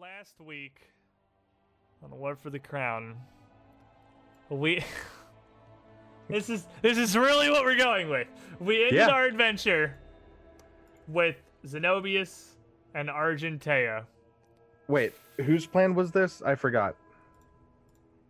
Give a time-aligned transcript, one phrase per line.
[0.00, 0.80] last week
[2.02, 3.16] on the War for the Crown,
[4.48, 4.82] we
[6.28, 8.26] this is this is really what we're going with.
[8.60, 9.08] We ended Yeah.
[9.08, 9.96] our adventure
[11.08, 11.36] with
[11.66, 12.54] Zenobius
[12.94, 14.04] and Argentea.
[14.88, 16.42] Wait, whose plan was this?
[16.42, 16.96] I forgot.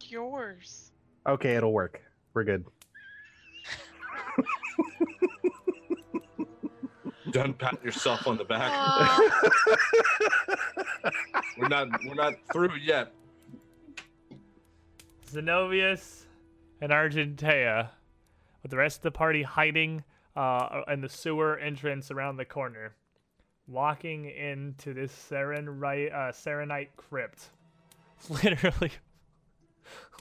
[0.08, 0.92] Yours.
[1.26, 2.00] Okay, it'll work.
[2.34, 2.64] We're good.
[7.32, 8.70] Don't pat yourself on the back.
[8.74, 9.30] Uh,
[11.58, 13.12] we're not we're not through yet.
[15.30, 16.26] Zenobius
[16.82, 17.88] and Argentea,
[18.62, 20.04] with the rest of the party hiding
[20.36, 22.94] uh, in the sewer entrance around the corner,
[23.66, 27.48] walking into this Sarenite, uh, Sarenite crypt.
[28.18, 28.92] It's literally,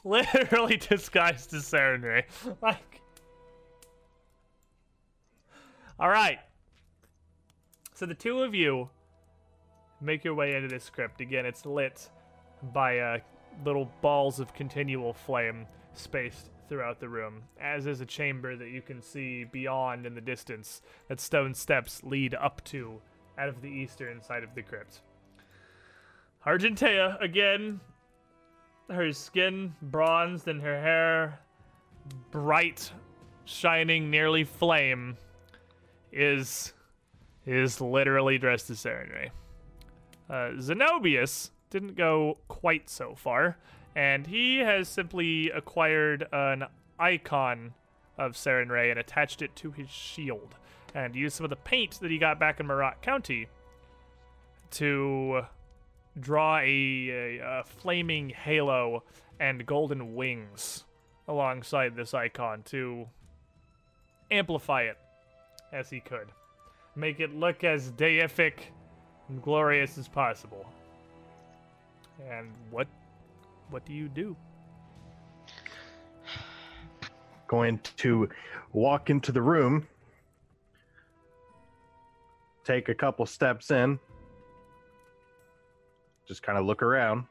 [0.05, 2.23] literally disguised as Sarenrae.
[2.61, 3.01] Like,
[5.99, 6.39] all right.
[8.01, 8.89] So the two of you
[10.01, 11.21] make your way into this crypt.
[11.21, 12.09] Again, it's lit
[12.73, 13.17] by uh,
[13.63, 18.81] little balls of continual flame spaced throughout the room, as is a chamber that you
[18.81, 22.99] can see beyond in the distance that stone steps lead up to
[23.37, 25.01] out of the eastern side of the crypt.
[26.43, 27.79] Argentea, again,
[28.89, 31.39] her skin bronzed and her hair
[32.31, 32.91] bright,
[33.45, 35.17] shining, nearly flame,
[36.11, 36.73] is
[37.45, 39.31] is literally dressed as Sarenrae.
[40.29, 43.57] Uh, Zenobius didn't go quite so far,
[43.95, 46.65] and he has simply acquired an
[46.99, 47.73] icon
[48.17, 50.55] of Sarenrae and attached it to his shield,
[50.93, 53.47] and used some of the paint that he got back in Marat County
[54.71, 55.41] to
[56.19, 59.03] draw a, a, a flaming halo
[59.39, 60.83] and golden wings
[61.27, 63.07] alongside this icon to
[64.29, 64.97] amplify it
[65.71, 66.27] as he could.
[66.95, 68.53] Make it look as deific
[69.29, 70.65] and glorious as possible.
[72.29, 72.87] And what
[73.69, 74.35] what do you do?
[77.47, 78.29] Going to
[78.73, 79.87] walk into the room,
[82.65, 83.99] take a couple steps in,
[86.27, 87.25] just kind of look around.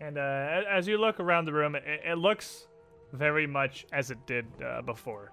[0.00, 2.66] And uh, as you look around the room, it, it looks
[3.12, 5.30] very much as it did uh, before.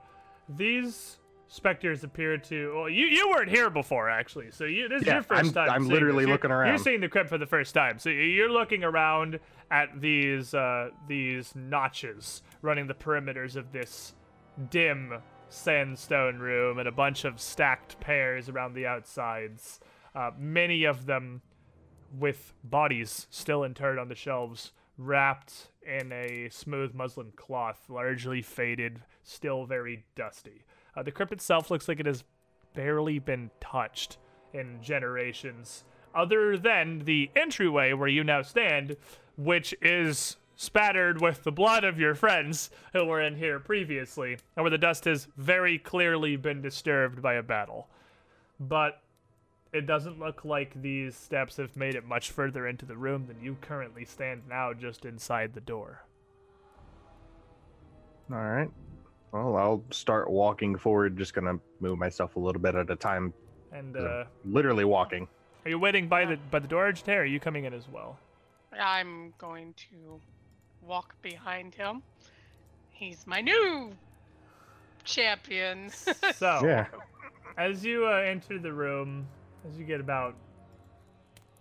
[0.47, 1.17] These
[1.49, 2.73] specters appear to.
[2.75, 4.51] Well, you, you weren't here before, actually.
[4.51, 5.69] So you, this is your 1st I'm- time.
[5.69, 6.27] I'm literally this.
[6.27, 7.99] You're- looking You're seeing the crypt for the first time.
[7.99, 9.39] So you're looking around
[9.69, 14.13] at these uh, these notches running the perimeters of this
[14.69, 15.15] dim
[15.49, 19.79] sandstone room and a bunch of stacked pairs around the outsides.
[20.15, 21.41] Uh, many of them
[22.17, 29.01] with bodies still interred on the shelves, wrapped in a smooth muslin cloth, largely faded,
[29.23, 30.63] still very dusty.
[30.99, 32.25] Uh, the crypt itself looks like it has
[32.73, 34.17] barely been touched
[34.51, 38.97] in generations, other than the entryway where you now stand,
[39.37, 44.63] which is spattered with the blood of your friends who were in here previously, and
[44.63, 47.87] where the dust has very clearly been disturbed by a battle.
[48.59, 49.01] But
[49.71, 53.41] it doesn't look like these steps have made it much further into the room than
[53.41, 56.01] you currently stand now just inside the door.
[58.29, 58.69] All right.
[59.31, 63.33] Well, I'll start walking forward, just gonna move myself a little bit at a time,
[63.71, 65.27] And uh, literally walking.
[65.65, 67.87] are you waiting by the by the door, Argentea, or are you coming in as
[67.91, 68.17] well?
[68.77, 70.19] I'm going to
[70.81, 72.01] walk behind him.
[72.91, 73.91] He's my new
[75.03, 75.91] champion.
[76.35, 76.85] So, Yeah.
[77.57, 79.27] as you uh, enter the room,
[79.67, 80.35] as you get about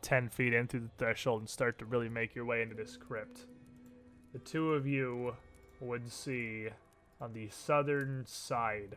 [0.03, 2.97] 10 feet in through the threshold and start to really make your way into this
[2.97, 3.47] crypt,
[4.33, 5.35] the two of you
[5.81, 6.69] would see
[7.21, 8.97] on the southern side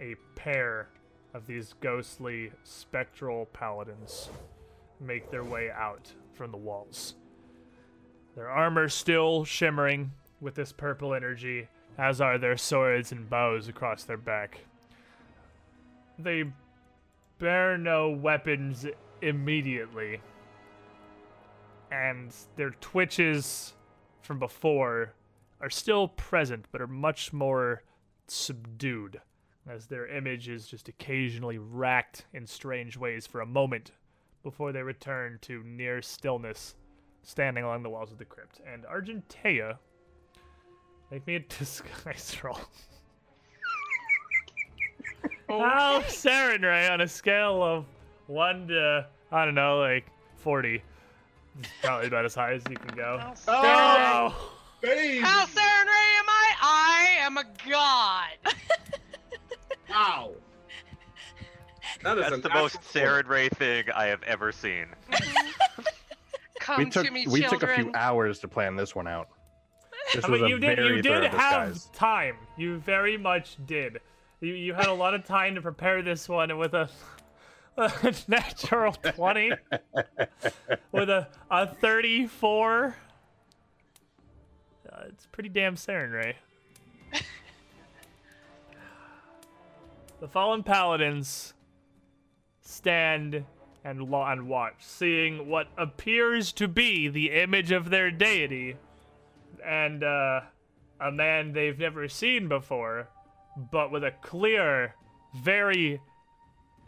[0.00, 0.88] a pair
[1.34, 4.30] of these ghostly spectral paladins
[4.98, 7.14] make their way out from the walls.
[8.34, 14.04] Their armor still shimmering with this purple energy, as are their swords and bows across
[14.04, 14.60] their back.
[16.18, 16.44] They
[17.38, 18.86] bear no weapons
[19.20, 20.20] immediately,
[21.90, 23.74] and their twitches
[24.22, 25.12] from before
[25.60, 27.82] are still present, but are much more
[28.26, 29.20] subdued,
[29.68, 33.92] as their image is just occasionally racked in strange ways for a moment
[34.42, 36.74] before they return to near stillness,
[37.22, 38.60] standing along the walls of the crypt.
[38.66, 39.76] And Argentea,
[41.10, 42.58] make me a disguise roll.
[45.48, 47.84] How Sarenrae on a scale of
[48.28, 50.82] one to I don't know, like forty.
[51.58, 53.18] It's probably about as high as you can go.
[53.46, 55.20] How Oh, Baby!
[55.20, 56.54] How Sarenrae am I?
[56.62, 58.54] I am a god.
[59.92, 60.32] Ow!
[62.02, 64.86] That is That's the most actual- Sarenrae thing I have ever seen.
[66.60, 67.60] Come we took to me, we children.
[67.60, 69.28] took a few hours to plan this one out.
[70.14, 71.90] This I was mean, a you did very you did have disguise.
[71.94, 72.36] time.
[72.56, 74.00] You very much did.
[74.40, 76.88] You you had a lot of time to prepare this one with a,
[77.76, 79.52] a natural twenty,
[80.92, 82.96] with a a thirty four.
[82.96, 83.09] Uh,
[85.08, 86.34] it's pretty damn Sarenrae.
[90.20, 91.54] the fallen paladins
[92.60, 93.44] stand
[93.84, 98.76] and lo- and watch, seeing what appears to be the image of their deity
[99.64, 100.40] and uh,
[101.00, 103.08] a man they've never seen before,
[103.70, 104.94] but with a clear,
[105.36, 106.00] very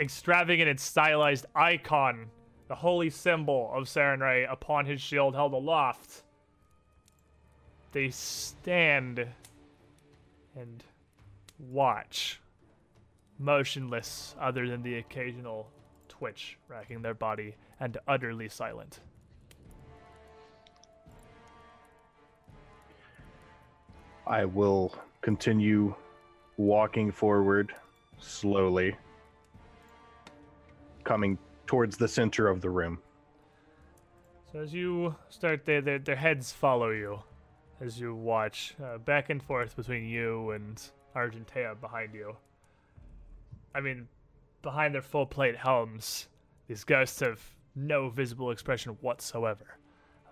[0.01, 2.27] extravagant and stylized icon,
[2.69, 6.25] the holy symbol of Sarenrae upon his shield held aloft.
[7.93, 9.27] They stand
[10.57, 10.83] and
[11.59, 12.41] watch,
[13.39, 15.69] motionless, other than the occasional
[16.09, 19.01] twitch racking their body, and utterly silent.
[24.27, 25.95] I will continue
[26.57, 27.75] walking forward
[28.19, 28.97] slowly,
[31.05, 31.37] coming
[31.67, 33.01] towards the center of the room.
[34.51, 37.23] So as you start, their their, their heads follow you
[37.83, 40.81] as you watch uh, back and forth between you and
[41.17, 42.37] Argentea behind you.
[43.75, 44.07] I mean,
[44.63, 46.29] behind their full plate helms,
[46.69, 47.41] these ghosts have
[47.75, 49.79] no visible expression whatsoever.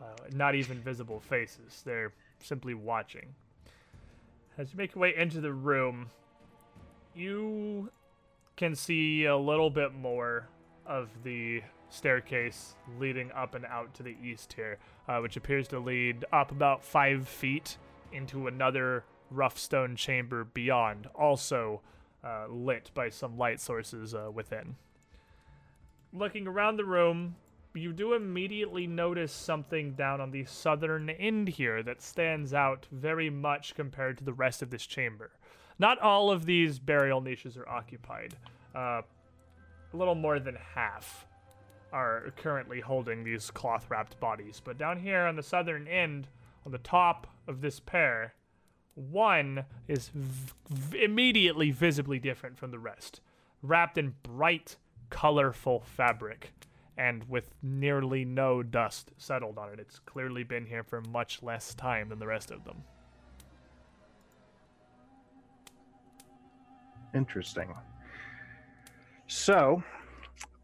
[0.00, 1.82] Uh, not even visible faces.
[1.84, 3.34] They're simply watching.
[4.56, 6.08] As you make your way into the room,
[7.14, 7.90] you
[8.56, 10.48] can see a little bit more
[10.86, 14.78] of the staircase leading up and out to the east here,
[15.08, 17.76] uh, which appears to lead up about five feet
[18.12, 21.80] into another rough stone chamber beyond, also
[22.24, 24.76] uh, lit by some light sources uh, within.
[26.12, 27.36] Looking around the room,
[27.74, 33.30] you do immediately notice something down on the southern end here that stands out very
[33.30, 35.30] much compared to the rest of this chamber.
[35.78, 38.36] Not all of these burial niches are occupied.
[38.74, 39.02] Uh,
[39.92, 41.26] a little more than half
[41.92, 44.60] are currently holding these cloth wrapped bodies.
[44.62, 46.28] But down here on the southern end,
[46.64, 48.34] on the top of this pair,
[48.94, 53.20] one is v- immediately visibly different from the rest,
[53.62, 54.76] wrapped in bright,
[55.10, 56.52] colorful fabric
[56.96, 59.80] and with nearly no dust settled on it.
[59.80, 62.84] It's clearly been here for much less time than the rest of them.
[67.14, 67.74] Interesting.
[69.26, 69.82] So,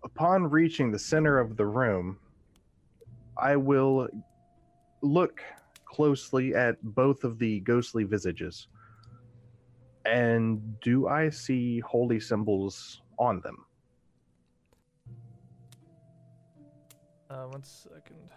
[0.06, 2.16] upon reaching the center of the room,
[3.36, 4.08] I will
[5.02, 5.42] look
[5.84, 8.68] closely at both of the ghostly visages.
[10.04, 13.66] And do I see holy symbols on them?
[17.28, 18.30] Uh, one second.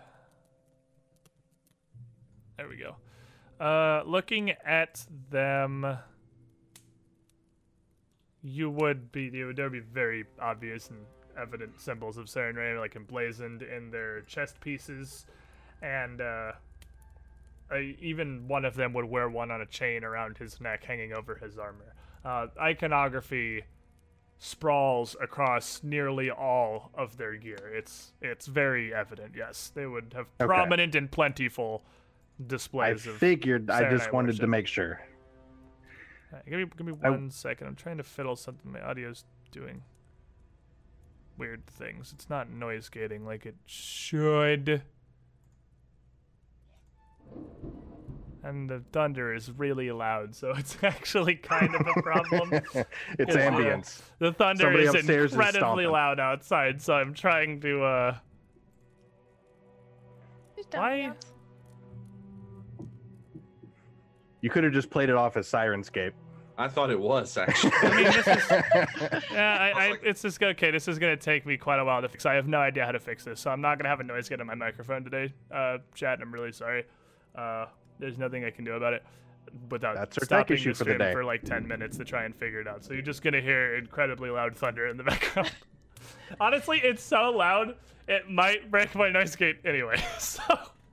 [2.57, 2.95] There we go.
[3.63, 5.97] Uh, looking at them,
[8.41, 11.05] you would be there would be very obvious and
[11.39, 15.25] evident symbols of Sarenrae, like emblazoned in their chest pieces,
[15.81, 16.51] and uh,
[17.71, 21.13] uh, even one of them would wear one on a chain around his neck, hanging
[21.13, 21.93] over his armor.
[22.25, 23.63] Uh, iconography
[24.39, 27.71] sprawls across nearly all of their gear.
[27.75, 29.33] It's it's very evident.
[29.35, 30.47] Yes, they would have Okay.
[30.47, 33.15] prominent and plentiful I displays of.
[33.17, 35.01] figured, I just wanted to make sure.
[36.31, 37.67] Alright, give me give me I- one second.
[37.67, 38.71] I'm trying to fiddle something.
[38.71, 39.81] My audio's doing
[41.39, 42.11] weird things.
[42.13, 44.83] It's not noise gating like it should.
[48.43, 52.53] And the thunder is really loud, so it's actually kind of a problem.
[52.53, 52.75] it's
[53.17, 54.01] It's, uh, ambience.
[54.19, 58.15] The thunder Somebody is upstairs is incredibly loud outside, so I'm trying to uh
[60.73, 61.11] Why-
[64.41, 66.13] You could have just played it off as Syrinscape.
[66.59, 67.71] I thought it was actually.
[67.81, 68.49] I mean this is
[69.31, 70.71] Yeah, I, I, it's just okay.
[70.71, 72.25] This is gonna take me quite a while to fix.
[72.25, 74.27] I have no idea how to fix this, so I'm not gonna have a noise
[74.27, 75.33] get on my microphone today.
[75.49, 76.83] Uh, chat, I'm really sorry.
[77.33, 79.03] Uh, there's nothing I can do about it
[79.69, 82.35] without That's stopping issue the for the stream for like 10 minutes to try and
[82.35, 82.83] figure it out.
[82.83, 85.51] So you're just gonna hear incredibly loud thunder in the background.
[86.41, 87.75] Honestly, it's so loud
[88.09, 90.03] it might break my noise gate anyway.
[90.19, 90.43] So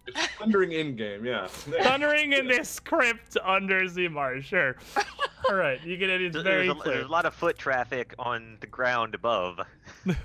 [0.07, 1.47] it's thundering in game, yeah.
[1.83, 4.77] thundering in this crypt under Zimar, sure.
[5.49, 6.23] All right, you get it.
[6.23, 6.95] It's There's, very a, clear.
[6.95, 9.61] there's a lot of foot traffic on the ground above.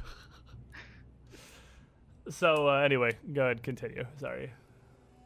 [2.30, 4.06] So uh, anyway, go ahead, continue.
[4.18, 4.52] Sorry.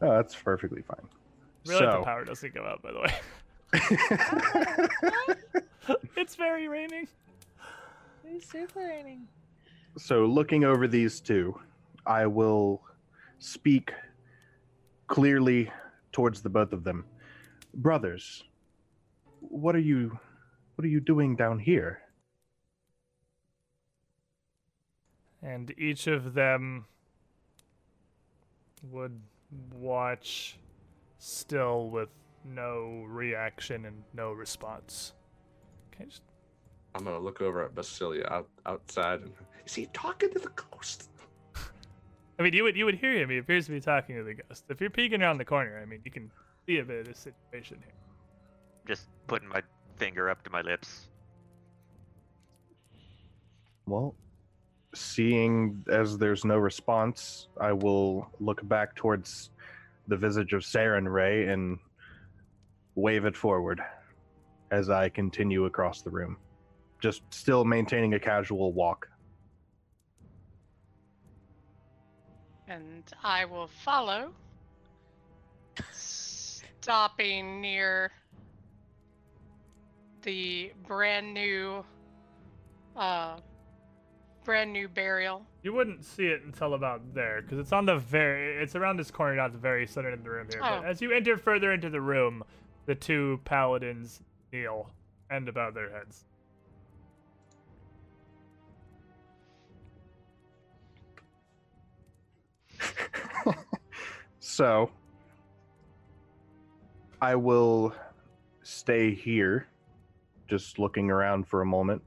[0.01, 1.07] Oh, that's perfectly fine.
[1.65, 3.13] Really, the power doesn't go out, by the way.
[6.15, 7.07] it's very raining.
[8.41, 9.27] Superating.
[9.97, 11.59] So, looking over these two,
[12.05, 12.81] I will
[13.39, 13.93] speak
[15.07, 15.71] clearly
[16.11, 17.05] towards the both of them.
[17.73, 18.43] Brothers,
[19.39, 20.17] what are you
[20.75, 22.01] what are you doing down here?
[25.41, 26.85] And each of them
[28.91, 29.21] would
[29.73, 30.57] watch
[31.19, 32.09] still with
[32.43, 35.13] no reaction and no response.
[35.93, 36.21] Okay, just
[36.95, 39.21] I'm gonna look over at Basilia out, outside.
[39.21, 39.33] And,
[39.65, 41.09] Is he talking to the ghost?
[42.37, 43.29] I mean, you would you would hear him.
[43.29, 44.65] He appears to be talking to the ghost.
[44.69, 46.31] If you're peeking around the corner, I mean, you can
[46.65, 47.93] see a bit of the situation here.
[48.87, 49.61] Just putting my
[49.97, 51.07] finger up to my lips.
[53.87, 54.15] Well,
[54.93, 59.51] seeing as there's no response, I will look back towards
[60.07, 61.79] the visage of Sarenrae and
[62.95, 63.81] wave it forward
[64.71, 66.37] as I continue across the room.
[67.01, 69.07] Just still maintaining a casual walk.
[72.67, 74.31] And I will follow,
[75.91, 78.11] stopping near
[80.23, 81.85] the brand new,
[82.95, 83.37] uh,
[84.43, 85.45] brand new burial.
[85.61, 89.11] You wouldn't see it until about there, because it's on the very, it's around this
[89.11, 90.61] corner, not the very center of the room here.
[90.61, 90.87] But Oh.
[90.87, 92.43] as you enter further into the room,
[92.87, 94.89] the two paladins kneel
[95.29, 96.25] and bow their heads.
[104.47, 104.91] So,
[107.19, 107.95] I will
[108.61, 109.67] stay here,
[110.47, 112.03] just looking around for a moment.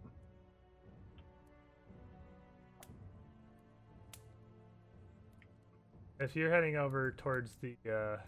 [6.21, 8.19] If you're heading over towards the uh,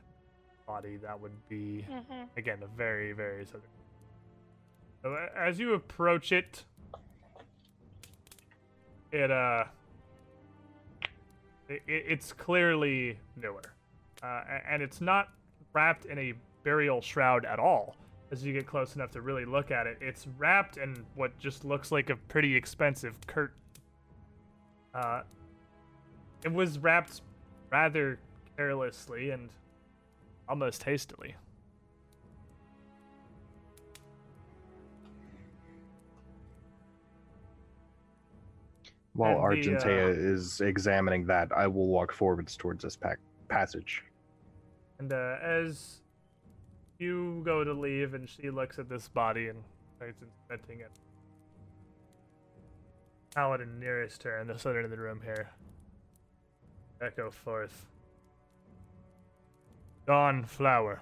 [0.67, 2.25] body, that would be Mm-hmm.
[2.37, 3.62] again a very, very southern.
[5.02, 6.64] So as you approach it,
[9.12, 9.67] it uh,
[11.69, 13.62] it, it's clearly newer,
[14.23, 15.29] uh, and it's not
[15.73, 16.35] wrapped in a
[16.65, 17.97] burial shroud at all.
[18.33, 21.65] As you get close enough to really look at it, it's wrapped in what just
[21.65, 23.57] looks like a pretty expensive curtain.
[24.95, 25.23] Uh,
[26.45, 27.23] it was wrapped
[27.71, 28.19] rather
[28.57, 29.50] carelessly and
[30.49, 31.35] almost hastily.
[39.15, 44.05] While the, Argentea uh, is examining that, I will walk forwards towards this pack- passage.
[45.00, 46.02] And uh, as
[46.99, 49.64] you go to leave, and she looks at this body and
[49.97, 50.90] starts inspecting it.
[53.35, 55.49] Paladin nearest her in the center of the room here.
[57.00, 57.87] Echo forth.
[60.07, 61.00] Dawnflower.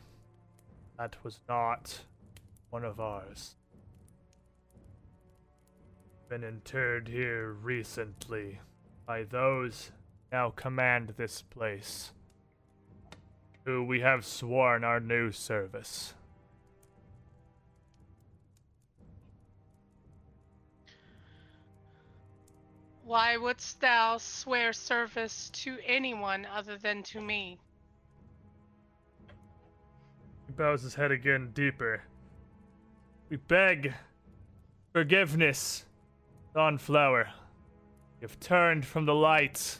[0.96, 2.02] That was not
[2.70, 3.56] one of ours.
[6.28, 8.60] Been interred here recently
[9.08, 9.90] by those
[10.30, 12.12] now command this place
[13.68, 16.14] who we have sworn our new service.
[23.04, 27.58] Why wouldst thou swear service to anyone other than to me?
[30.46, 32.02] He bows his head again deeper.
[33.28, 33.92] We beg
[34.94, 35.84] forgiveness,
[36.54, 37.28] Dawnflower.
[38.22, 39.78] You've turned from the light.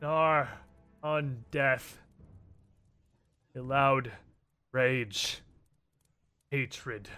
[0.00, 0.48] Our
[1.02, 1.96] undeath.
[3.56, 4.12] Allowed
[4.70, 5.40] rage,
[6.50, 7.08] hatred,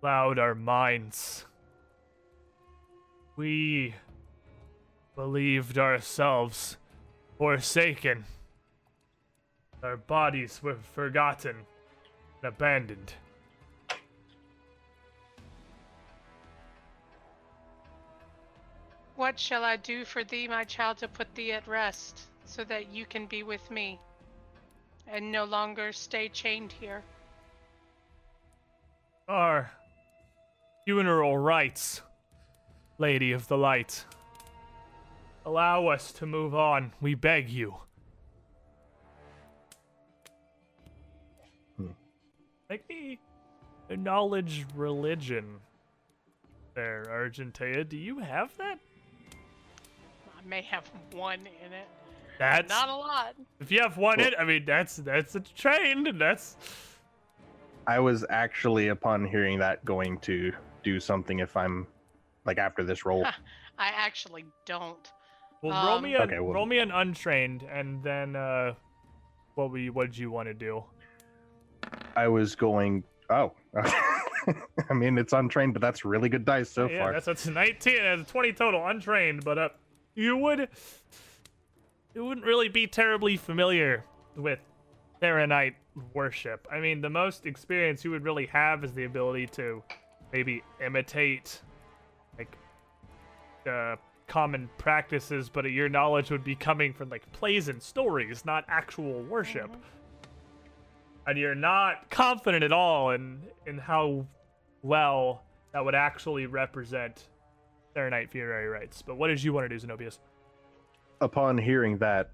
[0.00, 1.44] cloud our minds.
[3.36, 3.94] We
[5.14, 6.78] believed ourselves
[7.36, 8.24] forsaken.
[9.82, 11.56] Our bodies were forgotten
[12.42, 13.12] and abandoned.
[19.16, 22.88] What shall I do for thee, my child, to put thee at rest, so that
[22.88, 24.00] you can be with me,
[25.10, 27.02] and no longer stay chained here?
[29.28, 29.70] Our
[30.84, 32.00] funeral rites,
[32.98, 34.04] Lady of the Light.
[35.44, 37.74] Allow us to move on, we beg you.
[41.76, 41.88] Hmm.
[42.68, 43.18] Make me
[43.88, 45.56] acknowledge religion.
[46.74, 48.78] There, Argentea, do you have that?
[50.38, 51.88] I may have one in it.
[52.40, 53.34] That's Not a lot.
[53.60, 56.56] if you have one Well- in, I mean that's that's a trained and that's
[57.86, 61.86] I was actually, upon hearing that, going to do something if I'm
[62.46, 63.24] like after this roll.
[63.78, 65.12] I actually don't.
[65.62, 68.72] well roll Um, me a Okay, well- roll me an untrained and then uh
[69.54, 70.82] what we what did you want to do?
[72.16, 73.04] I was going.
[73.28, 73.52] Oh.
[74.88, 77.08] I mean, it's untrained, but that's really good dice so yeah, far.
[77.08, 79.44] Yeah, that's what's 19 and 20 total, untrained.
[79.44, 79.68] But uh,
[80.14, 80.68] you would,
[82.14, 84.04] you wouldn't really be terribly familiar
[84.36, 84.58] with
[85.20, 85.74] Sarenite
[86.14, 86.66] worship.
[86.70, 89.82] I mean, the most experience you would really have is the ability to
[90.32, 91.60] maybe imitate,
[92.38, 92.56] like,
[93.68, 98.64] uh, common practices, but your knowledge would be coming from like plays and stories, not
[98.68, 99.70] actual worship.
[101.26, 104.26] And you're not confident at all in in how
[104.82, 107.28] well that would actually represent
[107.94, 109.02] Sarenite funerary rites.
[109.02, 110.18] But what did you want to do, Zenobius?
[111.20, 112.30] Upon hearing that,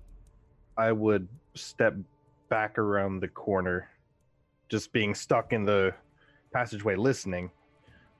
[0.76, 1.94] I would step
[2.48, 3.88] back around the corner,
[4.68, 5.92] just being stuck in the
[6.52, 7.50] passageway listening.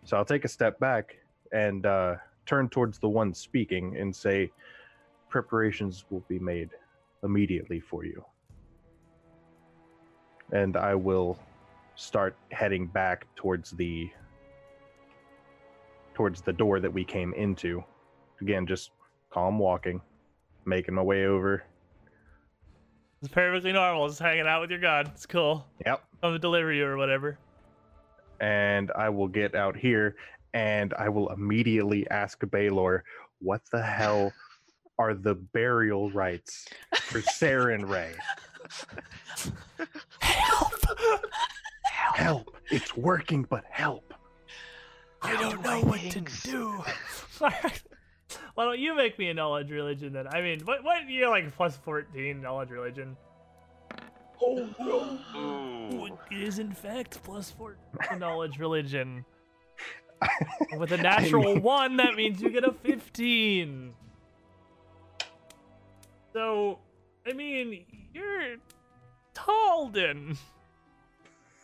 [0.04, 1.16] So I'll take a step back
[1.52, 4.50] and uh, turn towards the one speaking and say,
[5.28, 6.70] Preparations will be made
[7.22, 8.24] immediately for you.
[10.52, 11.38] And I will
[11.96, 14.10] start heading back towards the
[16.14, 17.84] towards the door that we came into.
[18.40, 18.90] Again, just
[19.30, 20.00] calm walking,
[20.66, 21.62] making my way over.
[23.22, 24.08] It's perfectly normal.
[24.08, 25.10] Just hanging out with your god.
[25.14, 25.66] It's cool.
[25.86, 26.02] Yep.
[26.22, 27.38] Come to deliver you or whatever.
[28.40, 30.16] and I will get out here
[30.52, 33.04] and I will immediately ask Baylor,
[33.40, 34.32] what the hell
[34.98, 38.14] are the burial rites for Sarenrae?
[40.20, 40.72] Help!
[41.84, 42.56] Help!
[42.70, 44.14] It's working, but help!
[45.22, 46.82] I don't know what to do.
[48.54, 50.26] Why don't you make me a knowledge religion then?
[50.28, 53.16] I mean, what what you're like plus fourteen knowledge religion?
[54.42, 55.38] Oh no!
[55.38, 56.18] Ooh.
[56.30, 59.24] It is in fact plus fourteen knowledge religion.
[60.78, 63.92] With a natural mean- one, that means you get a fifteen.
[66.32, 66.80] So,
[67.26, 68.56] I mean, you're
[69.34, 70.36] Taldan.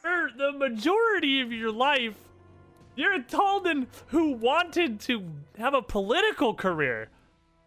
[0.01, 2.17] For the majority of your life,
[2.97, 5.25] you're a Taldan who wanted to
[5.59, 7.09] have a political career.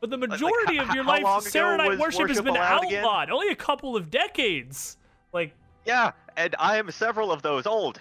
[0.01, 3.03] But the like, majority of your life, Sarenite worship has been allowed again?
[3.03, 3.31] outlawed.
[3.31, 4.97] Only a couple of decades.
[5.33, 5.53] Like,
[5.85, 7.99] Yeah, and I am several of those old.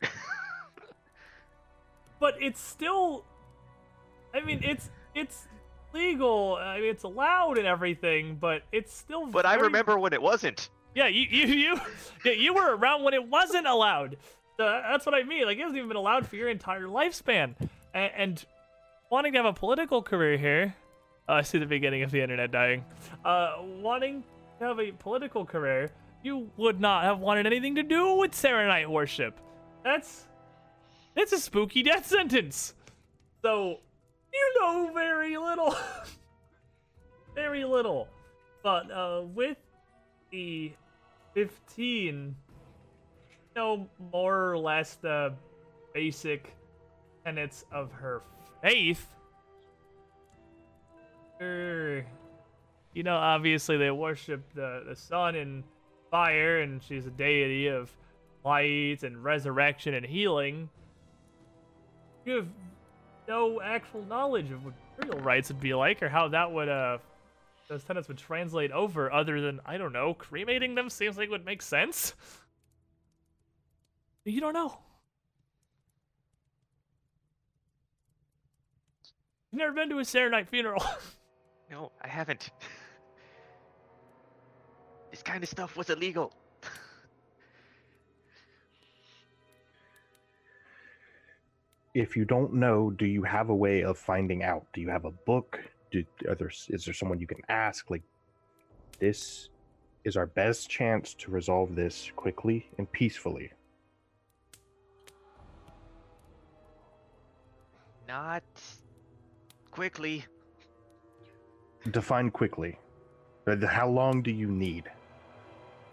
[2.20, 3.24] but it's still
[4.34, 5.46] I mean it's it's
[5.92, 6.56] legal.
[6.60, 10.70] I mean it's allowed and everything, but it's still But I remember when it wasn't.
[10.94, 11.80] Yeah, you you you
[12.24, 14.16] yeah, you were around when it wasn't allowed.
[14.62, 15.44] So that's what I mean.
[15.44, 17.56] Like it hasn't even been allowed for your entire lifespan.
[17.92, 18.44] And, and
[19.10, 20.76] wanting to have a political career here,
[21.28, 22.84] uh, I see the beginning of the internet dying.
[23.24, 24.22] Uh, wanting
[24.60, 25.90] to have a political career,
[26.22, 29.40] you would not have wanted anything to do with Sarenite worship.
[29.82, 30.28] That's
[31.16, 32.74] that's a spooky death sentence.
[33.42, 33.80] So
[34.32, 35.74] you know very little,
[37.34, 38.06] very little.
[38.62, 39.56] But uh, with
[40.30, 40.70] the
[41.34, 42.36] 15
[43.54, 45.34] know more or less the
[45.94, 46.54] basic
[47.24, 48.22] tenets of her
[48.62, 49.06] faith.
[51.40, 52.04] Er,
[52.94, 55.64] you know, obviously they worship the, the sun and
[56.10, 57.90] fire, and she's a deity of
[58.44, 60.68] light and resurrection and healing.
[62.24, 62.48] You have
[63.28, 66.98] no actual knowledge of what burial rites would be like, or how that would uh
[67.68, 71.44] those tenets would translate over other than I don't know, cremating them seems like would
[71.44, 72.14] make sense.
[74.24, 74.78] You don't know.
[79.50, 80.84] You've never been to a Sarenite funeral.
[81.70, 82.50] No, I haven't.
[85.10, 86.34] This kind of stuff was illegal.
[91.94, 94.66] If you don't know, do you have a way of finding out?
[94.74, 95.60] Do you have a book?
[95.90, 97.90] Do, are there, is there someone you can ask?
[97.90, 98.02] Like,
[98.98, 99.48] this
[100.04, 103.50] is our best chance to resolve this quickly and peacefully.
[108.12, 108.42] Not
[109.70, 110.26] quickly.
[111.92, 112.78] Define quickly.
[113.46, 114.90] Uh, How long do you need?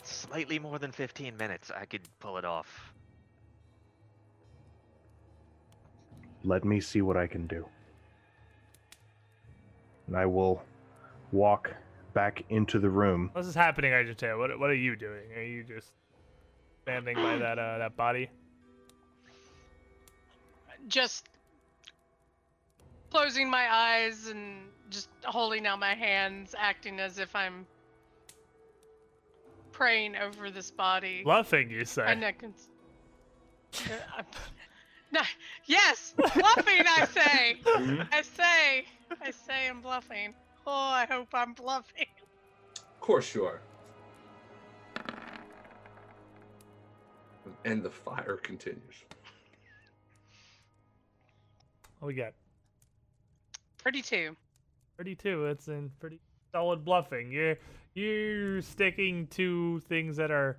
[0.03, 1.71] Slightly more than 15 minutes.
[1.73, 2.91] I could pull it off.
[6.43, 7.65] Let me see what I can do.
[10.07, 10.61] And I will
[11.31, 11.73] walk
[12.13, 13.29] back into the room.
[13.31, 14.37] What's happening, Argentina?
[14.37, 15.31] What what are you doing?
[15.37, 15.93] Are you just
[16.81, 18.29] standing by that uh, that body?
[20.89, 21.29] Just
[23.11, 27.65] closing my eyes and just holding out my hands, acting as if I'm
[29.71, 31.21] praying over this body.
[31.23, 32.03] Bluffing, you say?
[32.07, 32.53] And I can.
[34.15, 34.25] I'm-
[35.11, 35.21] No,
[35.65, 36.85] yes, bluffing.
[36.87, 37.57] I say.
[37.63, 38.01] Mm-hmm.
[38.11, 38.85] I say.
[39.23, 40.35] I say I'm bluffing.
[40.67, 42.05] Oh, I hope I'm bluffing.
[42.77, 43.59] Of course you are.
[47.65, 49.03] And the fire continues.
[51.97, 52.33] What we got?
[53.79, 54.35] 32.
[54.97, 55.45] 32.
[55.45, 56.19] It's in pretty
[56.51, 57.31] solid bluffing.
[57.31, 57.57] You're
[57.93, 60.57] you're sticking to things that are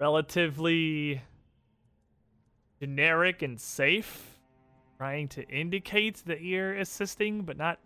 [0.00, 1.20] relatively
[2.80, 4.38] generic and safe,
[4.98, 7.78] trying to indicate that you're assisting, but not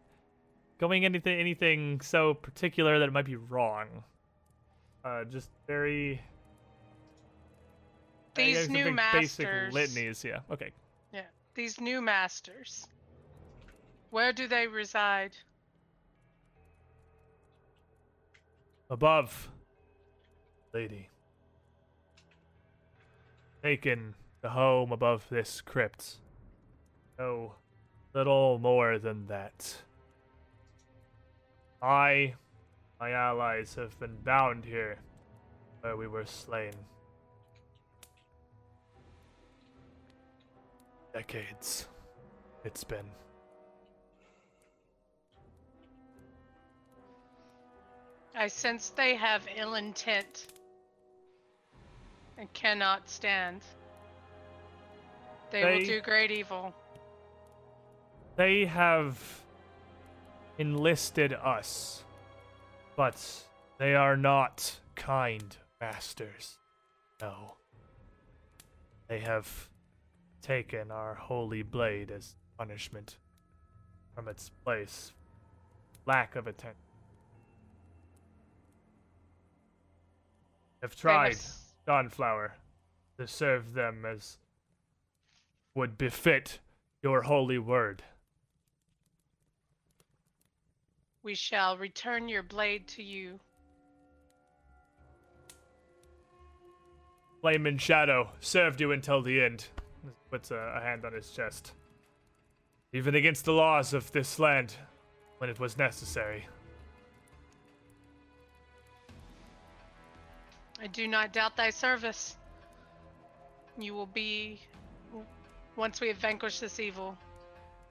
[0.79, 3.87] going anything anything so particular that it might be wrong.
[5.05, 6.21] Uh, just very.
[8.35, 9.37] These new masters.
[9.37, 10.41] Basic litanies, yeah.
[10.51, 10.71] Okay.
[11.13, 11.23] Yeah.
[11.55, 12.87] These new masters.
[14.11, 15.33] Where do they reside?
[18.91, 19.51] Above,
[20.73, 21.11] lady.
[23.63, 26.17] Taken the home above this crypt.
[27.19, 27.55] No,
[28.15, 29.77] little more than that.
[31.83, 32.35] I,
[32.99, 34.99] my allies, have been bound here
[35.83, 36.73] where we were slain.
[41.13, 41.87] Decades.
[42.65, 43.11] It's been.
[48.35, 50.47] I sense they have ill intent
[52.37, 53.63] and cannot stand.
[55.51, 56.75] They, will do great evil.
[58.37, 59.43] They have
[60.59, 62.05] enlisted us,
[62.97, 63.45] but
[63.79, 66.59] they are not kind masters.
[67.21, 67.57] No.
[69.09, 69.69] They have
[70.43, 73.17] taken our holy blade as punishment
[74.15, 75.13] from its place.
[76.07, 76.88] Lack of attention.
[80.83, 81.37] Have tried,
[81.87, 82.55] Dawnflower,
[83.19, 84.39] to serve them as
[85.75, 86.61] would befit
[87.03, 88.03] your holy word.
[91.23, 93.41] We shall return your blade to you.
[97.41, 99.67] Flame and Shadow served you until the end.
[100.31, 101.73] Puts a, a hand on his chest.
[102.93, 104.75] Even against the laws of this land,
[105.39, 106.47] when it was necessary.
[110.81, 112.37] I do not doubt thy service.
[113.77, 114.61] You will be,
[115.77, 117.17] once we have vanquished this evil,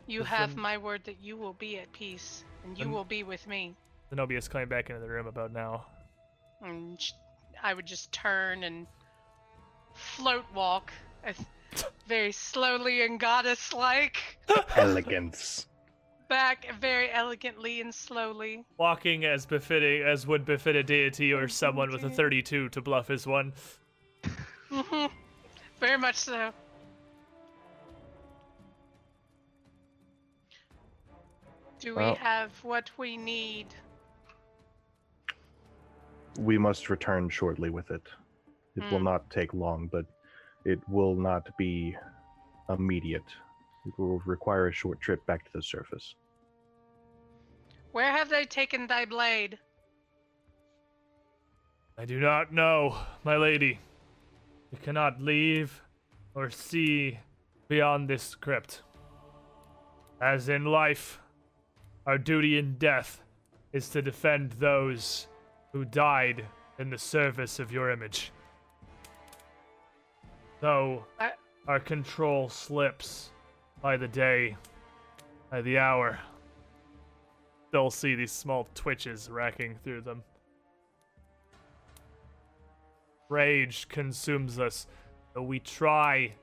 [0.06, 3.04] you have Listen- my word that you will be at peace, and you And- will
[3.06, 3.76] be with me.
[4.10, 5.86] Zenobia's coming back into the room about now.
[6.62, 7.12] And sh-
[7.62, 8.88] I would just turn and
[9.94, 10.94] float walk,
[12.08, 14.18] very slowly and goddess-like,
[14.76, 15.68] Elegance.
[16.28, 18.66] Back very elegantly and slowly.
[18.78, 23.08] Walking as befitting as would befit a deity or someone with a 32 to bluff
[23.08, 23.54] his one.
[24.70, 25.06] hmm
[25.80, 26.52] Very much so.
[31.80, 33.68] Do we Well- have what we need?
[36.40, 38.08] We must return shortly with it.
[38.76, 39.06] It will Hmm.
[39.06, 40.06] not take long, but
[40.66, 41.98] it will not be
[42.70, 43.24] immediate.
[43.88, 46.16] It will require a short trip back to the surface.
[47.94, 49.58] Where have they taken thy blade?
[51.98, 53.80] I do not know, my lady.
[54.72, 55.82] We cannot leave
[56.36, 57.20] or see
[57.70, 58.82] beyond this crypt.
[60.22, 61.20] As in life,
[62.06, 63.24] our duty in death
[63.72, 65.28] is to defend those
[65.72, 66.46] who died
[66.78, 68.32] in the service of your image.
[70.60, 71.34] Though I-
[71.68, 73.32] our control slips
[73.82, 74.56] by the day,
[75.52, 76.20] by the hour,
[77.70, 80.24] still see these small twitches racking through them.
[83.30, 84.88] Rage consumes us,
[85.34, 86.34] though we try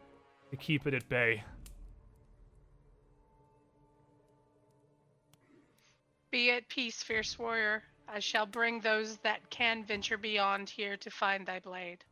[0.51, 1.42] to keep it at bay.
[6.31, 7.83] Be at peace, fierce warrior.
[8.07, 12.05] I shall bring those that can venture beyond here to find thy blade.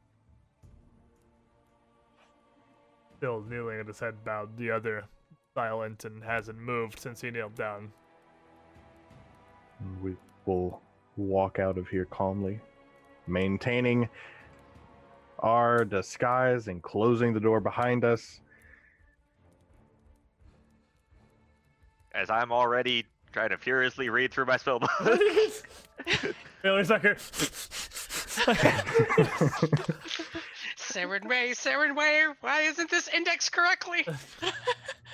[3.23, 5.05] Still kneeling with his head bowed, the other
[5.55, 7.93] silent and hasn't moved since he kneeled down.
[10.03, 10.83] We will
[11.17, 12.59] walk out of here calmly,
[13.29, 14.09] maintaining
[15.39, 18.41] our disguise and closing the door behind us.
[22.17, 24.91] As I'm already trying to furiously read through my spellbook.
[26.61, 27.17] Bailey Sucker.
[30.93, 34.07] Sarenrae, Saren Ray, why isn't this indexed correctly?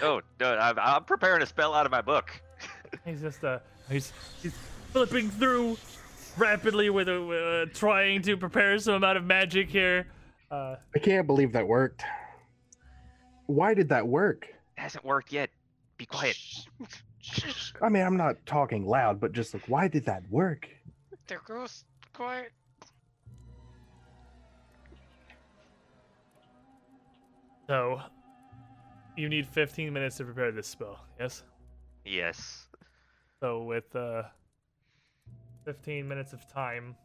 [0.01, 2.31] no, no, I'm, I'm preparing a spell out of my book.
[3.05, 4.13] he's just uh, he's
[4.43, 4.55] he's
[4.93, 5.77] flipping through
[6.37, 10.07] rapidly with a uh, trying to prepare some amount of magic here.
[10.51, 12.03] Uh, I can't believe that worked.
[13.47, 14.47] Why did that work?
[14.49, 15.51] It hasn't worked yet.
[15.97, 16.39] Be quiet.
[17.83, 20.69] I mean, I'm not talking loud, but just like, why did that work?
[21.27, 22.53] there goes quiet.
[27.69, 28.01] So,
[29.17, 31.05] you need 15 minutes to prepare this spell.
[31.21, 31.43] Yes.
[32.05, 32.67] Yes.
[33.41, 34.23] So with uh,
[35.67, 36.97] 15 minutes of time,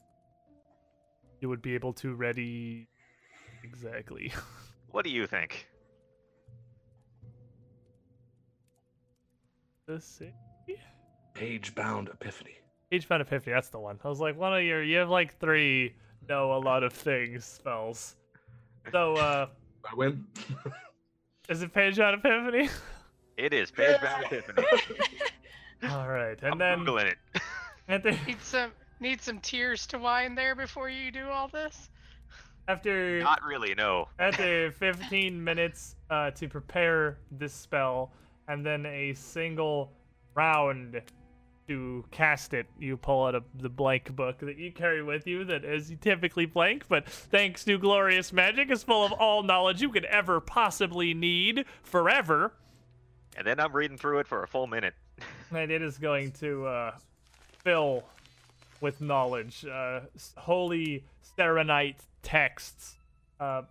[1.42, 2.88] you would be able to ready
[3.64, 4.32] exactly.
[4.92, 5.68] What do you think?
[9.88, 10.32] Let's see.
[11.34, 12.54] Page bound epiphany.
[12.92, 13.56] Each bound epiphany.
[13.56, 14.00] That's the one.
[14.04, 14.84] I was like, one of your.
[14.84, 15.96] You have like three
[16.30, 18.18] know a lot of things spells.
[18.92, 19.48] So uh,
[19.90, 20.26] I win.
[21.50, 22.70] is it page on epiphany?
[23.38, 24.66] It is page bound epiphany.
[25.90, 27.18] All right, and I'm then googling it.
[27.88, 31.90] and then Need some need some tears to wind there before you do all this.
[32.70, 33.76] after Not really.
[33.76, 34.08] No.
[34.18, 38.14] after 15 minutes uh, to prepare this spell,
[38.48, 39.92] and then a single
[40.36, 41.02] round
[41.68, 45.44] to cast it, you pull out a, the blank book that you carry with you
[45.46, 49.90] that is typically blank, but thanks to glorious magic, is full of all knowledge you
[49.90, 52.54] could ever possibly need forever.
[53.38, 54.94] And then I'm reading through it for a full minute.
[55.56, 56.92] And it is going to uh,
[57.64, 58.04] fill
[58.82, 60.00] with knowledge, uh,
[60.36, 61.04] holy
[61.38, 62.96] Sarenite texts,
[63.40, 63.62] uh,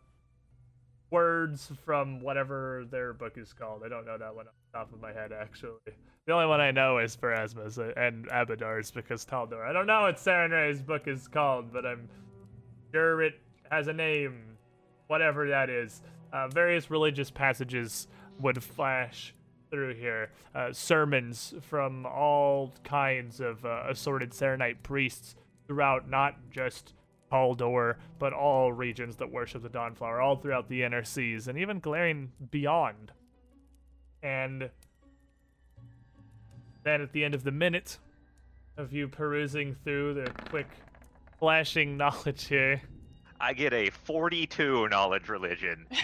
[1.11, 3.83] words from whatever their book is called.
[3.85, 5.79] I don't know that one top of my head, actually.
[6.27, 9.67] The only one I know is Pharasma's uh, and Abadar's because Taldor.
[9.67, 12.09] I don't know what Sarenite's book is called, but I'm
[12.93, 13.35] sure it
[13.71, 14.57] has a name,
[15.09, 16.03] whatever that is.
[16.33, 18.07] Uh, various religious passages
[18.41, 19.35] would flash
[19.71, 20.31] through here.
[20.55, 25.35] Uh, sermons from all kinds of uh, assorted Sarenite priests
[25.67, 26.95] throughout not just
[27.33, 31.81] Taldor, but all regions that worship the Dawnflower, all throughout the inner seas, and even
[31.81, 33.13] glaring beyond.
[34.23, 34.71] And
[36.85, 37.99] then at the end of the minute
[38.77, 40.69] of you perusing through the quick
[41.39, 42.81] flashing knowledge here,
[43.41, 45.87] I get a 42 knowledge religion.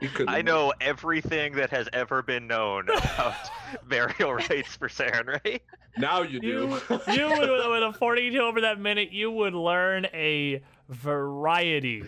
[0.00, 0.28] You could.
[0.28, 3.36] I know everything that has ever been known about
[3.88, 5.60] burial rites for Sarenrae.
[5.96, 6.46] Now you do.
[6.46, 6.80] you
[7.12, 12.04] you would with a 42 over that minute you would learn a variety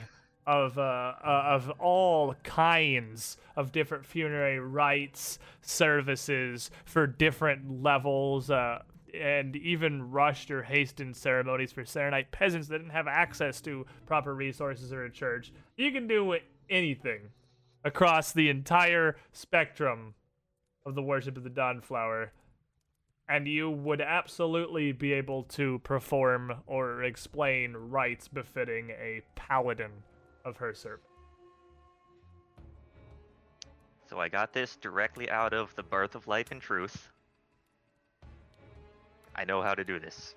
[0.46, 8.80] of uh, uh, of all kinds of different funerary rites services for different levels uh,
[9.12, 14.34] and even rushed or hastened ceremonies for Sarenite peasants that didn't have access to proper
[14.34, 15.52] resources or a church.
[15.76, 16.36] You can do
[16.68, 17.30] anything
[17.84, 20.14] across the entire spectrum
[20.84, 22.32] of the worship of the Dawnflower
[23.28, 29.90] and you would absolutely be able to perform or explain rites befitting a paladin
[30.46, 31.04] of her service.
[34.08, 37.10] So I got this directly out of The Birth of Life and Truth.
[39.34, 40.36] I know how to do this.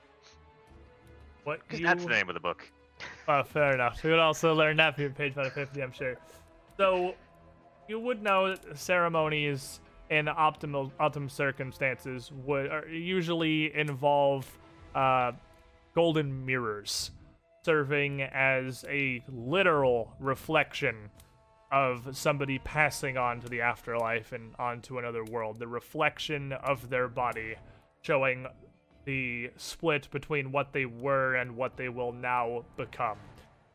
[1.44, 1.84] What you...
[1.86, 2.70] that's the name of the book.
[3.30, 4.04] Oh, fair enough.
[4.04, 6.18] We would also learn that from page 550, I'm sure.
[6.76, 7.14] So,
[7.88, 14.52] you would know that ceremonies in optimal optimum circumstances would usually involve
[14.96, 15.32] uh,
[15.94, 17.12] golden mirrors
[17.64, 21.10] serving as a literal reflection
[21.72, 25.60] of somebody passing on to the afterlife and onto another world.
[25.60, 27.56] The reflection of their body
[28.02, 28.48] showing
[29.06, 33.18] the split between what they were and what they will now become.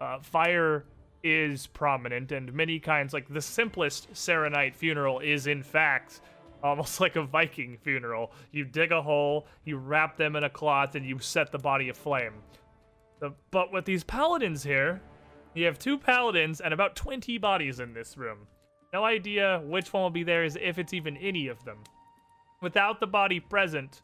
[0.00, 0.84] Uh, fire
[1.22, 6.20] is prominent, and many kinds, like the simplest Sarenite funeral, is in fact
[6.62, 8.32] almost like a Viking funeral.
[8.52, 11.88] You dig a hole, you wrap them in a cloth, and you set the body
[11.88, 12.34] aflame.
[13.20, 15.00] The, but with these paladins here,
[15.54, 18.46] you have two paladins and about 20 bodies in this room.
[18.92, 21.78] No idea which one will be there, is if it's even any of them.
[22.60, 24.02] Without the body present,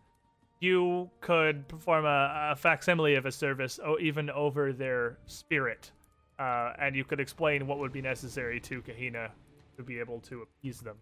[0.60, 5.90] you could perform a, a facsimile of a service, o- even over their spirit,
[6.38, 9.30] uh, and you could explain what would be necessary to Kahina
[9.76, 10.96] to be able to appease them.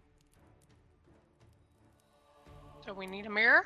[2.85, 3.65] So we need a mirror.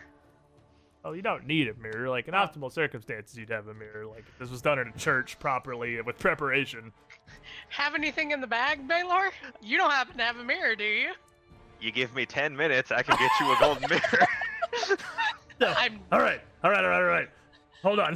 [1.05, 2.09] Oh, you don't need a mirror.
[2.09, 4.05] Like in optimal circumstances, you'd have a mirror.
[4.05, 6.91] Like if this was done in a church properly with preparation.
[7.69, 9.31] Have anything in the bag, Baylor?
[9.61, 11.11] You don't happen to have a mirror, do you?
[11.81, 14.27] You give me 10 minutes, I can get you a golden mirror.
[15.77, 17.29] I'm All right, all right, all right, all right.
[17.81, 18.15] Hold on.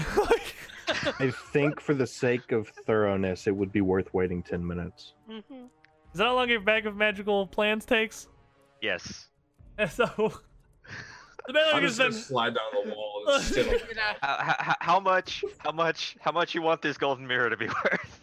[1.20, 5.14] I think for the sake of thoroughness, it would be worth waiting 10 minutes.
[5.30, 5.66] Mhm.
[6.14, 8.28] Is that how long your bag of magical plans takes?
[8.82, 9.28] yes.
[9.90, 10.34] So
[11.48, 14.56] the Baylor I'm just gonna been slide down the wall and sit on You How,
[14.60, 15.44] how, how much?
[15.60, 16.18] How much?
[16.20, 18.22] How much you want this golden mirror to be worth?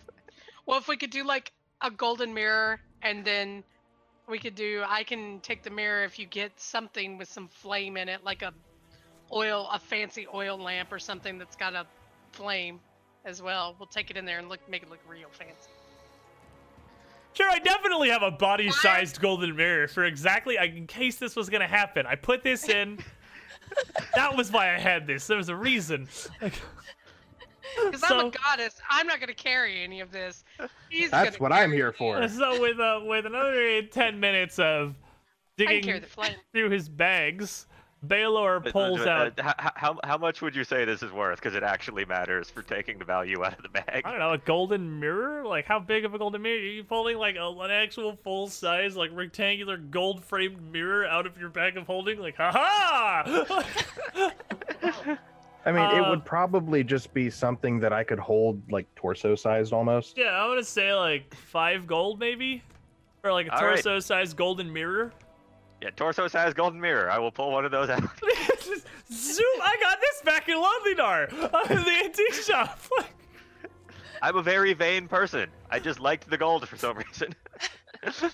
[0.67, 3.65] well, if we could do like a golden mirror, and then
[4.29, 4.83] we could do.
[4.87, 8.43] I can take the mirror if you get something with some flame in it, like
[8.43, 8.53] a
[9.33, 11.87] oil, a fancy oil lamp or something that's got a
[12.33, 12.81] flame
[13.25, 13.75] as well.
[13.79, 15.71] We'll take it in there and look, make it look real fancy.
[17.35, 21.67] Sure, I definitely have a body-sized golden mirror for exactly in case this was gonna
[21.67, 22.07] happen.
[22.07, 22.99] I put this in.
[24.15, 25.27] that was why I had this.
[25.27, 26.09] There was a reason.
[26.41, 26.55] Like,
[27.85, 30.45] Because I'm a goddess, I'm not gonna carry any of this.
[30.91, 31.97] He's That's what I'm here it.
[31.97, 32.29] for.
[32.29, 34.95] so with uh, with another ten minutes of
[35.59, 37.67] I can carry digging through his bags,
[38.09, 39.41] Baylor Uh, pulls uh, out.
[39.41, 41.39] uh, how, how much would you say this is worth?
[41.41, 44.03] Because it actually matters for taking the value out of the bag.
[44.05, 45.45] I don't know, a golden mirror?
[45.47, 46.57] Like, how big of a golden mirror?
[46.57, 51.49] Are you pulling, like, a, an actual full-size, like, rectangular gold-framed mirror out of your
[51.49, 52.19] bag of holding?
[52.21, 53.23] Like, ha-ha!
[55.67, 59.35] I mean, it Uh, would probably just be something that I could hold like torso
[59.35, 60.19] sized almost.
[60.19, 62.63] yeah, I want to say, like, five gold, maybe?
[63.23, 65.11] Or, like, a torso-sized golden mirror?
[65.85, 67.11] Yeah, torso size golden mirror.
[67.11, 68.01] I will pull one of those out.
[69.13, 69.61] Zoom!
[69.63, 71.31] I got this back in Londonor!
[71.71, 72.81] in the antique shop!
[74.23, 75.51] I'm a very vain person.
[75.71, 77.35] I just liked the gold for some reason.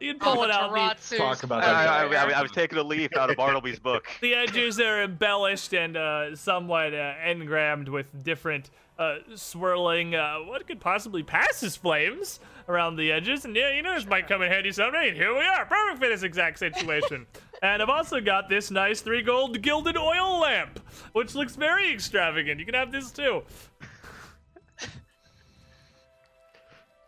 [0.00, 0.72] You'd pull it out.
[0.72, 1.18] The, Amaterasu.
[1.18, 2.14] Talk about I, that.
[2.14, 4.06] I, I, I was taking a leaf out of Bartleby's book.
[4.22, 10.66] the edges are embellished and uh, somewhat uh, engrammed with different uh, swirling, uh, what
[10.66, 13.44] could possibly pass as flames around the edges.
[13.44, 15.08] And yeah, you know this might come in handy someday.
[15.08, 17.26] And here we are, perfect for this exact situation.
[17.62, 20.80] and I've also got this nice three gold gilded oil lamp,
[21.12, 22.60] which looks very extravagant.
[22.60, 23.42] You can have this too.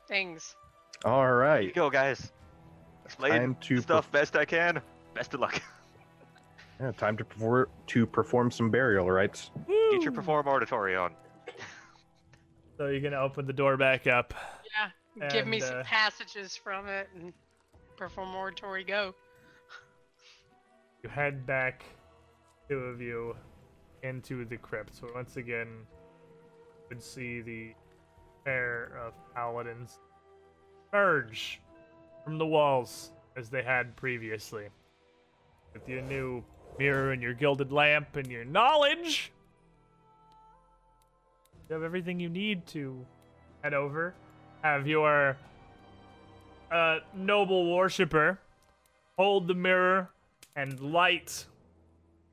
[0.08, 0.54] Things.
[1.04, 1.60] All right.
[1.60, 2.32] Here you go, guys.
[3.08, 4.80] Slayed Time to stuff best I can.
[5.14, 5.60] Best of luck.
[6.78, 9.50] Yeah, time to perform to perform some burial rites.
[9.66, 11.14] Get your perform auditory on.
[12.76, 14.34] So you're gonna open the door back up.
[14.74, 15.28] Yeah.
[15.30, 17.32] Give me And, some uh, passages from it and
[17.96, 19.14] perform oratory go.
[21.02, 21.84] You head back,
[22.68, 23.34] two of you,
[24.02, 24.94] into the crypt.
[24.94, 27.74] So once again, you would see the
[28.44, 29.98] pair of paladins
[30.92, 31.60] emerge
[32.24, 34.68] from the walls as they had previously.
[35.72, 36.44] With your new
[36.78, 39.32] mirror and your gilded lamp and your knowledge,
[41.68, 43.04] you have everything you need to
[43.62, 44.14] head over.
[44.62, 45.36] Have your
[46.70, 48.38] uh, noble worshipper
[49.18, 50.10] hold the mirror
[50.54, 51.46] and light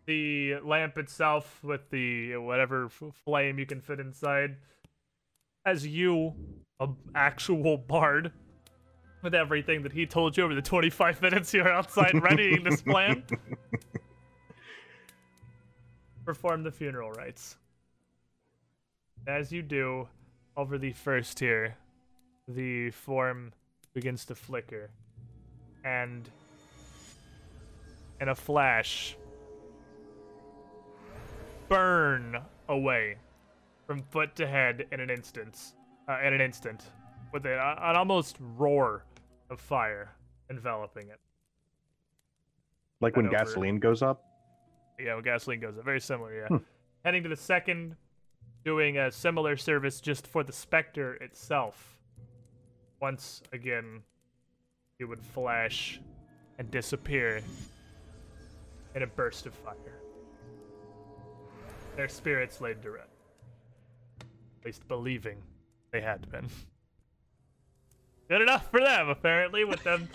[0.05, 4.57] the lamp itself with the whatever f- flame you can fit inside
[5.65, 6.33] as you
[6.79, 8.31] a actual bard
[9.21, 13.23] with everything that he told you over the 25 minutes you're outside readying this plan
[16.25, 17.55] perform the funeral rites
[19.27, 20.07] as you do
[20.57, 21.75] over the first tier
[22.47, 23.53] the form
[23.93, 24.89] begins to flicker
[25.85, 26.29] and
[28.21, 29.15] in a flash
[31.69, 33.15] burn away
[33.87, 35.73] from foot to head in an instant
[36.09, 36.83] uh, in an instant
[37.31, 39.03] with a, an almost roar
[39.49, 40.11] of fire
[40.49, 41.19] enveloping it
[43.01, 43.35] Like when over.
[43.35, 44.23] gasoline goes up.
[44.99, 46.57] yeah when gasoline goes up very similar yeah Hmm.
[47.05, 47.95] heading to the second
[48.63, 51.99] doing a similar service just for the specter itself
[53.01, 54.01] once again
[54.99, 55.99] it would flash
[56.57, 57.41] and disappear
[58.95, 59.99] in a burst of fire.
[61.97, 63.09] Their spirits laid to rest.
[64.21, 65.37] At least believing
[65.91, 66.47] they had been.
[68.29, 70.07] Good enough for them, apparently, with them.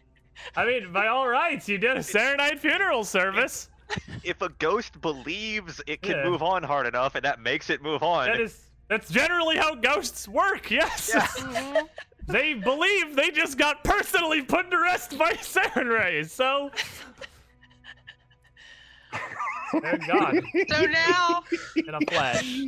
[0.56, 3.68] I mean, by all rights, you did a Sarenite funeral service.
[4.22, 6.24] If a ghost believes it can Yeah.
[6.24, 9.74] move on hard enough, and that makes it move on, That is that's generally how
[9.74, 11.10] ghosts work, yes.
[11.12, 11.88] Mhm.
[12.28, 16.70] they believe they just got personally put to rest by Sarenrae, so
[19.82, 21.44] they're gone so now
[21.76, 22.60] in a flash.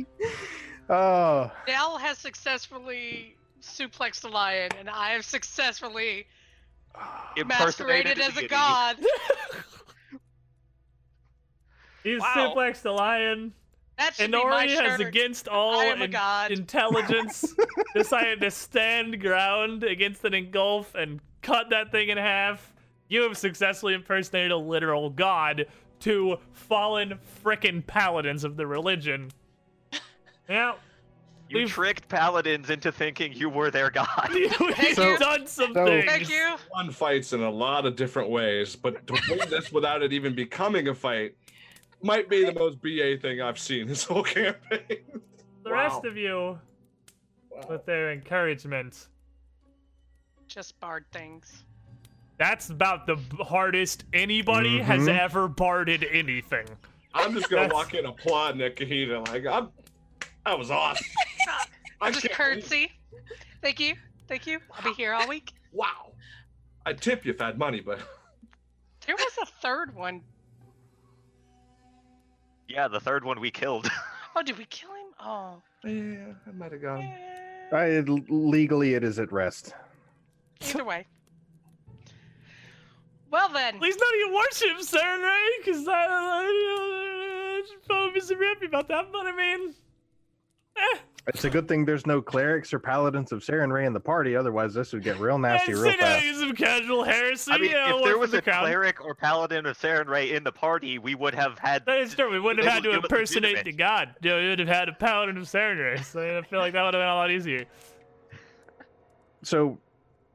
[0.89, 6.27] Oh, Dell has successfully suplexed a lion, and I have successfully
[7.45, 8.47] masqueraded as a deity.
[8.47, 8.97] god.
[12.03, 12.53] He's Wow.
[12.55, 13.53] suplexed the lion.
[13.97, 15.01] That should be my has, shirt.
[15.01, 16.51] against all I am a in- god.
[16.51, 17.55] intelligence,
[17.95, 22.73] decided to stand ground against an engulf and cut that thing in half.
[23.07, 25.67] You have successfully impersonated a literal god
[25.99, 29.29] to fallen frickin' paladins of the religion.
[30.49, 30.73] Yeah,
[31.49, 34.29] You We've- tricked paladins into thinking you were their god.
[34.33, 35.17] you've you.
[35.19, 36.05] done some So- things.
[36.05, 36.55] Thank you.
[36.71, 40.33] One fights in a lot of different ways, but to win this without it even
[40.35, 41.35] becoming a fight
[42.03, 45.21] might be the most BA thing I've seen this whole campaign.
[45.63, 46.59] The rest of you,
[47.69, 49.07] with their encouragement,
[50.47, 51.63] Just barred things.
[52.37, 55.17] that's about the hardest anybody has Mhm.
[55.19, 56.67] ever barded anything.
[57.13, 59.69] I'm just gonna walk in applauding at Kahita like I'm
[60.45, 61.05] that was awesome.
[62.01, 62.91] I Just can't curtsy.
[63.61, 63.95] Thank you.
[64.27, 64.59] Thank Thank you.
[64.73, 65.53] I'll be here all week.
[65.71, 66.11] Wow.
[66.85, 67.99] I'd tip you if I had money, but
[69.05, 70.21] There was a third one.
[72.67, 73.89] Yeah, the third one we killed.
[74.35, 75.13] Oh, did we kill him?
[75.19, 75.61] Oh.
[75.83, 77.01] yeah, I might have gone.
[77.01, 79.73] eh, I, legally, it is at rest.
[80.61, 81.05] Either way.
[83.29, 83.75] Well then.
[83.75, 88.43] At least none of you worship Sarenrae, because I, I, I should probably be super
[88.43, 89.11] happy about that.
[89.11, 89.73] But I mean,
[90.77, 90.97] eh.
[91.25, 94.73] It's a good thing there's no clerics or paladins of Sarenrae in the party, otherwise
[94.73, 96.25] this would get real nasty I'd real say now fast.
[96.25, 97.51] use some casual heresy.
[97.51, 98.63] I mean, you know, if there was the a crown.
[98.63, 101.85] cleric or paladin of Sarenrae in the party, we would have had.
[101.85, 102.29] That is true.
[102.29, 104.15] We wouldn't have had to was- it was impersonate the god.
[104.21, 106.03] You know, we would have had a paladin of Sarenrae.
[106.03, 107.65] So I feel like that would have been a lot easier.
[109.43, 109.77] So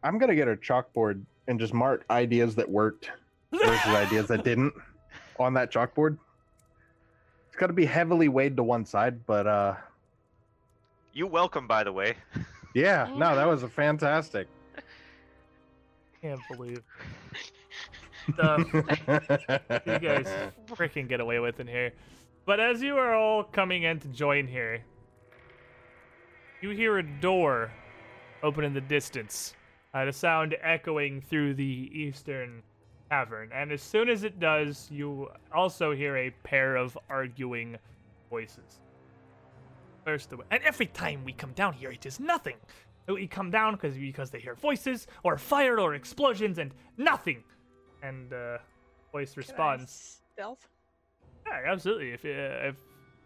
[0.03, 3.11] I'm gonna get a chalkboard and just mark ideas that worked
[3.53, 4.73] versus ideas that didn't
[5.39, 6.19] on that chalkboard.
[7.49, 9.75] It's got to be heavily weighed to one side, but uh,
[11.19, 12.15] You welcome, by the way.
[12.77, 14.47] yeah, no, that was a fantastic.
[16.23, 16.81] Can't believe
[18.33, 20.29] stuff you guys
[20.67, 21.91] freaking get away with in here.
[22.47, 24.85] But as you are all coming in to join here,
[26.61, 27.73] you hear a door
[28.45, 29.55] open in the distance,
[29.95, 32.63] uh, the sound echoing through the eastern
[33.11, 33.51] cavern.
[33.53, 37.77] And as soon as it does, you also hear a pair of arguing
[38.31, 38.79] voices.
[40.09, 40.47] First away.
[40.51, 42.57] And every time we come down here, it is nothing.
[43.09, 47.45] We come down because because they hear voices or fire or explosions and nothing.
[48.03, 48.57] And uh,
[49.13, 50.21] voice Can I responds.
[50.33, 50.67] Stealth.
[51.47, 52.13] Yeah, absolutely.
[52.13, 52.77] If uh, if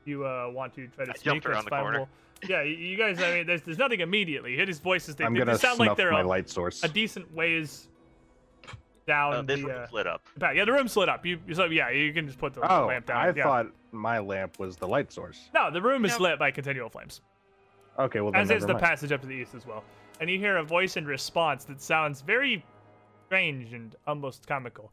[0.07, 1.83] you uh, want to try to I sneak, jumped that's around the fine.
[1.83, 2.07] corner.
[2.49, 3.23] Yeah, you- you guys.
[3.23, 4.57] I mean, there's, there's nothing immediately.
[4.57, 5.15] Hit his voices.
[5.15, 6.83] They, I'm they, gonna they sound snuff like they're my a, light source.
[6.83, 7.89] a decent ways
[9.07, 9.67] down Uh, this the.
[9.69, 10.23] room Uh, lit up.
[10.41, 11.25] Yeah, the room's lit up.
[11.25, 13.19] You so yeah, you can just put the Oh, lamp down.
[13.19, 13.43] I yeah.
[13.45, 15.51] thought my lamp was the light source.
[15.55, 16.21] No, the room is Nope.
[16.21, 17.21] lit by continual flames.
[17.99, 18.85] Okay, well then as is never the mind.
[18.85, 19.85] passage up to the east as well.
[20.21, 22.65] And you hear a voice in response that sounds very
[23.27, 24.91] strange and almost comical.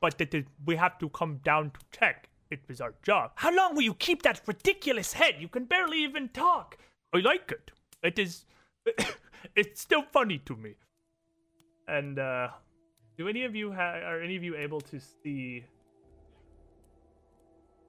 [0.00, 0.34] But that
[0.66, 2.28] we have to come down to check.
[2.50, 3.32] It is our job.
[3.36, 5.36] How long will you keep that ridiculous head?
[5.40, 6.78] You can barely even talk.
[7.12, 7.70] I like it.
[8.02, 8.44] It is.
[9.56, 10.74] it's still funny to me.
[11.88, 12.48] And uh,
[13.18, 15.64] do any of you ha- are any of you able to see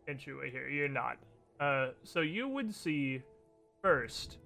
[0.07, 0.67] entryway here?
[0.67, 1.17] You're not.
[1.59, 3.21] Uh, so you would see
[3.81, 4.37] first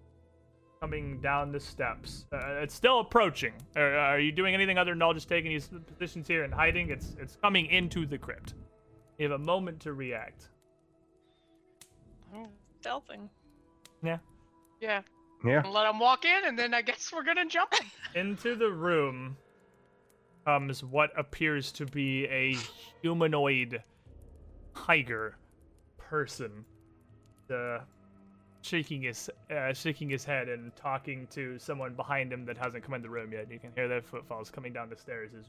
[0.80, 2.26] coming down the steps.
[2.34, 3.54] Uh, it's still approaching.
[3.76, 6.90] Are, are you doing anything other than all just taking these positions here and hiding?
[6.90, 8.56] It's it's coming into the crypt.
[9.18, 10.50] You have a moment to react.
[12.34, 12.48] I'm
[12.82, 13.30] stealthing.
[14.04, 14.18] Yeah.
[14.80, 15.02] Yeah.
[15.46, 15.64] Yeah.
[15.68, 17.88] Let them walk in, and then I guess we're gonna jump him.
[18.16, 19.38] Into the room
[20.46, 22.58] comes what appears to be a
[23.02, 23.84] humanoid
[24.76, 25.36] tiger
[26.12, 26.66] person.
[27.50, 27.80] Uh,
[28.62, 32.94] shaking his uh, shaking his head and talking to someone behind him that hasn't come
[32.94, 33.50] in the room yet.
[33.50, 35.32] You can hear their footfalls coming down the stairs.
[35.34, 35.46] Is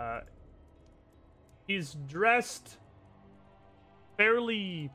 [0.00, 0.20] uh,
[1.68, 2.78] he's dressed
[4.16, 4.90] fairly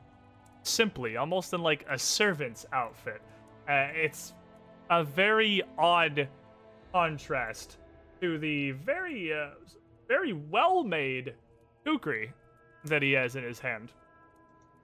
[0.62, 3.22] simply, almost in like a servant's outfit.
[3.68, 4.34] Uh, it's
[4.90, 6.28] a very odd
[6.92, 7.78] contrast
[8.20, 9.50] to the very, uh,
[10.08, 11.34] very well-made
[11.84, 12.32] kukri
[12.84, 13.92] that he has in his hand.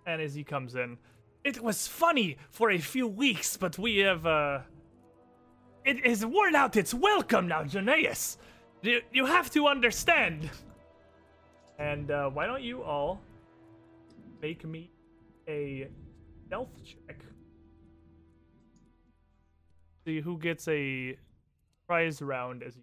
[0.07, 0.99] And as he comes in,
[1.45, 4.61] it was funny for a few weeks, but we have, uh,
[5.85, 8.37] it is worn out its welcome now, Janaeus.
[8.83, 10.51] You, you have to understand.
[11.79, 13.21] And uh, why don't you all
[14.41, 14.91] make me
[15.49, 15.89] a
[16.47, 17.21] stealth check?
[20.07, 21.17] See who gets a
[21.87, 22.83] prize round as you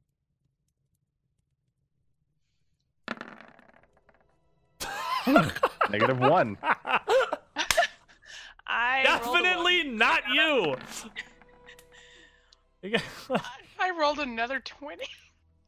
[5.92, 6.58] Negative one.
[8.68, 9.44] I rolled a one.
[9.44, 10.76] Definitely not you.
[12.84, 12.98] You
[13.80, 15.06] I rolled another twenty.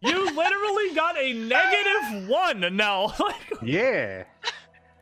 [0.01, 3.13] you literally got a negative one now.
[3.61, 4.23] Yeah.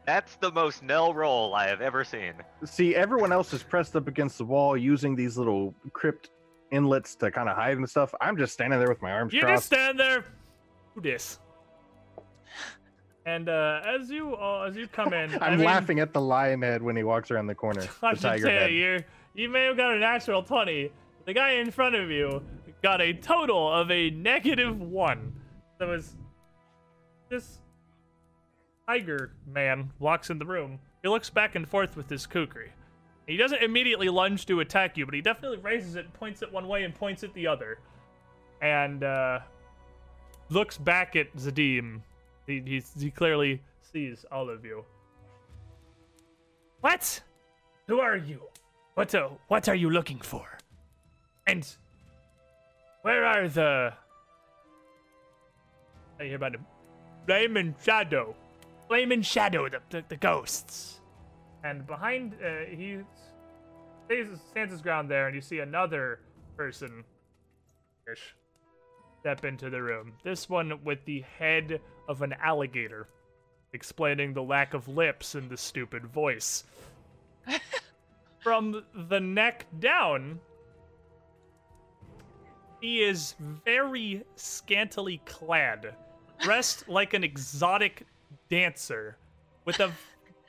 [0.06, 2.34] That's the most Nell roll I have ever seen.
[2.66, 6.32] See, everyone else is pressed up against the wall using these little crypt
[6.72, 8.14] inlets to kind of hide and stuff.
[8.20, 10.26] I'm just standing there with my arms you just stand there.
[10.96, 11.40] Do this.
[13.26, 16.22] And uh, as you uh, as you come in, I I'm mean, laughing at the
[16.22, 17.84] lion head when he walks around the corner.
[18.02, 18.72] I The tiger head.
[18.72, 18.78] you,
[19.36, 20.92] you're- may have got a natural 20.
[21.26, 22.42] The guy in front of you
[22.82, 25.34] got a total of a negative one.
[25.80, 26.16] So as
[27.30, 27.60] this
[28.88, 32.72] tiger man walks in the room, he looks back and forth with his kukri.
[33.28, 36.68] He doesn't immediately lunge to attack you, but he definitely raises it, points it one
[36.68, 37.78] way, and points it the other.
[38.62, 39.40] And uh,
[40.50, 42.02] looks back at Zadim.
[42.52, 44.84] He, he's, he clearly sees all of you.
[46.82, 47.22] What?
[47.88, 48.41] Who are you?
[48.95, 50.45] What uh, what are you looking for?
[51.47, 51.66] And
[53.04, 53.93] Where are the?
[56.20, 56.60] I hear about the
[57.26, 58.36] flame and shadow,
[58.88, 60.99] flame and shadow, the the, the ghosts.
[61.64, 62.99] And behind, uh, he
[64.52, 66.20] stands his ground there, and you see another
[66.58, 67.04] person
[68.12, 68.36] ish
[69.20, 70.14] step into the room.
[70.24, 71.80] This one with the head
[72.12, 73.07] of an alligator,
[73.72, 76.66] explaining the lack of lips and the stupid voice.
[78.39, 80.39] From the neck down,
[82.82, 85.95] he is very scantily clad,
[86.39, 88.05] dressed like an exotic
[88.49, 89.16] dancer,
[89.64, 89.91] with a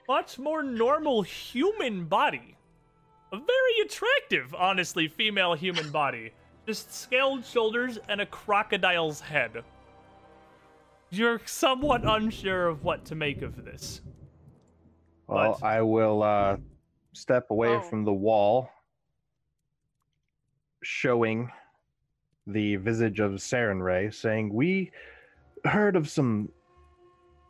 [0.09, 2.57] much more normal human body.
[3.33, 6.33] A very attractive, honestly, female human body.
[6.67, 9.63] Just scaled shoulders and a crocodile's head.
[11.13, 14.01] You're somewhat unsure of what to make of this.
[15.27, 16.57] Well, But- I will uh,
[17.13, 17.81] step away Oh.
[17.83, 18.71] from the wall,
[20.83, 21.53] showing
[22.47, 24.91] the visage of Sarenrae, saying, "We
[25.67, 26.51] heard of some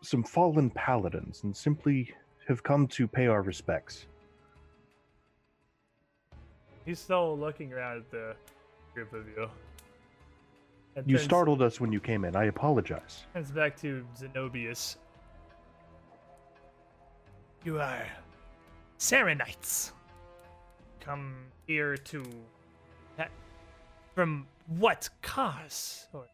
[0.02, 2.12] some fallen paladins, and simply
[2.48, 4.08] have come to pay our respects."
[6.84, 8.36] He's still looking around at the
[8.92, 9.48] group of you.
[11.06, 12.36] You turns- startled us when you came in.
[12.36, 13.24] I apologize.
[13.32, 14.96] Turns back to Zenobius.
[17.64, 18.06] You are
[18.98, 19.92] Sarenites.
[21.00, 21.34] Come
[21.66, 22.24] here to.
[23.16, 23.30] That,
[24.14, 26.06] from what cause?
[26.12, 26.26] Or.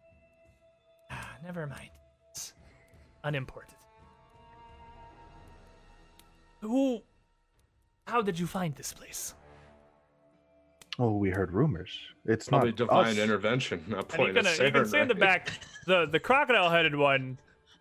[1.11, 1.90] Ah, never mind.
[2.30, 2.52] It's
[3.24, 3.76] unimportant.
[6.61, 7.02] Who.
[8.06, 9.34] How did you find this place?
[10.99, 11.96] Oh, we heard rumors.
[12.24, 13.18] It's Probably not divine us.
[13.18, 13.84] intervention.
[13.86, 15.53] Not And you pointing can, at you can see in the back,
[15.86, 17.38] the the crocodile headed one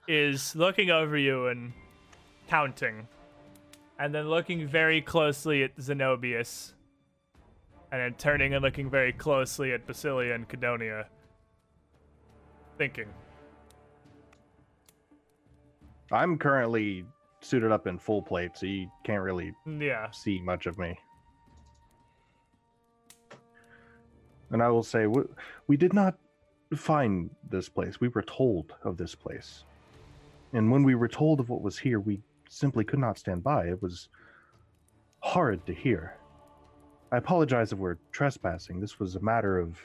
[0.08, 1.74] is looking over you and
[2.48, 3.08] counting,
[4.00, 6.74] and then looking very closely at Zenobius,
[7.92, 11.06] and then turning and looking very closely at Basilia and Cadonia,
[12.78, 13.08] thinking.
[16.12, 17.04] I'm currently
[17.42, 20.96] suited up in full plate, so you can't really mm, Yeah, see much of me.
[24.52, 25.24] And I will say, we,
[25.68, 26.16] we did not
[26.76, 28.00] find this place.
[28.00, 29.64] We were told of this place.
[30.54, 33.68] And when we were told of what was here, we simply could not stand by.
[33.68, 34.10] It was
[35.20, 36.16] horrid to hear.
[37.12, 38.80] I apologize if we're trespassing.
[38.80, 39.78] This was a matter of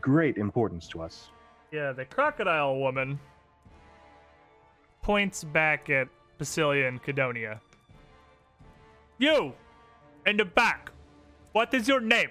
[0.00, 1.30] great importance to us.
[1.70, 1.92] yeah.
[1.92, 3.18] The crocodile woman
[5.02, 6.08] points back at
[6.38, 7.60] Basilia and Cadonia.
[9.18, 9.52] You,
[10.26, 10.90] in the back.
[11.52, 12.30] What is your name?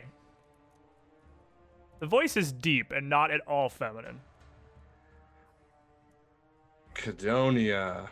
[2.06, 4.22] The voice is deep and not at all feminine.
[6.94, 8.10] Cadonia.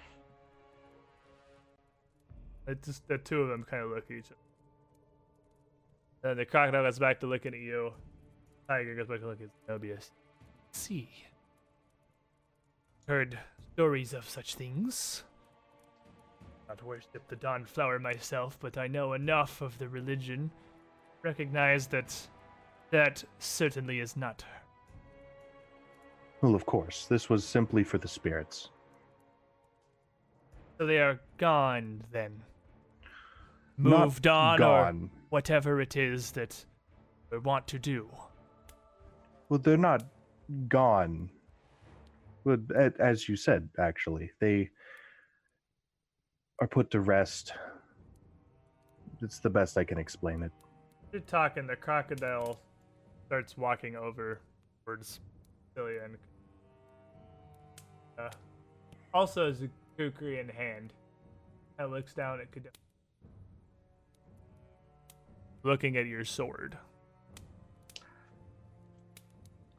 [2.65, 4.35] It just the two of them kind of look at each other.
[6.23, 7.93] Then the crocodile goes back to looking at you.
[8.67, 10.09] Tiger goes back to looking at Mobius.
[10.71, 11.07] See.
[13.07, 13.37] Heard
[13.73, 15.23] stories of such things.
[16.67, 20.49] Not worship the Dawnflower myself, but I know enough of the religion.
[21.21, 22.27] Recognize that
[22.93, 24.61] that certainly is not her.
[26.41, 28.69] Well, of course, this was simply for the spirits.
[30.77, 32.39] So they are gone then.
[33.79, 36.63] Not Moved on or whatever it is that
[37.31, 38.07] we want to do.
[39.49, 40.03] Well, they're not
[40.67, 41.31] gone.
[42.45, 42.59] But
[42.99, 44.69] as you said, actually, they
[46.61, 47.53] are put to rest.
[49.23, 50.51] It's the best I can explain it.
[51.11, 52.59] You're talking, the crocodile
[53.25, 54.39] starts walking over
[54.85, 55.19] towards
[55.75, 56.17] Celia and
[58.19, 58.29] uh,
[59.13, 60.93] also has a kukri in hand.
[61.79, 62.67] And looks down at Kadona.
[65.63, 66.77] Looking at your sword.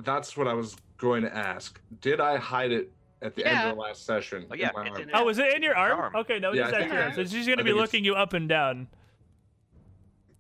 [0.00, 1.80] That's what I was going to ask.
[2.00, 2.90] Did I hide it
[3.22, 4.46] at the end of the last session?
[4.50, 5.00] Oh, yeah, in my arm?
[5.02, 6.00] in Oh, is it in your arm?
[6.00, 6.16] arm.
[6.16, 7.14] Okay, no, Yeah, it's I actually think- arm.
[7.14, 8.88] So she's gonna be think it's- looking you up and down.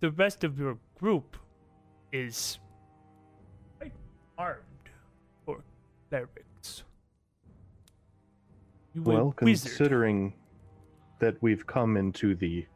[0.00, 1.36] The rest of your group
[2.12, 2.63] is quite
[4.38, 4.60] armed
[5.44, 5.62] for
[6.08, 6.82] clerics.
[8.94, 10.34] You Well, considering
[11.18, 12.66] that we've come into the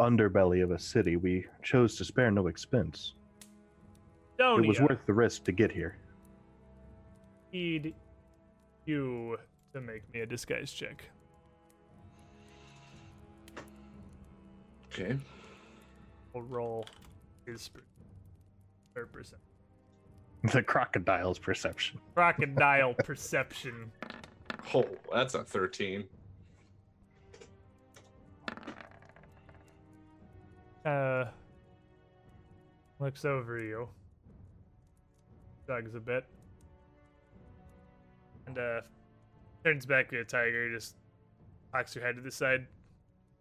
[0.00, 3.14] underbelly of a city, we chose to spare no expense.
[4.38, 5.96] It was worth the risk to get here.
[7.52, 7.94] need
[8.84, 9.38] you
[9.72, 11.02] to make me a disguise check.
[14.92, 15.16] Okay.
[16.32, 16.84] We'll roll
[17.46, 17.80] his per-
[18.94, 19.47] her perception.
[20.52, 21.98] The crocodile's perception.
[22.14, 23.90] Crocodile perception.
[24.72, 26.04] Oh, that's a 13.
[30.84, 31.24] Uh,
[33.00, 33.88] looks over you.
[35.66, 36.24] shrugs a bit,
[38.46, 38.80] and uh,
[39.64, 40.72] turns back to the tiger.
[40.72, 40.94] Just
[41.72, 42.66] cocks her head to the side,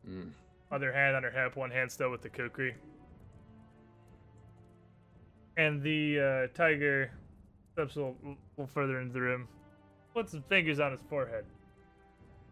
[0.10, 0.32] Mm.
[0.72, 2.74] other hand on her hip, one hand still with the kukri.
[5.58, 7.12] And the uh, tiger
[7.74, 8.16] steps a little,
[8.58, 9.48] little further into the room,
[10.14, 11.46] puts some fingers on his forehead.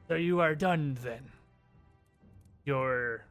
[0.07, 1.21] So you are done then.
[2.65, 3.25] Your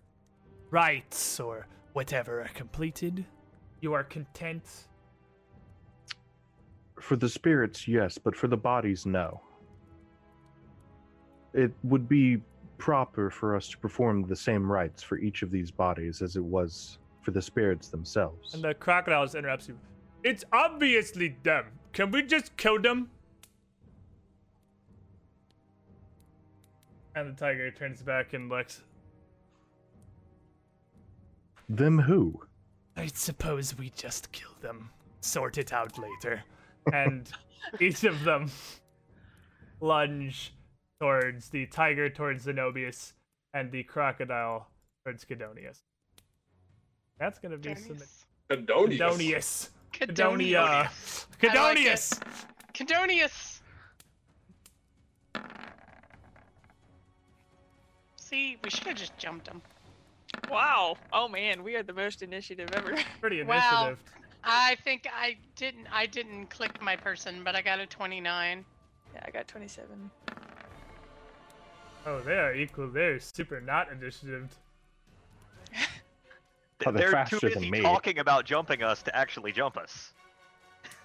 [0.70, 3.24] rites or whatever are completed.
[3.80, 4.86] You are content.
[7.00, 9.40] For the spirits, yes, but for the bodies, no.
[11.52, 12.40] It would be
[12.78, 16.44] proper for us to perform the same rites for each of these bodies as it
[16.44, 18.54] was for the spirits themselves.
[18.54, 19.78] And the crocodile just interrupts you.
[20.22, 21.66] It's obviously them.
[21.92, 23.10] Can we just kill them?
[27.14, 28.82] And the tiger turns back and looks.
[31.68, 32.42] Them who?
[32.96, 34.90] I suppose we just kill them.
[35.20, 36.42] Sort it out later.
[36.92, 37.30] And
[37.80, 38.50] each of them
[39.80, 40.54] lunge
[41.00, 43.12] towards the tiger towards Zenobius
[43.52, 44.68] and the crocodile
[45.04, 45.80] towards Cadonius.
[47.18, 47.96] That's gonna be some
[48.50, 48.98] Cadonius.
[48.98, 49.68] Adonius.
[49.92, 50.08] Cadonius.
[50.12, 51.26] Cadonius.
[51.42, 51.54] Like.
[51.54, 52.20] Cadonius.
[52.74, 53.60] Cadonius.
[58.16, 59.62] See, we should have just jumped him.
[60.50, 60.96] Wow.
[61.12, 62.96] Oh man, we are the most initiative ever.
[63.20, 63.86] Pretty Wow.
[63.86, 63.98] initiative.
[64.42, 65.86] I think I didn't.
[65.92, 68.64] I didn't click my person, but I got a 29.
[69.14, 70.10] yeah, I got 27.
[72.06, 72.88] Oh, they are equal.
[72.90, 74.54] They're super not initiative.
[76.86, 77.80] Oh, they're They're too faster than busy me.
[77.80, 80.12] talking about jumping us to actually jump us.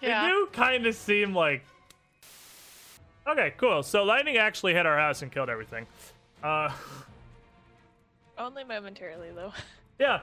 [0.01, 0.23] Yeah.
[0.23, 1.63] They do kind of seem like.
[3.27, 3.83] Okay, cool.
[3.83, 5.85] So lightning actually hit our house and killed everything.
[6.43, 6.71] Uh,
[8.39, 9.51] Only momentarily though.
[9.99, 10.21] yeah,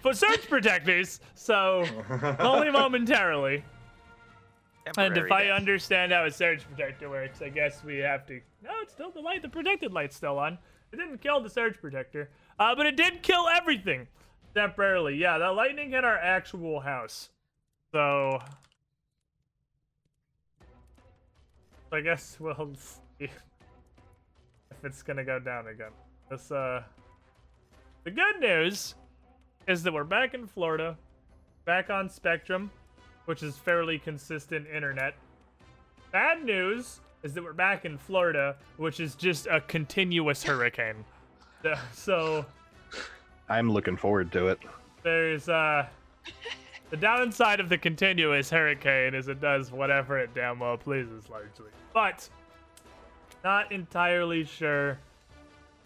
[0.00, 1.20] for surge protectors.
[1.34, 1.84] So
[2.38, 3.62] only momentarily.
[4.86, 5.60] And if Temporary I death.
[5.60, 8.40] understand how a surge protector works, I guess we have to.
[8.64, 9.42] No, it's still the light.
[9.42, 10.56] The protected light's still on.
[10.92, 14.08] It didn't kill the surge protector, uh, but it did kill everything
[14.54, 15.16] temporarily.
[15.16, 17.30] Yeah, that lightning hit our actual house.
[17.92, 18.40] So
[21.92, 22.72] I guess we'll
[23.18, 23.42] see if
[24.82, 25.92] it's gonna go down again.
[26.30, 26.82] This uh,
[28.04, 28.94] the good news
[29.68, 30.96] is that we're back in Florida,
[31.64, 32.70] back on Spectrum,
[33.26, 35.14] which is fairly consistent internet.
[36.10, 41.04] Bad news is that we're back in Florida, which is just a continuous hurricane.
[41.92, 42.44] So
[43.48, 44.58] I'm looking forward to it.
[45.02, 45.86] there's uh
[46.90, 51.70] the downside of the continuous hurricane is it does whatever it damn well pleases largely.
[51.94, 52.28] But
[53.42, 54.98] not entirely sure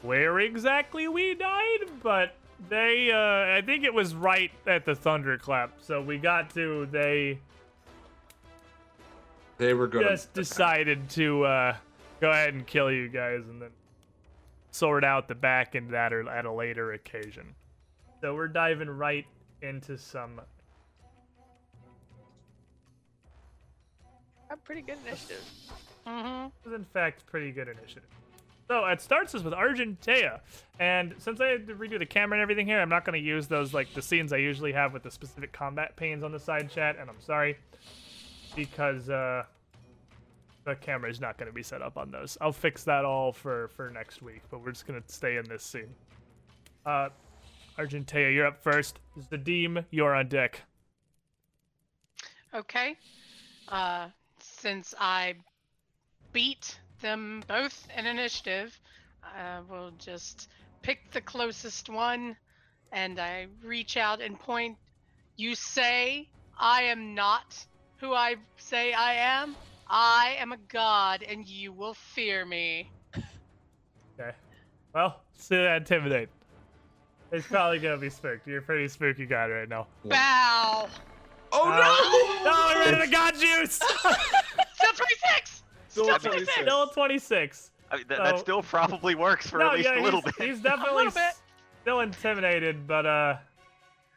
[0.03, 2.35] where exactly we died, but
[2.69, 5.73] they uh I think it was right at the thunderclap.
[5.81, 7.39] So we got to they
[9.59, 10.03] They were good.
[10.07, 11.77] just decided to uh
[12.21, 13.71] go ahead and kill you guys and then
[14.77, 17.55] sort out the back end of that at a later occasion.
[18.21, 19.27] So we're diving right
[19.63, 20.41] into some
[24.51, 25.43] I'm pretty good initiative.
[26.07, 26.69] Mm-hmm.
[26.69, 28.09] is in fact pretty good initiative.
[28.69, 30.41] So it starts us with Argentea,
[30.81, 33.25] and since I had to redo the camera and everything here, I'm not going to
[33.25, 36.39] use those like the scenes I usually have with the specific combat panes on the
[36.39, 37.57] side chat, and I'm sorry
[38.57, 39.45] because uh,
[40.67, 42.37] the camera is not going to be set up on those.
[42.41, 45.45] I'll fix that all for for next week, but we're just going to stay in
[45.49, 45.95] this scene.
[46.85, 47.09] Uh,
[47.79, 48.99] Argentea, you're up first.
[49.31, 50.61] Zadim, you're on deck.
[52.53, 52.97] Okay.
[53.69, 54.09] Uh,
[54.41, 55.35] since I
[56.33, 58.79] beat them both in initiative,
[59.23, 60.49] I will just
[60.83, 62.37] pick the closest one
[62.93, 64.77] and I reach out and point.
[65.37, 67.67] You say I am not
[67.99, 69.57] who I say I am?
[69.89, 72.91] I am a god and you will fear me.
[74.19, 74.33] Okay.
[74.95, 76.29] Well, see that intimidate.
[77.33, 78.47] It's probably gonna be spooked.
[78.47, 79.87] You're a pretty spooky guy right now.
[80.05, 80.89] Bow!
[81.53, 83.77] oh Uh, no, I ran out of god juice.
[84.75, 85.63] Still 26!
[85.89, 86.21] Still Still 26.
[86.21, 86.53] 26!
[86.63, 87.71] Still 26.
[87.91, 90.35] I mean, that, that still probably works for no, at least yeah, a little he's,
[90.37, 90.49] bit.
[90.49, 91.33] he's definitely little bit.
[91.83, 93.37] still intimidated, but uh,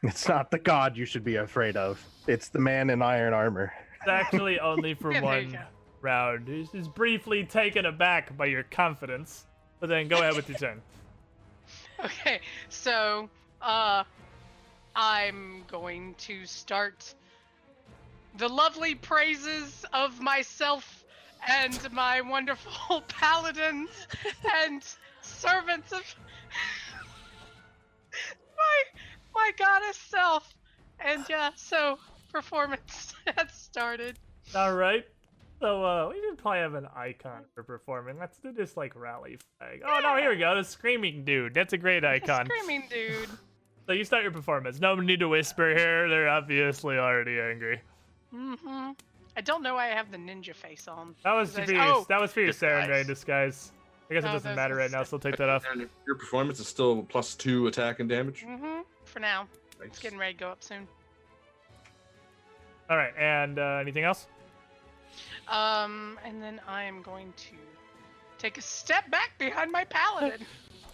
[0.04, 2.04] It's not the god you should be afraid of.
[2.28, 3.72] It's the man in iron armor.
[4.00, 5.58] It's actually only for one
[6.02, 6.48] round.
[6.48, 9.46] He's, he's briefly taken aback by your confidence,
[9.80, 10.82] but then go ahead with your turn.
[12.04, 12.40] Okay,
[12.70, 13.30] so
[13.62, 14.06] uh
[14.96, 17.14] I'm going to start
[18.38, 21.04] the lovely praises of myself
[21.48, 24.08] and my wonderful paladins
[24.64, 24.82] and
[25.22, 26.16] servants of
[28.58, 29.02] my
[29.36, 30.56] my goddess self.
[31.00, 32.00] And yeah, so
[32.32, 34.18] performance has started.
[34.56, 35.06] All right.
[35.60, 38.18] So uh, we should probably have an icon for performing.
[38.18, 39.82] Let's do this like rally flag.
[39.86, 40.56] Oh no, here we go.
[40.56, 41.54] The screaming dude.
[41.54, 42.46] That's a great icon.
[42.46, 43.30] Screaming dude.
[43.86, 44.80] So you start your performance.
[44.80, 46.08] No need to whisper here.
[46.08, 47.82] They're obviously already angry.
[48.34, 48.92] Mm-hmm.
[49.36, 51.16] I don't know why I have the ninja face on.
[51.24, 51.66] That was Disguise.
[51.68, 52.06] for your, Oh.
[52.10, 52.88] that was for your Disguise.
[52.88, 53.72] Sarenrae disguise.
[54.10, 55.66] I guess it Oh, doesn't matter right now, so take that off.
[55.72, 58.46] And your performance is still plus two attack and damage.
[58.48, 58.82] Mm-hmm.
[59.06, 59.48] For now.
[59.80, 59.90] Nice.
[59.90, 60.88] It's getting ready to go up soon.
[62.90, 64.28] All right, and uh, anything else?
[65.48, 67.56] Um, and then I am going to
[68.38, 70.46] take a step back behind my paladin.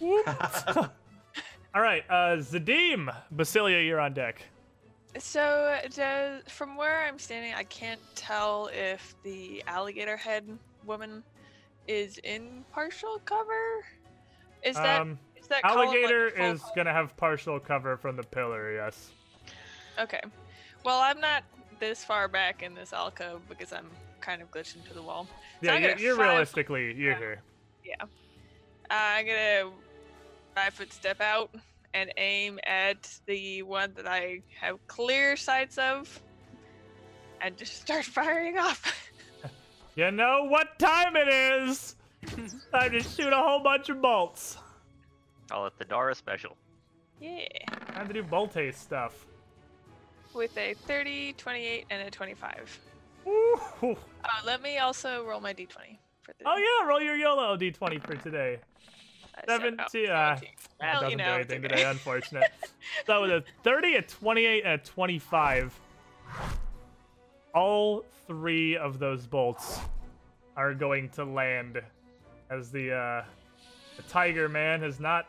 [1.74, 4.42] All right, uh, Zadim, Basilia, you're on deck.
[5.18, 10.46] So, does, from where I'm standing, I can't tell if the alligator head
[10.84, 11.22] woman
[11.88, 13.84] is in partial cover.
[14.62, 16.72] Is that Um, is that column, like, alligator is column?
[16.76, 18.74] gonna have partial cover from the pillar.
[18.74, 19.12] Yes.
[19.98, 20.20] Okay.
[20.84, 21.44] Well, I'm not
[21.80, 25.26] this far back in this alcove because I'm kind of glitched into the wall.
[25.60, 27.18] Yeah, you're, you're five- realistically you're Yeah.
[27.18, 27.42] here.
[27.84, 27.94] Yeah.
[28.02, 28.06] Uh,
[28.90, 29.70] I'm gonna
[30.54, 31.50] five foot step out
[31.94, 36.20] and aim at the one that I have clear sights of,
[37.40, 39.02] and just start firing off.
[39.98, 41.96] You know what time it is?
[42.70, 44.58] Time to shoot a whole bunch of bolts.
[45.50, 46.54] Call it the Dara special.
[47.18, 47.46] yeah.
[47.94, 49.24] Time to do bolt haste stuff.
[50.36, 52.80] With a 30, 28, and a 25.
[53.26, 53.58] Ooh.
[53.82, 53.94] Uh,
[54.44, 56.44] let me also roll my d20 for the.
[56.44, 58.58] Oh yeah, roll your YOLO d20 for today.
[59.34, 59.76] uh, oh, 17.
[60.10, 60.48] Uh, 17.
[60.78, 62.44] that Well, doesn't you do anything today, unfortunate.
[63.06, 65.80] so with a 30, a 28, and a 25,
[67.54, 69.80] all three of those bolts
[70.56, 71.80] are going to land
[72.50, 73.24] as the uh,
[73.96, 75.26] the Tiger Man has not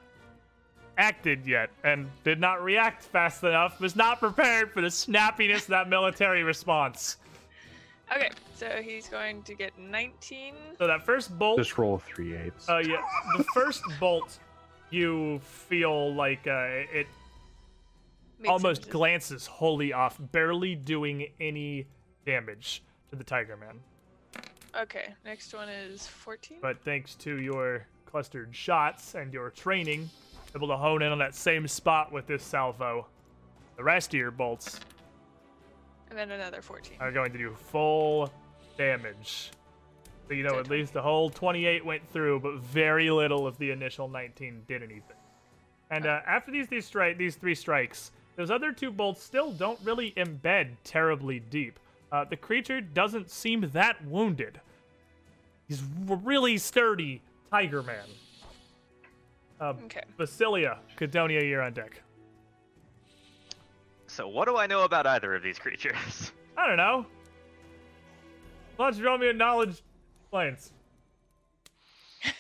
[0.98, 3.80] acted yet and did not react fast enough.
[3.80, 7.18] Was not prepared for the snappiness of that military response.
[8.16, 10.54] Okay, so he's going to get 19.
[10.78, 12.70] So that first bolt Just roll three eights.
[12.70, 13.02] Uh, yeah.
[13.38, 14.40] The first bolt,
[14.90, 17.08] you feel like uh, it
[18.40, 21.88] Makes almost him glances wholly off, barely doing any
[22.26, 23.80] damage to the Tiger Man.
[24.80, 26.60] Okay, next one is 14.
[26.62, 30.10] But thanks to your clustered shots and your training,
[30.56, 33.08] able to hone in on that same spot with this salvo.
[33.76, 34.80] The rest of your bolts
[36.10, 36.98] And then another 14.
[37.00, 38.32] are going to do full
[38.78, 39.52] damage.
[40.28, 43.58] So you know So at least the whole 28 went through, but very little of
[43.58, 45.02] the initial 19 did anything.
[45.90, 49.80] And uh, after these these strike these three strikes, those other two bolts still don't
[49.84, 51.80] really embed terribly deep.
[52.12, 54.60] Uh, the creature doesn't seem that wounded.
[55.68, 57.22] He's a really sturdy
[57.52, 58.06] Tiger Man.
[59.60, 60.04] Uh, Okay.
[60.18, 62.02] Basilia, Cadonia, you're on deck.
[64.08, 66.32] So what do I know about either of these creatures?
[66.58, 67.06] I don't know.
[68.78, 69.82] Why don't you draw me a knowledge
[70.32, 70.72] points?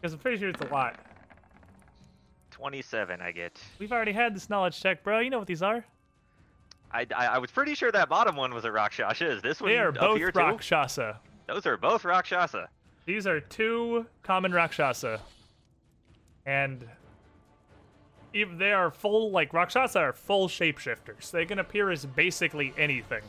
[0.00, 0.98] Because I'm pretty sure it's a lot.
[2.50, 3.58] 27 I get.
[3.78, 5.20] We've already had this knowledge check, bro.
[5.20, 5.84] You know what these are.
[6.92, 9.30] I, I, I was pretty sure that bottom one was a Rakshasa.
[9.30, 10.38] Is this one They are both here too?
[10.38, 11.20] Rakshasa.
[11.46, 12.68] Those are both Rakshasa.
[13.04, 15.20] These are two common Rakshasa.
[16.44, 16.88] And
[18.32, 21.30] if they are full, like, Rakshasa are full shapeshifters.
[21.30, 23.22] They can appear as basically anything.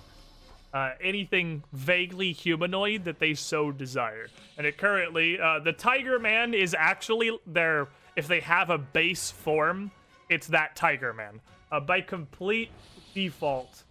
[0.74, 4.28] Uh, anything vaguely humanoid that they so desire.
[4.58, 9.32] And it currently, uh, the Tiger Man is actually their, if they have a base
[9.32, 9.92] form,
[10.30, 11.40] it's that Tiger Man.
[11.72, 12.70] Uh, by complete
[13.18, 13.84] default,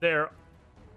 [0.00, 0.30] they're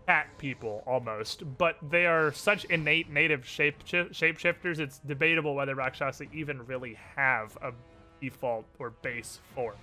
[0.08, 4.80] cat people almost, but they are such innate native shape shapeshifters.
[4.80, 7.74] It's debatable whether Rakshasa even really have a
[8.22, 9.76] default or base form.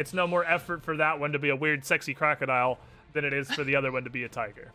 [0.00, 2.80] It's no more effort for that one to be a weird, sexy crocodile
[3.12, 4.72] than it is for the other one to be a tiger.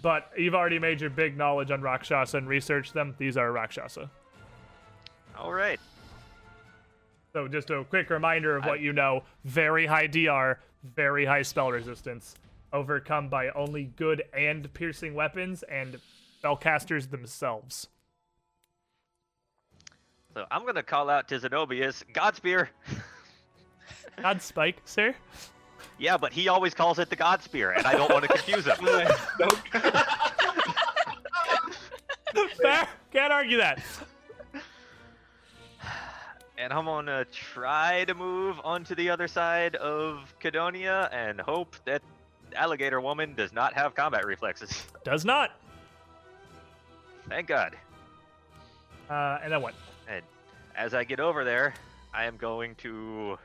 [0.00, 3.14] But you've already made your big knowledge on Rakshasa and researched them.
[3.18, 4.10] These are Rakshasa.
[5.36, 5.78] All right.
[7.34, 11.70] So just a quick reminder of what you know: very high DR, very high spell
[11.70, 12.34] resistance,
[12.72, 15.98] overcome by only good and piercing weapons and
[16.42, 17.88] spellcasters themselves.
[20.34, 22.68] So I'm gonna call out to Zenobius, Godspear.
[24.22, 25.14] God spike, sir.
[25.98, 28.64] Yeah, but he always calls it the God Spear, and I don't want to confuse
[28.64, 28.76] him.
[32.62, 32.88] Fair.
[33.12, 33.82] Can't argue that.
[36.58, 42.02] And I'm gonna try to move onto the other side of Cadonia and hope that
[42.54, 44.84] Alligator Woman does not have combat reflexes.
[45.04, 45.52] Does not.
[47.28, 47.76] Thank God.
[49.08, 49.74] Uh, and then what?
[50.08, 50.22] And
[50.74, 51.74] as I get over there,
[52.12, 53.38] I am going to.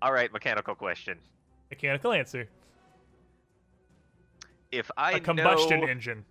[0.00, 1.18] All right, mechanical question.
[1.70, 2.48] Mechanical answer.
[4.72, 6.24] If I A combustion know, engine.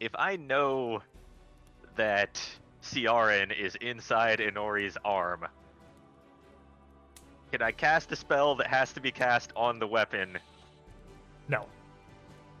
[0.00, 1.02] if I know
[1.96, 2.40] that
[2.82, 5.46] Ciaran is inside Inori's arm,
[7.50, 10.38] can I cast a spell that has to be cast on the weapon?
[11.48, 11.66] No.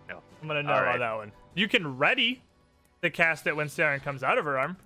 [0.08, 0.20] No.
[0.40, 1.32] I'm gonna no All on that one.
[1.54, 2.42] You can ready
[3.00, 4.76] the cast it when Saren comes out of her arm.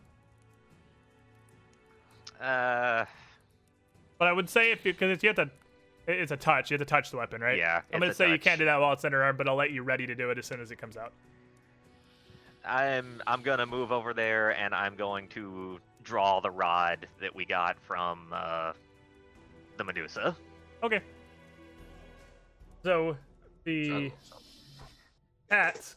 [2.40, 3.04] Uh,
[4.18, 5.50] But I would say if you because you have to,
[6.06, 6.70] it's a touch.
[6.70, 7.58] You have to touch the weapon, right?
[7.58, 9.56] Yeah, I'm gonna say you can't do that while it's in her arm, but I'll
[9.56, 11.12] let you ready to do it as soon as it comes out.
[12.66, 17.44] I'm I'm gonna move over there and I'm going to draw the rod that we
[17.44, 18.72] got from uh,
[19.76, 20.36] the Medusa.
[20.82, 21.00] Okay.
[22.84, 23.16] So
[23.64, 24.12] the
[25.50, 25.94] cat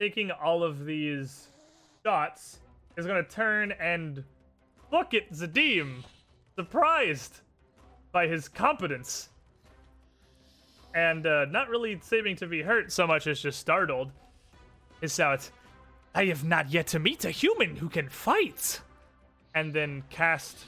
[0.00, 1.48] taking all of these
[2.04, 2.60] shots
[2.96, 4.24] is gonna turn and
[4.90, 6.02] look at Zadim,
[6.56, 7.40] surprised
[8.12, 9.30] by his competence.
[10.94, 14.12] And uh, not really seeming to be hurt so much as just startled.
[15.02, 15.50] Is out.
[16.14, 18.80] I have not yet to meet a human who can fight.
[19.52, 20.64] And then cast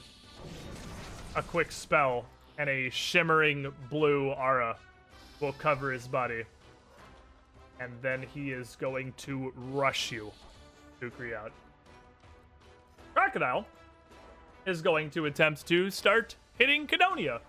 [1.35, 2.25] a quick spell,
[2.57, 4.75] and a shimmering blue aura
[5.39, 6.43] will cover his body.
[7.79, 10.33] And then he is going to rush you,
[10.99, 11.53] Kukri out.
[13.13, 13.65] Crocodile
[14.65, 17.39] is going to attempt to start hitting Cadonia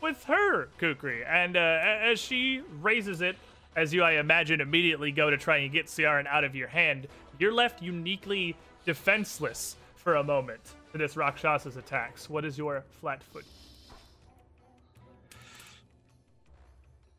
[0.00, 1.24] with her Kukri.
[1.24, 3.34] And uh, as she raises it,
[3.76, 7.06] as you, I imagine, immediately go to try and get Ciaran out of your hand,
[7.38, 8.56] you're left uniquely
[8.86, 10.60] defenseless for a moment
[10.92, 12.30] to this Rakshasa's attacks.
[12.30, 13.44] What is your flat foot?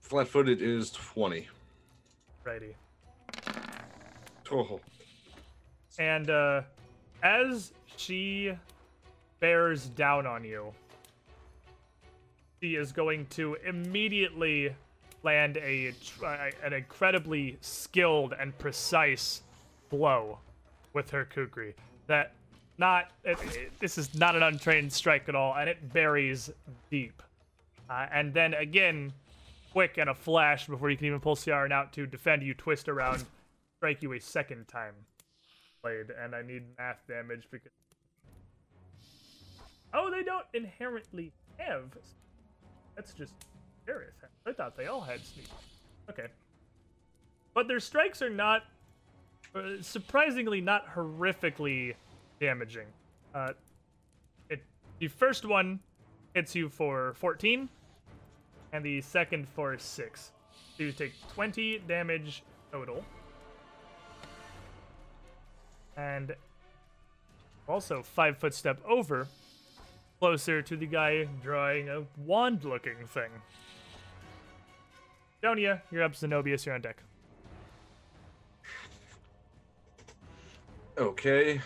[0.02, 1.48] Flat footed is 20.
[2.44, 2.76] Righty.
[4.52, 4.80] Oh.
[6.00, 6.62] And uh,
[7.22, 8.54] as she
[9.40, 10.74] bears down on you,
[12.62, 14.74] she is going to immediately
[15.28, 15.94] land a
[16.64, 19.42] an incredibly skilled and precise
[19.90, 20.40] blow
[20.94, 21.76] with her kukri.
[22.08, 22.32] That
[22.78, 26.50] not it, it- this is not an untrained strike at all, and it buries
[26.90, 27.22] deep.
[27.90, 29.12] Uh, and then again,
[29.74, 32.88] quick and a flash before you can even pull Ciaran out to defend you, twist
[32.88, 33.26] around,
[33.78, 34.94] strike you a second time.
[35.84, 37.72] Blade, and I need math damage because.
[39.94, 41.84] Oh, they don't inherently have.
[42.96, 43.34] That's just
[44.46, 45.48] I thought they all had sneak.
[46.10, 46.28] Okay.
[47.54, 48.64] But their strikes are not,
[49.56, 51.96] uh, surprisingly, not horrifically
[52.40, 52.88] damaging.
[53.34, 53.54] Uh,
[54.50, 54.64] it
[55.00, 55.80] the first one
[56.34, 57.68] hits you for 14,
[58.74, 60.32] and the second for six.
[60.78, 63.04] So you take 20 damage total.
[65.96, 66.36] And
[67.68, 69.28] also five foot step over,
[70.20, 73.32] closer to the guy drawing a wand looking thing.
[75.48, 76.14] Donia, you're up.
[76.14, 77.02] Zenobius, you're on deck.
[80.98, 81.62] Okay.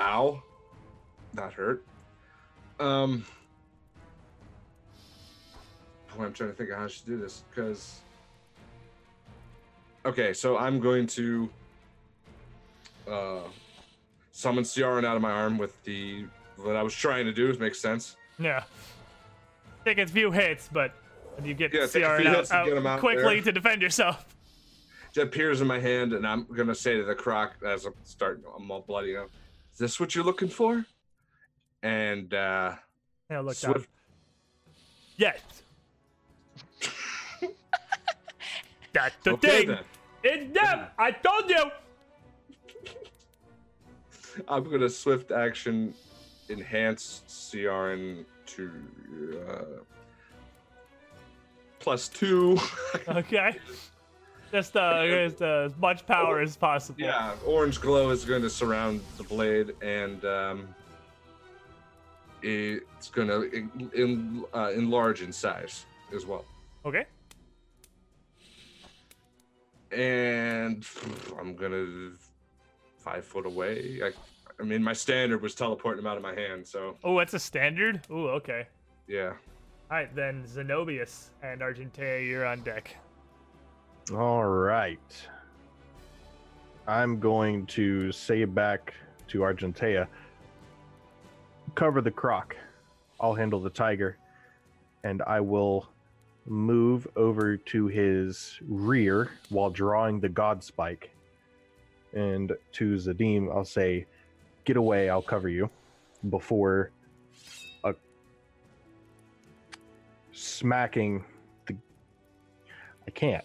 [0.00, 0.42] Ow.
[1.34, 1.84] That hurt.
[2.80, 3.24] Um.
[6.16, 8.00] Boy, I'm trying to think of how I should do this because.
[10.06, 11.48] Okay, so I'm going to
[13.08, 13.40] uh,
[14.32, 16.24] summon Ciaran out of my arm with the
[16.56, 17.50] what I was trying to do.
[17.50, 18.16] It makes sense.
[18.38, 18.64] Yeah.
[19.84, 20.92] Take a few hits, but
[21.42, 23.42] you get Yeah, CR out, and out out quickly there.
[23.44, 24.24] to defend yourself.
[25.16, 28.44] It appears in my hand, and I'm gonna say to the croc as I'm starting,
[28.56, 29.16] I'm all bloody.
[29.16, 29.30] up.
[29.72, 30.84] Is this what you're looking for?
[31.82, 32.74] And uh,
[33.30, 33.72] Yeah, look down.
[33.74, 33.88] Swift
[35.16, 35.38] Yes.
[38.92, 39.68] That's the okay thing.
[39.68, 39.78] then.
[40.22, 40.86] It's them.
[40.98, 41.64] I told you.
[44.48, 45.94] I'm gonna swift action
[46.50, 48.70] enhance CRN to
[49.48, 49.62] uh,
[51.84, 52.58] plus two.
[53.08, 53.56] Okay.
[54.50, 57.00] Just uh, just, uh, as much power as possible.
[57.00, 60.68] yeah, orange glow is going to surround the blade, and um,
[62.40, 66.44] it's going to in, in, uh, enlarge in size as well.
[66.86, 67.04] Okay.
[69.90, 70.86] And
[71.38, 72.12] I'm gonna
[72.98, 74.00] five foot away.
[74.04, 74.12] I,
[74.60, 77.40] I mean, my standard was teleporting him out of my hand, so Oh, that's a
[77.40, 78.00] standard.
[78.10, 78.66] Ooh, okay.
[79.08, 79.32] yeah.
[79.94, 82.96] All right, then Zenobius and Argentea, you're on deck.
[84.12, 85.28] All right.
[86.88, 88.92] I'm going to say back
[89.28, 90.08] to Argentea
[91.76, 92.56] cover the croc.
[93.20, 94.16] I'll handle the tiger.
[95.04, 95.86] And I will
[96.44, 101.14] move over to his rear while drawing the god spike.
[102.12, 104.06] And to Zadim, I'll say,
[104.64, 105.70] get away, I'll cover you
[106.30, 106.90] before
[110.46, 111.24] smacking
[111.66, 111.76] the.
[113.06, 113.44] I can't.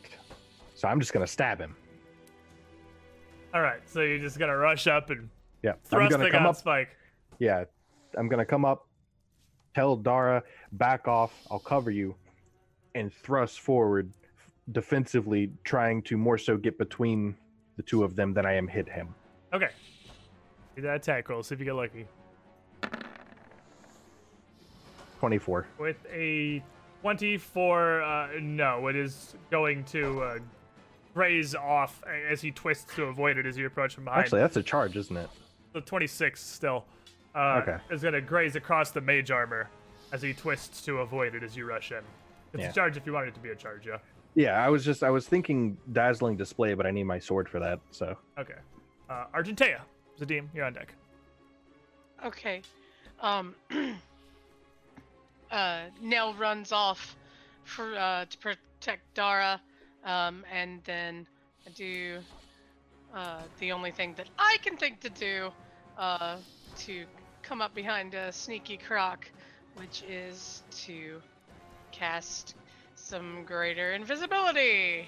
[0.76, 1.76] So I'm just gonna stab him.
[3.54, 5.30] All right, so you're just gonna rush up and
[5.64, 6.56] Yeah, I'm thrust gonna the come gun up.
[6.56, 6.90] spike.
[7.40, 7.64] Yeah,
[8.16, 8.88] I'm gonna come up,
[9.74, 10.44] tell Dara,
[10.74, 11.34] back off.
[11.50, 12.16] I'll cover you,
[12.96, 14.12] and thrust forward
[14.72, 17.36] defensively, trying to more so get between
[17.76, 19.16] the two of them than I am hit him.
[19.54, 19.70] Okay.
[20.76, 21.42] Do that attack roll.
[21.42, 22.06] See if you get lucky.
[25.20, 25.68] Twenty-four.
[25.80, 26.64] With a
[27.02, 30.40] 24, uh, no, it is going to uh,
[31.14, 34.22] graze off as he twists to avoid it as you approach from behind.
[34.24, 35.30] Actually, that's a charge, isn't it?
[35.72, 36.84] the 26 still
[37.36, 37.78] uh, Okay.
[37.92, 39.70] is going to graze across the mage armor
[40.12, 42.00] as he twists to avoid it as you rush in.
[42.54, 42.70] It's Yeah.
[42.72, 43.98] a charge if you wanted it to be a charge, yeah.
[44.34, 47.60] Yeah, I was just I was thinking dazzling display, but I need my sword for
[47.60, 47.80] that.
[47.92, 48.56] So Okay.
[49.10, 49.82] Uh, Argentea,
[50.20, 50.94] Zadim, you're on deck.
[52.26, 52.62] Okay.
[53.22, 53.56] Um.
[55.52, 57.16] uh, Nell runs off
[57.64, 59.62] for uh, to protect Dara,
[60.04, 61.28] um, and then
[61.68, 62.20] I do
[63.16, 65.52] uh, the only thing that I can think to do
[65.98, 66.38] uh,
[66.80, 67.06] to
[67.42, 69.26] come up behind a sneaky croc,
[69.76, 71.22] which is to
[71.92, 72.56] cast
[72.96, 75.08] some greater invisibility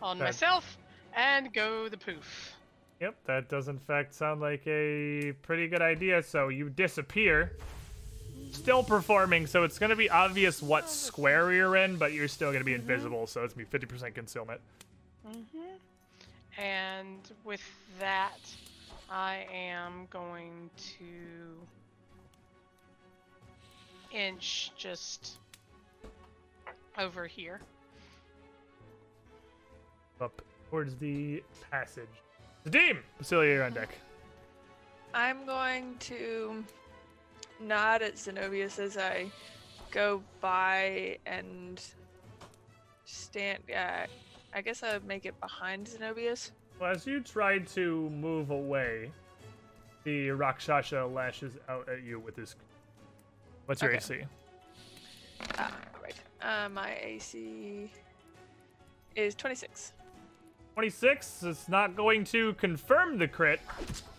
[0.00, 0.26] on Okay.
[0.26, 0.78] myself
[1.16, 2.54] and go the poof.
[3.00, 6.22] Yep, that does in fact sound like a pretty good idea.
[6.22, 7.52] So you disappear,
[8.52, 9.46] still performing.
[9.46, 12.64] So it's going to be obvious what square you're in, but you're still going to
[12.64, 13.26] be invisible.
[13.26, 14.60] So it's going to be 50% concealment.
[15.28, 16.60] Mm-hmm.
[16.60, 17.62] And with
[18.00, 18.38] that,
[19.10, 21.04] I am going to
[24.16, 25.38] inch just
[26.98, 27.60] over here.
[30.20, 32.08] Up towards the passage.
[32.66, 33.96] Zadim, Basilia, you're on deck.
[35.14, 36.64] I'm going to
[37.60, 39.30] nod at Zenobius as I
[39.90, 41.82] go by and
[43.04, 43.58] stand.
[43.74, 44.06] Uh,
[44.54, 46.50] I guess I would make it behind Zenobius.
[46.80, 49.10] Well, as you try to move away,
[50.04, 52.54] the Rakshasa lashes out at you with his.
[53.66, 53.98] What's your Okay.
[53.98, 54.24] AC?
[55.58, 56.14] Ah, right.
[56.40, 57.90] Uh, my AC
[59.16, 59.92] is 26.
[60.74, 63.60] 26 is not going to confirm the crit,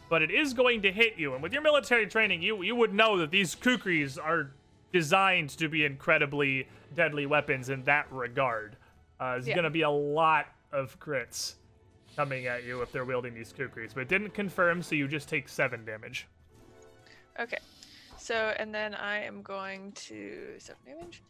[0.10, 1.34] but it is going to hit you.
[1.34, 4.52] And with your military training, you you would know that these kukris are
[4.92, 8.76] designed to be incredibly deadly weapons in that regard.
[9.20, 9.54] Uh, there's Yeah.
[9.56, 11.56] going to be a lot of crits
[12.16, 15.30] coming at you if they're wielding these kukris, but it didn't confirm, so you just
[15.30, 16.28] take seven damage.
[17.40, 17.60] Okay.
[18.18, 21.22] So, and then I am going to seven damage,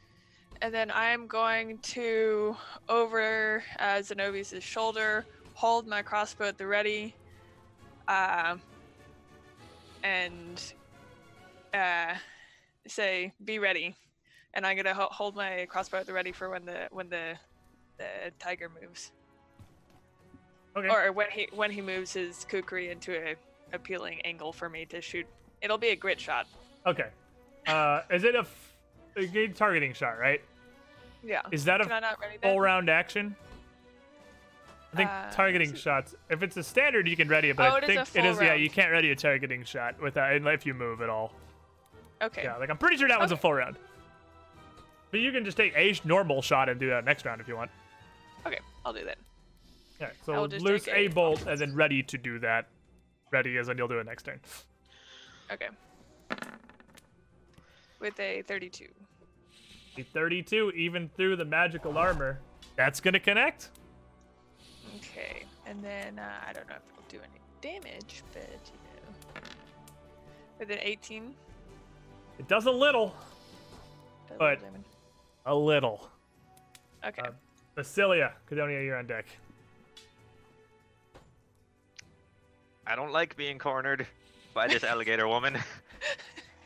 [0.61, 2.55] and then I am going to
[2.87, 7.13] over uh, Zenobius' shoulder, hold my crossbow at the ready,
[8.07, 8.57] uh,
[10.03, 10.61] and
[11.73, 12.13] uh,
[12.87, 13.95] say, "Be ready."
[14.53, 17.35] And I'm gonna ho- hold my crossbow at the ready for when the when the
[17.97, 18.05] the
[18.39, 19.11] tiger moves,
[20.75, 20.87] Okay.
[20.89, 23.35] or when he when he moves his kukri into a
[23.73, 25.27] appealing angle for me to shoot.
[25.61, 26.47] It'll be a grit shot.
[26.87, 27.09] Okay.
[27.67, 28.75] Uh, is it a, f-
[29.17, 30.41] a good targeting shot, right?
[31.23, 31.41] Yeah.
[31.51, 32.47] Is that Can a not ready that?
[32.49, 33.35] full round action?
[34.91, 36.15] I think Uh, targeting shots.
[36.29, 38.27] If it's a standard, you can ready it, but Oh, I it is think it
[38.27, 38.41] is.
[38.41, 41.33] Yeah, you can't ready a targeting shot without if you move at all.
[42.21, 42.43] Okay.
[42.43, 43.77] Yeah, like I'm pretty sure that one's a full round.
[45.11, 47.55] But you can just take a normal shot and do that next round if you
[47.55, 47.71] want.
[48.45, 49.17] Okay, I'll do that.
[49.99, 52.67] Yeah, I so loose a a bolt and then ready to do that.
[53.31, 54.39] Ready as in you'll do it next turn.
[55.51, 55.67] Okay.
[57.99, 58.87] With a 32.
[59.97, 62.39] A 32, even through the magical armor,
[62.75, 63.69] that's gonna connect.
[65.19, 65.43] Okay.
[65.65, 69.41] And then uh, I don't know if it'll do any damage, but you know.
[70.59, 71.33] With an 18.
[72.37, 73.13] It does a little,
[74.27, 74.81] double But- damage.
[75.45, 76.09] a little.
[77.05, 77.21] Okay.
[77.21, 77.31] uh,
[77.77, 79.25] Basilia, Cadonia, you're on deck.
[82.85, 84.05] I don't like being cornered
[84.53, 85.57] by this alligator woman.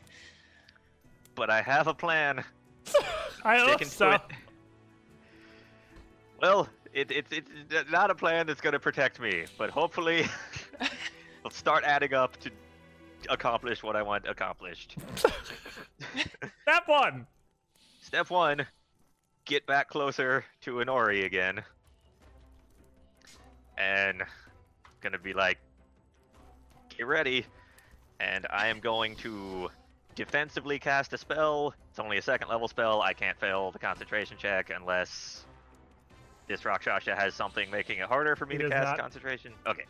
[1.34, 2.42] but I have a plan.
[3.44, 4.10] I hope Sticking to so.
[4.12, 4.20] it.
[6.40, 10.26] Well, it, it, it's not a plan that's going to protect me, but hopefully
[11.40, 12.50] it'll start adding up to
[13.28, 14.96] accomplish what I want accomplished.
[15.16, 17.26] Step one.
[18.00, 18.66] Step one,
[19.44, 21.62] get back closer to Inori again.
[23.76, 24.22] And
[25.00, 25.58] gonna be like,
[26.96, 27.44] get ready.
[28.20, 29.68] And I am going to
[30.14, 31.74] defensively cast a spell.
[31.90, 33.02] It's only a second level spell.
[33.02, 35.44] I can't fail the concentration check unless
[36.46, 38.98] this Rakshasa has something making it harder for me He to cast not.
[38.98, 39.52] concentration.
[39.66, 39.84] Okay.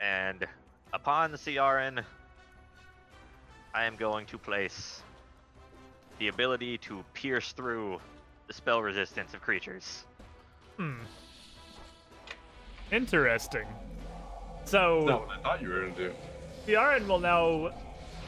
[0.00, 0.46] And
[0.92, 2.00] upon the Ciaran,
[3.74, 5.02] I am going to place
[6.18, 8.00] the ability to pierce through
[8.46, 10.04] the spell resistance of creatures.
[10.76, 10.94] Hmm.
[12.90, 13.66] Interesting.
[14.64, 16.12] So Not what I thought you were gonna do.
[16.66, 17.70] Ciaran will now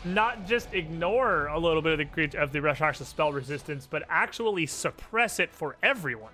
[0.04, 4.02] not just ignore a little bit of the creature of the Rakshasa spell resistance, but
[4.08, 6.32] actually suppress it for everyone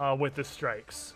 [0.00, 1.14] uh, with the strikes.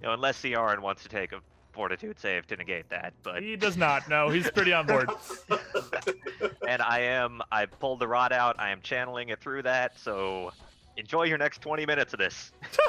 [0.00, 1.40] You know, unless Ciaran wants to take a
[1.72, 4.08] fortitude save to negate that, but He does not.
[4.08, 5.10] No, he's pretty on board.
[6.68, 8.56] and I am I pulled the rod out.
[8.58, 9.98] I am channeling it through that.
[9.98, 10.52] So
[10.96, 12.52] enjoy your next 20 minutes of this.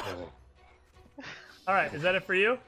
[1.68, 2.58] All right, is that it for you?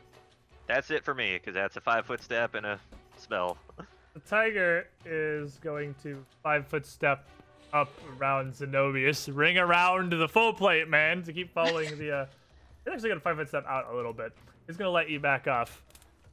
[0.66, 2.80] That's it for me, because that's a five foot step and a
[3.18, 3.58] spell.
[3.76, 7.26] The tiger is going to five foot step
[7.74, 12.12] up around Zenobius, ring around the full plate, man, to keep following the.
[12.12, 12.26] Uh,
[12.84, 14.32] he's actually gonna five foot step out a little bit.
[14.66, 15.82] He's gonna let you back off,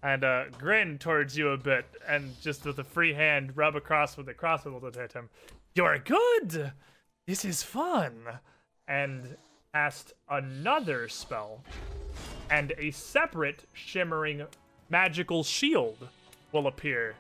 [0.04, 4.16] and uh, grin towards you a bit, and just with a free hand rub across
[4.16, 5.30] with the crossbow at him.
[5.74, 6.72] You're good.
[7.26, 8.14] This is fun,
[8.88, 9.36] and
[9.74, 11.64] cast another spell,
[12.52, 14.46] and a separate shimmering
[14.89, 16.08] magical shield
[16.52, 17.16] will appear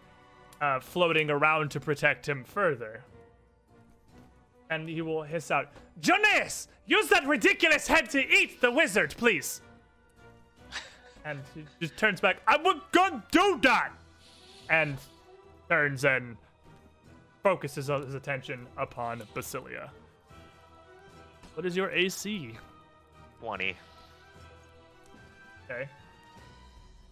[0.61, 3.03] uh, floating around to protect him further.
[4.71, 5.67] And he will hiss out,
[5.99, 9.61] Jonas, use that ridiculous head to eat the wizard, please.
[11.25, 13.91] and he just turns back, I'm gonna do that.
[14.69, 14.97] And
[15.67, 16.37] turns and
[17.43, 19.89] focuses his attention upon Basilia.
[21.55, 22.53] What is your AC?
[23.41, 23.75] 20.
[25.65, 25.89] Okay.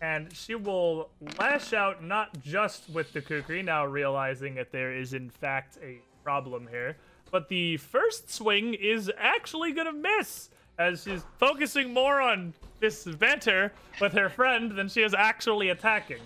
[0.02, 5.14] And she will lash out not just with the kukri, now realizing that there is
[5.14, 6.96] in fact a problem here,
[7.32, 13.74] but the first swing is actually gonna miss, as she's focusing more on this banter
[14.00, 16.22] with her friend than she is actually attacking.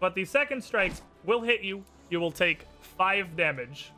[0.00, 0.92] But the second strike
[1.24, 1.82] will hit you.
[2.10, 3.90] You will take five damage,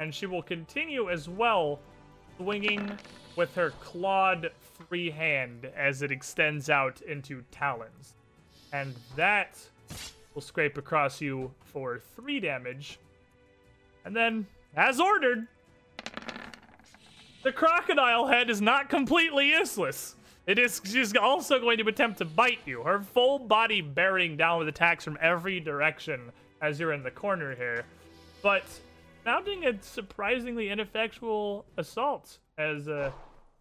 [0.00, 1.78] and she will continue as well,
[2.38, 2.98] swinging
[3.36, 4.50] with her clawed
[4.88, 8.14] free hand as it extends out into talons.
[8.72, 9.58] And that
[10.34, 12.98] will scrape across you for three damage.
[14.04, 15.46] And then, as ordered,
[17.42, 20.16] the crocodile head is not completely useless.
[20.46, 24.58] It is she's also going to attempt to bite you, her full body bearing down
[24.58, 27.84] with attacks from every direction as you're in the corner here.
[28.42, 28.64] But
[29.24, 33.12] mounting a surprisingly ineffectual assault as uh,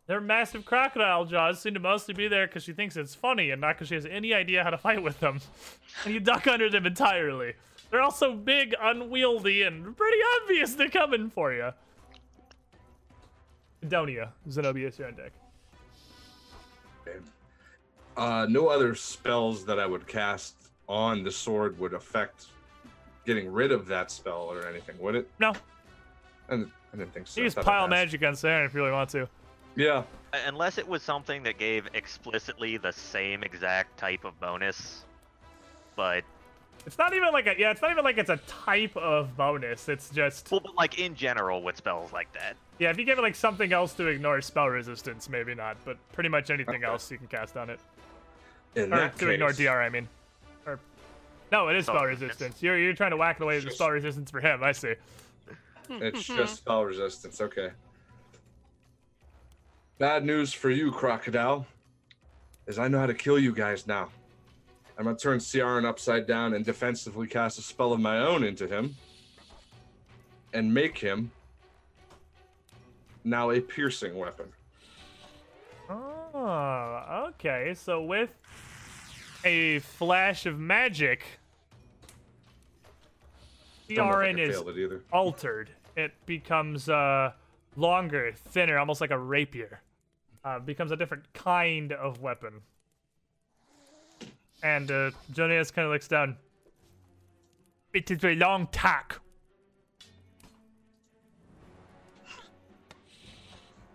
[0.07, 3.61] their massive crocodile jaws seem to mostly be there because she thinks it's funny and
[3.61, 5.39] not because she has any idea how to fight with them.
[6.05, 7.53] and you duck under them entirely.
[7.89, 11.71] They're also big, unwieldy, and pretty obvious they're coming for you.
[13.85, 15.31] Donia, Zenobius, you're on deck.
[18.17, 20.55] Uh, no other spells that I would cast
[20.87, 22.47] on the sword would affect
[23.25, 25.29] getting rid of that spell or anything, would it?
[25.39, 25.53] No,
[26.49, 27.39] I didn't, I didn't think so.
[27.39, 29.27] you I just pile magic on Saren if you really want to.
[29.75, 30.03] Yeah.
[30.45, 35.05] Unless it was something that gave explicitly the same exact type of bonus.
[35.95, 36.23] But,
[36.85, 37.71] It's not even like a yeah.
[37.71, 39.87] It's not even like it's a type of bonus.
[39.87, 42.55] It's just well, but like in general with spells like that.
[42.79, 42.89] yeah.
[42.89, 45.77] If you give it like something else to ignore spell resistance, maybe not.
[45.85, 46.85] But pretty much anything Okay.
[46.85, 47.79] else you can cast on it.
[48.75, 50.07] In Or that to ignore DR, I mean.
[50.65, 50.79] Or
[51.51, 52.39] no, it is Spell spell resistance.
[52.41, 52.63] resistance.
[52.63, 54.63] You're you're trying to whack away the spell resistance for him.
[54.63, 54.93] I see.
[55.89, 57.41] It's just spell resistance.
[57.41, 57.69] Okay.
[59.99, 61.67] Bad news for you, Crocodile,
[62.65, 64.09] is I know how to kill you guys now.
[65.01, 68.67] I'm gonna turn Ciaran upside down and defensively cast a spell of my own into
[68.67, 68.95] him,
[70.53, 71.31] and make him
[73.23, 74.45] now a piercing weapon.
[75.89, 77.73] Oh, okay.
[77.73, 78.37] So with
[79.43, 81.23] a flash of magic,
[83.89, 85.71] Don't know if I Ciaran is altered.
[85.97, 87.31] It becomes uh,
[87.75, 89.81] longer, thinner, almost like a rapier.
[90.45, 92.61] Uh, becomes a different kind of weapon.
[94.63, 96.37] And uh, Jonias kind of looks down.
[97.93, 99.19] It is a long tack.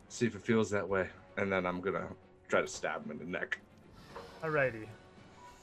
[0.09, 2.09] See if it feels that way, and then I'm gonna
[2.49, 3.59] try to stab him in the neck.
[4.43, 4.87] Alrighty.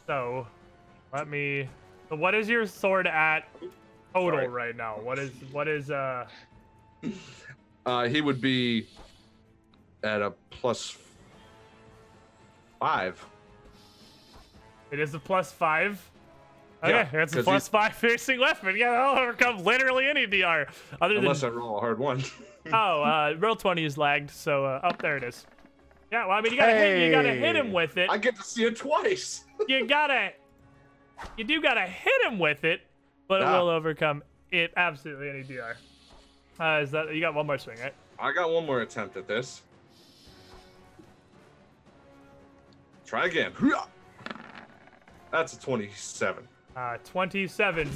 [0.06, 0.48] So,
[1.12, 1.68] let me.
[2.10, 3.48] So what is your sword at
[4.14, 4.48] total Sorry.
[4.48, 5.00] right now?
[5.00, 6.28] What is what is uh?
[7.86, 8.88] Uh, he would be
[10.04, 10.98] at a plus
[12.80, 13.26] five.
[14.94, 16.00] It is a plus five.
[16.84, 18.76] Okay, Yeah, it's a plus five piercing weapon.
[18.78, 20.68] Yeah, that'll overcome literally any DR.
[21.02, 22.24] Other than Unless I roll a hard one.
[22.72, 24.30] oh, uh, roll twenty is lagged.
[24.30, 25.48] So uh, oh, there it is.
[26.12, 28.08] Yeah, well, I mean, you gotta hit, you gotta hit him with it.
[28.08, 29.46] I get to see it twice.
[29.68, 30.34] You gotta
[31.38, 32.82] You do gotta hit him with it,
[33.28, 33.60] but it Ah.
[33.62, 34.22] will overcome
[34.52, 35.76] it absolutely any DR.
[36.60, 37.94] Uh, is that you got one more swing, right?
[38.20, 39.64] I got one more attempt at this.
[43.06, 43.54] Try again.
[45.34, 46.48] That's a 27.
[46.76, 47.90] Uh, 27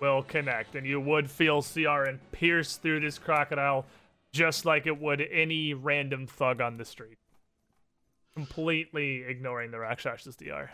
[0.00, 3.86] will connect, and you would feel Ciaran pierce through this crocodile
[4.32, 7.16] just like it would any random thug on the street.
[8.36, 10.68] Completely ignoring the Rakshas's DR.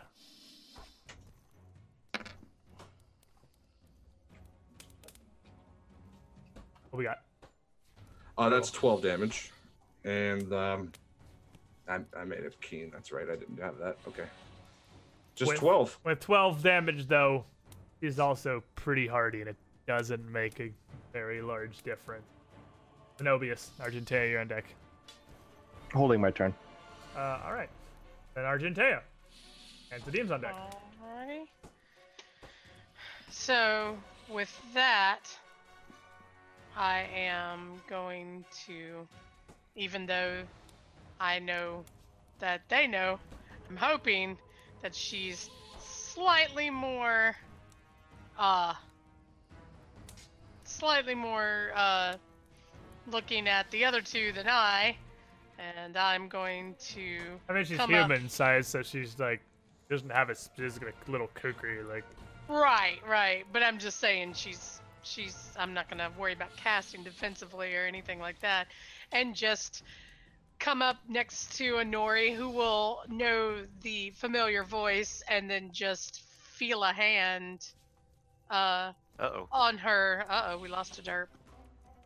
[6.91, 7.21] What we got?
[8.37, 9.53] Uh, that's 12 damage.
[10.05, 10.91] And um,
[11.89, 12.91] I, I made it keen.
[12.93, 13.31] That's right.
[13.31, 13.97] I didn't have that.
[14.09, 14.25] Okay.
[15.41, 15.99] Just With- 12.
[16.05, 17.47] With 12 damage, though,
[18.03, 19.57] he's also pretty hardy, and it
[19.87, 20.71] doesn't make a
[21.15, 22.27] very large difference.
[23.17, 24.67] Zenobius, Argentea, you're on deck.
[25.95, 26.55] Holding my turn.
[27.17, 27.71] Uh, all right.
[28.35, 29.01] Then Argentea.
[29.91, 30.55] And Zadim's on deck.
[31.03, 31.47] Alrighty.
[33.31, 33.97] So,
[34.29, 35.21] with that,
[36.77, 39.09] I am going to,
[39.75, 40.43] even though
[41.19, 41.83] I know
[42.41, 43.19] that they know,
[43.71, 44.37] I'm hoping
[44.83, 47.37] that she's slightly more,
[48.39, 48.75] uh,
[50.65, 52.17] slightly more, uh,
[53.07, 54.97] looking at the other two than I,
[55.59, 57.19] and I'm going to.
[57.49, 59.41] I mean, she's come up- human sized, so she's like,
[59.89, 61.83] doesn't have a specific little kukri.
[61.83, 62.05] Like,
[62.49, 63.45] Right, right.
[63.53, 68.19] But I'm just saying she's she's I'm not gonna worry about casting defensively or anything
[68.19, 68.67] like that.
[69.13, 69.83] And just
[70.61, 76.85] come up next to Inori who will know the familiar voice and then just feel
[76.85, 77.67] a hand
[78.51, 79.49] uh Uh oh.
[79.51, 80.25] on her.
[80.29, 81.27] Uh oh, we lost a derp.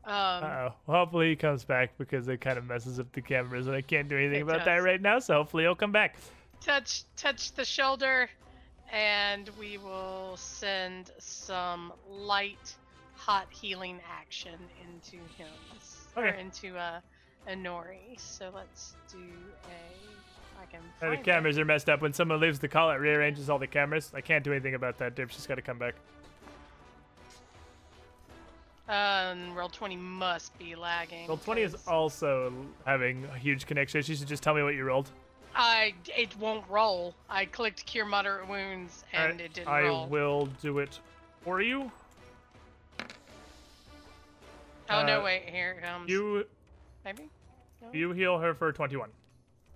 [0.07, 0.13] Um
[0.45, 0.75] uh oh.
[0.87, 4.09] Hopefully he comes back because it kind of messes up the cameras, and I can't
[4.09, 5.19] do anything It about that right now.
[5.19, 6.17] So hopefully he'll come back.
[6.61, 8.31] touch touch the shoulder
[8.93, 12.75] and we will send some light
[13.17, 15.49] hot healing action into him
[16.17, 17.01] or into uh
[17.49, 18.19] Inori.
[18.19, 21.25] So let's do a I can Uh, the find it.
[21.25, 22.01] cameras are messed up.
[22.01, 24.13] When someone leaves the call, it rearranges all the cameras.
[24.15, 25.31] I can't do anything about that, Dip.
[25.31, 25.95] She's got to come back.
[28.89, 31.27] Um, roll twenty must be lagging.
[31.27, 32.53] Roll 20 is also
[32.85, 34.03] having a huge connection.
[34.03, 35.09] She should just tell me what you rolled.
[35.55, 37.15] I it won't roll.
[37.31, 40.05] I clicked cure moderate wounds and Alright, it didn't I roll.
[40.05, 40.99] I will do it
[41.43, 41.91] for you.
[44.91, 46.11] Oh no, uh, wait, here it comes.
[46.11, 46.45] You
[47.05, 47.29] maybe?
[47.83, 47.89] No?
[47.93, 49.11] you heal her for 21.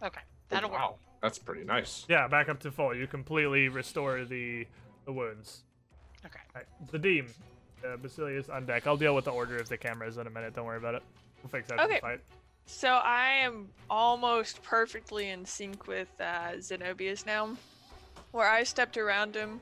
[0.03, 0.21] Okay.
[0.21, 0.79] Oh, That'll work.
[0.79, 0.95] wow.
[1.23, 2.07] That's pretty nice.
[2.09, 2.95] Yeah, back up to full.
[2.95, 4.67] You completely restore the
[5.05, 5.63] the wounds.
[6.25, 6.39] Okay.
[6.55, 7.29] All right, Zadim.
[7.85, 8.87] Uh, Basilia on deck.
[8.87, 10.55] I'll deal with the order of the cameras in a minute.
[10.55, 11.03] Don't worry about it.
[11.43, 11.95] We'll fix that in Okay.
[11.97, 12.21] the fight.
[12.67, 17.57] So I am almost perfectly in sync with uh, Zenobius now.
[18.33, 19.61] Where I stepped around him,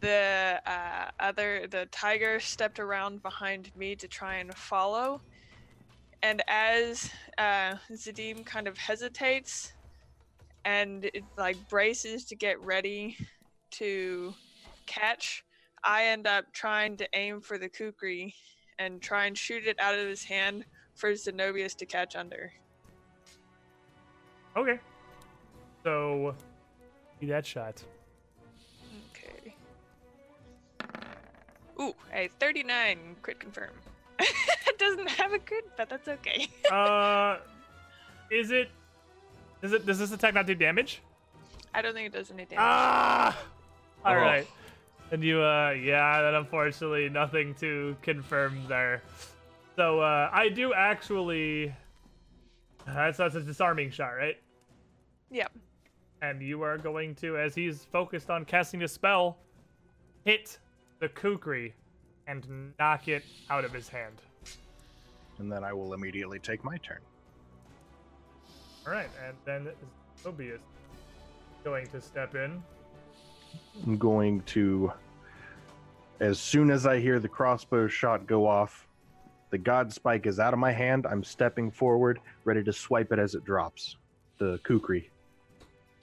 [0.00, 5.20] the uh, other the tiger stepped around behind me to try and follow.
[6.22, 9.72] And as uh, Zadim kind of hesitates
[10.64, 13.16] and it, like braces to get ready
[13.72, 14.32] to
[14.86, 15.44] catch,
[15.82, 18.34] I end up trying to aim for the kukri
[18.78, 22.52] and try and shoot it out of his hand for Zenobius to catch under.
[24.56, 24.78] Okay.
[25.82, 26.34] So,
[27.20, 27.82] see that shot.
[29.10, 29.56] Okay.
[31.80, 33.72] Ooh, a 39 crit confirm.
[34.82, 36.48] it doesn't have a crit, but that's okay.
[36.70, 37.38] Uh,
[38.30, 38.70] is it?
[39.60, 39.84] Does it?
[39.86, 41.00] Does this attack not do damage?
[41.74, 42.58] I don't think it does any damage.
[42.60, 43.38] Ah!
[44.04, 44.16] All Oh.
[44.18, 44.46] right.
[45.10, 49.02] And you, uh, yeah, then unfortunately nothing to confirm there.
[49.76, 51.74] So, uh, I do actually.
[52.86, 54.38] That's, that's a disarming shot, right?
[55.30, 55.52] Yep.
[56.22, 59.36] And you are going to, as he's focused on casting a spell,
[60.24, 60.58] hit
[60.98, 61.74] the kukri
[62.26, 64.16] and knock it out of his hand.
[65.38, 67.00] And then I will immediately take my turn.
[68.86, 69.72] All right, and then
[70.22, 70.60] Tobias
[71.64, 72.62] going to step in.
[73.86, 74.92] I'm going to,
[76.20, 78.86] as soon as I hear the crossbow shot go off,
[79.50, 81.06] the god spike is out of my hand.
[81.06, 83.96] I'm stepping forward, ready to swipe it as it drops.
[84.38, 85.10] The kukri.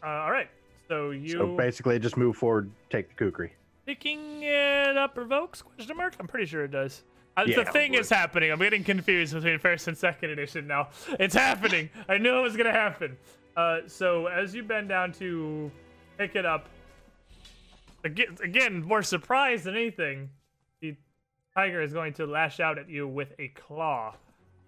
[0.03, 0.49] Uh, all right,
[0.87, 3.51] so you So basically, just move forward, take the kukri.
[3.85, 6.15] picking it up provokes question mark.
[6.19, 7.03] I'm pretty sure it does.
[7.39, 8.51] Uh, Yeah, the thing is happening.
[8.51, 10.89] I'm getting confused between first and second edition now.
[11.19, 11.89] It's happening.
[12.07, 13.17] I knew it was gonna happen.
[13.55, 15.71] Uh, so as you bend down to
[16.17, 16.67] pick it up,
[18.03, 20.29] again, again more surprised than anything,
[20.81, 20.95] the
[21.55, 24.15] tiger is going to lash out at you with a claw.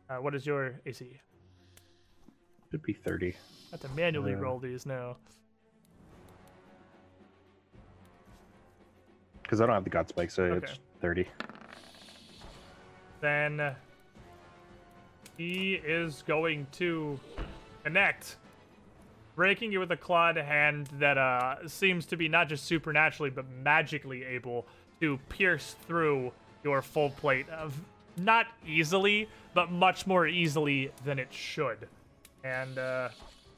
[0.10, 1.06] Uh, what is your AC?
[1.06, 1.19] It
[2.72, 3.30] should be 30.
[3.30, 3.35] I
[3.72, 5.18] have to manually Uh, roll these now.
[9.43, 10.65] because I don't have the God Spike, so Okay.
[10.72, 11.27] it's 30.
[13.22, 13.76] Then
[15.38, 17.19] he is going to
[17.84, 18.35] connect,
[19.35, 23.45] breaking you with a clawed hand that uh, seems to be not just supernaturally but
[23.64, 24.65] magically able
[24.99, 26.31] to pierce through
[26.64, 27.80] your full plate of
[28.18, 31.88] not easily, but much more easily than it should.
[32.43, 33.10] And uh,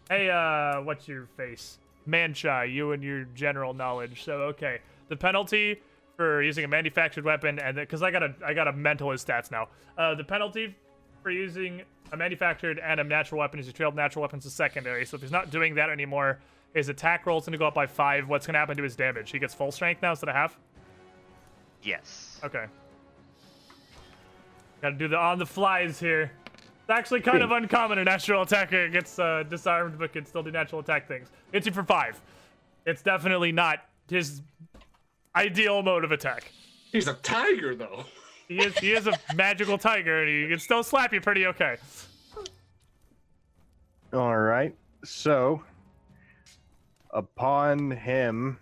[0.09, 1.79] hey, uh, what's your face?
[2.05, 4.23] Mancha, you and your general knowledge.
[4.23, 4.79] So okay,
[5.09, 5.81] the penalty
[6.15, 9.23] for using a manufactured weapon, and because I got a I got a mental his
[9.23, 9.67] stats now.
[9.97, 10.75] Uh, the penalty
[11.21, 11.81] for using
[12.11, 15.05] a manufactured and a natural weapon is you trailed natural weapons to secondary.
[15.05, 16.39] So if he's not doing that anymore,
[16.73, 18.27] his attack roll is going to go up by five.
[18.27, 19.31] What's going to happen to his damage?
[19.31, 20.57] He gets full strength now instead of half.
[21.81, 22.39] Yes.
[22.43, 22.65] Okay.
[24.81, 26.31] Got to do the on the flies here.
[26.81, 27.97] It's actually kind of uncommon.
[27.99, 31.29] A natural attacker gets uh, disarmed but can still do natural attack things.
[31.51, 32.19] Hits you for five.
[32.85, 34.41] It's definitely not his
[35.35, 36.51] ideal mode of attack.
[36.91, 38.05] He's a tiger, though.
[38.47, 41.77] He is he is a magical tiger and he can still slap you pretty okay.
[44.11, 44.75] All right.
[45.03, 45.63] So,
[47.11, 48.59] upon him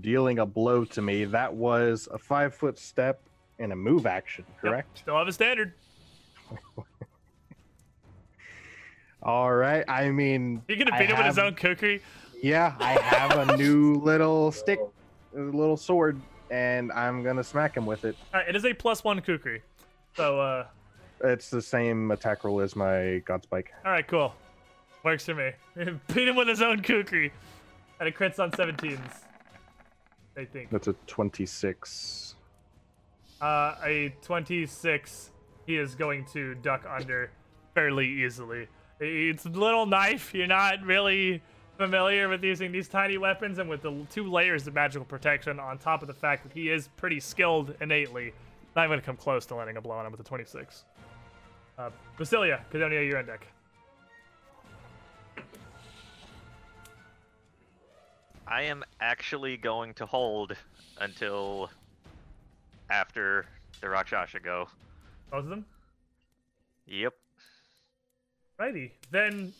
[0.00, 3.20] dealing a blow to me, that was a five foot step
[3.58, 4.98] and a move action, Yep, correct?
[4.98, 5.72] Still have a standard.
[9.22, 9.84] All right.
[9.88, 12.00] I mean, You gonna I beat him with his own kukri?
[12.40, 14.78] Yeah, I have a new little stick,
[15.38, 16.20] a little sword,
[16.50, 18.16] and I'm gonna smack him with it.
[18.34, 19.62] Right, it is a plus one kukri.
[20.16, 20.66] So uh,
[21.22, 23.72] It's the same attack roll as my God Spike.
[23.84, 24.34] all right, cool.
[25.04, 25.52] Works for me.
[26.12, 27.32] beat him with his own kukri,
[28.00, 28.98] and it crits on 17s.
[30.36, 30.70] I think.
[30.70, 32.34] That's a 26.
[33.40, 35.30] Uh, a 26,
[35.66, 37.30] he is going to duck under
[37.74, 38.66] fairly easily.
[39.00, 40.34] It's a little knife.
[40.34, 41.40] You're not really
[41.78, 45.78] familiar with using these tiny weapons, and with the two layers of magical protection on
[45.78, 48.34] top of the fact that he is pretty skilled innately,
[48.76, 50.84] not even going to come close to landing a blow on him with a 26.
[51.78, 53.46] Uh, Basilia, Cadonia, you're on deck.
[58.48, 60.56] I am actually going to hold
[61.00, 61.70] until
[62.90, 63.46] after
[63.80, 64.68] the Rakshasa go.
[65.30, 65.64] Both of them?
[66.86, 67.14] Yep.
[68.58, 68.94] Righty.
[69.10, 69.52] Then,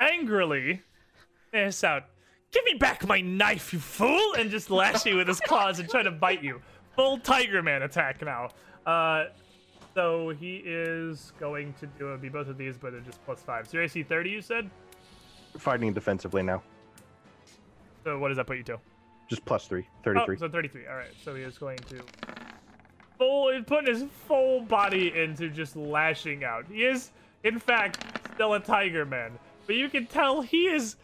[0.00, 0.82] angrily,
[1.52, 2.04] hiss out,
[2.50, 4.34] Give me back my knife, you fool!
[4.38, 6.62] And just lash you with his claws and try to bite you.
[6.96, 8.48] Full Tiger Man attack now.
[8.86, 9.26] Uh,
[9.94, 13.42] so he is going to do it, be both of these, but they're just plus
[13.42, 13.68] five.
[13.68, 14.70] So your AC 30, you said?
[15.58, 16.62] Fighting defensively now.
[18.04, 18.78] So what does that put you to?
[19.28, 19.86] Just plus three.
[20.00, 20.38] Oh, 33.
[20.38, 20.86] so 33.
[20.86, 21.08] All right.
[21.22, 22.02] So he is going to
[23.18, 26.64] full he's putting his full body into just lashing out.
[26.70, 27.10] He is,
[27.44, 28.04] in fact,
[28.34, 29.32] still a tiger man,
[29.68, 30.96] but you can tell he is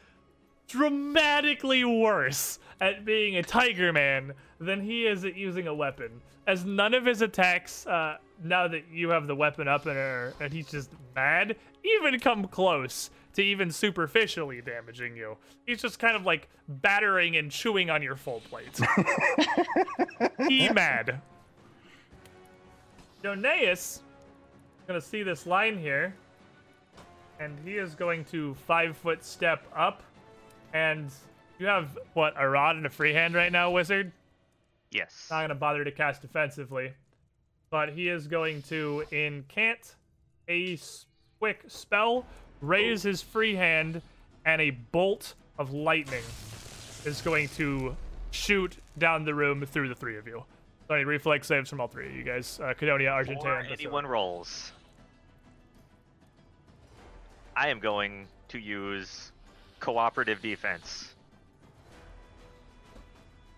[0.67, 6.23] dramatically worse at being a tiger man than he is at using a weapon.
[6.47, 10.33] As none of his attacks, uh, now that you have the weapon up and, are,
[10.41, 15.37] and he's just mad, even come close to even superficially damaging you.
[15.67, 18.81] He's just kind of like battering and chewing on your full plate.
[20.49, 21.21] he mad.
[23.23, 24.01] Doneus
[24.87, 26.15] gonna see this line here,
[27.41, 30.03] and he is going to five foot step up,
[30.73, 31.11] and
[31.59, 34.13] you have what a rod and a free hand right now, wizard.
[34.91, 35.29] Yes.
[35.31, 36.93] Not gonna bother to cast defensively,
[37.71, 39.97] but he is going to incant
[40.49, 40.79] a
[41.39, 42.27] quick spell,
[42.61, 44.01] raise his free hand,
[44.45, 46.23] and a bolt of lightning
[47.05, 47.97] is going to
[48.31, 50.45] shoot down the room through the three of you.
[50.87, 52.61] So I need reflex saves from all three of you guys.
[52.63, 54.73] Uh, Cadonia, Argentea, Or anyone rolls.
[57.57, 59.33] I am going to use
[59.81, 61.15] cooperative defense.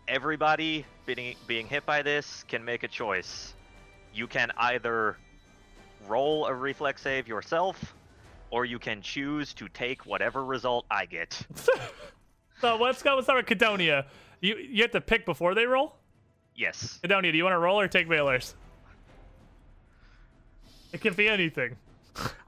[0.09, 3.55] Everybody being, being hit by this can make a choice.
[4.15, 5.17] You can either
[6.07, 7.95] roll a reflex save yourself,
[8.51, 11.41] or you can choose to take whatever result I get.
[12.61, 13.15] So let's go.
[13.15, 14.07] Let's start with Cadonia.
[14.41, 15.95] You you have to pick before they roll.
[16.55, 16.99] Yes.
[17.03, 18.55] Cadonia, do you want to roll or take Valor's?
[20.93, 21.77] It can be anything.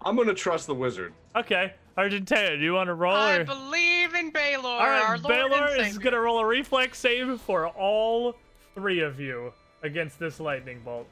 [0.03, 1.13] I'm gonna trust the wizard.
[1.37, 3.45] Okay, Argentea, do you want to roll I or?
[3.45, 8.37] believe in Baylor, All our Lord Baylor is gonna roll a reflex save for all
[8.75, 11.09] three of you against this lightning bolt.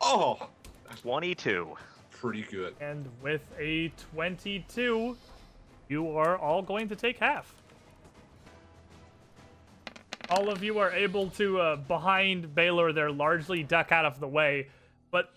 [0.00, 0.48] Oh,
[1.02, 1.76] 22.
[2.10, 2.74] pretty good.
[2.80, 5.16] And with a 22,
[5.88, 7.54] you are all going to take half.
[10.30, 14.28] All of you are able to, uh, behind Baylor, they're largely duck out of the
[14.28, 14.68] way,
[15.10, 15.34] but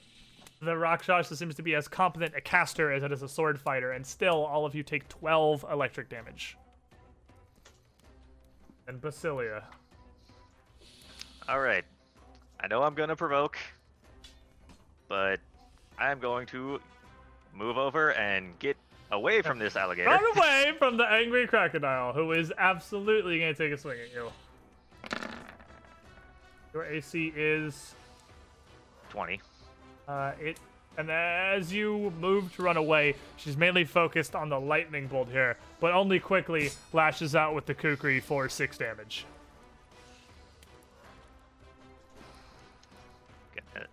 [0.61, 3.91] the Rakshasa seems to be as competent a caster as it is a sword fighter,
[3.91, 6.57] and still all of you take 12 electric damage.
[8.87, 9.63] And Basilia.
[11.49, 11.85] All right.
[12.59, 13.57] I know I'm gonna provoke,
[15.09, 15.39] but
[15.97, 16.79] I'm going to
[17.55, 18.77] move over and get
[19.11, 20.09] away from this alligator.
[20.09, 24.13] Run away from the angry crocodile, who is absolutely going to take a swing at
[24.13, 24.31] you.
[26.73, 27.93] Your AC is
[29.09, 29.39] 20.
[30.07, 30.57] uh, it,
[30.97, 35.57] and as you move to run away, she's mainly focused on the lightning bolt here,
[35.79, 39.25] but only quickly lashes out with the kukri for six damage.
[43.55, 43.87] Gonna,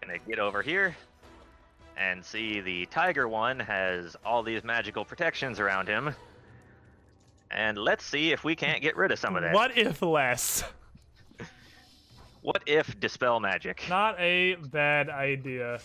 [0.00, 0.96] gonna get over here
[1.98, 6.14] and see the tiger one has all these magical protections around him.
[7.50, 9.54] And let's see if we can't get rid of some of that.
[9.54, 10.64] What if less?
[12.42, 13.84] What if dispel magic?
[13.88, 15.80] Not a bad idea.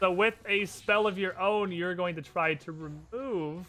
[0.00, 3.64] So with a spell of your own, you're going to try to remove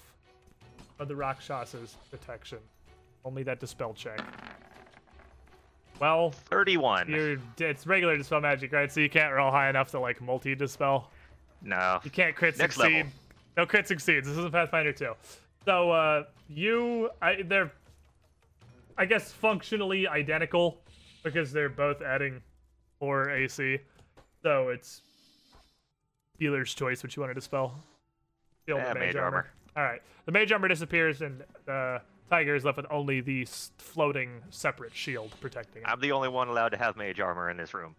[0.97, 2.57] the Rakshasa's detection.
[3.23, 4.19] Only that dispel check.
[5.99, 7.09] Well, 31.
[7.09, 8.91] you're it's regular dispel magic, right?
[8.91, 11.11] So you can't roll high enough to like multi dispel.
[11.61, 11.99] No.
[12.03, 12.93] You can't crit Next succeed.
[12.97, 13.11] level.
[13.55, 14.27] No crit succeeds.
[14.27, 15.13] This is a Pathfinder 2.
[15.65, 17.71] So uh you I they're
[18.97, 20.79] I guess functionally identical
[21.23, 22.41] because they're both adding
[22.99, 23.79] 4 AC.
[24.41, 25.01] So it's
[26.39, 27.75] dealer's choice what you want to dispel.
[28.65, 29.47] Shield Yeah, and mage armor.
[29.75, 30.01] All right.
[30.25, 33.45] The mage armor disappears and the tiger is left with only the
[33.77, 35.87] floating separate shield protecting it.
[35.87, 37.95] I'm the only one allowed to have mage armor in this room.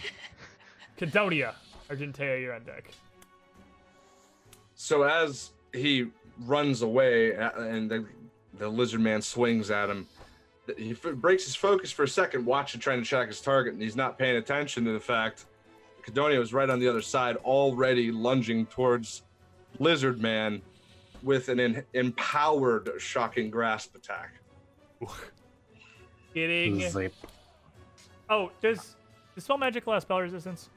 [0.98, 1.54] Cadonia,
[1.90, 2.90] Argentea, you're on deck.
[4.74, 6.08] So as he
[6.40, 8.06] runs away uh, and the,
[8.58, 10.17] the lizard man swings at him, th-
[10.76, 13.82] he f- breaks his focus for a second, watching, trying to track his target, and
[13.82, 15.46] he's not paying attention to the fact
[16.06, 19.22] Cadonia was right on the other side, already lunging towards
[19.78, 20.60] Lizard Man
[21.22, 24.34] with an en- empowered shocking grasp attack.
[26.34, 26.88] Getting.
[26.88, 27.12] Zip.
[28.30, 28.96] Oh, does
[29.34, 30.70] dispel magic allow spell resistance?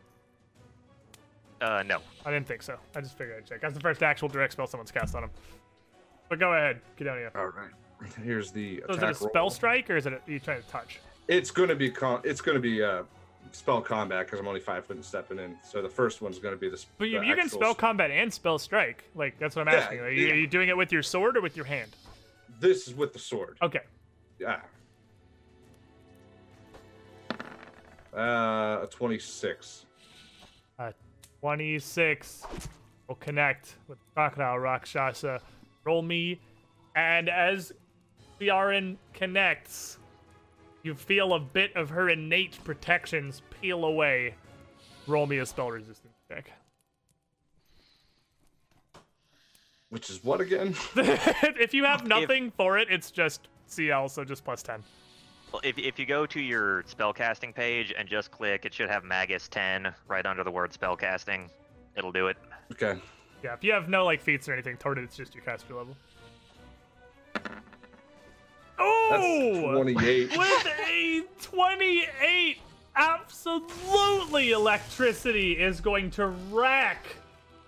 [1.60, 2.00] Uh, no.
[2.26, 2.78] I didn't think so.
[2.96, 3.62] I just figured I'd check.
[3.62, 5.30] That's the first actual direct spell someone's cast on him.
[6.30, 7.30] But go ahead, Cadonia.
[7.36, 7.70] All right.
[8.23, 9.49] Here's the So is it a spell roll.
[9.49, 10.99] strike or is it a, you trying to touch?
[11.28, 13.03] It's going to be con- it's going to be uh,
[13.52, 15.56] spell combat because I'm only five foot and stepping in.
[15.64, 16.84] So the first one's going to be the.
[16.98, 19.03] But you, the you can spell combat and spell strike.
[19.15, 19.99] Like that's what I'm Yeah, asking.
[19.99, 20.34] Are you, yeah.
[20.34, 21.91] are you doing it with your sword or with your hand?
[22.60, 23.57] This is with the sword.
[23.61, 23.82] Okay.
[24.40, 24.61] Yeah.
[28.14, 29.86] Uh, a 26.
[31.40, 32.44] 26
[33.07, 35.40] will connect with Crocodile Rakshasa.
[35.86, 36.40] Roll me.
[36.95, 37.72] And as
[38.42, 40.00] Ciaran connects,
[40.84, 44.34] you feel a bit of her innate protections peel away.
[45.08, 46.52] Roll me a spell resistance check.
[49.90, 50.76] Which is what again?
[50.96, 54.84] if you have nothing for it, it's just CL, so just plus 10.
[55.52, 59.04] Well, if, if you go to your spellcasting page and just click, it should have
[59.04, 61.50] Magus 10 right under the word spellcasting.
[61.98, 62.38] It'll do it.
[62.72, 63.00] Okay.
[63.44, 65.76] Yeah, if you have no like feats or anything toward it, it's just your caster
[65.76, 65.96] level.
[69.14, 69.72] Oh!
[69.74, 70.38] 28.
[70.38, 72.58] with a 28
[72.96, 77.06] absolutely electricity is going to rack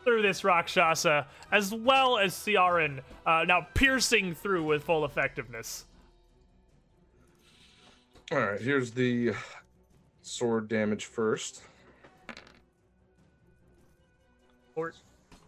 [0.04, 5.86] through this rakshasa as well as Ciaran uh, now piercing through with full effectiveness
[8.32, 9.34] All right, here's the
[10.22, 11.62] sword damage first.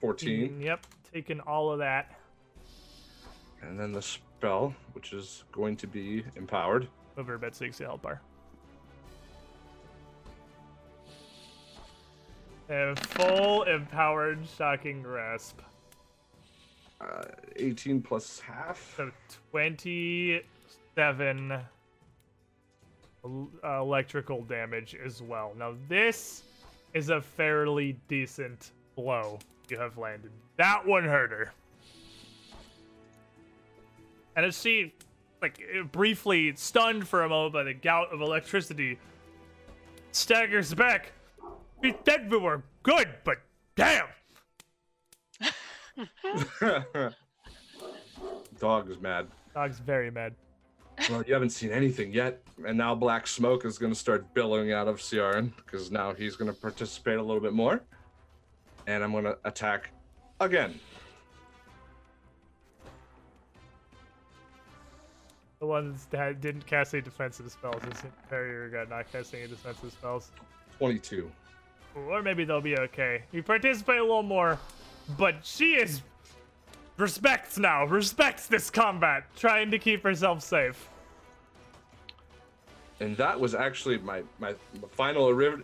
[0.01, 0.61] 14.
[0.61, 2.19] yep taking all of that
[3.61, 4.05] And then the
[4.39, 6.87] spell, which is going to be empowered.
[7.17, 8.21] over a bit 60 health bar
[12.67, 15.59] and full empowered shocking grasp
[17.01, 17.23] Uh,
[17.57, 18.93] 18 plus half.
[18.97, 19.11] So
[19.51, 21.61] 27 uh,
[23.63, 25.51] electrical damage as well.
[25.57, 26.43] Now, this
[26.93, 29.39] is a fairly decent blow
[29.69, 30.31] you have landed.
[30.57, 31.51] That one hurt her.
[34.35, 34.93] And as she,
[35.41, 38.99] like, briefly stunned for a moment by the gout of electricity,
[40.11, 41.11] staggers back.
[41.81, 43.37] We said we were good, but
[43.75, 44.07] damn!
[48.59, 49.27] Dog is mad.
[49.53, 50.33] Dog's very mad.
[51.09, 54.71] Well, you haven't seen anything yet, and now black smoke is going to start billowing
[54.71, 57.81] out of Ciaran because now he's going to participate a little bit more,
[58.87, 59.91] and I'm going to attack
[60.39, 60.79] again.
[65.65, 69.91] The ones that didn't cast any defensive spells is Barrier got not casting any defensive
[69.91, 70.29] spells.
[70.77, 71.31] 22.
[71.95, 73.23] Or maybe they'll be okay.
[73.31, 74.59] You participate a little more,
[75.17, 76.03] but she is
[76.97, 80.87] respects now, respects this combat, trying to keep herself safe.
[82.99, 84.53] And that was actually my my
[84.91, 85.63] final iriv-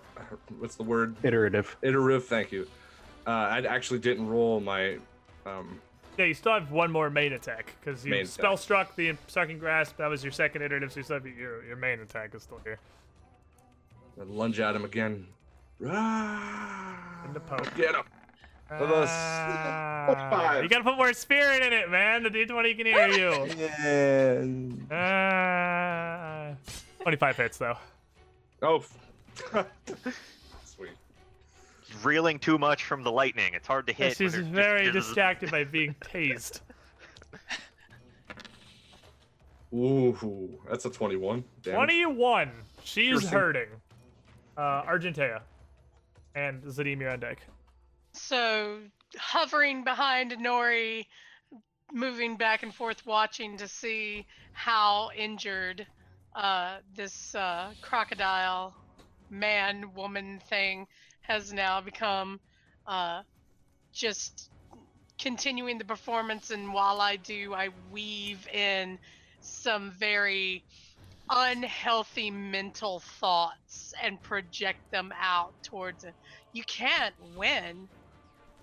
[0.58, 1.16] what's the word?
[1.22, 1.78] Iterative.
[1.84, 2.26] Iterative.
[2.26, 2.68] Thank you.
[3.28, 4.98] Uh, I actually didn't roll my.
[5.46, 5.80] Um,
[6.18, 8.64] Yeah, you still have one more main attack because you Main spell attack.
[8.64, 9.98] struck the shocking grasp.
[9.98, 12.60] That was your second iterative, so you still have your your main attack is still
[12.64, 12.80] here.
[14.18, 15.26] lunge at him again.
[15.80, 17.74] And the poke.
[17.76, 18.04] Get him.
[18.68, 22.24] For the s- Ah, you gotta put more spirit in it, man.
[22.24, 24.88] The D20 can hear you.
[24.92, 26.52] Ah,
[27.02, 27.78] 25 hits though.
[28.62, 28.84] Oh.
[31.92, 32.06] Sweet.
[32.06, 33.54] Reeling too much from the lightning.
[33.54, 34.18] It's hard to hit.
[34.18, 36.62] She's there's just- very distracted by being tased.
[39.74, 41.44] Ooh, that's a 21.
[41.64, 41.76] Damn.
[41.76, 42.52] 21.
[42.84, 43.30] She's Piercing.
[43.30, 43.68] hurting.
[44.58, 45.42] Uh, Argentea.
[46.36, 47.40] And Zadim, you're on deck.
[48.14, 48.80] So
[49.18, 51.06] hovering behind Nori,
[51.94, 55.88] moving back and forth, watching to see how injured
[56.36, 58.74] uh, this uh, crocodile
[59.30, 60.86] man woman thing
[61.22, 62.40] has now become.
[62.88, 63.22] Uh,
[63.94, 64.50] just
[65.20, 68.98] continuing the performance, and while I do, I weave in
[69.42, 70.64] some very
[71.30, 76.14] unhealthy mental thoughts and project them out towards it.
[76.54, 77.88] You can't win.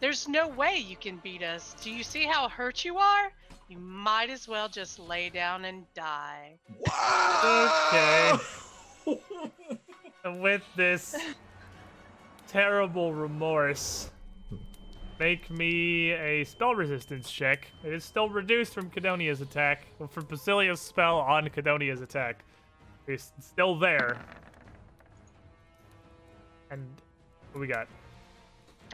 [0.00, 1.74] There's no way you can beat us.
[1.82, 3.32] Do you see how hurt you are?
[3.68, 6.58] You might as well just lay down and die.
[7.44, 8.32] Okay.
[10.40, 11.16] With this
[12.48, 14.10] terrible remorse,
[15.20, 17.70] make me a spell resistance check.
[17.84, 22.44] It is still reduced from Cadonia's attack, or from Basilia's spell on Cadonia's attack.
[23.06, 24.18] It's still there.
[26.70, 26.86] And
[27.52, 27.86] what we got?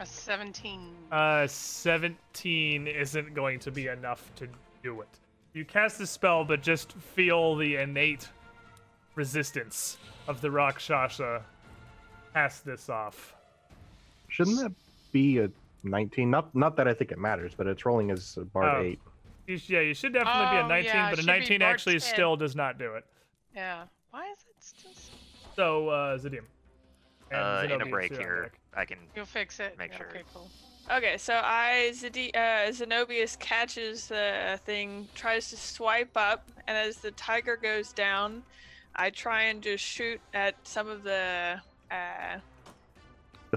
[0.01, 0.93] A 17.
[1.11, 4.49] Uh, 17 isn't going to be enough to
[4.83, 5.09] do it.
[5.53, 8.29] You cast the spell, but just feel the innate
[9.15, 11.45] resistance of the Rakshasa
[12.33, 13.34] pass this off.
[14.35, 14.73] Shouldn't that
[15.12, 15.48] be a
[15.85, 16.28] 19?
[16.28, 18.82] Not not that I think it matters, but it's rolling as a bar Oh.
[18.82, 18.98] 8.
[19.47, 21.32] You sh- yeah, you should definitely be a 19, yeah, but a it should be
[21.59, 22.01] 19 actually 10.
[22.01, 23.05] still does not do it.
[23.55, 23.85] yeah.
[24.11, 24.90] Why is it still?
[24.90, 25.11] s-
[25.55, 26.44] So, uh, Zadim.
[27.31, 28.61] And Uh, in a break here, deck.
[28.74, 28.98] I can.
[29.15, 29.77] You'll fix it.
[29.78, 30.09] Make Yeah, sure.
[30.09, 30.51] Okay, cool.
[30.90, 36.98] Okay, so I Zedi- uh, Zenobius catches the thing, tries to swipe up, and as
[36.98, 38.43] the tiger goes down,
[38.97, 42.39] I try and just shoot at some of the uh,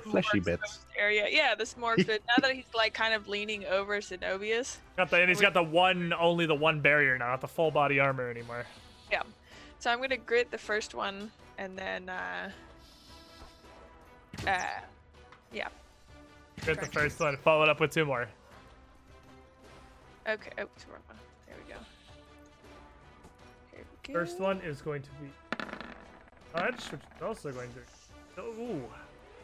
[0.03, 0.79] The fleshy bits.
[0.97, 1.27] area.
[1.29, 2.21] Yeah, this more exposed.
[2.27, 5.63] now that he's like kind of leaning over Zenobius, Got the, and he's got the
[5.63, 8.65] one, only the one barrier now, not the full body armor anymore.
[9.11, 9.23] Yeah,
[9.79, 12.49] so I'm gonna grit the first one, and then uh,
[14.45, 14.65] uh,
[16.65, 16.93] Get the Correct.
[16.93, 18.27] first one, follow it up with two more.
[20.27, 20.49] okay.
[20.57, 21.17] Oh, it's wrong one.
[21.47, 21.79] There we go.
[23.71, 24.19] Here we go.
[24.19, 25.29] First one is going to be
[26.53, 28.41] touch, which is also going to.
[28.41, 28.81] Ooh.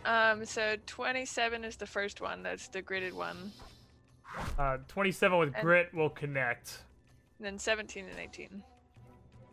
[0.05, 2.43] Um, so 27 is the first one.
[2.43, 3.51] That's the gridded one.
[4.57, 6.81] Uh, 27 with And- grit will connect.
[7.39, 8.63] Then 17 and 18.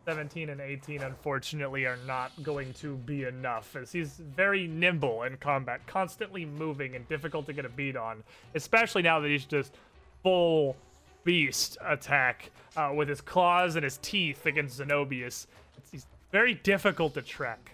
[0.06, 5.36] 17 and 18, unfortunately, are not going to be enough, as he's very nimble in
[5.36, 8.24] combat, constantly moving and difficult to get a beat on,
[8.54, 9.74] especially now that he's just
[10.22, 10.74] full
[11.22, 15.46] beast attack uh, with his claws and his teeth against Zenobius.
[15.76, 17.72] It's, he's very difficult to track.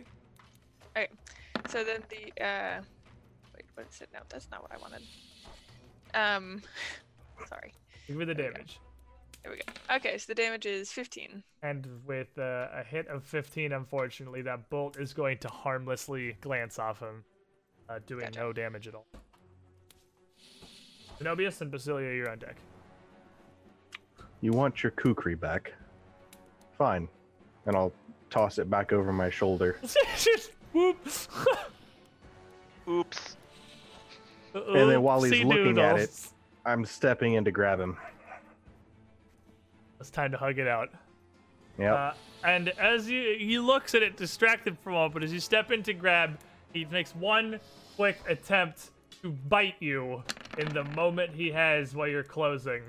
[0.97, 1.09] Okay.
[1.69, 2.81] So then the uh,
[3.55, 4.09] wait, what is it?
[4.13, 5.03] No, that's not what I wanted.
[6.15, 6.63] Um,
[7.49, 7.73] sorry.
[8.07, 8.81] Give me the There we damage.
[9.43, 9.97] There we go.
[9.97, 11.43] Okay, so the damage is 15.
[11.63, 16.79] And with uh, a hit of 15, unfortunately, that bolt is going to harmlessly glance
[16.79, 17.25] off him,
[17.89, 18.41] uh, doing Gotcha.
[18.41, 19.07] no damage at all.
[21.21, 22.57] Zenobius and Basilia, you're on deck.
[24.41, 25.73] You want your kukri back?
[26.77, 27.09] Fine.
[27.67, 27.93] And I'll
[28.31, 29.79] toss it back over my shoulder.
[30.17, 31.29] Just whoops.
[32.89, 33.37] Oops.
[34.55, 36.29] And then while he's looking at it-
[36.65, 37.99] I'm stepping in to grab him.
[40.01, 40.89] it's time to hug it out.
[41.79, 41.93] Yep.
[41.93, 42.13] Uh,
[42.43, 45.71] and as you he looks at it, distracted for a moment, but as you step
[45.73, 46.39] in to grab,
[46.73, 47.61] he makes one
[47.97, 50.23] quick attempt to bite you
[50.57, 52.83] in the moment he has while you're closing,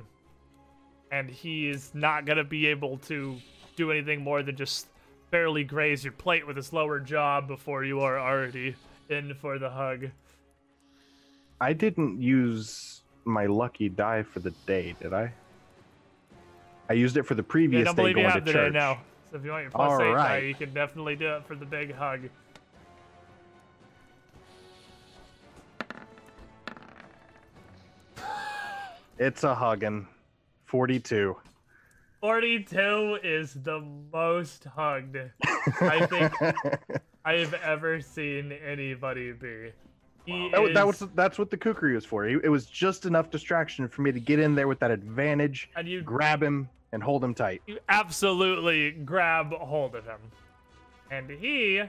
[1.11, 3.35] and he is not gonna be able to
[3.75, 4.87] do anything more than just
[5.29, 8.75] barely graze your plate with his lower jaw before you are already
[9.09, 10.09] in for the hug.
[11.59, 15.33] I didn't use my lucky die for the day, did I?
[16.89, 18.73] I used it for the previous yeah, don't day believe you have to church.
[18.73, 18.99] Day now.
[19.31, 20.39] So if you want your plus All eight right.
[20.39, 22.29] die, you can definitely do it for the big hug.
[29.19, 30.05] It's a huggin.
[30.65, 31.35] 42.
[32.21, 33.79] 42 is the
[34.11, 35.17] most hugged
[35.81, 36.33] I think
[37.23, 39.71] I've ever seen anybody be.
[40.25, 42.27] He That, that is- was that's what the kukri was for.
[42.27, 45.87] It was just enough distraction for me to get in there with that advantage, and
[45.87, 47.61] you grab him, and hold him tight.
[47.67, 50.19] you absolutely grab hold of him.
[51.11, 51.83] And he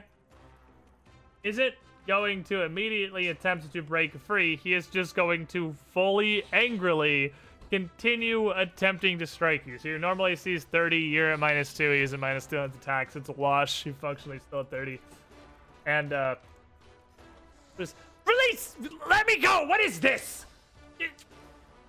[1.43, 1.73] isn't
[2.07, 4.55] going to immediately attempt to break free.
[4.57, 7.33] He is just going to fully, angrily
[7.69, 9.77] continue attempting to strike you.
[9.77, 12.77] So your normally sees 30, you're at minus 2, he's at minus 2 on his
[12.77, 13.15] attacks.
[13.15, 13.83] It's a wash.
[13.83, 14.99] He functionally still at 30.
[15.85, 16.35] And, uh,
[17.77, 18.75] just, release!
[19.07, 19.65] Let me go!
[19.65, 20.45] What is this?
[20.97, 21.09] Get,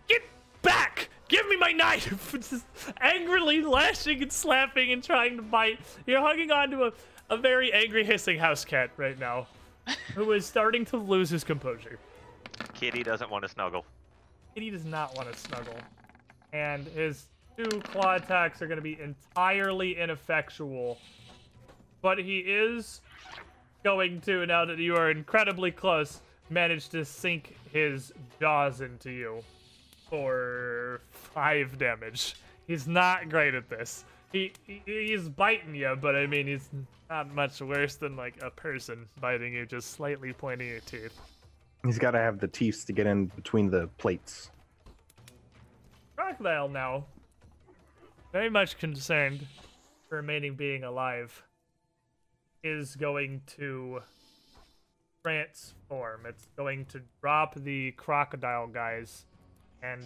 [0.08, 0.22] get
[0.62, 1.08] back!
[1.28, 2.32] Give me my knife!
[2.50, 2.64] just
[3.00, 5.80] angrily lashing and slapping and trying to bite.
[6.06, 6.92] You're hugging onto a,
[7.28, 9.46] a very angry hissing house cat right now,
[10.14, 11.98] who is starting to lose his composure.
[12.74, 13.84] Kitty doesn't want to snuggle.
[14.54, 15.76] Kitty does not want to snuggle.
[16.52, 20.98] And his two claw attacks are going to be entirely ineffectual.
[22.02, 23.00] But he is
[23.84, 29.42] going to, now that you are incredibly close, manage to sink his jaws into you
[30.08, 32.34] for five damage.
[32.66, 34.04] He's not great at this.
[34.32, 36.68] He, he he's biting you, but I mean he's
[37.08, 41.18] not much worse than like a person biting you, just slightly pointing your teeth.
[41.84, 44.50] He's got to have the teeth to get in between the plates.
[46.16, 47.06] Crocodile now,
[48.32, 49.46] very much concerned
[50.08, 51.42] for remaining being alive,
[52.62, 54.00] is going to
[55.22, 56.26] transform.
[56.26, 59.24] It's going to drop the crocodile guise
[59.82, 60.04] and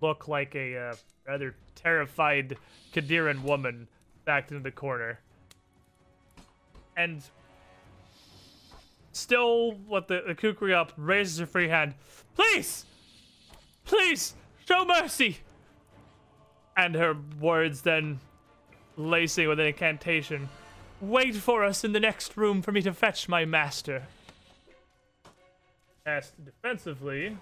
[0.00, 0.94] look like a uh,
[1.26, 2.56] rather terrified
[2.92, 3.88] Kadiran woman
[4.24, 5.18] backed into the corner.
[6.96, 7.22] And
[9.12, 11.94] still with the, the kukri up, raises her free hand.
[12.34, 12.84] Please!
[13.84, 14.34] Please!
[14.66, 15.38] Show mercy!
[16.76, 18.20] And her words then
[18.96, 20.48] lacing with an incantation.
[21.00, 24.04] Wait for us in the next room for me to fetch my master.
[26.04, 27.36] Cast defensively.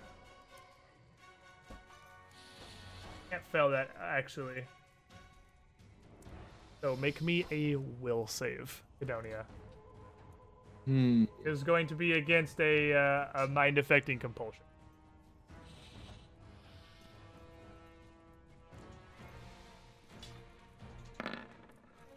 [3.31, 4.65] Can't fail that, actually.
[6.81, 9.45] So make me a will save, Edonia.
[10.87, 11.25] Hmm.
[11.45, 14.63] Is going to be against a, uh, a mind affecting compulsion.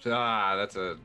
[0.05, 0.97] Ah, that's a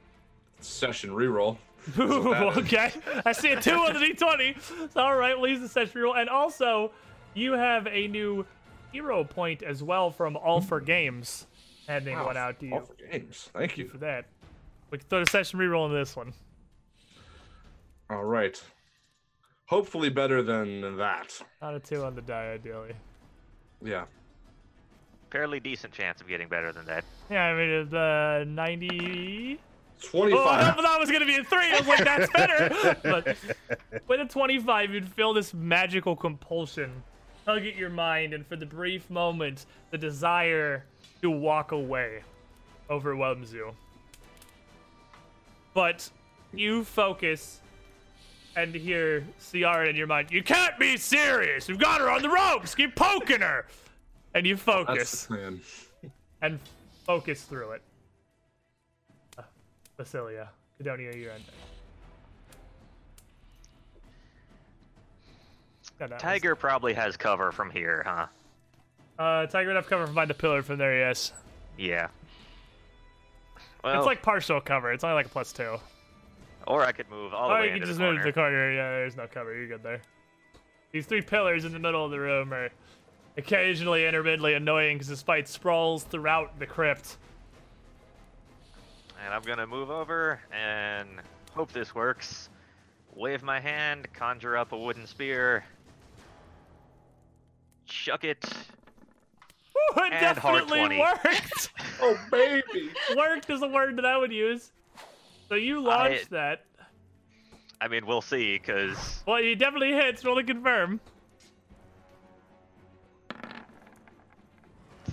[0.60, 1.56] session reroll.
[1.98, 2.92] Ooh, okay.
[3.24, 4.90] I see a two on the d20.
[4.92, 6.14] So, all right, we'll use the session roll.
[6.14, 6.90] And also,
[7.34, 8.44] you have a new
[8.92, 11.46] hero point as well from All for Games.
[11.86, 13.48] Handing Wow, one out to you all for games.
[13.54, 13.88] Thank you.
[13.88, 14.26] for that.
[14.90, 16.34] We can throw the session reroll into this one.
[18.10, 18.60] All right.
[19.66, 21.40] Hopefully better than that.
[21.60, 22.94] Not a two on the die, ideally.
[23.82, 24.04] Yeah.
[25.30, 27.04] Fairly decent chance of getting better than that.
[27.30, 29.60] Yeah, I mean, the uh, 90.
[29.60, 30.46] Oh, 25.
[30.46, 31.70] I thought that was going to be a three.
[31.70, 32.96] I was like, that's better.
[33.02, 33.36] but
[34.08, 37.02] with a 25, you'd feel this magical compulsion
[37.44, 40.84] tug at your mind, and for the brief moment, the desire
[41.20, 42.22] to walk away
[42.88, 43.74] overwhelms you.
[45.74, 46.08] But
[46.54, 47.60] you focus
[48.58, 50.30] and hear Ciaran in your mind.
[50.32, 51.68] You can't be serious.
[51.68, 52.74] You've got her on the ropes.
[52.74, 53.66] Keep poking her.
[54.34, 55.60] And you That's focus the plan.
[56.42, 56.58] and
[57.06, 57.82] focus through it.
[59.38, 59.42] Uh,
[59.98, 60.48] Basilia,
[60.80, 61.42] Cadonia, you're in.
[66.00, 68.26] Yeah, that was- Tiger probably has cover from here, huh?
[69.18, 71.32] Uh, Tiger enough cover behind the pillar from there, yes.
[71.76, 72.08] Yeah.
[73.82, 74.92] Well, it's like partial cover.
[74.92, 75.78] It's only like a plus two.
[76.68, 78.20] Or I could move all the Or way you can just the move corner.
[78.24, 78.72] to the corner.
[78.72, 79.54] Yeah, there's no cover.
[79.56, 80.00] You're good there.
[80.92, 82.70] These three pillars in the middle of the room are
[83.36, 87.16] occasionally intermittently annoying because this fight sprawls throughout the crypt.
[89.24, 91.08] And I'm gonna move over and
[91.54, 92.48] hope this works.
[93.14, 95.64] Wave my hand, conjure up a wooden spear,
[97.86, 98.44] chuck it.
[99.76, 100.98] Ooh, it And hard definitely 20.
[101.00, 101.70] worked.
[102.00, 102.90] Oh, baby.
[103.16, 104.70] worked is a word that I would use.
[105.48, 106.64] So you launched that.
[107.80, 110.24] I mean, we'll see, cause Well, you definitely hits.
[110.24, 111.00] Roll to confirm.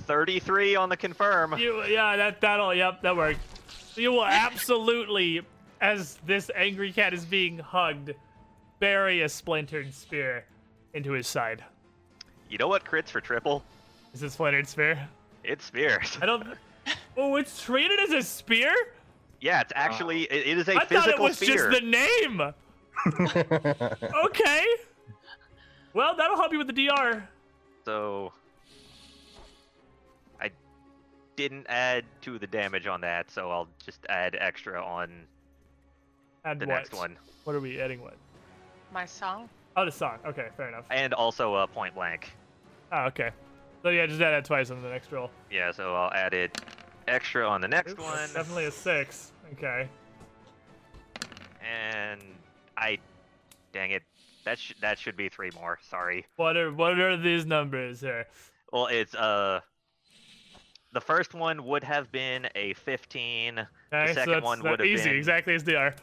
[0.06, 1.58] 33 on the confirm.
[1.58, 3.40] You, yeah, that that'll, yep, that worked.
[3.94, 5.42] So you will absolutely,
[5.82, 8.14] as this angry cat is being hugged,
[8.80, 10.46] bury a splintered spear
[10.94, 11.64] into his side.
[12.50, 13.64] You know what crits for triple?
[14.14, 15.08] Is it splintered spear?
[15.44, 16.18] It's spears.
[16.22, 16.46] I don't.
[17.18, 18.74] Oh, it's treated as a spear.
[19.46, 21.70] Yeah, it's actually it, it is a I thought it was spear.
[21.70, 22.42] just the name.
[24.26, 24.66] Okay.
[25.94, 27.22] Well, that'll help you with the DR.
[27.86, 28.34] So
[30.42, 30.50] I
[31.36, 35.12] didn't add to the damage on that, so I'll just add extra on
[36.44, 36.74] And the what?
[36.74, 37.16] next one.
[37.44, 38.02] What are we adding?
[38.02, 38.16] What?
[38.92, 39.48] My song.
[39.78, 40.18] Oh, the song.
[40.26, 40.86] Okay, fair enough.
[40.90, 42.36] And also uh, point blank.
[42.92, 43.30] Oh, okay.
[43.84, 45.30] So yeah, just add that twice on the next roll.
[45.52, 46.60] Yeah, so I'll add it
[47.08, 48.30] extra on the next Oops, one.
[48.34, 49.32] Definitely a six.
[49.54, 49.88] Okay.
[51.62, 52.22] And
[52.78, 52.98] I
[53.74, 54.04] dang it.
[54.44, 55.80] That sh- that should be three more.
[55.90, 56.26] Sorry.
[56.36, 58.26] What are what are these numbers here?
[58.72, 59.62] Well, it's uh
[60.94, 63.60] the first one would have been a 15.
[63.60, 65.94] Okay, so second that's one would have easy, been- exactly as they are.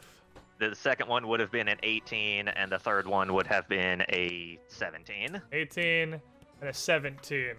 [0.59, 4.01] The second one would have been an 18, and the third one would have been
[4.09, 5.41] a 17.
[5.51, 6.21] 18 and
[6.69, 7.55] a 17.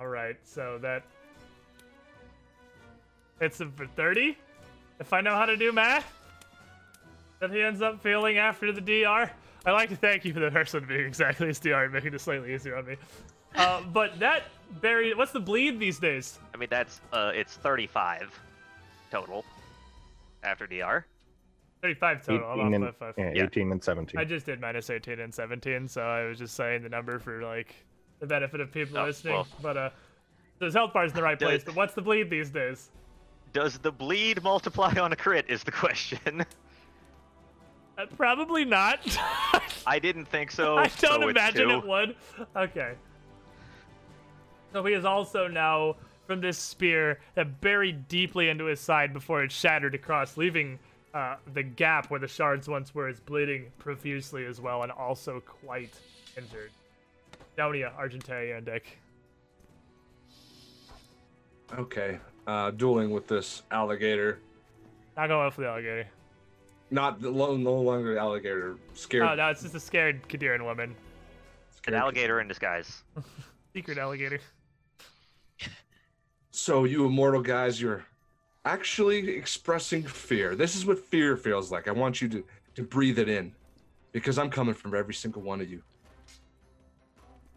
[0.00, 1.02] All right, so that
[3.40, 4.36] It's for 30.
[5.00, 6.12] If I know how to do math,
[7.40, 9.30] that he ends up failing after the DR.
[9.64, 12.20] I like to thank you for the person being exactly as DR and making it
[12.20, 12.96] slightly easier on me.
[13.54, 14.44] Uh, but that
[14.80, 16.38] Barry, what's the bleed these days?
[16.54, 18.38] I mean, that's uh, it's 35
[19.10, 19.44] total
[20.42, 21.04] after DR.
[21.82, 22.50] 35 total.
[22.50, 23.14] I'm 18 off and, by five.
[23.16, 23.44] yeah, Yeah.
[23.44, 24.20] 18 and 17.
[24.20, 27.40] I just did minus 18 and 17, so I was just saying the number for
[27.42, 27.72] like
[28.18, 29.34] the benefit of people Oh, listening.
[29.34, 29.46] well.
[29.62, 29.90] But uh,
[30.60, 31.64] his health bar's in the right Does- place.
[31.64, 32.90] But what's the bleed these days?
[33.52, 35.46] Does the bleed multiply on a crit?
[35.48, 36.44] Is the question.
[37.98, 39.00] Uh, probably not.
[39.84, 40.78] I didn't think so.
[40.78, 42.14] I don't so imagine it would.
[42.54, 42.94] Okay.
[44.72, 45.96] So he is also now
[46.28, 50.78] from this spear that buried deeply into his side before it shattered across, leaving
[51.12, 55.40] uh, the gap where the shards once were is bleeding profusely as well, and also
[55.40, 55.94] quite
[56.36, 56.70] injured.
[57.56, 58.98] Downia, Argentea, and Dick.
[61.76, 62.18] Okay.
[62.48, 64.40] Uh, dueling with this alligator.
[65.18, 66.06] Not going for the alligator.
[66.90, 68.78] Not the, lo- no longer the alligator.
[68.94, 69.24] Scared.
[69.24, 70.92] Oh no, it's just a scared Kadiran woman.
[70.92, 70.96] An
[71.76, 73.02] scared- alligator in disguise.
[73.74, 74.40] Secret alligator.
[76.50, 78.04] So you immortal guys, you're
[78.64, 80.56] actually expressing fear.
[80.56, 81.86] This is what fear feels like.
[81.86, 82.44] I want you to
[82.74, 83.52] to breathe it in,
[84.10, 85.82] because I'm coming from every single one of you.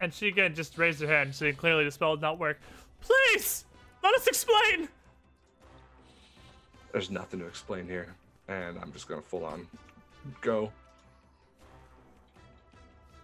[0.00, 2.60] And she again just raised her hand, saying clearly the spell did not work.
[3.00, 3.64] Please!
[4.02, 4.88] Let us explain!
[6.92, 8.14] There's nothing to explain here,
[8.48, 9.66] and I'm just gonna full on
[10.40, 10.70] go.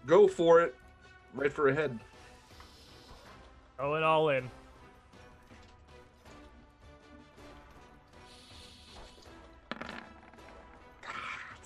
[0.05, 0.75] Go for it.
[1.33, 1.99] Right for a head.
[3.77, 4.49] Throw it all in.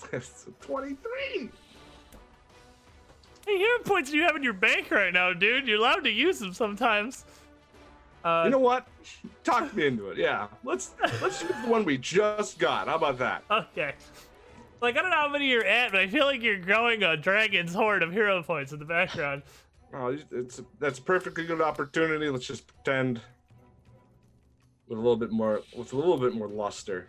[0.12, 0.20] A
[0.60, 1.48] 23.
[3.46, 5.66] Hey, hero points do you have in your bank right now, dude.
[5.66, 7.24] You're allowed to use them sometimes.
[8.24, 8.86] Uh, You know what?
[9.42, 10.18] Talk me into it.
[10.18, 10.48] Yeah.
[10.62, 12.88] Let's let's use the one we just got.
[12.88, 13.44] How about that?
[13.50, 13.94] okay.
[14.80, 17.16] Like, I don't know how many you're at, but I feel like you're growing a
[17.16, 19.42] dragon's horde of hero points in the background.
[19.94, 22.28] Oh, it's that's a perfectly good opportunity.
[22.28, 23.20] Let's just pretend
[24.88, 27.06] with a little bit more with a little bit more luster.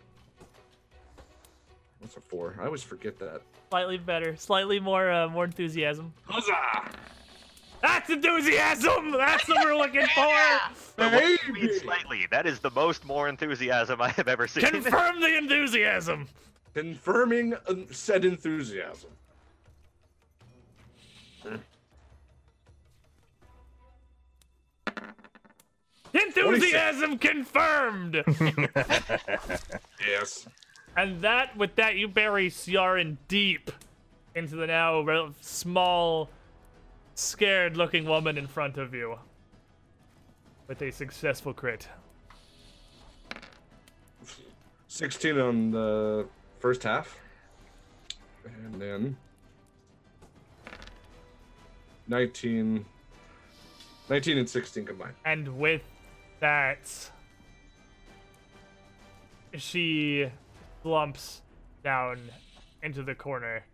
[1.98, 2.56] What's a four?
[2.60, 3.42] I always forget that.
[3.70, 4.36] Slightly better.
[4.36, 6.14] Slightly more uh, more enthusiasm.
[6.26, 6.90] Huzzah!
[7.86, 9.12] That's enthusiasm!
[9.12, 10.34] That's what we're looking for!
[10.96, 12.26] But what do you slightly?
[12.32, 14.64] That is the most more enthusiasm I have ever seen.
[14.64, 16.26] Confirm the enthusiasm!
[16.74, 19.10] Confirming uh, said enthusiasm.
[26.12, 28.24] Enthusiasm confirmed!
[30.04, 30.48] Yes.
[30.96, 33.70] And that, with that, you bury Ciaran deep
[34.34, 35.34] into the now rel-
[37.16, 39.18] small, scared-looking woman in front of you.
[40.68, 41.88] With a successful crit.
[44.88, 46.26] 16 on the
[46.58, 47.18] first half.
[48.44, 49.16] And then
[52.08, 52.84] 19
[54.08, 55.14] 19 and 16 combined.
[55.24, 55.82] And with
[56.38, 57.10] that,
[59.54, 60.30] she
[60.82, 61.42] slumps
[61.82, 62.20] down
[62.82, 63.64] into the corner,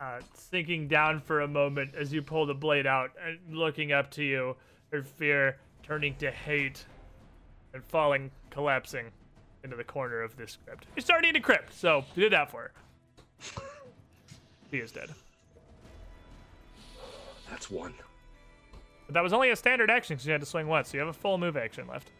[0.00, 4.10] uh, sinking down for a moment as you pull the blade out and looking up
[4.12, 4.56] to you,
[4.92, 6.84] her fear turning to hate
[7.72, 9.06] and falling, collapsing
[9.64, 10.86] into the corner of this crypt.
[10.94, 12.72] You're starting to crypt, so you did that for her.
[14.70, 15.10] she is dead.
[17.50, 17.94] That's one.
[19.06, 21.00] But that was only a standard action because you had to swing once, so you
[21.00, 22.10] have a full move action left.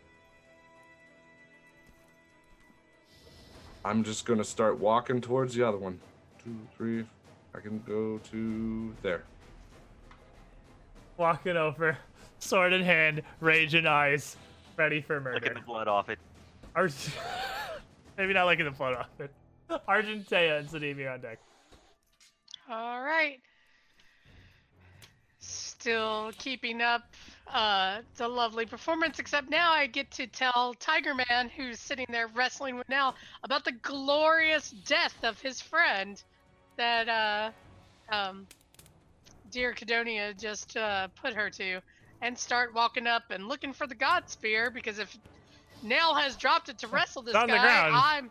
[3.84, 6.00] I'm just gonna start walking towards the other one.
[6.42, 7.04] Two, three.
[7.56, 9.22] I can go to there.
[11.16, 11.96] walking over,
[12.38, 14.36] sword in hand, rage in eyes,
[14.76, 15.54] ready for Look at murder.
[15.54, 16.18] the blood off it.
[16.74, 16.90] Ar-
[18.18, 19.30] Maybe not looking the blood off it.
[19.88, 21.38] Argentea and Sadimi on deck.
[22.68, 23.40] All right.
[25.38, 27.02] still keeping up
[27.52, 32.26] uh, the lovely performance, except now I get to tell Tiger Man, who's sitting there
[32.28, 33.14] wrestling with now,
[33.44, 36.22] about the glorious death of his friend
[36.76, 38.46] that uh, um,
[39.50, 41.80] dear Cadonia just uh, put her to,
[42.22, 45.16] and start walking up and looking for the God Spear because if
[45.82, 47.94] Nell has dropped it to wrestle this on guy, ground.
[47.96, 48.30] I'm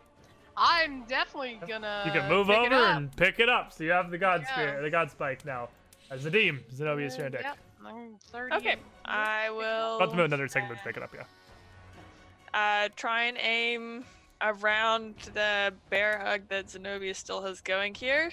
[0.56, 2.02] I'm definitely gonna.
[2.06, 3.72] You can move pick over and pick it up.
[3.72, 4.52] So you have the God Yeah.
[4.52, 5.68] Spear, the God Spike now.
[6.10, 7.42] As the Deem, Zenobia's here on deck.
[7.42, 9.96] Yep, I'm 30 Okay, I will.
[9.96, 11.24] About to move another segment to pick it up, yeah.
[12.54, 14.04] uh, try and aim
[14.40, 18.30] around the bear hug that Zenobia still has going here.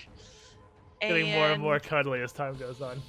[1.02, 3.02] Getting more and And- more cuddly as time goes on.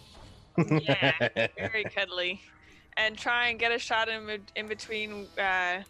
[0.56, 1.12] Yeah,
[1.56, 2.40] very cuddly.
[2.96, 5.82] And try and get a shot in, in between, uh,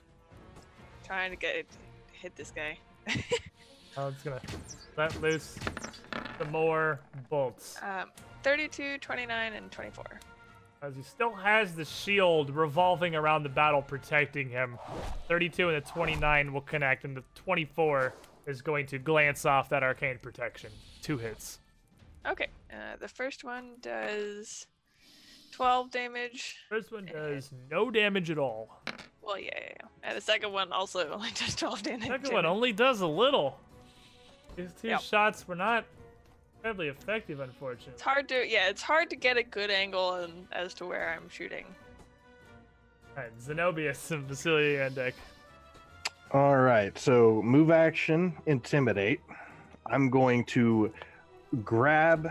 [1.04, 1.66] trying to get
[2.12, 2.78] hit this guy.
[3.96, 4.40] I'm just gonna
[4.96, 5.58] let loose
[6.38, 6.98] some more
[7.28, 7.76] bolts.
[7.82, 8.10] Um,
[8.42, 10.04] 32, 29, and 24.
[10.84, 14.78] As he still has the shield revolving around the battle protecting him.
[15.28, 18.12] 32 and the 29 will connect, and the 24
[18.46, 20.70] is going to glance off that arcane protection.
[21.00, 21.60] Two hits.
[22.26, 24.66] Okay, uh, the first one does
[25.52, 26.56] 12 damage.
[26.68, 28.82] First one does no damage at all.
[29.22, 29.88] Well, yeah, yeah, yeah.
[30.02, 32.08] And the second one also only does 12 damage.
[32.08, 33.58] Second one only does a little.
[34.56, 35.00] These two Yep.
[35.00, 35.86] shots were not
[36.64, 37.92] incredibly effective, unfortunately.
[37.92, 41.14] It's hard to, yeah, it's hard to get a good angle and, as to where
[41.14, 41.66] I'm shooting.
[43.14, 45.12] Alright, Zenobius and Basilia on deck.
[46.30, 49.20] All right, so move action, intimidate.
[49.84, 50.90] I'm going to
[51.62, 52.30] grab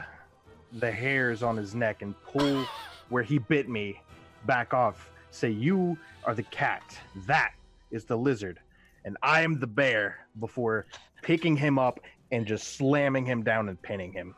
[0.80, 2.66] the hairs on his neck and pull
[3.10, 4.02] where he bit me
[4.48, 5.12] back off.
[5.30, 5.96] Say, You
[6.26, 6.98] are the cat.
[7.28, 7.54] That
[7.92, 8.60] is the lizard.
[9.06, 10.88] And I am the bear before
[11.22, 12.00] picking him up
[12.34, 14.34] and just slamming him down and pinning him.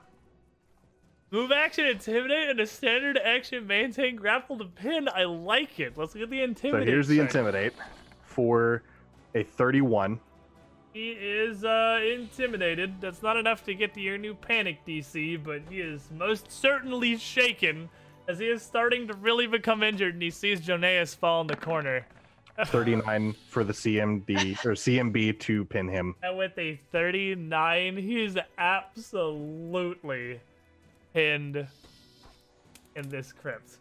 [1.31, 5.07] Move action, intimidate, and a standard action maintain grapple to pin.
[5.15, 5.97] I like it.
[5.97, 6.87] Let's get the intimidate.
[6.87, 7.27] So here's the check.
[7.27, 7.73] intimidate
[8.21, 8.83] for
[9.33, 10.19] a 31.
[10.93, 12.95] He is uh, intimidated.
[12.99, 17.17] That's not enough to get to your new panic DC, but he is most certainly
[17.17, 17.89] shaken
[18.27, 21.55] as he is starting to really become injured and he sees Joneas fall in the
[21.55, 22.07] corner.
[22.63, 26.15] 39 for the CMD or CMB to pin him.
[26.23, 30.39] And with a 39, he is absolutely
[31.13, 31.67] pinned
[32.95, 33.77] in this crypt.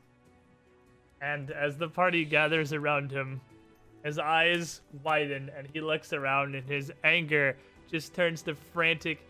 [1.21, 3.41] And as the party gathers around him,
[4.05, 7.57] his eyes widen and he looks around and his anger
[7.91, 9.21] just turns to frantic.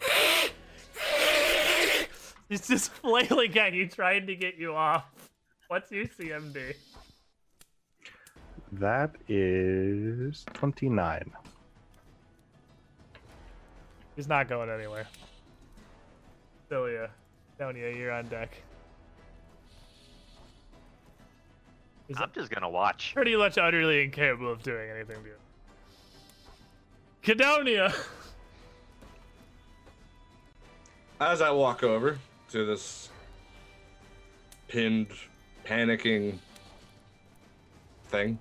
[2.48, 5.04] He's just flailing at you, trying to get you off.
[5.68, 6.74] What's your CMD?
[8.72, 11.30] That is 29.
[14.16, 15.06] He's not going anywhere.
[16.70, 18.56] Cilia, uh, Tonya, uh, you're on deck.
[22.08, 23.12] He's I'm just gonna watch.
[23.14, 25.34] pretty much utterly incapable of doing anything to you.
[27.22, 27.94] Cadonia!
[31.20, 32.18] As I walk over
[32.50, 33.10] to this
[34.68, 35.08] pinned,
[35.64, 36.38] panicking
[38.12, 38.38] thing,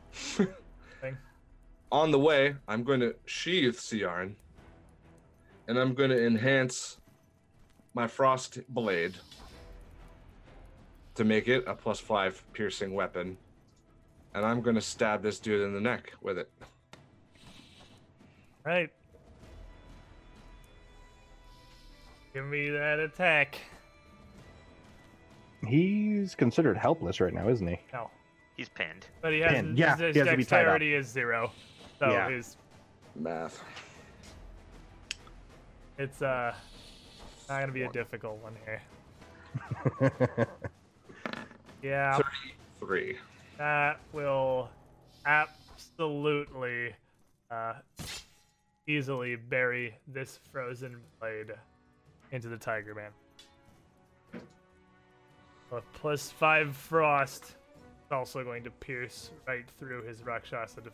[1.02, 1.18] Thing.
[1.92, 4.36] on the way, I'm going to sheath Ciaran,
[5.68, 6.98] and I'm going to enhance
[7.94, 9.16] my frost blade
[11.16, 13.38] to make it a plus five piercing weapon,
[14.34, 16.52] and I'm going to stab this dude in the neck with it.
[18.66, 18.92] Right.
[22.34, 23.58] Give me that attack.
[25.68, 27.80] He's considered helpless right now, isn't he?
[27.94, 28.10] No.
[28.62, 29.08] He's pinned.
[29.24, 29.74] But he has, Pin.
[29.76, 30.66] Yeah, his, he has to be tied up.
[30.66, 31.52] dexterity is zero.
[31.98, 32.30] So Yeah.
[32.30, 32.58] he's
[33.16, 33.60] Math.
[35.98, 36.54] it's uh
[37.50, 40.48] not gonna be a difficult one here.
[41.82, 42.20] Yeah.
[42.80, 43.18] Three.
[43.58, 44.70] That will
[45.26, 46.94] absolutely
[47.50, 47.74] uh,
[48.86, 51.48] easily bury this frozen blade
[52.30, 53.10] into the Tiger Man.
[55.72, 57.56] A plus five frost
[58.12, 60.82] also going to pierce right through his Rakshasa.
[60.82, 60.94] def-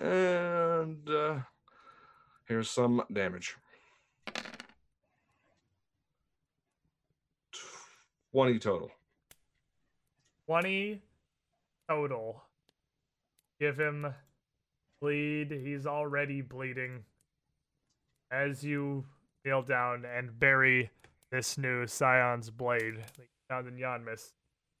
[0.00, 1.38] And uh,
[2.46, 3.56] here's some damage.
[8.32, 8.90] 20 total.
[10.46, 11.00] 20
[11.88, 12.42] total.
[13.60, 14.14] Give him
[15.00, 15.50] bleed.
[15.50, 17.04] He's already bleeding.
[18.30, 19.04] As you
[19.44, 20.90] kneel down and bury
[21.30, 24.32] this new Scion's blade that you found in Yanmis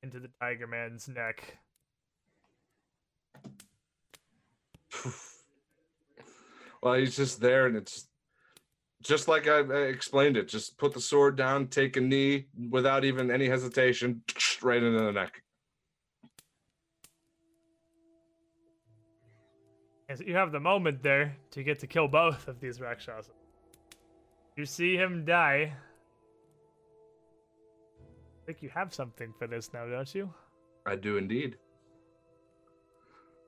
[0.02, 1.58] into the Tiger Man's neck.
[6.82, 8.08] well, he's just there, and it's
[9.02, 13.04] Just like I, I explained it, just put the sword down, take a knee without
[13.04, 14.22] even any hesitation,
[14.62, 15.42] right into the neck.
[20.08, 23.34] Yes, you have the moment there to get to kill both of these Rakshasas.
[24.56, 25.74] You see him die.
[28.48, 30.32] I think you have something for this now, don't you?
[30.86, 31.58] I do indeed.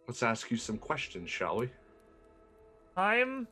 [0.06, 1.70] Let's ask you some questions, shall we?
[2.94, 3.48] Time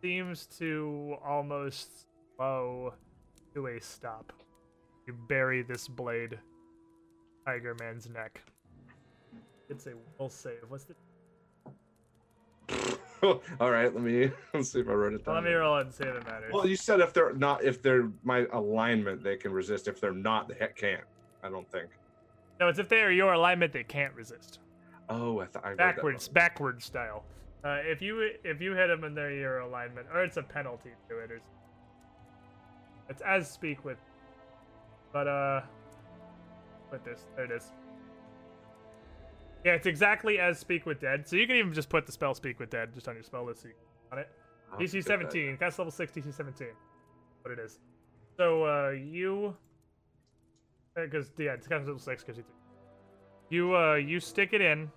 [0.00, 2.06] seems to almost
[2.36, 2.94] slow
[3.54, 4.32] to a stop.
[5.08, 6.38] You bury this blade,
[7.44, 8.40] Tiger Man's neck.
[9.68, 10.60] It's a will save.
[10.68, 10.94] What's the?
[13.60, 15.36] All right, let me let's see if I wrote it down.
[15.36, 16.52] Let me roll it and see if it matters.
[16.52, 19.88] Well, you said if they're not, if they're my alignment, they can resist.
[19.88, 21.04] If they're not, they can't.
[21.42, 21.88] I don't think.
[22.60, 24.60] No, it's if they are your alignment, they can't resist.
[25.08, 27.24] Oh, I thought I Backwards, style.
[27.64, 30.90] Uh, if you if you hit them in their your alignment, or it's a penalty
[31.08, 31.40] to it, or
[33.08, 33.98] it's as speak with.
[35.12, 35.60] But uh,
[36.90, 37.26] put this.
[37.36, 37.72] There it is.
[39.64, 41.26] Yeah, it's exactly as speak with dead.
[41.26, 43.46] So you can even just put the spell speak with dead just on your spell
[43.46, 43.74] list so you
[44.12, 44.28] on it.
[44.78, 46.68] DC 17, cast level 6, DC 17.
[47.42, 47.78] What it is.
[48.36, 49.56] So, uh, you.
[50.94, 52.50] Because, yeah, it's cast level 6 gives you two.
[53.50, 54.90] You, uh, you stick it in,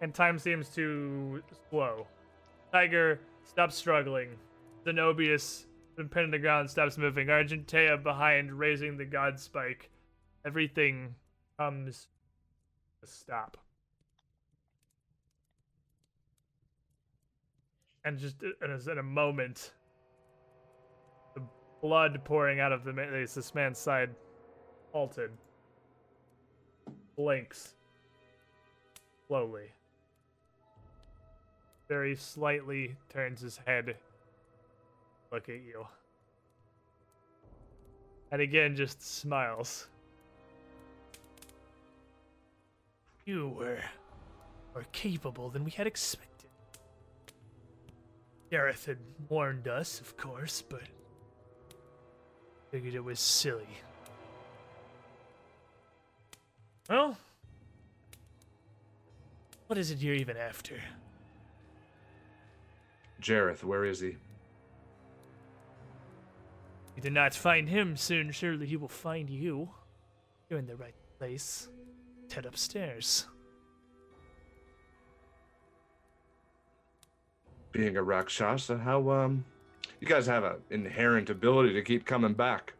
[0.00, 2.06] and time seems to slow.
[2.72, 4.30] Tiger stops struggling.
[4.84, 5.66] Zenobius,
[5.96, 7.28] been pinned to the ground, stops moving.
[7.28, 9.90] Argentea behind, raising the god spike.
[10.44, 11.14] Everything
[11.58, 12.08] comes
[13.06, 13.56] stop.
[18.04, 19.72] and just in a, in a moment,
[21.34, 21.42] the
[21.80, 24.10] blood pouring out of the ma- this this man's side
[24.92, 25.30] halted,
[27.16, 27.74] blinks
[29.26, 29.72] slowly,
[31.88, 33.96] very slightly turns his head,
[35.32, 35.86] look at you,
[38.30, 39.88] and again just smiles.
[43.24, 43.78] You were
[44.74, 46.50] more capable than we had expected.
[48.50, 48.98] Gareth had
[49.28, 50.82] warned us, of course, but
[52.70, 53.68] figured it was silly.
[56.88, 57.16] Well,
[59.68, 60.76] what is it you're even after?
[63.22, 64.16] Jareth, where is he?
[66.94, 69.70] You did not find him soon, surely he will find you.
[70.48, 71.68] You're in the right place.
[72.32, 73.26] Head upstairs.
[77.70, 79.44] Being a Rakshasa, how um,
[80.00, 82.74] you guys have an inherent ability to keep coming back.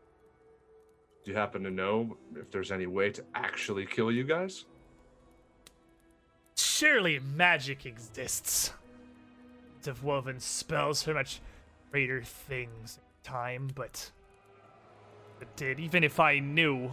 [1.24, 4.66] Do you happen to know if there's any way to actually kill you guys?
[6.56, 8.72] Surely magic exists.
[9.86, 11.40] Have woven spells for much
[11.90, 14.10] greater things in time, but
[15.40, 15.78] it did.
[15.78, 16.90] Even if I knew,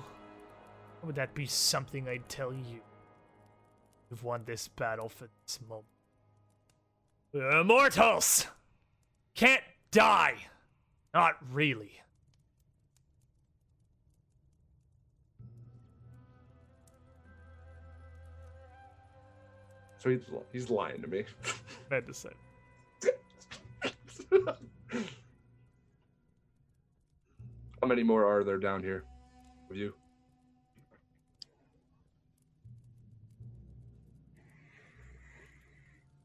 [1.05, 2.81] would that be something I'd tell you?
[4.09, 5.85] You've won this battle for this moment.
[7.33, 8.47] We're immortals
[9.35, 10.35] can't die.
[11.13, 11.91] Not really.
[19.97, 20.21] So he's
[20.51, 21.25] he's lying to me.
[21.91, 22.29] I had to say.
[27.81, 29.03] How many more are there down here
[29.69, 29.93] of you?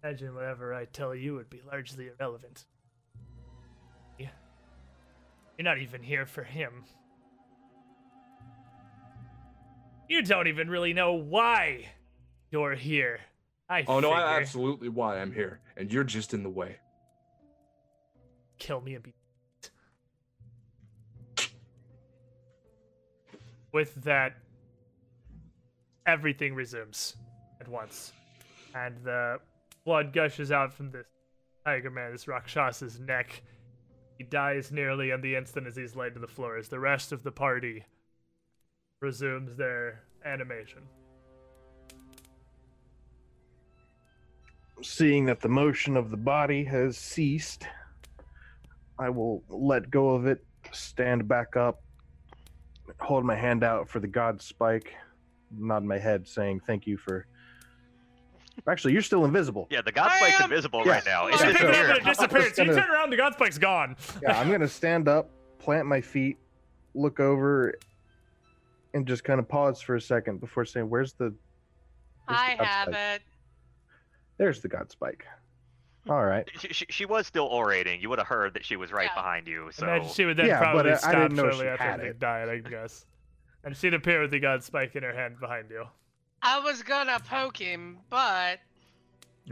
[0.07, 2.65] Imagine whatever I tell you would be largely irrelevant.
[4.21, 4.29] Yeah.
[5.59, 6.85] You're not even here for him.
[10.09, 11.89] You don't even really know why
[12.53, 13.19] you're here.
[13.69, 16.77] I Oh no, I absolutely why I'm here, and you're just in the way.
[18.61, 19.13] kill me and be.
[23.73, 24.37] With that,
[26.07, 27.17] everything resumes
[27.61, 28.13] at once,
[28.73, 29.41] and the
[29.87, 31.07] blood gushes out from this
[31.65, 33.43] Tiger man's Rakshasa's neck.
[34.19, 37.13] He dies nearly on the instant as he's laid to the floor, as the rest
[37.13, 37.85] of the party
[39.01, 40.83] resumes their animation.
[44.83, 47.67] Seeing that the motion of the body has ceased,
[48.99, 51.83] I will let go of it, stand back up,
[53.01, 54.95] hold my hand out for the god spike,
[55.57, 57.27] nod my head saying thank you for.
[58.69, 59.67] Actually, you're still invisible.
[59.71, 60.93] Yeah, the God Spike's am- invisible Yeah.
[60.93, 61.27] right now.
[61.27, 61.91] I It's You am pick it up disappeared.
[61.91, 62.55] and it disappears.
[62.57, 63.97] So you gonna- turn around, the God Spike's gone.
[64.23, 66.39] Yeah, I'm gonna stand up, plant my feet,
[66.95, 67.75] look over,
[68.95, 71.35] and just kind of pause for a second before saying, "Where's the?"
[72.25, 73.23] where's I god have spike?" it.
[74.39, 75.27] There's the god spike.
[76.09, 76.49] All right.
[76.61, 78.01] She, she, she was still orating.
[78.01, 79.21] You would have heard that she was right Yeah.
[79.21, 79.69] behind you.
[79.73, 81.93] So Imagine she would then Yeah, but, probably uh, stop didn't shortly she after had
[81.95, 82.19] everything it.
[82.21, 83.07] died, I guess.
[83.65, 85.85] And she'd appear with the god spike in her hand behind you.
[86.49, 88.61] I was gonna poke him, but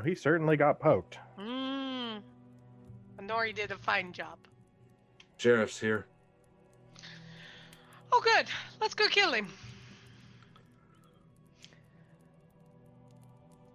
[0.05, 1.19] He certainly got poked.
[1.37, 2.23] mm,
[3.21, 4.39] Nori did a fine job.
[5.37, 6.07] Sheriff's here.
[8.13, 8.47] Oh, good.
[8.81, 9.49] Let's go kill him.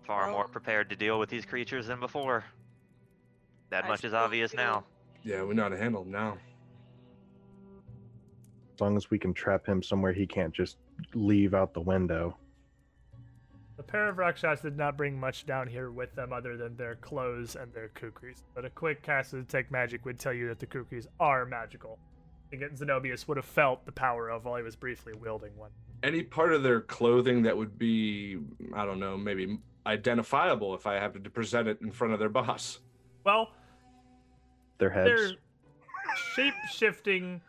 [0.06, 2.44] far more prepared to deal with these creatures than before.
[3.70, 4.84] That I much is obvious feel- now.
[5.24, 6.38] Yeah, we know how to handle him now.
[8.74, 10.78] As long as we can trap him somewhere he can't just
[11.14, 12.36] leave out the window.
[13.80, 16.96] The pair of Rakshas did not bring much down here with them other than their
[16.96, 18.44] clothes and their kukris.
[18.54, 21.98] But a quick cast of Detect Magic would tell you that the kukris are magical.
[22.52, 25.70] I think Zenobius would have felt the power of while he was briefly wielding one.
[26.04, 28.40] Any part of their clothing that would be,
[28.76, 29.58] I don't know, maybe
[29.88, 32.80] identifiable if I happened to present it in front of their boss.
[33.24, 33.54] Well,
[34.80, 35.08] Their heads.
[35.08, 35.32] they're
[36.36, 37.40] shape shifting.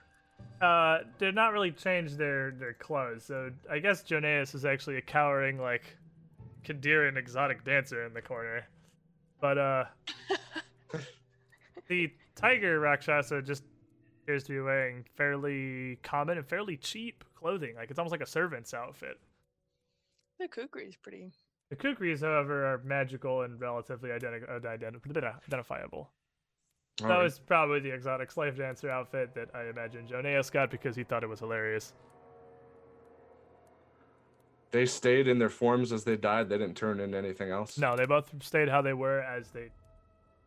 [0.63, 3.25] Uh, did not really change their their clothes.
[3.25, 5.97] So I guess Joneus is actually a cowering like
[6.61, 8.67] Kadiran exotic dancer in the corner.
[9.41, 9.85] But uh,
[11.89, 13.65] the tiger Rakshasa just
[14.23, 17.75] appears to be wearing fairly common and fairly cheap clothing.
[17.77, 19.19] Like it's almost like a servant's outfit.
[20.39, 21.33] The kukri is pretty.
[21.71, 26.11] The kukris, however, are magical and relatively identi- uh, identi- identifiable.
[27.03, 27.23] All That right.
[27.23, 31.23] was probably the exotic slave dancer outfit that I imagine Joneus got because he thought
[31.23, 31.95] it was hilarious.
[34.71, 36.49] They stayed in their forms as they died.
[36.49, 37.77] They didn't turn into anything else.
[37.77, 39.71] No, they both stayed how they were as they.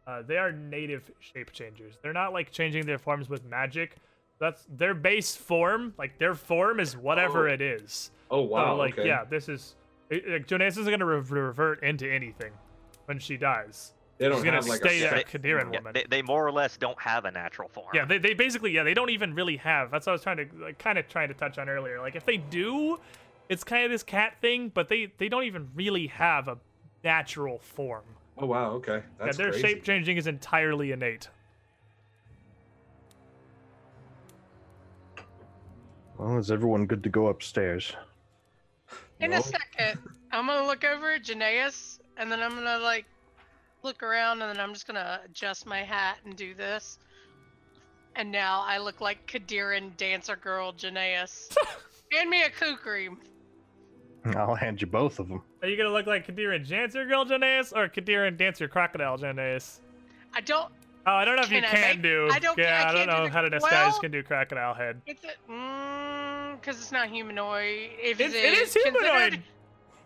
[0.08, 1.96] Uh, they are native shape changers.
[2.02, 3.96] They're not like changing their forms with magic.
[4.40, 5.94] That's their base form.
[5.98, 7.54] Like their form is whatever Oh.
[7.54, 8.12] it is.
[8.32, 8.74] Oh wow.
[8.74, 9.08] So, like okay.
[9.08, 9.76] yeah, this is.
[10.10, 12.52] It, like, Joneus isn't gonna re- revert into anything
[13.06, 13.94] when she dies.
[14.18, 15.74] They don't She's gonna have like stay a that set Kadiran.
[15.74, 15.94] Yeah, woman.
[15.94, 17.88] they, they more or less don't have a natural form.
[17.94, 19.90] Yeah, they, they basically yeah they don't even really have.
[19.92, 22.00] That's what I was trying to like, kind of trying to touch on earlier.
[22.00, 23.00] Like if they do,
[23.50, 26.58] it's kind of this cat thing, but they they don't even really have a
[27.04, 28.04] natural form.
[28.38, 28.72] Oh wow.
[28.72, 29.04] Okay.
[29.20, 29.68] That's yeah, their crazy.
[29.68, 31.30] shape changing is entirely innate.
[36.18, 37.94] Well, is everyone good to go upstairs?
[39.20, 39.38] In No.
[39.40, 40.00] a second,
[40.32, 43.06] I'm gonna look over at Janaeus, and then I'm gonna like
[43.84, 47.00] look around, and then I'm just gonna adjust my hat and do this.
[48.16, 51.56] And now I look like Kadiran dancer girl Janaeus.
[52.14, 53.10] Hand me a kukri.
[54.36, 55.42] I'll hand you both of them.
[55.62, 59.80] Are you gonna look like Kadiran Dancer Girl Janaeus or Kadir Kadiran Dancer Crocodile Janaeus?
[60.34, 60.72] I don't.
[61.06, 62.30] Oh, I don't know if you Can I can make- do.
[62.32, 64.12] I don't- yeah, I I, don't can't do know the- how to disguise well- can
[64.12, 65.02] do crocodile head.
[65.06, 65.52] It's a.
[65.52, 67.90] Mm, because it's not humanoid.
[68.02, 69.44] If It's, it it is considered- humanoid.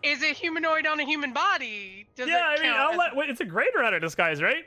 [0.03, 2.07] Is it humanoid on a human body?
[2.15, 3.15] Does Yeah, I mean, count I'll as- let.
[3.15, 4.65] Wait, it's a greater out of disguise, right?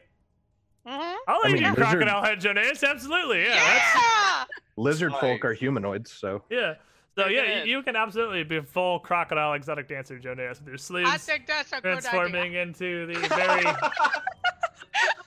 [0.86, 1.14] Mhm.
[1.28, 2.89] I'll let I mean, you do crocodile head Janaeus.
[2.89, 3.55] Absolutely, yeah.
[3.55, 3.64] Yeah.
[3.64, 4.47] that's-
[4.77, 6.74] Lizard folk are humanoids, so Yeah.
[7.19, 11.11] So yeah, you, you can absolutely be full crocodile exotic dancer Jonas with your sleeves.
[11.11, 12.01] I sleeves think that's a good idea.
[12.11, 13.65] transforming into the very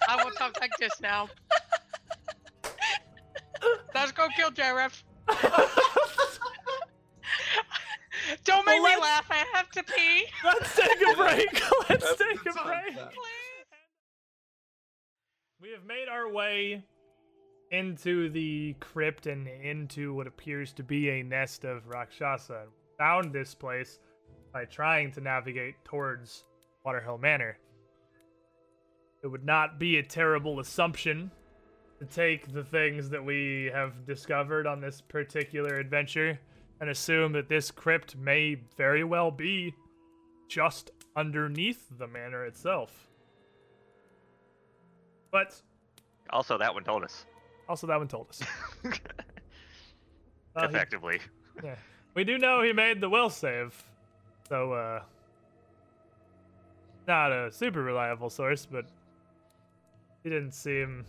[0.08, 1.28] I will talk like this now.
[3.94, 5.04] Let's go kill Jareth.
[8.46, 9.26] Don't make Well, me laugh.
[9.30, 10.26] I have to pee.
[10.44, 11.62] Let's take a break.
[11.90, 12.96] Let's That's take a break.
[12.96, 13.12] that.
[15.62, 16.84] We have made our way
[17.74, 22.66] into the crypt and into what appears to be a nest of Rakshasa.
[23.00, 23.98] Found this place
[24.54, 26.44] by trying to navigate towards
[26.86, 27.58] Waterhill Manor.
[29.24, 31.32] It would not be a terrible assumption
[31.98, 36.40] to take the things that we have discovered on this particular adventure
[36.80, 39.74] and assume that this crypt may very well be
[40.48, 43.10] just underneath the manor itself.
[45.32, 45.60] But
[46.30, 47.26] Also, that one told us.
[47.70, 48.42] Also, that one told us.
[50.56, 51.20] He- Effectively.
[51.64, 51.76] yeah.
[52.14, 53.74] We do know he made the will save,
[54.48, 55.02] so uh,
[57.08, 58.86] not a super reliable source, but
[60.24, 61.06] he didn't seem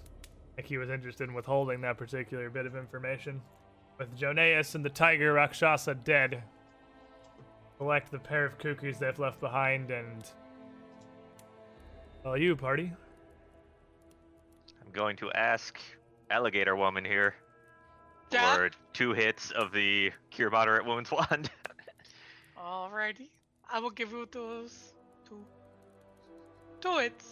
[0.57, 3.43] like he was interested in withholding that particular bit of information.
[3.99, 6.43] With Joneus and the tiger Rakshasa dead,
[7.77, 10.25] collect the pair of cuckoos they've left behind, and
[12.25, 12.91] well, you party.
[14.81, 15.79] I'm going to ask
[16.31, 17.35] Alligator Woman here
[18.31, 18.55] Yeah.
[18.57, 21.51] for two hits of the Cure Moderate Wounds Wand.
[22.59, 23.29] Alrighty.
[23.71, 24.95] I will give you those
[25.29, 25.45] two.
[26.81, 27.23] two it.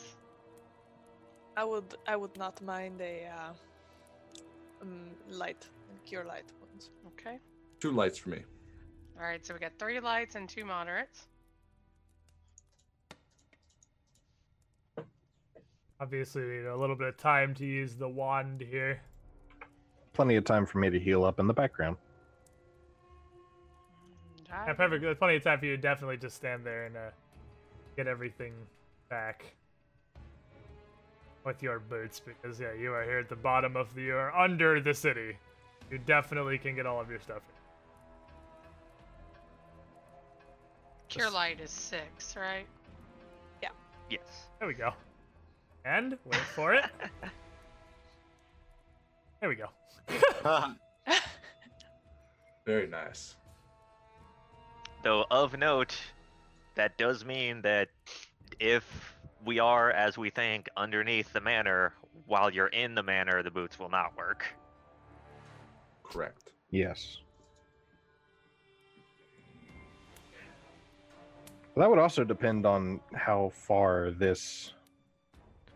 [1.56, 3.52] I would I would not mind a uh,
[4.82, 5.66] um, light
[6.06, 6.90] cure light wounds.
[7.08, 7.38] Okay.
[7.80, 8.42] Two lights for me.
[9.18, 11.28] Alright, so we got three lights and two moderates.
[16.02, 19.00] Obviously, need a little bit of time to use the wand here.
[20.14, 21.96] Plenty of time for me to heal up in the background.
[24.48, 25.02] Yeah, perfect.
[25.02, 27.10] There's plenty of time for you to definitely just stand there and uh,
[27.96, 28.52] get everything
[29.10, 29.44] back
[31.44, 34.36] with your boots because yeah, you are here at the bottom of the you are
[34.36, 35.36] under the city.
[35.88, 37.42] You definitely can get all of your stuff.
[41.08, 42.66] Cure light is six, right?
[43.62, 43.68] Yeah.
[44.10, 44.48] Yes.
[44.58, 44.92] There we go.
[45.84, 46.84] And wait for it.
[49.40, 49.70] There we go.
[52.64, 53.34] Very nice.
[55.02, 55.98] Though of note,
[56.76, 57.88] that does mean that
[58.60, 61.92] if we are, as we think, underneath the manor,
[62.26, 64.46] while you're in the manor, the boots will not work.
[66.04, 66.52] Correct.
[66.70, 67.18] Yes.
[71.76, 74.72] That would also depend on how far this.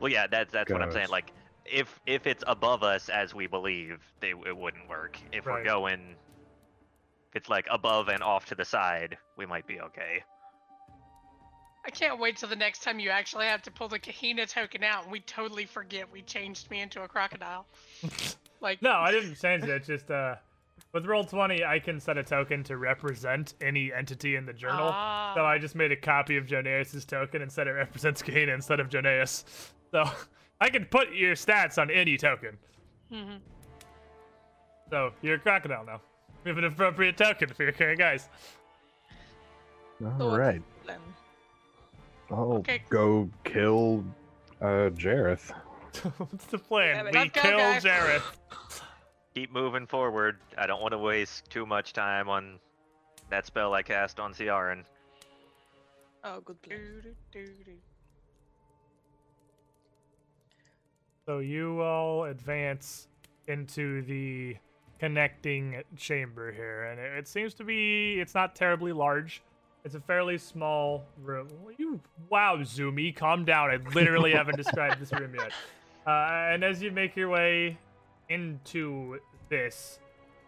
[0.00, 1.08] Well, yeah, that's that's what I'm saying.
[1.08, 1.32] Like,
[1.64, 5.18] if if it's above us as we believe, they, it wouldn't work.
[5.32, 5.54] If Right.
[5.60, 6.00] we're going,
[7.30, 10.22] if it's like above and off to the side, we might be okay.
[11.84, 14.82] I can't wait till the next time you actually have to pull the Kahina token
[14.82, 17.64] out and we totally forget we changed me into a crocodile.
[18.60, 19.84] like No, I didn't change it.
[19.84, 20.34] Just uh,
[20.92, 24.90] with Roll20, I can set a token to represent any entity in the journal.
[24.92, 25.32] Ah.
[25.36, 28.80] So I just made a copy of Joneas's token and said it represents Kahina instead
[28.80, 29.44] of Joneas.
[29.90, 30.04] So
[30.60, 32.56] I can put your stats on any token.
[33.12, 33.40] Mhm.
[34.90, 36.00] So you're a crocodile now.
[36.44, 38.28] We have an appropriate token for your current guise.
[40.20, 40.62] All right.
[40.86, 41.00] Then.
[42.30, 42.82] I'll Okay.
[42.88, 44.04] go kill
[44.60, 45.50] uh, Jareth.
[46.18, 47.06] What's the plan?
[47.12, 47.82] Yeah, we kill guys.
[47.84, 48.22] Jareth.
[49.34, 50.38] Keep moving forward.
[50.56, 52.58] I don't want to waste too much time on
[53.30, 54.84] that spell I cast on Ciaran.
[56.24, 57.02] Oh, good plan.
[61.26, 63.08] So you all advance
[63.48, 64.56] into the
[65.00, 69.42] connecting chamber here, and it, seems to be it's not terribly large.
[69.84, 71.48] It's a fairly small room.
[71.78, 72.00] You
[72.30, 73.70] wow, Zoomy, calm down.
[73.70, 75.50] I literally haven't described this room yet.
[76.06, 77.76] Uh, and as you make your way
[78.28, 79.98] into this,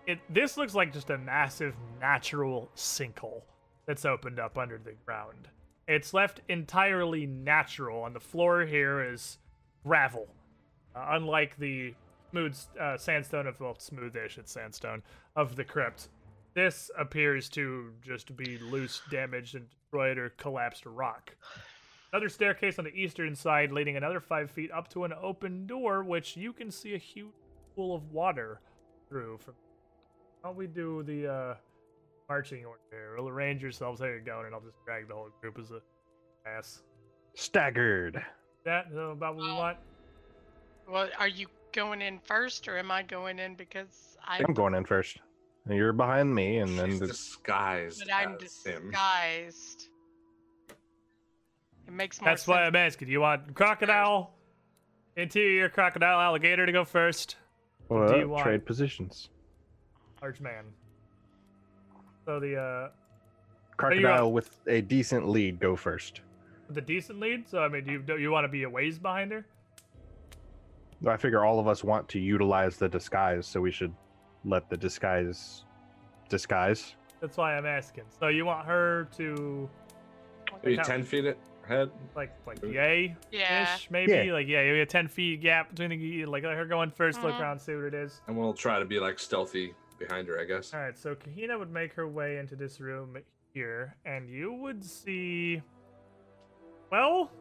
[0.06, 3.42] it this looks like just a massive natural sinkhole
[3.86, 5.48] that's opened up under the ground.
[5.88, 9.38] It's left entirely natural, and the floor here is
[9.84, 10.28] gravel.
[10.94, 11.94] Uh, unlike the
[12.30, 15.02] smooth uh, sandstone of well, smoothish it's sandstone
[15.36, 16.08] of the crypt,
[16.54, 21.34] this appears to just be loose, damaged, and destroyed or collapsed rock.
[22.12, 26.02] Another staircase on the eastern side, leading another five feet up to an open door,
[26.02, 27.32] which you can see a huge
[27.76, 28.60] pool of water
[29.08, 29.38] through.
[29.38, 29.54] From
[30.42, 31.54] how we do the uh,
[32.28, 32.80] marching order
[33.16, 35.80] we'll arrange yourselves how you're going, and I'll just drag the whole group as a
[36.48, 36.82] ass.
[37.34, 38.22] Staggered.
[38.64, 39.76] That uh, about what we want.
[40.88, 44.74] Well, are you going in first or am I going in because I I'm going
[44.74, 45.18] in first.
[45.66, 48.84] And You're behind me, and then She's the, disguised but I'm as him.
[48.90, 49.88] disguised.
[51.86, 52.48] It makes more That's sense.
[52.48, 53.08] why I'm asking.
[53.08, 54.30] You want crocodile,
[55.16, 57.36] interior crocodile, alligator to go first?
[57.90, 59.28] well, you want- trade positions.
[60.22, 60.64] Large man.
[62.24, 62.88] So the uh
[63.76, 66.22] Crocodile with a decent lead go first.
[66.70, 67.46] the decent lead.
[67.48, 69.44] So I mean, do you do you want to be a ways behind her?
[71.06, 73.94] I figure all of us want to utilize the disguise, so we should
[74.44, 75.64] let the disguise
[76.28, 76.94] disguise.
[77.20, 78.04] That's why I'm asking.
[78.18, 79.68] So you want her to
[80.64, 81.90] Are you ten feet ahead?
[82.16, 83.74] like like yay Yeah.
[83.74, 84.32] ish maybe Yeah.
[84.32, 87.22] like yeah you have a 10 feet gap between the like let her going 1st
[87.22, 87.40] look Mhm.
[87.40, 90.44] around see what it is And we'll try to be like stealthy behind her, I
[90.44, 90.72] guess.
[90.72, 93.18] all right so kahina would make her way into this room
[93.52, 95.60] here and you would see
[96.90, 97.32] well not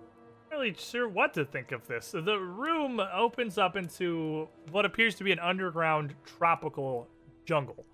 [0.51, 5.23] really sure what to think of this the room opens up into what appears to
[5.23, 7.07] be an underground tropical
[7.45, 7.85] jungle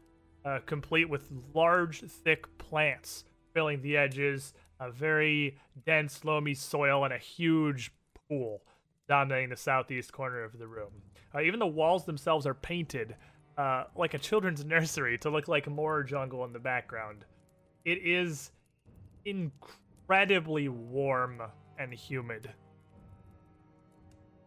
[0.45, 7.13] uh, complete with large thick plants filling the edges a very dense loamy soil and
[7.13, 7.91] a huge
[8.29, 8.61] pool
[9.07, 10.91] dominating the southeast corner of the room
[11.35, 13.15] uh, even the walls themselves are painted
[13.57, 17.25] uh, like a children's nursery to look like more jungle in the background.
[17.85, 18.51] It is
[19.25, 21.41] incredibly warm
[21.79, 22.49] and humid.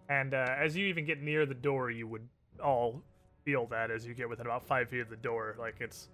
[0.09, 2.27] And uh, as you even get near the door, you would
[2.63, 3.03] all
[3.45, 5.57] feel that as you get within about five feet of the door.
[5.59, 6.09] Like it's,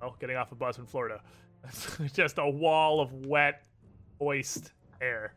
[0.00, 1.20] well, getting off a bus in Florida.
[1.98, 3.62] It's just a wall of wet,
[4.18, 4.72] moist
[5.02, 5.34] air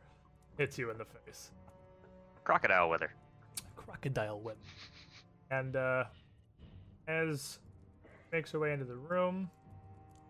[0.57, 1.51] hits you in the face.
[2.45, 3.11] Crocodile weather.
[3.75, 4.57] crocodile whip.
[5.51, 6.05] And uh,
[7.07, 7.59] as
[8.31, 9.49] makes her way into the room,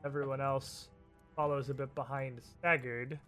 [0.04, 0.90] everyone else
[1.36, 3.20] follows a bit behind, staggered.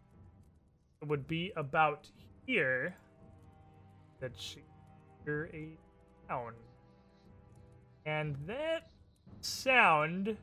[1.03, 2.09] Would be about
[2.45, 2.95] here
[4.19, 4.63] that she
[5.23, 5.77] hear a
[6.27, 6.55] sound.
[8.05, 8.89] And that
[9.41, 10.37] sound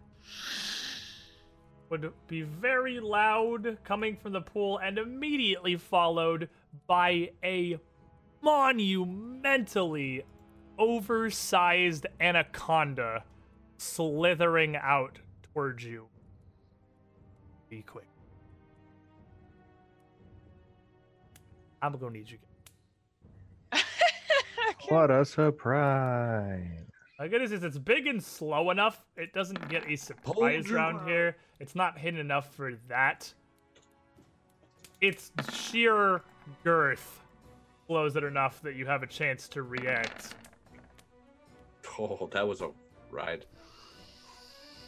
[1.89, 6.49] would be very loud coming from the pool and immediately followed
[6.87, 7.79] by a
[8.41, 10.25] monumentally
[10.79, 13.25] oversized anaconda
[13.77, 15.19] slithering out
[15.53, 16.07] towards you.
[17.69, 18.12] Be quick.
[21.83, 22.39] I'm gonna need you.
[24.89, 26.67] What a surprise.
[27.19, 29.05] My goodness, is it's big and slow enough.
[29.17, 31.37] It doesn't get a surprise your round here.
[31.61, 33.33] It's not hidden enough for that.
[35.01, 36.23] It's sheer
[36.65, 37.21] girth
[37.87, 40.35] blows it enough that you have a chance to react.
[41.99, 42.71] Oh, that was a
[43.11, 43.47] ride.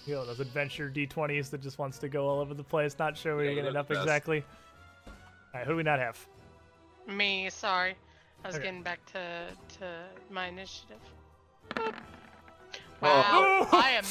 [0.07, 3.17] You know, those adventure D20s that just wants to go all over the place, not
[3.17, 4.01] sure where Yeah, you're gonna end up best.
[4.01, 4.45] exactly.
[5.55, 6.19] Alright, who do we not have?
[7.07, 7.95] Me, sorry.
[8.45, 8.65] I was Okay.
[8.67, 9.47] getting back to
[9.79, 10.99] to my initiative.
[11.71, 11.95] Boop.
[13.03, 13.07] Oh.
[13.07, 14.05] Wow, I am.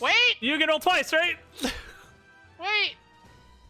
[0.00, 1.36] Wait, You can roll twice, right?
[2.60, 2.94] wait.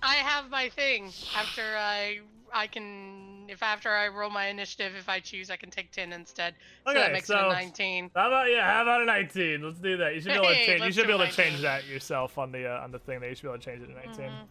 [0.02, 1.12] I have my thing.
[1.36, 2.20] After I,
[2.52, 3.44] I can.
[3.48, 6.55] If after I roll my initiative, if I choose, I can take ten instead.
[6.85, 8.10] So Okay, that makes it so- a nineteen.
[8.14, 8.64] How about yeah?
[8.72, 9.62] How about a 19?
[9.62, 10.14] Let's do that.
[10.14, 10.85] You should be able to Hey, change.
[10.85, 13.20] You should be able to change that yourself on the uh, on the thing.
[13.20, 14.24] There, you should be able to change it to 19.
[14.24, 14.47] Mhm.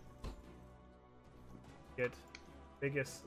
[1.97, 2.11] Get
[2.79, 3.21] biggest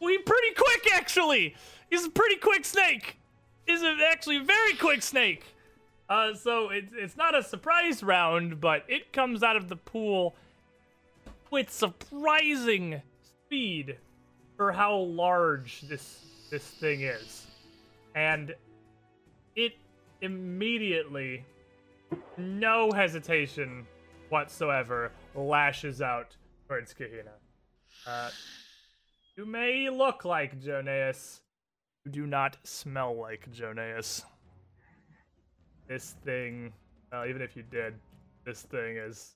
[0.00, 1.54] We pretty quick actually.
[1.90, 3.18] He's a pretty quick snake.
[3.66, 5.44] He's actually a very quick snake.
[6.08, 10.34] Uh, so it's not a surprise round, but it comes out of the pool
[11.50, 13.96] with surprising speed
[14.56, 17.46] for how large this this thing is,
[18.14, 18.54] and
[19.56, 19.72] it
[20.20, 21.44] immediately,
[22.36, 23.86] no hesitation
[24.28, 26.36] whatsoever, lashes out
[26.68, 27.34] towards Kahina.
[28.06, 28.30] Uh,
[29.36, 31.40] you may look like Jonas,
[32.04, 34.24] You do not smell like Jonas.
[35.88, 36.72] This thing,
[37.12, 37.94] uh, even if you did,
[38.44, 39.34] this thing is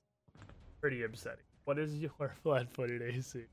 [0.81, 1.43] pretty upsetting.
[1.65, 3.43] What is your flat-footed AC?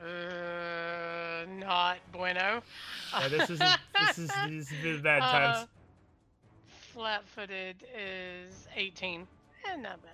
[0.00, 2.62] Uh, not bueno.
[3.12, 5.64] Yeah, this is this is this is bad times.
[5.64, 5.66] Uh,
[6.98, 9.24] Flat-footed is 18.
[9.64, 10.10] Eh, not bad.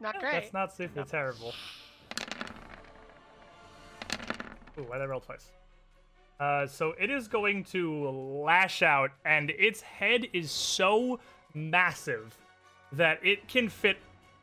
[0.00, 0.32] Not great.
[0.32, 1.52] That's not super terrible.
[4.78, 5.50] Ooh, why did I roll twice?
[6.40, 11.20] Uh, so it is going to lash out, and its head is so
[11.52, 12.34] massive
[12.92, 13.98] that it can fit.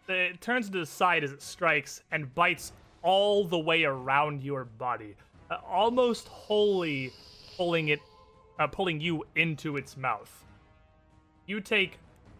[0.07, 4.65] It turns to the side as it strikes and bites all the way around your
[4.65, 5.15] body,
[5.49, 7.11] uh, almost wholly
[7.57, 8.01] pulling it,
[8.59, 10.44] uh, pulling you into its mouth.
[11.47, 11.97] You take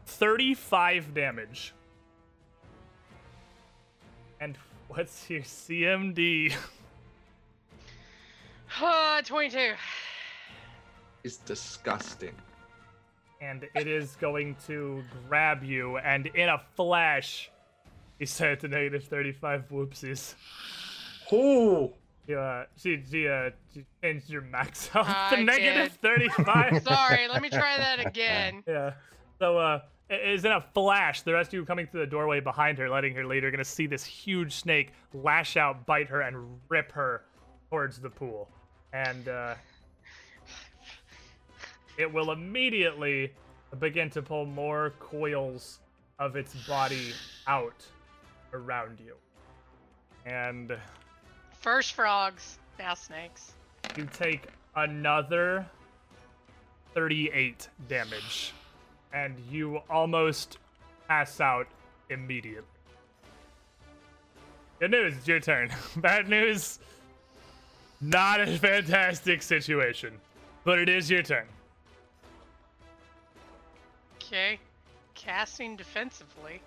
[0.07, 1.73] 35 damage.
[4.39, 4.57] And
[4.87, 6.53] what's your CMD?
[8.81, 9.73] Uh, 22.
[11.23, 12.35] It's disgusting.
[13.41, 17.51] and it is going to grab you, and in a flash,
[18.17, 20.33] he said to negative 35 whoopsies.
[21.31, 21.93] Oh,
[22.27, 26.83] You, uh, she, she, uh, she changed your max health to I negative 35.
[26.87, 28.63] Sorry, let me try that again.
[28.67, 28.93] yeah.
[29.39, 31.23] So, uh, it is in a flash.
[31.23, 33.63] The rest of you coming through the doorway behind her, letting her lead, are gonna
[33.65, 37.23] see this huge snake lash out, bite her, and rip her
[37.69, 38.49] towards the pool.
[38.93, 39.55] And, uh,
[41.97, 43.33] it will immediately
[43.79, 45.79] begin to pull more coils
[46.19, 47.13] of its body
[47.47, 47.85] out
[48.53, 49.15] around you.
[50.25, 50.75] And
[51.65, 53.53] First frogs, now snakes.
[53.97, 54.43] you take
[54.75, 55.65] another
[56.93, 58.53] 38 damage.
[59.11, 60.59] And you almost
[61.07, 61.65] pass out
[62.11, 62.67] immediately.
[64.79, 65.71] Good news, it's your turn.
[65.95, 66.77] Bad news,
[67.99, 70.13] not a fantastic situation.
[70.65, 71.47] But it is your turn.
[74.17, 74.59] Okay.
[75.15, 76.61] Casting defensively.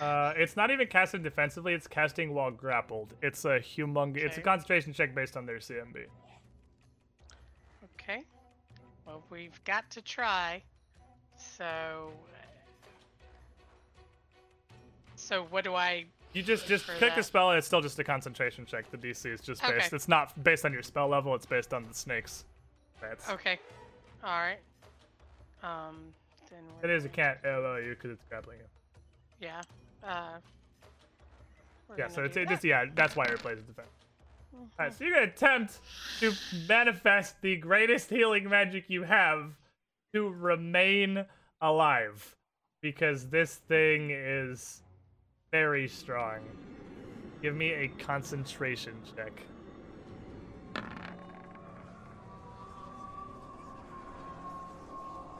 [0.00, 3.14] Uh, it's not even casting defensively, it's casting while grappled.
[3.22, 6.06] It's a humong it's a concentration check based on their CMB.
[8.00, 8.24] Okay.
[9.06, 10.62] Well, we've got to try.
[11.36, 12.10] So.
[15.16, 16.06] So what do I?
[16.32, 18.90] You just just For click a spell and it's still just a concentration check.
[18.90, 19.86] The DC is just based.
[19.86, 19.96] Okay.
[19.96, 21.34] It's not based on your spell level.
[21.34, 22.44] It's based on the snakes.
[23.00, 23.58] That's Okay.
[24.24, 24.58] All right.
[25.62, 26.12] Um.
[26.50, 26.60] Then.
[26.82, 27.04] it is.
[27.04, 28.66] It can't AOO you because it's grappling you.
[29.40, 29.62] Yeah.
[30.06, 30.38] Uh.
[31.96, 32.08] Yeah.
[32.08, 32.86] So it's it just yeah.
[32.94, 33.88] That's why it replaces defense.
[34.54, 34.68] Mhm.
[34.78, 35.78] Alright, so you're gonna attempt
[36.20, 36.32] to
[36.68, 39.52] manifest the greatest healing magic you have
[40.12, 41.24] to remain
[41.60, 42.36] alive.
[42.82, 44.82] Because this thing is
[45.50, 46.40] very strong.
[47.42, 49.32] Give me a concentration check.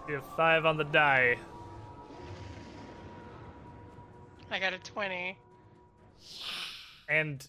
[0.08, 1.38] You have five on the die.
[4.54, 5.36] I got a 20.
[7.08, 7.44] And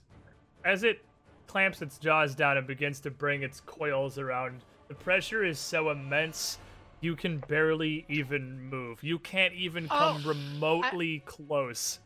[0.65, 1.06] as it
[1.45, 5.91] clamps its jaws down and begins to bring its coils around, the pressure is so
[5.91, 6.57] immense
[7.02, 9.03] you can barely even move.
[9.03, 11.99] You can't even oh, come Oh, remotely close.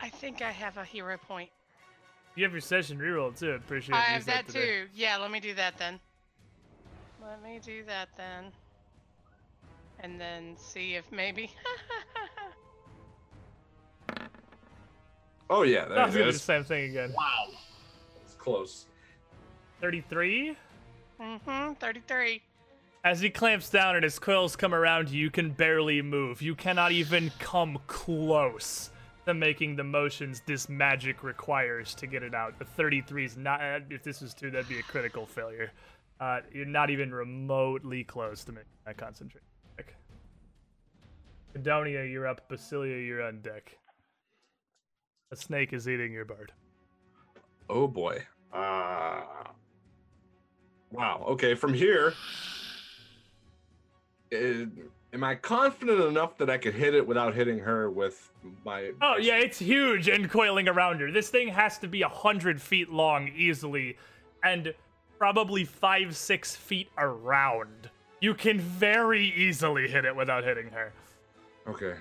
[0.00, 1.50] I think I have a hero point.
[2.34, 3.60] You have your session reroll too.
[3.80, 4.86] Sure I have used that too.
[4.92, 6.00] Yeah, let me do that then.
[7.24, 8.46] Let me do that then.
[10.00, 11.52] And then see if maybe.
[15.54, 17.12] Oh yeah, I there was it gonna do the same thing again.
[17.14, 17.48] Wow,
[18.24, 18.86] it's close.
[19.82, 20.56] 33.
[21.20, 22.40] mm-hmm, 33.
[23.04, 26.40] As he clamps down and his coils come around you, you can barely move.
[26.40, 28.88] You cannot even come close
[29.26, 32.58] to making the motions this magic requires to get it out.
[32.58, 33.60] The 33 is not.
[33.60, 35.70] uh, If this was two, that'd be a critical failure.
[36.18, 39.46] Uh, you're not even remotely close to making that concentration
[39.76, 39.94] check.
[41.58, 42.48] Adonia, you're up.
[42.48, 43.76] Basilia, you're on deck.
[45.32, 46.52] A snake is eating your bird.
[47.70, 48.22] Oh boy.
[48.52, 49.22] Uh,
[50.90, 51.24] wow.
[51.26, 52.12] Okay, from here,
[54.30, 54.66] eh,
[55.14, 58.30] am I confident enough that I could hit it without hitting her with
[58.62, 58.92] my?
[59.00, 61.10] Oh yeah, it's huge and coiling around her.
[61.10, 63.96] This thing has to be a hundred feet long easily,
[64.44, 64.74] and
[65.16, 67.88] probably five, six feet around.
[68.20, 70.92] You can very easily hit it without hitting her.
[71.66, 71.94] Okay.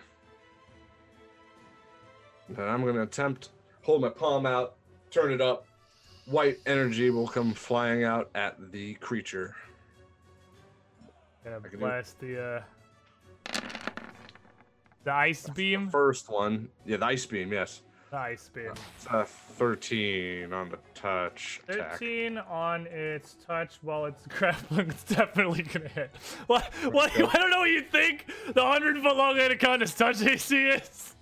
[2.56, 3.50] Then I'm gonna attempt
[3.84, 4.76] hold my palm out,
[5.10, 5.66] turn it up.
[6.26, 9.56] White energy will come flying out at the creature.
[11.44, 12.62] Gonna can do- blast the uh,
[15.04, 15.90] the ice beam.
[15.90, 17.52] First one, yeah, the ice beam.
[17.52, 18.72] Yes, The ice beam.
[19.10, 21.94] a 13 on the touch attack.
[21.94, 24.90] 13 on its touch while it's grappling.
[24.92, 26.12] It's definitely gonna hit.
[26.48, 26.72] What?
[26.92, 27.12] What?
[27.16, 28.32] I don't know what you think.
[28.54, 31.16] The hundred foot long anaconda's touch AC is.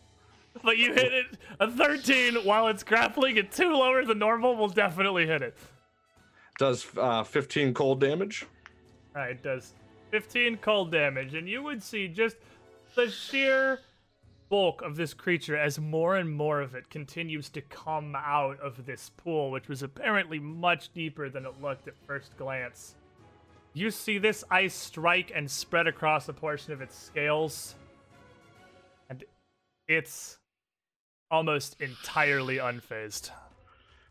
[0.64, 1.26] But you hit it
[1.60, 5.58] a 13 while it's grappling and two lower than normal will definitely hit it.
[6.58, 8.46] Does uh, 15 cold damage.
[9.16, 9.74] Alright, does
[10.12, 12.38] 15 cold damage, and you would see just
[12.96, 13.80] the sheer
[14.50, 18.86] bulk of this creature as more and more of it continues to come out of
[18.86, 22.96] this pool, which was apparently much deeper than it looked at first glance.
[23.74, 27.76] You see this ice strike and spread across a portion of its scales,
[29.10, 29.24] and
[29.88, 30.39] it's
[31.32, 33.32] almost entirely unfazed.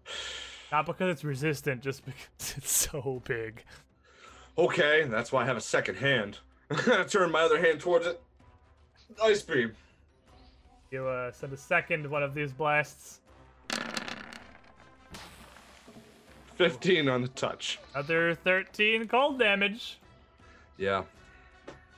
[0.73, 3.65] Not because it's resistant, just because it's so big.
[4.57, 6.39] Okay, that's why I have a second hand.
[6.71, 8.21] I'm gonna turn my other hand towards it.
[9.23, 9.73] Ice beam.
[10.91, 13.21] You uh, send a second one of these blasts.
[16.57, 17.79] 15 on the touch.
[17.95, 19.99] Another 13 cold damage.
[20.77, 21.05] Yeah.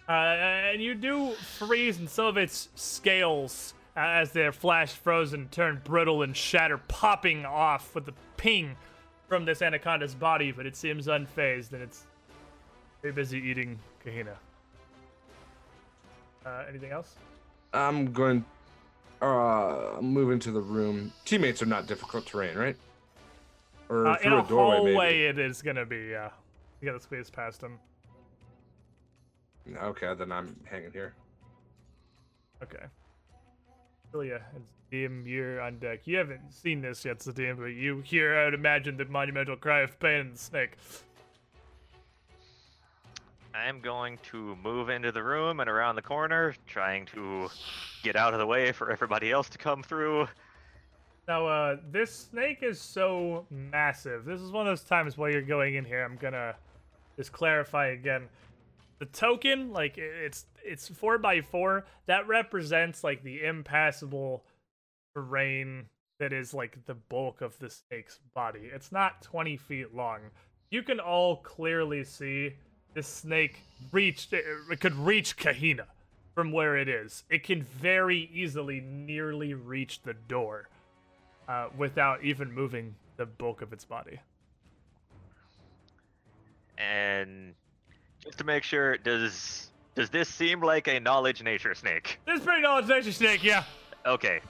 [0.08, 5.80] Uh, and you do freeze, and some of its scales, as they're flash frozen, turn
[5.84, 8.76] brittle and shatter, popping off with the ping
[9.28, 12.06] from this anaconda's body, but it seems unfazed, and it's
[13.02, 14.34] very busy eating Kahina.
[16.44, 17.16] Uh, anything else?
[17.72, 18.44] I'm going.
[19.20, 21.12] Uh, move into the room.
[21.26, 22.76] Teammates are not difficult terrain, right?
[23.90, 26.30] Or Uh, in through a a doorway, hallway, it is gonna be, yeah.
[26.80, 27.78] You gotta squeeze past them.
[29.76, 31.12] Okay, then I'm hanging here.
[32.62, 32.86] Okay.
[34.14, 36.00] Ilya and Zadim, you're on deck.
[36.04, 39.80] You haven't seen this yet, Zadim, but you hear, I would imagine, the monumental cry
[39.80, 40.76] of pain in the snake.
[43.54, 47.48] I'm going to move into the room and around the corner, trying to
[48.02, 50.28] get out of the way for everybody else to come through.
[51.26, 54.24] Now, uh, this snake is so massive.
[54.24, 56.54] This is one of those times while you're going in here, I'm gonna
[57.16, 58.28] just clarify again.
[59.00, 61.86] The token, like it's it's four by four.
[62.06, 64.44] That represents like the impassable
[65.14, 65.86] terrain
[66.18, 68.70] that is like the bulk of the snake's body.
[68.72, 70.20] It's not 20 feet long.
[70.70, 72.54] You can all clearly see
[72.92, 74.34] this snake reached.
[74.34, 75.86] It could reach Kahina
[76.34, 77.24] from where it is.
[77.30, 80.68] It can very easily nearly reach the door
[81.48, 84.20] uh, without even moving the bulk of its body.
[86.76, 87.54] And
[88.22, 92.18] just to make sure, does does this seem like a knowledge nature snake?
[92.26, 93.64] This is pretty knowledge nature snake, yeah.
[94.06, 94.40] Okay,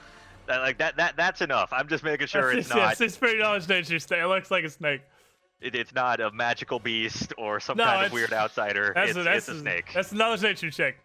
[0.46, 1.72] that, like that that that's enough.
[1.72, 4.20] I'm just making sure That's- it's yes, not it's pretty knowledge nature snake.
[4.20, 5.02] It looks like a snake.
[5.60, 8.92] it, it's not a magical beast or some No, kind of weird outsider.
[8.94, 9.90] That's it's, a, that's it's a snake.
[9.94, 10.96] That's a knowledge nature snake.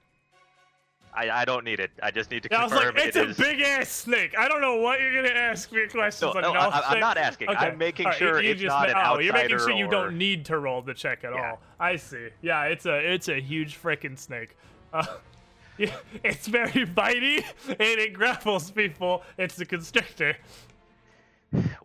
[1.15, 1.91] I, I don't need it.
[2.03, 3.89] I just need to Yeah, I was confirm like, it's it a is- big ass
[3.89, 4.35] snake.
[4.37, 6.53] I don't know what you're gonna ask me questions No, on.
[6.53, 7.49] no, I, I'm not asking.
[7.49, 7.57] Okay.
[7.57, 9.85] I'm making Alright, sure you it's just not an oh, you're making sure outsider you
[9.85, 11.51] or- don't need to roll the check at Yeah.
[11.51, 11.61] all.
[11.79, 12.27] I see.
[12.41, 14.57] Yeah, it's a it's a huge freaking snake.
[14.91, 15.05] Uh,
[15.77, 19.23] yeah, it's very bitey and it grapples people.
[19.37, 20.35] It's a constrictor.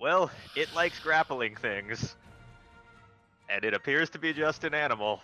[0.00, 2.16] Well, it likes grappling things.
[3.48, 5.20] And it appears to be just an animal.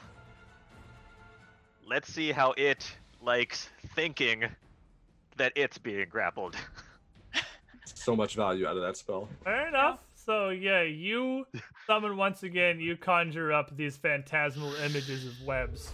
[1.88, 2.90] Let's see how it
[3.26, 4.44] likes thinking
[5.36, 6.56] that it's being grappled.
[7.94, 9.28] So much value out of that spell.
[9.42, 10.00] Fair enough.
[10.14, 11.46] So yeah, you
[11.86, 12.78] summon once again.
[12.78, 15.92] You conjure up these phantasmal images of webs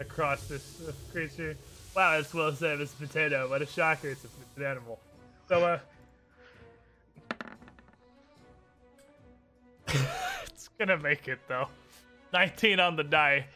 [0.00, 1.56] across this uh, creature.
[1.96, 2.80] Wow, it's well as said.
[2.80, 3.48] It's a potato.
[3.48, 4.10] What a shocker!
[4.10, 5.00] It's a, it's an animal.
[5.48, 5.78] So uh,
[10.44, 11.68] it's gonna make it though.
[12.32, 13.46] 19 on the die.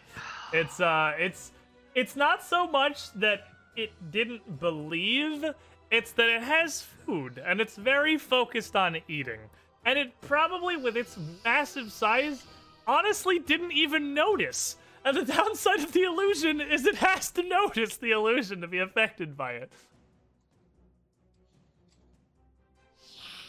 [0.53, 1.53] It's uh, it's
[1.99, 5.45] it's not so much that it didn't believe.
[5.91, 9.41] It's that it has food and it's very focused on eating.
[9.85, 12.45] And it probably, with its massive size,
[12.87, 14.77] honestly didn't even notice.
[15.05, 18.79] And the downside of the illusion is it has to notice the illusion to be
[18.79, 19.73] affected by it.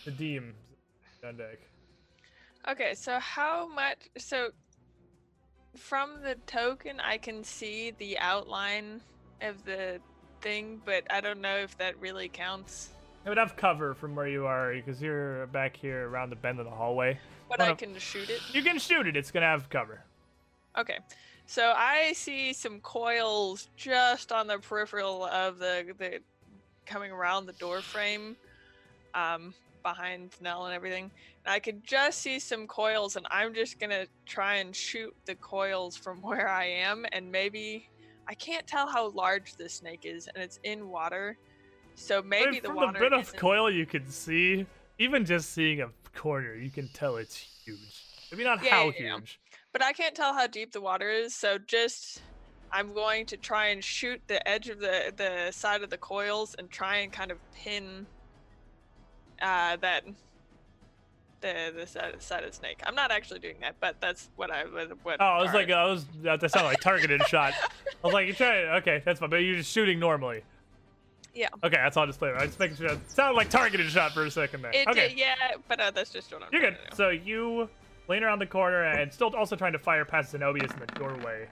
[0.05, 0.55] The Deem
[1.23, 1.39] on.
[2.67, 4.09] Okay, so how much?
[4.17, 4.49] So
[5.77, 9.01] from the token, I can see the outline
[9.41, 9.99] of the
[10.41, 12.89] thing, but I don't know if that really counts.
[13.25, 16.59] It would have cover from where you are because you're back here around the bend
[16.59, 17.19] of the hallway.
[17.49, 18.41] But One I of- can shoot it.
[18.53, 19.17] You can shoot it.
[19.17, 20.03] It's gonna have cover.
[20.77, 20.99] Okay,
[21.45, 26.19] so I see some coils just on the peripheral of the the
[26.85, 28.35] coming around the door frame,
[29.13, 29.53] um,
[29.83, 31.11] behind Nell and everything.
[31.45, 35.35] And I could just see some coils, and I'm just gonna try and shoot the
[35.35, 37.87] coils from where I am, and maybe
[38.27, 41.37] I can't tell how large this snake is, and it's in water,
[41.95, 44.65] so maybe the from the bit of coil you can see,
[44.97, 47.35] even just seeing a corner, you can tell it's
[47.65, 48.05] huge.
[48.31, 49.15] Maybe not Yeah, how yeah, yeah.
[49.15, 49.39] huge.
[49.73, 52.21] but I can't tell how deep the water is, so just
[52.71, 56.55] I'm going to try and shoot the edge of the the side of the coils
[56.57, 58.07] and try and kind of pin
[59.41, 60.03] uh that
[61.41, 62.81] the the side, side of snake.
[62.85, 65.69] I'm not actually doing that, but that's what I was what Oh, I was like,
[65.71, 67.53] I was that sounded like targeted shot.
[67.53, 68.67] I was like, you're trying.
[68.81, 70.43] Okay, that's fine, but you're just shooting normally.
[71.33, 71.47] Yeah.
[71.63, 72.05] Okay, that's all.
[72.05, 72.31] Display.
[72.31, 72.87] I just making sure.
[72.87, 74.71] It sounded like targeted shot for a second there.
[74.73, 75.35] it okay, did, yeah,
[75.67, 76.77] but uh, that's just what I'm you're good.
[76.95, 77.69] So you
[78.07, 81.47] lean around the corner and still also trying to fire past Zenobius in the doorway.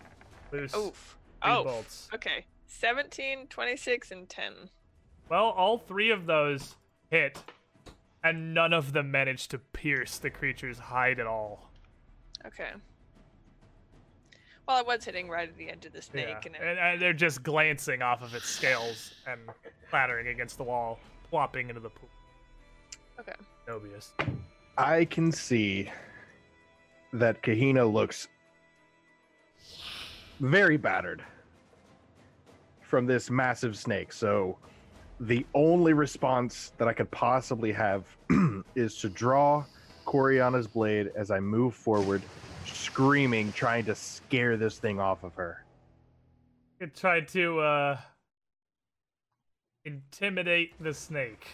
[0.52, 1.18] Loose Oof.
[1.44, 2.10] Oh, bolts.
[2.14, 2.46] okay.
[2.66, 4.54] 17, 26, and 10.
[5.30, 6.76] Well, all three of those
[7.10, 7.38] hit,
[8.30, 11.72] and none of them managed to pierce the creature's hide at all.
[12.46, 12.72] Okay.
[14.68, 16.80] Well, I was hitting right at the edge of the snake, Yeah, and it, and,
[16.80, 19.40] and they're just glancing off of its scales and
[19.90, 21.00] clattering against the wall,
[21.30, 22.10] plopping into the pool.
[23.20, 23.34] okay.
[23.68, 24.10] Zenobius.
[24.78, 25.90] I can see
[27.14, 28.28] that Kahina looks
[30.42, 31.24] very battered
[32.82, 34.12] from this massive snake.
[34.14, 34.58] So
[35.20, 38.06] the only response that I could possibly have
[38.76, 39.66] is to draw
[40.06, 42.22] Coriana's blade as I move forward,
[42.66, 45.64] screaming, trying to scare this thing off of her.
[46.80, 47.98] It tried to uh,
[49.86, 51.48] intimidate the snake.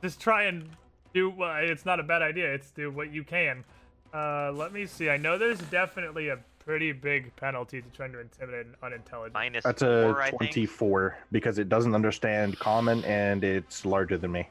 [0.00, 0.68] Just try and
[1.12, 1.30] do.
[1.42, 2.52] Uh, it's not a bad idea.
[2.52, 3.64] It's do what you can.
[4.12, 5.10] Uh, let me see.
[5.10, 9.34] I know there's definitely a pretty big penalty to trying to intimidate an unintelligent.
[9.34, 10.52] Minus That's a four, I think.
[10.52, 14.48] 24 because it doesn't understand common and it's larger than me.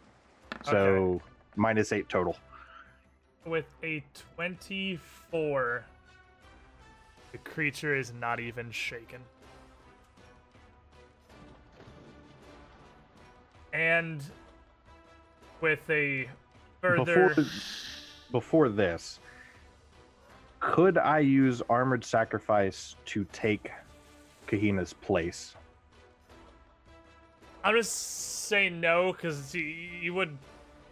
[0.64, 1.22] So
[1.56, 2.38] minus eight total.
[3.46, 4.04] With a
[4.36, 5.84] 24,
[7.32, 9.20] the creature is not even shaken.
[13.74, 14.24] And
[15.60, 16.30] with a
[16.80, 17.30] further.
[17.30, 17.46] Before,
[18.32, 19.20] before this,
[20.64, 23.70] could I use armored sacrifice to take
[24.48, 25.56] Kahina's place?
[27.66, 30.38] I'm just saying no because you, you would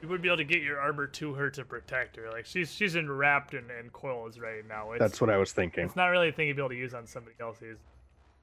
[0.01, 2.29] you would be able to get your armor to her to protect her.
[2.29, 4.91] Like she's she's enwrapped in, in coils right now.
[4.91, 5.85] It's, That's what I was thinking.
[5.85, 7.77] It's not really a thing you'd be able to use on somebody else's.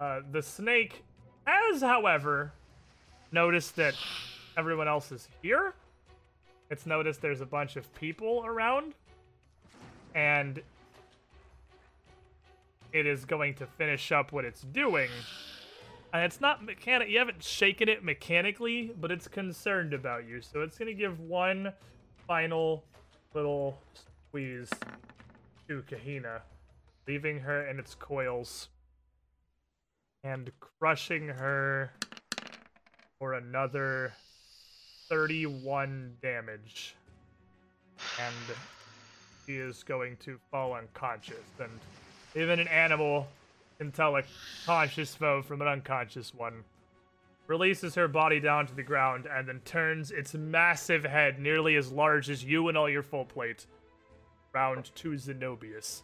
[0.00, 1.04] Uh, the snake
[1.44, 2.52] has, however,
[3.32, 3.94] noticed that
[4.56, 5.74] everyone else is here.
[6.70, 8.94] It's noticed there's a bunch of people around,
[10.14, 10.62] and
[12.92, 15.10] it is going to finish up what it's doing.
[16.12, 17.08] And it's not mechanic.
[17.10, 20.40] You haven't shaken it mechanically, but it's concerned about you.
[20.40, 21.72] So it's gonna give one
[22.26, 22.84] final
[23.34, 23.78] little
[24.28, 24.70] squeeze
[25.68, 26.40] to Kahina,
[27.06, 28.68] leaving her in its coils.
[30.24, 31.92] and crushing her
[33.18, 34.12] for another
[35.08, 36.96] 31 damage.
[38.20, 38.56] And
[39.46, 41.46] she is going to fall unconscious.
[41.60, 41.70] And
[42.38, 43.26] even an animal
[43.78, 44.22] can tell a
[44.64, 46.64] conscious foe from an unconscious one.
[47.46, 51.90] Releases her body down to the ground and then turns its massive head, nearly as
[51.90, 53.66] large as you and all your full plate,
[54.52, 56.02] round to Zenobius.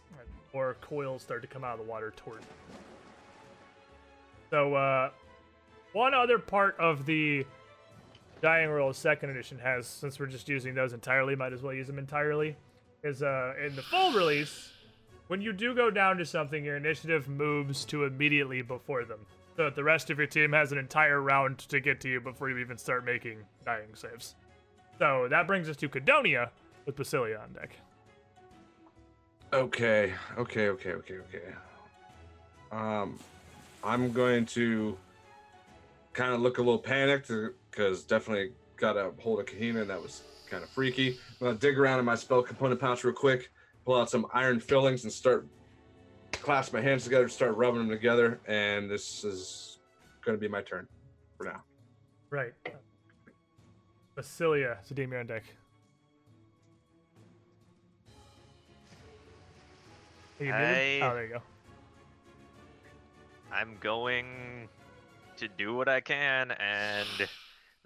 [0.53, 2.47] More coils start to come out of the water toward him.
[4.49, 5.09] So, uh,
[5.93, 7.45] one other part of the
[8.41, 11.87] Dying World Second Edition has, since we're just using those entirely, might as well use
[11.87, 12.55] them entirely,
[13.03, 14.71] is uh, in the full release,
[15.27, 19.19] when you do go down to something, your initiative moves to immediately before them.
[19.57, 22.19] So that the rest of your team has an entire round to get to you
[22.19, 24.35] before you even start making dying saves.
[24.99, 26.49] So that brings us to Cadonia
[26.85, 27.71] with Basilia on deck.
[29.53, 31.53] Okay, okay, okay, okay, okay.
[32.71, 33.17] Um,
[33.83, 34.97] I'm going to
[36.11, 37.31] kind of look a little panicked
[37.71, 41.17] because definitely got a hold of Kahina and that was kind of freaky.
[41.39, 43.51] I'm gonna dig around in my spell component pouch real quick,
[43.85, 45.47] pull out some iron fillings and start
[46.31, 49.79] clasp my hands together, start rubbing them together, and this is
[50.25, 50.87] gonna be my turn
[51.37, 51.63] for now.
[52.29, 52.53] Right.
[54.17, 55.43] Basilia, Zadimir on deck.
[60.39, 60.53] Are you?
[60.53, 61.41] I- Oh, there you go.
[63.51, 64.67] I'm going
[65.37, 67.07] to do what I can, and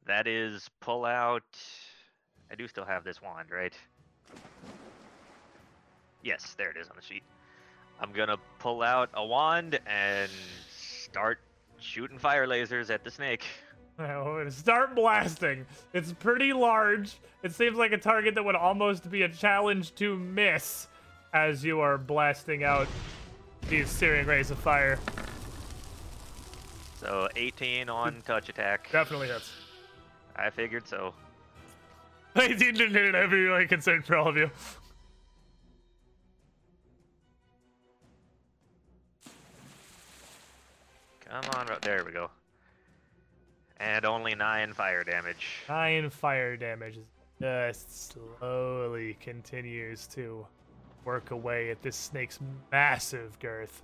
[0.05, 1.43] that is pull out.
[2.51, 3.73] I do still have this wand, right?
[6.23, 7.23] Yes, there it is on the sheet.
[7.99, 10.29] I'm gonna pull out a wand and
[10.69, 11.39] start
[11.79, 13.43] shooting fire lasers at the snake.
[14.01, 15.65] Oh, start blasting.
[15.93, 17.17] It's pretty large.
[17.43, 20.87] It seems like a target that would almost be a challenge to miss
[21.33, 22.87] as you are blasting out
[23.67, 24.97] these searing rays of fire.
[26.95, 28.89] So 18 on touch attack.
[28.89, 29.51] Definitely hits.
[30.33, 31.13] I figured so.
[32.37, 33.15] 18 didn't hit.
[33.15, 34.49] I'd be really concerned for all of you.
[41.29, 42.29] Come on, ro- there we go.
[43.77, 45.47] And only nine fire damage.
[45.69, 46.99] Nine fire damage
[47.39, 50.45] just slowly continues to
[51.05, 52.39] work away at this snake's
[52.71, 53.81] massive girth.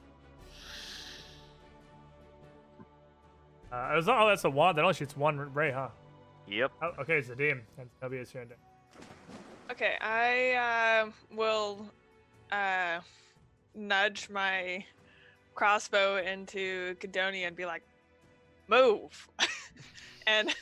[3.71, 4.77] Uh, it was- oh, that's a wand.
[4.77, 5.89] That only shoots one ray, huh?
[6.47, 6.71] Yep.
[6.81, 7.61] Oh, okay, it's a Zadim.
[7.77, 8.45] And W is here.
[9.71, 11.89] Okay, I uh, will
[12.51, 12.99] uh,
[13.73, 14.85] nudge my
[15.55, 17.83] crossbow into Cadonia and be like,
[18.67, 19.27] "Move,"
[20.27, 20.53] and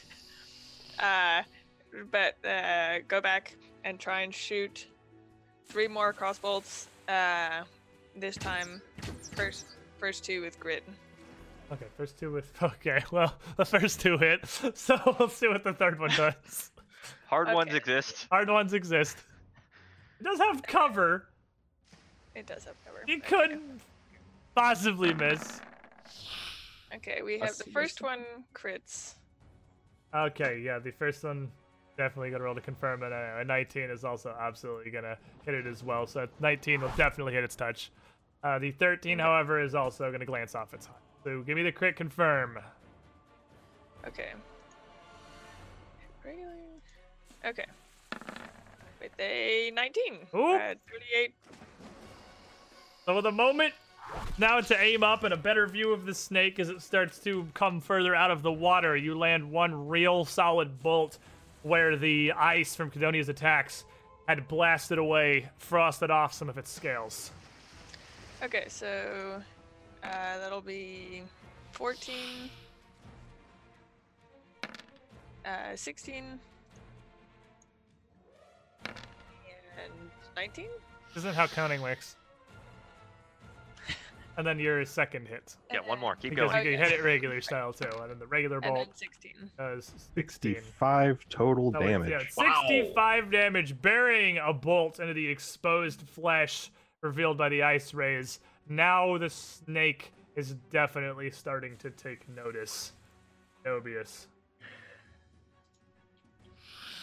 [1.00, 1.42] uh,
[2.12, 4.88] but uh, go back and try and shoot
[5.68, 6.88] three more crossbolts.
[7.08, 7.64] Uh,
[8.16, 8.82] this time,
[9.36, 9.66] first
[9.98, 10.84] first two with grit.
[11.72, 12.52] Okay, first two with.
[12.64, 14.42] Okay, well, the first two hit.
[14.76, 16.72] So we'll see what the third one does.
[17.28, 18.28] Hard ones exist.
[18.32, 19.18] Hard ones exist.
[20.20, 21.28] It does have cover.
[22.36, 23.04] It does have cover.
[23.08, 23.60] You There we could
[24.56, 25.62] possibly miss.
[26.96, 28.24] Okay, we have the first one
[28.54, 29.16] crits.
[30.14, 31.52] Okay, yeah, the first one
[31.98, 33.12] definitely gonna roll to confirm it.
[33.12, 36.06] Uh, a 19 is also absolutely gonna hit it as well.
[36.06, 37.92] So 19 will definitely hit its touch.
[38.44, 40.88] Uh, the 13, however, is also gonna glance off its.
[41.24, 42.60] So give me the crit confirm.
[44.06, 44.34] Okay.
[46.24, 46.52] Regular.
[47.46, 47.66] Okay.
[49.02, 50.28] With a 19.
[50.36, 50.54] Ooh.
[50.56, 51.34] Uh, 38.
[53.06, 53.74] So with a moment
[54.38, 57.48] now to aim up and a better view of the snake as it starts to
[57.54, 61.18] come further out of the water, you land one real solid bolt
[61.64, 63.86] where the ice from Cadonia's attacks
[64.28, 67.32] had blasted away, frosted off some of its scales.
[68.42, 69.42] Okay, so
[70.04, 71.24] uh, that'll be
[71.72, 72.16] 14.
[75.46, 76.40] Uh, 16.
[78.86, 79.94] And
[80.36, 80.66] 19?
[81.10, 82.16] This isn't how counting works.
[84.38, 85.56] And then your second hit.
[85.72, 86.16] Yeah, one more.
[86.16, 86.66] Keep Because going.
[86.66, 86.92] you can Okay.
[86.92, 87.88] hit it regular style too.
[88.02, 88.68] And then the regular bolt.
[88.70, 89.52] And bolt then 16.
[89.58, 90.56] does 16.
[90.56, 92.10] 65 total So it's- damage.
[92.10, 96.72] Yeah, 65 damage, burying a bolt into the exposed flesh
[97.02, 98.40] revealed by the ice rays.
[98.68, 102.94] Now the snake is definitely starting to take notice.
[103.66, 104.28] Nobius.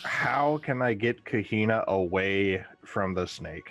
[0.03, 3.71] How can I get Kahina away from the snake?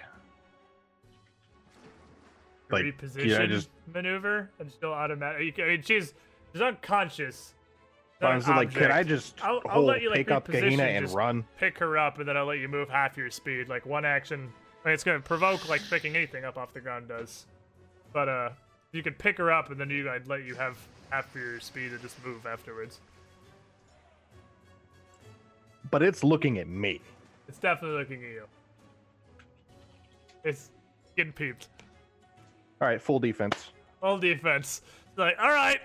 [2.72, 5.60] Like, Reposition yeah, just- maneuver and she'll automatic.
[5.60, 6.14] I mean, she's
[6.54, 7.54] she's unconscious.
[8.22, 11.46] Honestly, like, can I just I'll- I'll let you, like, pick up Kahina and run?
[11.58, 13.70] pick her up and then I'll let you move half your speed.
[13.70, 14.52] Like one action.
[14.84, 17.46] I mean, it's gonna provoke like picking anything up off the ground does.
[18.14, 18.50] But uh,
[18.92, 20.76] You could pick her up, and then you, I'd let you have
[21.12, 23.00] half your speed to just move afterwards.
[25.92, 27.00] But it's looking at me.
[27.48, 28.44] It's definitely looking at you.
[30.44, 30.70] It's
[31.16, 31.68] getting peeped.
[32.82, 33.70] All right, full defense.
[34.02, 34.82] Full defense.
[35.18, 35.80] Like, all right,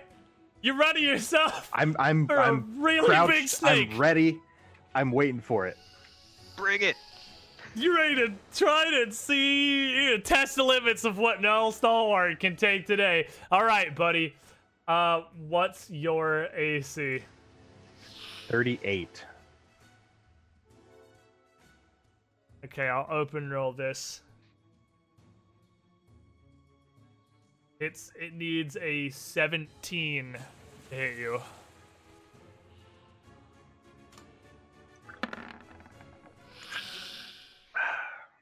[0.63, 3.33] you ready yourself I'm I'm for a I'm really crouched.
[3.33, 3.91] big snake?
[3.93, 4.41] I'm ready.
[4.95, 5.77] I'm waiting for it.
[6.57, 6.97] Bring it.
[7.75, 12.39] You ready to try to see, you know, test the limits of what Null Stalwart
[12.39, 13.27] can take today?
[13.51, 14.37] All right, buddy.
[14.87, 17.21] Uh, what's your AC?
[18.49, 19.25] 38.
[22.67, 24.21] Okay, I'll open roll this.
[27.85, 30.37] It's it needs a 17
[30.89, 31.39] to hit you.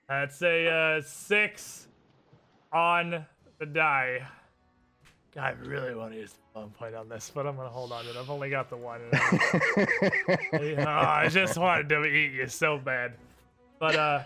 [0.08, 1.88] That's a uh, six
[2.72, 3.24] on
[3.58, 4.26] the die.
[5.34, 7.92] God, I really want to use the one point on this, but I'm gonna hold
[7.92, 8.16] on to it.
[8.16, 9.00] I've only got the one.
[9.10, 9.14] and
[10.80, 13.14] I- Oh, I just wanted to eat you so bad.
[13.78, 14.22] But uh,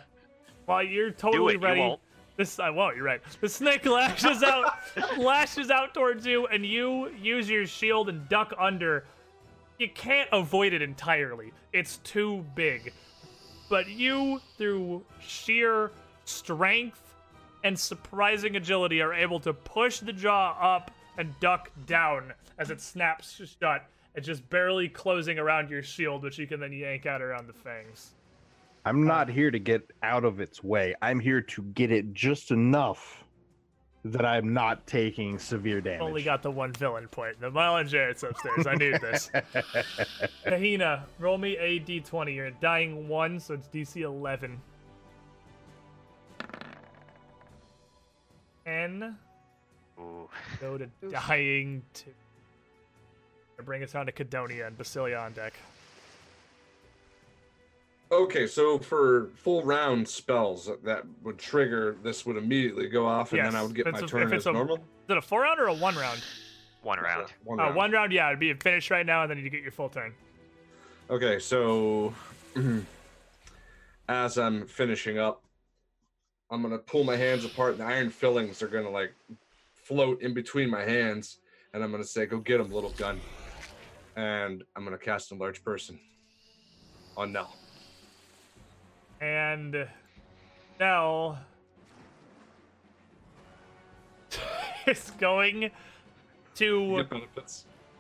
[0.65, 1.61] while you're totally it.
[1.61, 2.01] ready, You won't.
[2.37, 2.97] This uh, I won't.
[2.97, 3.21] You're right.
[3.41, 4.75] The snake lashes out,
[5.19, 9.05] lashes out towards you, and you use your shield and duck under.
[9.79, 11.53] You can't avoid it entirely.
[11.73, 12.93] It's too big.
[13.69, 15.91] But you, through sheer
[16.25, 17.03] strength
[17.65, 22.81] and surprising agility, are able to push the jaw up and duck down as it
[22.81, 23.87] snaps shut.
[24.15, 27.53] It's just barely closing around your shield, which you can then yank out around the
[27.53, 28.13] fangs.
[28.87, 30.95] I'm not here to get out of its way.
[31.03, 33.25] I'm here to get it just enough
[34.05, 36.03] that I'm not taking severe damage.
[36.03, 37.41] Only got the one villain point.
[37.41, 38.65] The Mile and Jarrett's upstairs.
[38.65, 39.29] I knew this.
[40.47, 42.33] Kahina, roll me a d20.
[42.33, 44.61] You're dying one, so it's DC 11.
[48.65, 49.17] 10.
[49.99, 50.29] Ooh.
[50.61, 52.15] Go to dying two.
[53.65, 55.55] Bring us on to Cadonia and Basilia on deck.
[58.13, 63.45] Okay, so for full round spells that would trigger, this would immediately go off, and
[63.45, 64.77] then I would get if my it's a- turn if it's as a- normal.
[64.77, 66.23] Is it a four round or a one round?
[66.83, 67.33] One round.
[67.43, 67.77] One Uh, round.
[67.77, 68.29] one round, yeah.
[68.29, 70.15] It'd be finished right now, and then you get your full turn.
[71.11, 72.15] Okay, so
[74.09, 75.43] as I'm finishing up,
[76.51, 79.13] I'm gonna pull my hands apart, and the iron fillings are gonna like
[79.75, 81.39] float in between my hands,
[81.75, 83.21] and I'm gonna say, "Go get him, little gun,"
[84.15, 85.99] and I'm gonna cast enlarge person
[87.17, 87.57] on Nell.
[89.21, 89.89] And
[90.79, 91.39] Nell
[94.87, 95.71] is going
[96.57, 97.07] to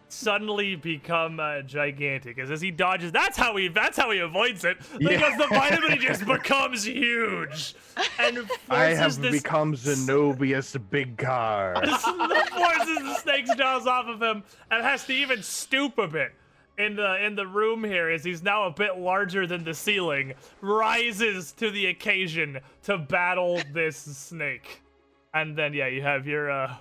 [0.09, 3.13] suddenly become uh, gigantic as, as he dodges.
[3.13, 3.69] That's how he.
[3.69, 5.11] That's how he avoids it Yeah.
[5.11, 7.75] because the vitamin just becomes huge
[8.19, 11.75] and I have this become Zenobius Big Car.
[11.87, 16.33] forces the snake's jaws off of him and has to even stoop a bit
[16.79, 20.35] in the in the room here as he's now a bit larger than the ceiling
[20.61, 24.83] rises to the occasion to battle this snake.
[25.35, 26.75] And then yeah you have your uh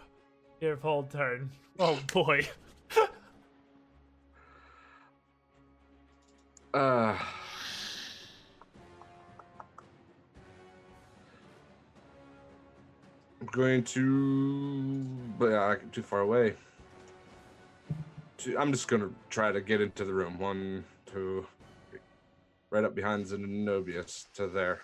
[0.62, 1.52] your full turn.
[1.80, 2.48] Oh boy.
[6.76, 7.18] Uh,
[13.40, 15.06] I'm going to,
[15.40, 16.56] but yeah, I'm too far away.
[18.38, 20.38] Two- I'm just gonna try to get into the room.
[20.40, 21.46] One, two,
[21.90, 22.00] three.
[22.70, 24.82] right up behind Zenobius to there.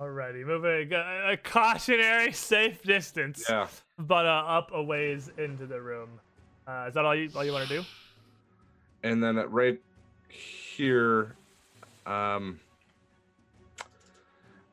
[0.00, 3.68] alrighty moving a, a cautionary safe distance Yeah.
[3.98, 6.20] but uh up a ways into the room
[6.66, 7.84] uh is that all you all you want to do
[9.04, 9.80] and then at right
[10.28, 11.36] here
[12.06, 12.58] um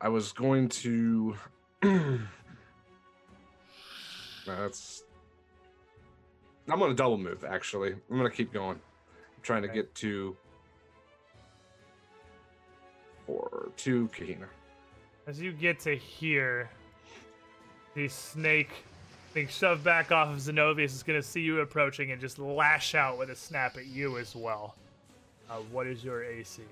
[0.02, 1.36] i was going to
[4.48, 5.04] that's
[6.72, 10.36] i'm gonna double move actually i'm gonna keep going i'm trying to get to
[13.26, 14.46] four to kahina
[15.28, 16.70] As you get to here,
[17.94, 18.72] the snake
[19.34, 22.96] being shoved back off of Zenobius is going to see you approaching and just lash
[22.96, 24.76] out with a snap at you as well.
[25.50, 26.64] Uh, what is your AC?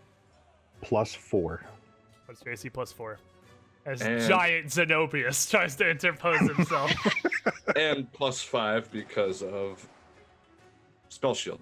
[0.81, 1.63] Plus four.
[2.25, 3.17] What's your AC plus four?
[3.89, 6.91] As And- giant Zenobius tries to interpose himself.
[7.75, 9.87] and plus five because of
[11.09, 11.59] spell shield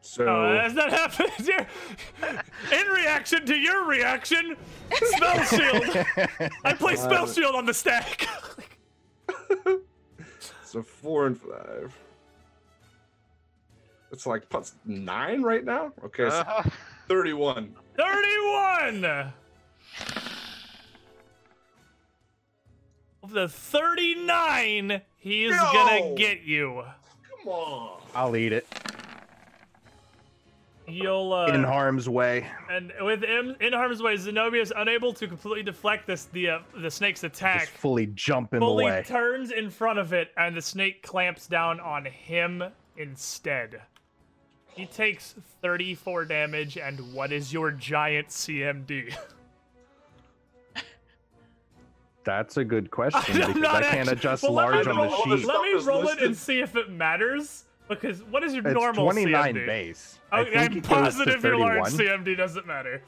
[0.00, 1.30] so Oh, that's not happening.
[1.40, 1.66] You're-
[2.72, 4.56] In reaction to your reaction,
[4.92, 6.06] spell shield.
[6.64, 8.26] I play spell Uh, shield on the stack.
[10.64, 11.96] So four and five.
[14.12, 15.92] It's like plus nine right now.
[16.04, 16.68] Okay, so Uh-huh.
[17.08, 17.74] thirty-one.
[17.96, 19.32] 31!
[23.26, 25.70] The 39, he is No!
[25.72, 26.84] gonna get you.
[27.28, 28.00] Come on.
[28.14, 28.66] I'll eat it.
[30.86, 32.46] You'll uh, In harm's way.
[32.70, 36.58] and with him in harm's way, Zenobius is unable to completely deflect this the uh,
[36.76, 37.66] the snake's attack.
[37.66, 39.02] Just fully jump in the way.
[39.02, 42.64] He turns in front of it, and the snake clamps down on him
[42.96, 43.82] instead.
[44.74, 49.14] He takes 34 damage, and what is your giant CMD?
[52.28, 54.86] That's a good question because I'm not I can't actu- adjust Well, let me large
[54.86, 55.46] on the roll- sheet.
[55.46, 57.64] Let me Stuff is roll it and see if it matters.
[57.88, 59.66] Because what is your It's normal 29 CMD?
[59.66, 60.18] base.
[60.30, 63.00] I okay, I'm it goes to positive your large CMD doesn't matter.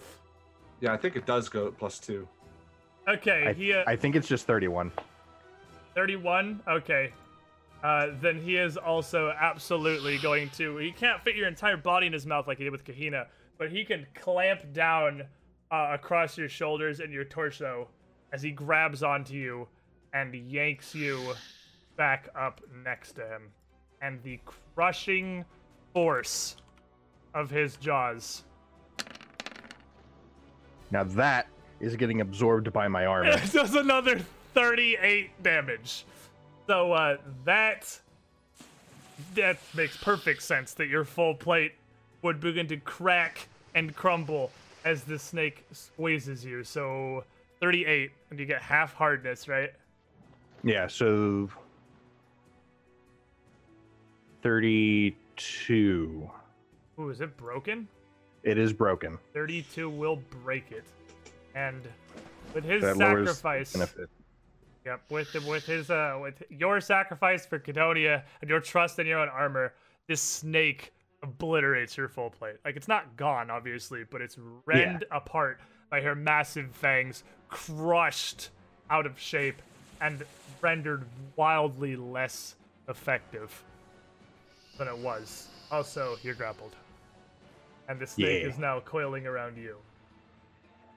[0.80, 2.26] Yeah, I think it does go plus two.
[3.06, 4.90] Okay, I, he uh, I think it's just 31.
[5.94, 6.62] 31.
[6.66, 7.12] Okay,
[7.84, 10.78] uh, then he is also absolutely going to.
[10.78, 13.26] He can't fit your entire body in his mouth like he did with Kahina,
[13.58, 15.24] but he can clamp down
[15.70, 17.86] uh, across your shoulders and your torso
[18.32, 19.66] as he grabs onto you
[20.12, 21.34] and yanks you
[21.96, 23.50] back up next to him.
[24.02, 24.40] And the
[24.74, 25.44] crushing
[25.92, 26.56] force
[27.34, 28.42] of his jaws
[30.90, 31.46] Now that
[31.80, 33.30] is getting absorbed by my armor.
[33.30, 34.18] It does another
[34.54, 36.04] 38 damage.
[36.66, 37.98] So uh, that
[39.34, 41.72] that makes perfect sense that your full plate
[42.22, 44.50] would begin to crack and crumble
[44.84, 46.64] as the snake squeezes you.
[46.64, 47.24] So
[47.60, 49.70] 38, and you get half hardness, right?
[50.62, 51.48] yeah, so
[54.42, 56.30] 32.
[56.98, 57.86] Ooh, is it broken?
[58.42, 59.18] It is broken.
[59.34, 60.84] 32 will break it.
[61.54, 61.86] And
[62.54, 63.76] with his That sacrifice.
[64.86, 69.18] Yep, with with his uh with your sacrifice for Cadonia and your trust in your
[69.18, 69.74] own armor,
[70.08, 72.56] this snake obliterates your full plate.
[72.64, 78.50] Like it's not gone, obviously, but it's rend apart by her massive fangs, crushed
[78.88, 79.60] out of shape,
[80.00, 80.24] and
[80.62, 81.04] rendered
[81.36, 82.54] wildly less
[82.88, 83.62] effective
[84.78, 85.48] than it was.
[85.70, 86.74] Also, you're grappled.
[87.88, 88.48] And the snake Yeah.
[88.48, 89.76] is now coiling around you.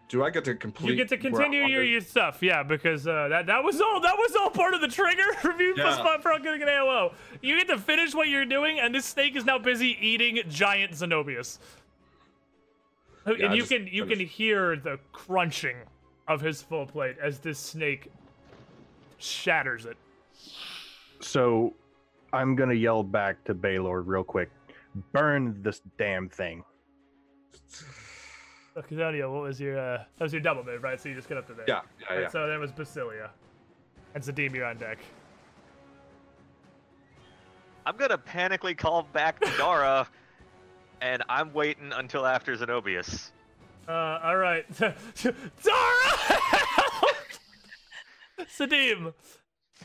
[0.09, 0.91] Do I get to complete?
[0.91, 4.15] You get to continue your, your stuff, yeah, because uh, that that was all that
[4.15, 5.95] was all part of the trigger for you Yeah.
[6.17, 7.13] for, for getting an AOO.
[7.41, 10.91] You get to finish what you're doing, and this snake is now busy eating giant
[10.91, 11.57] Zenobius.
[13.25, 15.77] Yeah, and I you just can you can hear the crunching
[16.27, 18.11] of his full plate as this snake
[19.17, 19.97] shatters it.
[21.21, 21.73] So
[22.33, 24.49] I'm going to yell back to Baylor real quick.
[25.11, 26.63] Burn this damn thing.
[28.75, 30.99] So, Cadonia, what was your uh, that was your double move, right?
[30.99, 31.65] So you just get up to there.
[31.67, 32.27] Yeah, yeah, Right, yeah.
[32.27, 33.29] So that was Basilia.
[34.15, 34.97] And Zadim, you're on deck.
[37.85, 40.07] I'm gonna panically call back to Dara,
[41.01, 43.29] and I'm waiting until after Zenobius.
[43.87, 44.93] Uh, all right, Dara.
[48.57, 49.13] Zadim.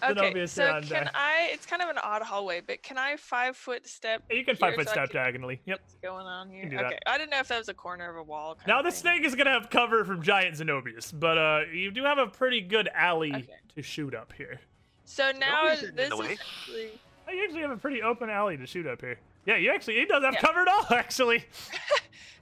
[0.01, 1.11] Okay, so can deck.
[1.15, 1.49] I?
[1.53, 4.23] It's kind of an odd hallway, but can I five foot step?
[4.31, 5.61] You can five foot so step can- diagonally.
[5.67, 5.81] Yep.
[5.81, 6.61] What's going on here?
[6.63, 7.03] can do that.
[7.07, 8.55] I didn't know if that was a corner of a wall.
[8.55, 9.01] Kind Now of the thing.
[9.01, 12.61] snake is gonna have cover from giant Zenobius, but uh, you do have a pretty
[12.61, 13.49] good alley Okay.
[13.75, 14.61] to shoot up here.
[15.05, 16.33] So now Nobody's in this is way.
[16.33, 16.91] actually.
[17.33, 19.19] You actually have a pretty open alley to shoot up here.
[19.49, 20.41] Yeah, you actually he does have Yeah.
[20.43, 21.45] cover at all, actually.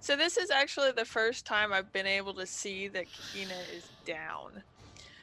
[0.01, 3.91] So this is actually the first time I've been able to see that Kina is
[4.05, 4.63] down.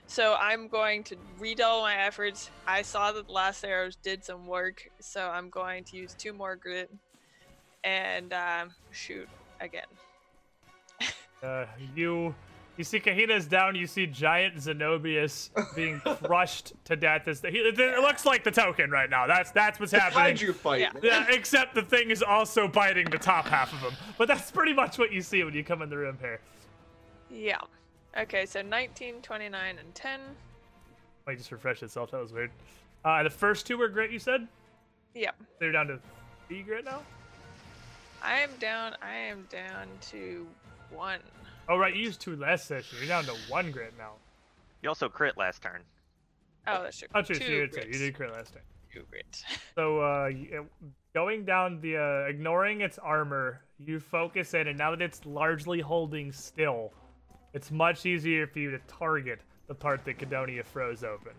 [0.08, 2.50] So I'm going to redouble my efforts.
[2.68, 6.34] I saw that the last arrows did some work, so I'm going to use two
[6.34, 6.92] more grit
[7.86, 9.30] and um, shoot
[9.62, 9.84] again.
[11.42, 12.34] Uh, you
[12.78, 13.76] you see Kahina's down.
[13.76, 17.28] You see giant Zenobius being crushed to death.
[17.28, 19.28] As the, he, it, it looks like the token right now.
[19.28, 20.36] That's that's what's happening.
[20.36, 20.82] Kaiju fight.
[20.82, 20.94] Yeah.
[20.94, 21.02] man.
[21.04, 23.94] Yeah, except the thing is also biting the top half of him.
[24.18, 26.40] But that's pretty much what you see when you come in the room here.
[27.30, 27.58] Yeah.
[28.18, 30.20] Okay, so 19, 29, and 10.
[31.26, 32.12] Wait, just refresh itself.
[32.12, 32.52] That was weird.
[33.04, 34.48] Uh, the first two were grit, you said?
[35.16, 35.36] Yep.
[35.60, 36.00] They're down to
[36.48, 37.02] three grit now?
[38.22, 38.96] I am down.
[39.02, 40.48] I am down to
[40.92, 41.20] one.
[41.70, 41.96] Oh, right.
[41.96, 42.98] You used two last session.
[43.00, 44.14] You're down to one grit now.
[44.82, 45.82] You also crit last turn.
[46.68, 47.08] Oh, that's true.
[47.16, 47.36] Oh, true.
[47.36, 47.88] So you did, two.
[47.88, 48.64] you did crit last time.
[48.92, 49.44] Two grit.
[49.76, 50.64] So, uh, uh,
[51.16, 55.80] going down the, uh, ignoring its armor, you focus in, and now that it's largely
[55.80, 56.92] holding still,
[57.54, 61.34] it's much easier for you to target the part that Cadonia froze open.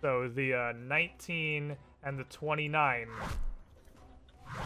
[0.00, 3.08] So the uh, 19 and the 29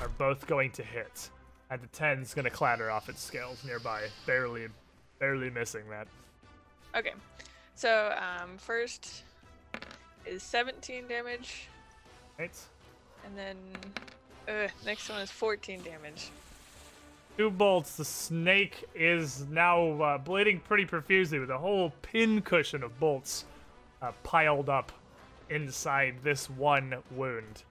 [0.01, 1.29] are both going to hit,
[1.71, 4.69] and the 10's going to clatter off its scales nearby, barely,
[5.23, 6.09] barely missing that.
[6.97, 7.13] Okay.
[7.77, 9.23] So, um, first
[10.27, 11.69] is 17 damage,
[12.41, 12.51] Right?
[13.25, 13.57] and then
[14.49, 16.31] uh, next one is 14 damage.
[17.39, 17.97] Two bolts.
[17.97, 23.45] The snake is now uh, bleeding pretty profusely with a whole pin cushion of bolts
[24.03, 24.91] uh, piled up
[25.51, 27.63] inside this one wound.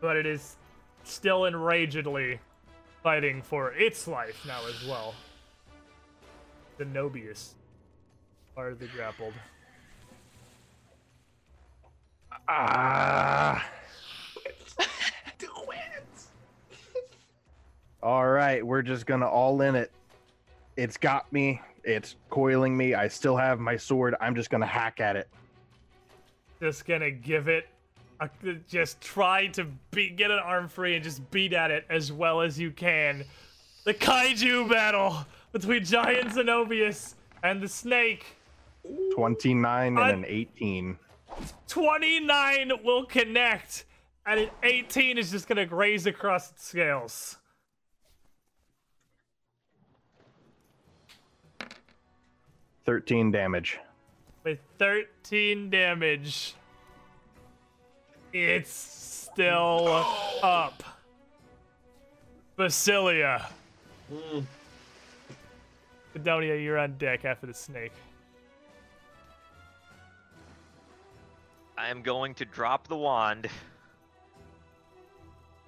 [0.00, 0.54] But it is
[1.02, 2.38] still enragedly
[3.02, 5.12] fighting for its life now as well.
[6.78, 7.50] Zenobius
[8.54, 9.34] farther grappled.
[12.48, 13.68] Ah.
[15.38, 16.04] Do it.
[18.02, 19.90] All right, we're just gonna all in it.
[20.76, 21.60] It's got me.
[21.84, 22.94] It's coiling me.
[22.94, 24.14] I still have my sword.
[24.20, 25.28] I'm just gonna hack at it.
[26.60, 27.68] Just gonna give it
[28.20, 28.28] a,
[28.68, 32.40] just try to beat, get an arm free and just beat at it as well
[32.40, 33.24] as you can.
[33.84, 38.36] The kaiju battle between Giant Zenobius and the snake.
[39.14, 40.98] 29 and an 18.
[41.68, 43.86] 29 will connect,
[44.26, 47.36] and an 18 is just gonna graze across its scales.
[52.84, 53.78] Thirteen damage.
[54.42, 56.54] With 13 damage,
[58.34, 60.04] it's still
[60.42, 60.82] up.
[62.58, 63.46] Basilia.
[64.12, 64.40] Hmm.
[66.16, 67.92] Adonia, you're on deck after the snake.
[71.76, 73.48] I am going to drop the wand,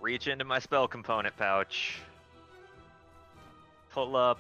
[0.01, 1.99] reach into my spell component pouch,
[3.91, 4.39] pull up.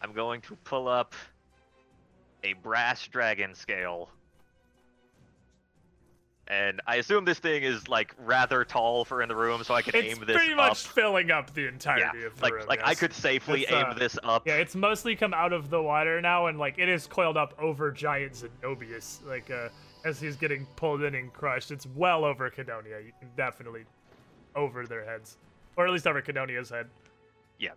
[0.00, 1.14] I'm going to pull up
[2.44, 4.08] a brass dragon scale.
[6.50, 9.82] And I assume this thing is like rather tall for in the room, so I
[9.82, 10.28] can It's aim this up.
[10.30, 10.56] It's pretty up.
[10.56, 12.66] much filling up the yeah, entirety of the like room.
[12.66, 14.48] like I could safely It's, aim uh, this up.
[14.48, 17.54] Yeah, it's mostly come out of the water now, and like it is coiled up
[17.60, 19.24] over Giant Zenobius.
[19.24, 19.68] Like uh,
[20.04, 23.04] as he's getting pulled in and crushed, it's well over Cadonia.
[23.06, 23.84] You can definitely
[24.56, 25.36] over their heads,
[25.76, 26.88] or at least over Cadonia's head.
[27.60, 27.70] Yeah,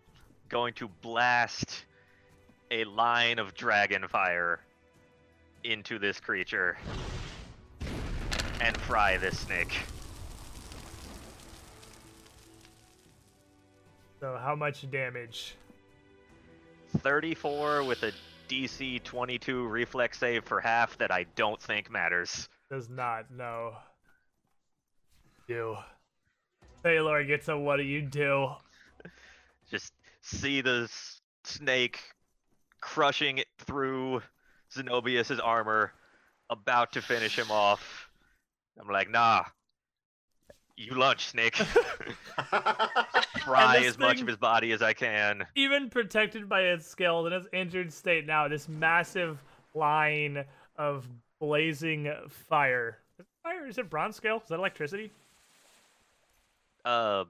[0.49, 1.85] going to blast
[2.71, 4.61] a line of dragon fire
[5.63, 6.75] into this creature
[8.63, 9.77] and fry this snake.
[14.21, 15.55] So how much damage?
[16.99, 18.13] 34 with a
[18.47, 22.47] DC 22 reflex save for half that I don't think matters.
[22.71, 23.73] Does not know.
[25.47, 25.75] You.
[26.83, 28.49] Taylor gets a what do you do?
[29.69, 30.89] Just see the
[31.43, 31.99] snake
[32.79, 34.21] crushing it through
[34.73, 35.91] Zenobius's armor,
[36.49, 38.02] about to finish him off.
[38.79, 39.43] I'm like, nah.
[40.75, 41.55] You lunch, snake.
[43.43, 45.45] Fry as much of his body as I can.
[45.55, 49.43] even protected by its scales in its injured state now, this massive
[49.75, 50.43] line
[50.77, 51.07] of
[51.39, 52.97] blazing fire.
[53.43, 53.67] Fire?
[53.67, 54.37] Is it bronze scale?
[54.41, 55.11] Is that electricity?
[56.85, 57.25] Uh,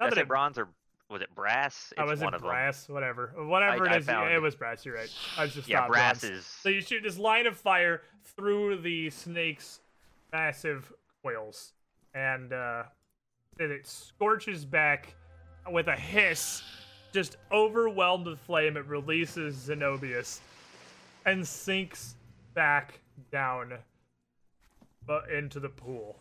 [0.00, 0.68] Not that it- bronze or
[1.08, 1.92] was it brass?
[1.98, 2.50] Oh, was one it of them.
[2.50, 2.88] brass?
[2.88, 3.32] Whatever.
[3.36, 4.08] Whatever I it is.
[4.08, 5.12] It was brass, you're right.
[5.38, 6.38] I was just Yeah, brass bronze.
[6.38, 6.46] is.
[6.46, 9.80] So you shoot this line of fire through the snake's
[10.36, 10.92] massive
[11.22, 11.72] coils,
[12.14, 12.82] and uh,
[13.56, 15.14] then it scorches back
[15.72, 16.62] with a hiss,
[17.10, 18.76] just overwhelmed with flame.
[18.76, 20.40] It releases Zenobius
[21.24, 22.16] and sinks
[22.52, 23.00] back
[23.32, 23.72] down,
[25.06, 26.20] but into the pool.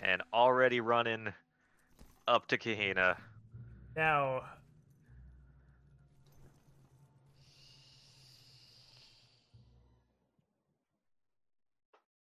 [0.00, 1.28] and already running
[2.26, 3.16] up to Kahina.
[3.96, 4.44] Now,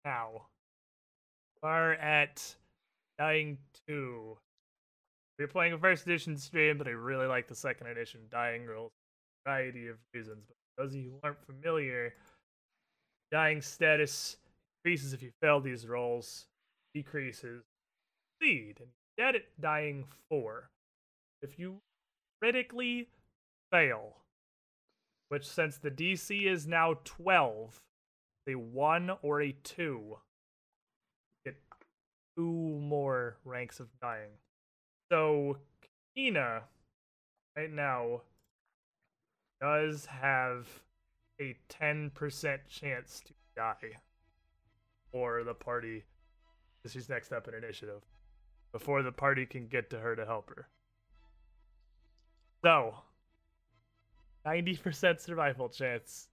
[0.04, 0.49] now,
[1.64, 2.56] are at
[3.18, 3.58] Dying
[3.88, 4.38] 2.
[5.38, 8.92] We're playing a first edition stream, but I really like the second edition Dying rules.
[9.44, 12.14] for a Variety of reasons, but those of you who aren't familiar,
[13.32, 14.38] Dying status
[14.84, 16.46] increases if you fail these rolls,
[16.94, 17.64] decreases
[18.38, 20.70] speed, and dead at Dying 4
[21.42, 21.82] if you
[22.42, 23.08] critically
[23.72, 24.18] fail,
[25.30, 27.80] which since the DC is now 12,
[28.48, 30.29] a 1 or a 2, get
[32.40, 34.32] two more ranks of dying.
[35.12, 35.58] So,
[36.16, 36.62] Kina,
[37.58, 38.22] right now,
[39.62, 40.68] does have
[41.42, 43.98] a 10% chance to die
[45.12, 46.06] for the party.
[46.88, 48.04] She's next up in initiative.
[48.72, 50.70] Before the party can get to her to help her.
[52.64, 52.94] So,
[54.46, 56.30] 90% survival chance.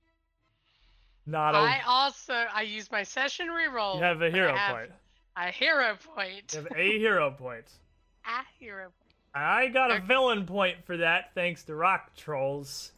[1.27, 1.59] Not a.
[1.59, 3.97] I also I use my session reroll.
[3.97, 4.93] you have a hero point.
[5.37, 6.55] A hero point.
[6.55, 7.71] You have a hero point.
[8.25, 8.93] a hero point.
[9.35, 12.93] I got a villain point for that thanks to Rock Trolls.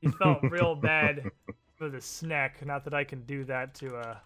[0.00, 1.30] He felt real bad
[1.76, 2.64] for the snack.
[2.64, 4.16] Not that I can do that to uh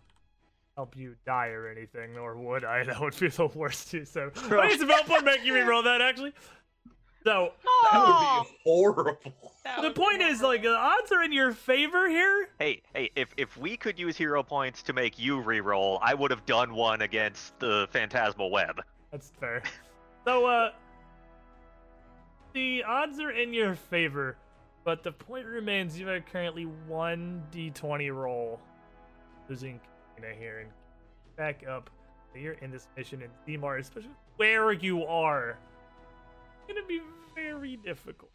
[0.77, 2.85] help you die or anything, or would I?
[2.86, 4.05] That would be the worst too.
[4.05, 6.35] So, why does the villain point make you reroll that actually?
[7.27, 7.51] So
[7.91, 7.99] That
[8.39, 9.33] would be horrible.
[9.65, 12.51] that the point is, like, the odds are in your favor here.
[12.61, 16.31] Hey, hey, if if we could use hero points to make you re-roll, I would
[16.31, 18.81] have done one against the Phantasmal Web.
[19.11, 19.61] That's fair.
[20.25, 20.71] So, uh,
[22.53, 24.37] the odds are in your favor,
[24.85, 28.61] but the point remains you have currently one d20 roll,
[29.49, 29.81] losing
[30.15, 30.71] Kina here and
[31.37, 31.91] back up.
[32.37, 35.59] You're in this mission in Zimar, especially where you are.
[36.69, 37.01] Gonna be
[37.35, 38.31] very difficult.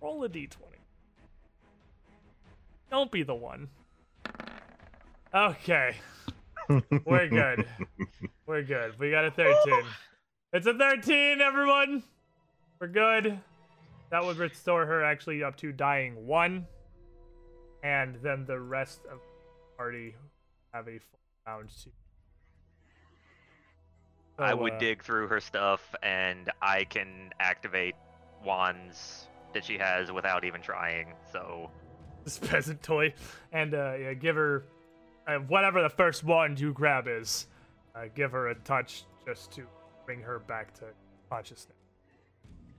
[0.00, 0.56] Roll a d20.
[2.90, 3.68] Don't be the one.
[5.34, 5.96] Okay.
[7.04, 7.66] We're good.
[8.46, 8.98] We're good.
[8.98, 9.84] We got a 13.
[10.52, 12.02] It's a 13, everyone.
[12.80, 13.38] We're good.
[14.10, 16.66] That would restore her actually up to dying one.
[17.82, 20.14] And then the rest of the party
[20.72, 21.90] have a full round to.
[24.38, 27.94] I would uh, dig through her stuff, and I can activate
[28.44, 31.14] wands that she has without even trying.
[31.32, 31.70] So
[32.24, 33.14] this peasant toy
[33.52, 34.64] and uh, yeah, give her
[35.26, 37.46] uh, whatever the first wand you grab is.
[37.94, 39.66] Uh, give her a touch just to
[40.06, 40.84] bring her back to
[41.28, 41.76] consciousness.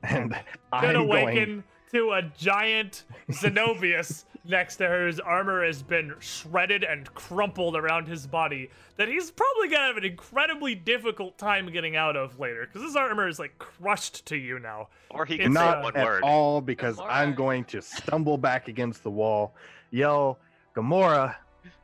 [0.03, 0.35] and
[0.71, 1.63] I'm awaken going.
[1.91, 5.07] To a giant Zenobius next to her.
[5.07, 9.97] His armor has been shredded and crumpled around his body that he's probably gonna have
[9.97, 14.35] an incredibly difficult time getting out of later because his armor is like crushed to
[14.37, 14.87] you now.
[15.11, 16.23] or he It's, can say uh, Not one at word.
[16.23, 17.07] all, because Gamora.
[17.09, 19.55] I'm going to stumble back against the wall,
[19.91, 20.37] yell
[20.75, 21.35] Gamora,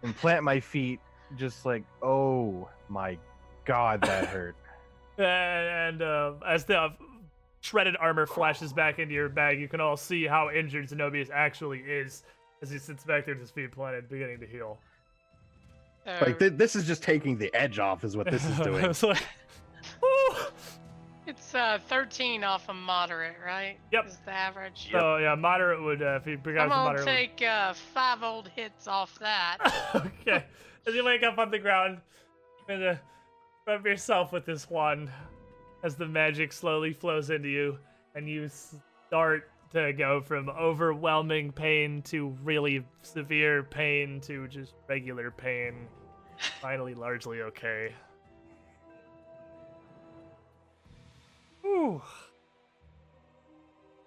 [0.03, 0.99] and plant my feet,
[1.37, 3.17] just like, oh my
[3.65, 4.55] god, that hurt.
[5.17, 6.91] And uh, as the
[7.65, 11.79] shredded armor flashes back into your bag, you can all see how injured Zenobius actually
[11.79, 12.21] is
[12.61, 14.77] as he sits back there with his feet planted, beginning to heal.
[16.21, 18.85] like th- this is just taking the edge off, is what this is doing.
[18.85, 19.23] it's like,
[21.27, 23.77] It's uh 13 off of moderate, right?
[23.91, 24.07] Yep.
[24.07, 24.89] Is the average.
[24.91, 26.99] So yeah, moderate would uh, if you bring out moderate.
[26.99, 29.57] I'm the gonna would- take uh, five old hits off that.
[29.95, 30.45] okay.
[30.85, 31.97] As you wake up on the ground,
[32.69, 32.95] and uh,
[33.65, 35.09] rub yourself with this wand
[35.83, 37.77] as the magic slowly flows into you,
[38.15, 38.49] and you
[39.07, 45.87] start to go from overwhelming pain to really severe pain to just regular pain.
[46.61, 47.91] Finally, largely okay.
[51.61, 52.01] Whew.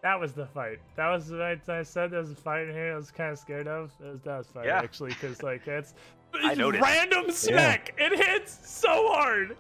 [0.03, 0.79] That was the fight.
[0.97, 2.11] That was what I, I said.
[2.13, 2.93] There was a fight in here.
[2.93, 3.91] I was kind of scared of.
[4.01, 4.79] That was, that was fight Yeah.
[4.79, 5.95] actually, because like it's,
[6.35, 6.85] I it's noticed.
[6.85, 7.95] random smack.
[7.99, 9.57] It hits so hard.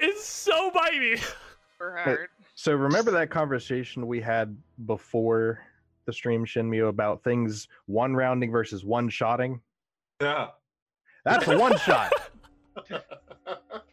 [0.00, 1.18] It's so bitey.
[1.72, 2.28] super hard.
[2.54, 4.56] So remember that conversation we had
[4.86, 5.64] before
[6.06, 9.60] the stream Shinmio about things one rounding versus one shotting?
[10.20, 10.48] Yeah.
[11.24, 12.12] That's a one shot.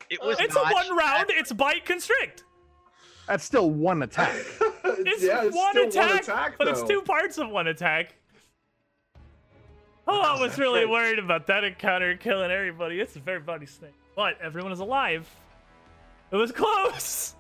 [0.10, 1.26] It was It's not a one round.
[1.32, 2.46] It's bite constrict.
[3.28, 4.36] That's still one attack.
[5.00, 8.16] It's yeah, it's one, still attack, one attack, but it's two parts of one attack.
[10.08, 13.02] Oh, I was really worried about that encounter killing everybody.
[13.02, 13.94] It's a very bloody snake.
[14.16, 15.28] But everyone is alive.
[16.32, 17.36] It was close.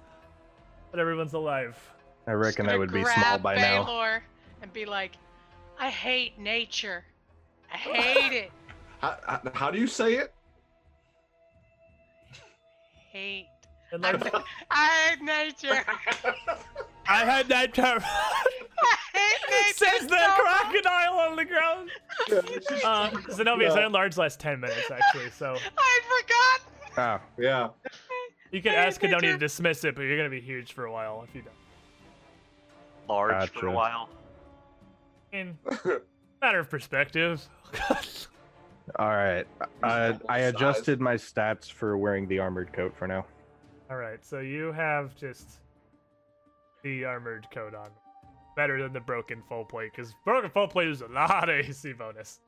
[0.91, 1.77] But everyone's alive.
[2.25, 4.19] I reckon I would be small by now.
[4.61, 5.13] And be like,
[5.79, 7.03] I hate nature.
[7.71, 8.51] I hate it.
[8.99, 10.33] How, how, how do you say it?
[13.11, 13.47] Hate.
[13.91, 14.33] And I, like,
[14.71, 15.83] I hate nature.
[17.07, 18.01] I had that term.
[18.03, 19.85] I hate nature.
[19.85, 20.37] Says the so much.
[20.39, 21.89] crocodile on the ground.
[22.83, 23.79] Uh, Zenobia, Yeah.
[23.79, 23.87] yeah.
[23.87, 25.29] large last 10 minutes, actually.
[25.29, 26.61] So I forgot.
[26.97, 27.69] Ah, yeah.
[28.51, 30.73] You can I hate ask Kedoni to dismiss it, but you're going to be huge
[30.73, 31.53] for a while if you don't.
[33.09, 34.09] large for a while.
[35.31, 35.57] In
[36.41, 37.47] matter of perspective.
[38.99, 39.45] all right.
[39.83, 40.53] I, Reasonable I size.
[40.53, 43.25] adjusted my stats for wearing the armored coat for now.
[43.89, 45.59] All right, so you have just
[46.83, 47.89] the armored coat on.
[48.55, 51.93] Better than the broken full plate, because broken full plate is a lot of AC
[51.93, 52.39] bonus.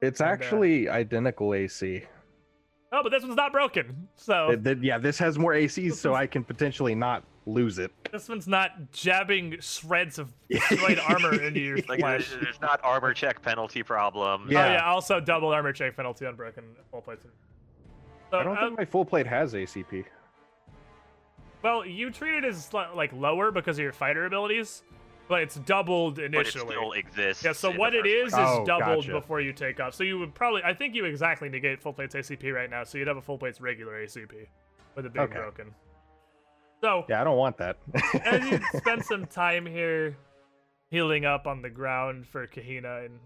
[0.00, 2.04] It's And, uh, actually identical AC.
[2.92, 6.14] Oh, but this one's not broken, so It- th- yeah, this has more ACs, so
[6.14, 7.92] I can potentially not lose it.
[8.12, 12.28] this one's not jabbing shreds of destroyed armor into your Like flesh.
[12.30, 14.46] there's, there's not armor check penalty problem.
[14.48, 14.72] Oh Yeah.
[14.74, 17.24] yeah, also double armor check penalty on broken full plates.
[18.30, 20.04] So, I don't uh, think my full plate has ACP.
[21.62, 24.82] well, you treat it as like lower because of your fighter abilities,
[25.30, 26.30] but it's doubled initially.
[26.30, 26.74] but it initially.
[26.74, 27.44] still exists.
[27.44, 28.58] Yeah, so what it is it first is is.
[28.58, 29.12] Oh, doubled gotcha.
[29.12, 29.94] before you take off.
[29.94, 32.98] So you would probably, I think you exactly negate full plate's ACP right now, so
[32.98, 34.46] you'd have a full plate's regular ACP
[34.96, 35.38] with a big Okay.
[35.38, 35.74] broken.
[36.82, 37.78] So Yeah, I don't want that.
[38.24, 40.16] as you spend some time here
[40.90, 43.18] healing up on the ground for Kahina and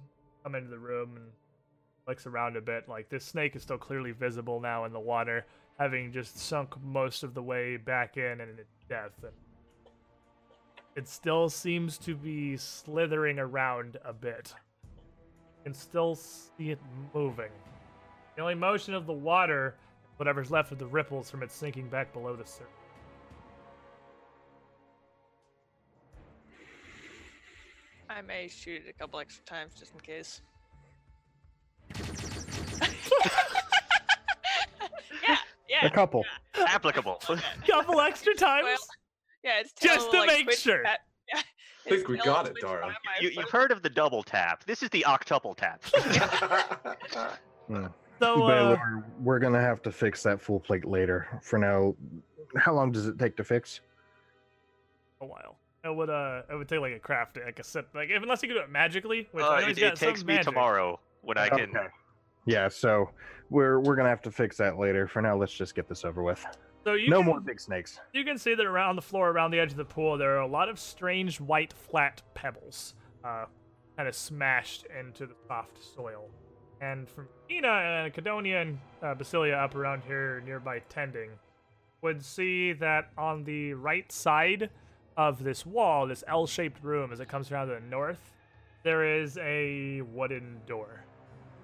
[0.43, 1.25] come into the room and
[2.07, 5.47] looks around a bit, like this snake is still clearly visible now in the water,
[5.79, 9.13] having just sunk most of the way back in and in its death.
[9.23, 9.33] And
[10.97, 14.55] it still seems to be slithering around a bit.
[14.83, 16.79] You can still see it
[17.13, 17.51] moving.
[18.37, 19.75] The only motion of the water,
[20.17, 22.69] whatever's left of the ripples from it sinking back below the surface.
[28.09, 30.43] I may shoot it a couple extra times just in case.
[35.27, 35.37] yeah,
[35.69, 35.87] yeah.
[35.87, 36.25] A couple.
[36.55, 37.21] Applicable.
[37.67, 38.65] Couple extra times.
[38.65, 38.77] Well,
[39.45, 40.83] yeah, it's Just to like, make sure.
[40.83, 41.01] tap-
[41.33, 41.41] Yeah,
[41.87, 42.95] I think we got it, Twitch Dara.
[43.21, 44.65] You, you've heard of the double tap.
[44.65, 45.83] This is the octuple tap.
[47.69, 47.87] Hmm.
[48.21, 51.41] So, uh, we're, we're gonna have to fix that full plate later.
[51.43, 51.95] For now,
[52.57, 53.81] how long does it take to fix?
[55.23, 55.57] a while.
[55.83, 58.43] It would uh, it would take like a craft, like a sip, like if, unless
[58.43, 59.29] you could do it magically.
[59.33, 60.53] Which Uh, it it takes me magic.
[60.53, 61.73] tomorrow when I can.
[62.47, 63.09] Yeah, so
[63.51, 65.07] we're we're gonna have to fix that later.
[65.09, 66.45] For now, let's just get this over with.
[66.85, 67.99] So you no can, more big snakes.
[68.13, 70.43] You can see that around the floor, around the edge of the pool, there are
[70.43, 73.47] a lot of strange white flat pebbles, uh,
[73.97, 76.29] kind of smashed into the soft soil.
[76.83, 81.31] And from Ina and Cadonia and uh, Basilia up around here nearby tending,
[82.03, 84.69] would see that on the right side
[85.17, 88.33] of this wall, this L-shaped room as it comes around to the north,
[88.83, 91.05] there is a wooden door.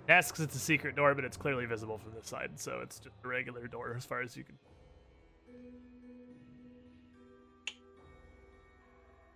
[0.08, 3.14] Asks it's a secret door, but it's clearly visible from this side, so it's just
[3.22, 4.54] a regular door as far as you can.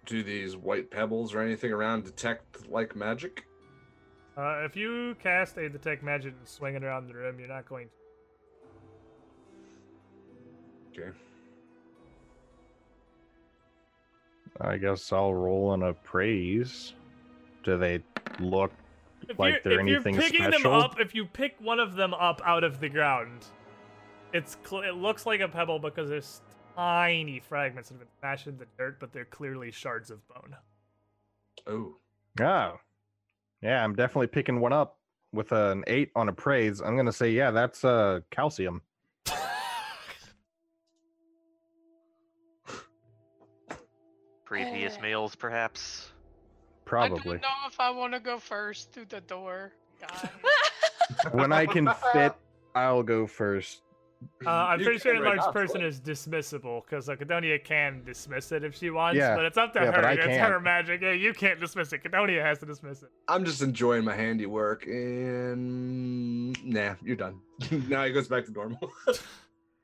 [0.05, 3.47] Do these white pebbles or anything around detect like magic?
[4.37, 7.67] Uh, if you cast a detect magic and swing it around the room, you're not
[7.69, 7.89] going
[10.95, 11.01] to.
[11.03, 11.17] Okay.
[14.61, 16.93] I guess I'll roll on a praise.
[17.63, 18.01] Do they
[18.41, 18.73] look?
[19.29, 20.75] If Like you're, they're if you're anything picking them special?
[20.75, 23.47] up, if you pick one of them up out of the ground,
[24.33, 26.43] it's cl- it looks like a pebble because there's
[26.75, 30.57] tiny fragments that have been smashed in the dirt, but they're clearly shards of bone.
[31.67, 31.97] Oh.
[32.41, 32.79] Oh,
[33.63, 34.99] yeah, I'm definitely picking one up
[35.33, 36.81] with an eight on a praise.
[36.81, 38.83] I'm gonna say, yeah, that's uh calcium.
[44.45, 45.01] Previous Uh.
[45.03, 46.11] meals, perhaps.
[46.85, 47.19] Probably.
[47.19, 49.73] I don't know if I want to go first through the door.
[50.01, 50.29] God.
[51.33, 52.35] when I can fit,
[52.75, 53.81] I'll go first.
[54.45, 55.89] Uh, I'm You pretty sure can a large person Troy.
[55.89, 59.81] is dismissible because Cadonia can dismiss it if she wants, Yeah, but it's up to
[59.81, 60.09] yeah, her.
[60.11, 60.53] It's can't.
[60.53, 61.01] her magic.
[61.03, 62.03] Yeah, you can't dismiss it.
[62.05, 63.11] Cadonia has to dismiss it.
[63.29, 67.41] I'm just enjoying my handiwork and nah, you're done.
[67.89, 68.93] now he goes back to normal.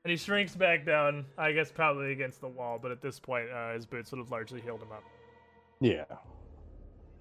[0.03, 3.51] And he shrinks back down, I guess probably against the wall, but at this point,
[3.51, 5.03] uh, his boots would have largely healed him up.
[5.79, 6.05] Yeah.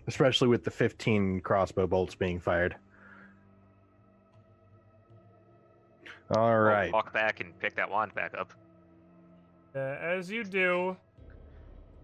[0.07, 2.77] Especially with the 15 crossbow bolts being fired.
[6.37, 6.93] All I'll.
[6.93, 8.53] Walk back and pick that wand back up.
[9.75, 10.97] Uh, as you do,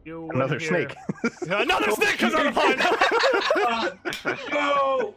[0.04, 0.94] you Another hear- snake.
[1.48, 5.14] Another snake comes out of the no!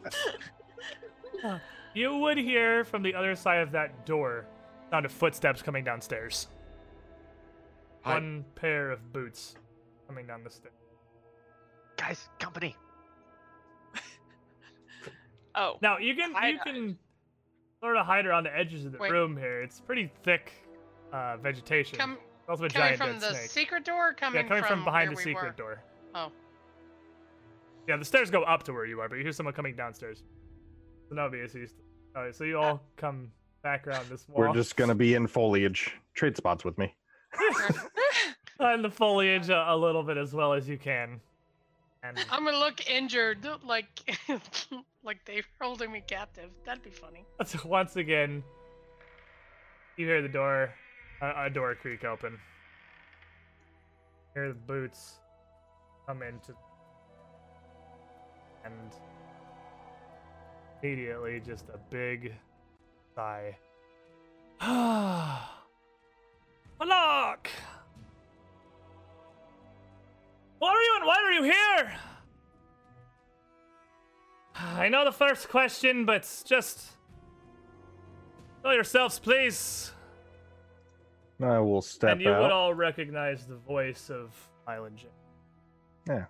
[1.94, 4.46] you would hear from the other side of that door
[4.90, 6.48] sound of footsteps coming downstairs.
[8.02, 8.14] Hi.
[8.14, 9.54] One pair of boots
[10.08, 10.74] coming down the stairs.
[11.96, 12.76] Guys, company.
[15.54, 16.98] Oh, Now you can Hide- you can
[17.80, 19.10] sort of hide around the edges of the Wait.
[19.10, 19.62] room here.
[19.62, 20.52] It's pretty thick
[21.12, 21.98] uh, vegetation.
[21.98, 22.18] Come,
[22.48, 23.50] also a coming giant from dead the snake.
[23.50, 25.64] secret door, or coming yeah, coming from, behind where the we secret were?
[25.74, 25.82] door.
[26.14, 26.32] Oh.
[27.88, 30.22] Yeah, the stairs go up to where you are, but you hear someone coming downstairs.
[31.08, 31.70] So no BSC.
[32.16, 33.30] Alright, so you all come
[33.62, 34.46] back around this wall.
[34.48, 35.92] We're just gonna be in foliage.
[36.14, 36.94] Trade spots with me.
[38.74, 41.20] in the foliage a, a little bit as well as you can.
[42.02, 44.18] And I'm gonna look injured, like
[45.04, 46.50] like they're holding me captive.
[46.64, 47.24] That'd be funny.
[47.64, 48.42] once again,
[49.96, 50.72] you hear the door,
[51.20, 52.38] a, a door creak open.
[54.34, 55.14] hear the boots
[56.06, 56.54] come into,
[58.64, 58.74] and
[60.82, 62.32] immediately just a big
[63.14, 63.56] sigh.
[66.78, 67.50] Malak!
[70.60, 71.92] What are you and why are you here?
[74.54, 76.96] I know the first question, but just
[78.62, 79.92] Show yourselves, please.
[81.42, 82.42] I will step and you out.
[82.42, 84.36] would all recognize the voice of
[84.68, 85.08] Island Jim.
[86.06, 86.24] Yeah.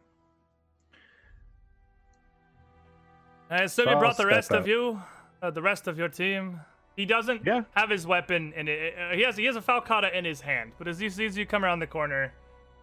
[3.51, 5.01] I assume you I'll brought the rest of you,
[5.43, 6.61] uh, the rest of your team.
[6.97, 7.63] He doesn't Yeah.
[7.75, 8.73] have his weapon, and uh,
[9.13, 10.71] he has he has a falcata in his hand.
[10.79, 12.33] But as he sees you come around the corner,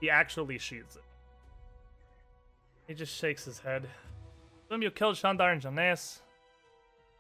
[0.02, 1.04] he actually shoots it.
[2.88, 3.88] He just shakes his head.
[4.66, 6.22] Assume you killed Shandar and Jonas.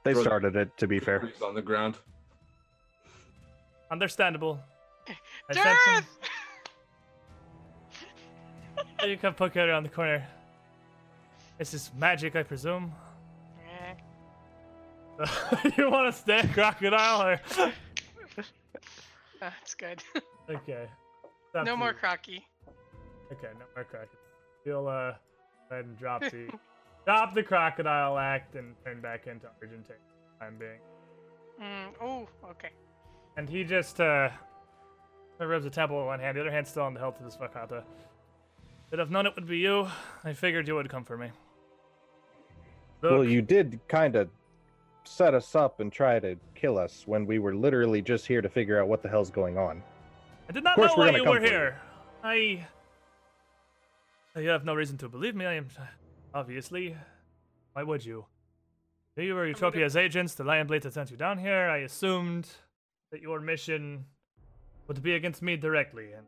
[0.04, 1.20] They Throw started it, to be fair.
[1.20, 1.96] Creeps on the ground.
[3.92, 4.60] Understandable.
[5.50, 6.20] I sent some- Darth!
[9.08, 10.26] you can poke it around the corner.
[11.58, 12.94] This is magic, I presume.
[13.66, 13.94] Eh,
[15.78, 17.42] you want to stay crocodile or?
[19.40, 20.04] That's good.
[20.50, 20.88] okay.
[21.54, 22.46] It's no to more crocky.
[23.32, 24.18] Okay, no more crocky.
[24.66, 25.18] You'll uh, go
[25.72, 26.50] ahead and drop the
[27.06, 29.88] drop the crocodile act and turn back into Argentea.
[29.88, 30.06] for
[30.40, 30.80] the Time being.
[31.62, 32.70] Mm, oh, okay.
[33.38, 34.30] And he just uh
[35.40, 37.36] rubs the temple with one hand, the other hand still on the hilt of his
[37.36, 37.84] falcata.
[38.90, 39.88] Should have known it would be you.
[40.24, 41.32] I figured you would come for me.
[43.02, 44.30] Well, you did kind of
[45.04, 48.50] set us up and try to kill us when we were literally just here to
[48.50, 49.84] figure out what the hell's going on.
[50.50, 51.50] I did not know why you were for you.
[51.50, 51.80] here.
[52.24, 52.66] I.
[54.38, 55.46] You have no reason to believe me.
[55.46, 55.68] I am.
[56.34, 56.96] Obviously.
[57.74, 58.26] Why would you?
[59.16, 60.36] You were Utopia's agents.
[60.36, 61.70] The Lion Blade that sent you down here.
[61.70, 62.48] I assumed
[63.12, 64.06] that your mission
[64.88, 66.28] would be against me directly and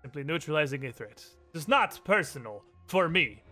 [0.00, 1.22] simply neutralizing a threat.
[1.52, 3.42] It's not personal for me.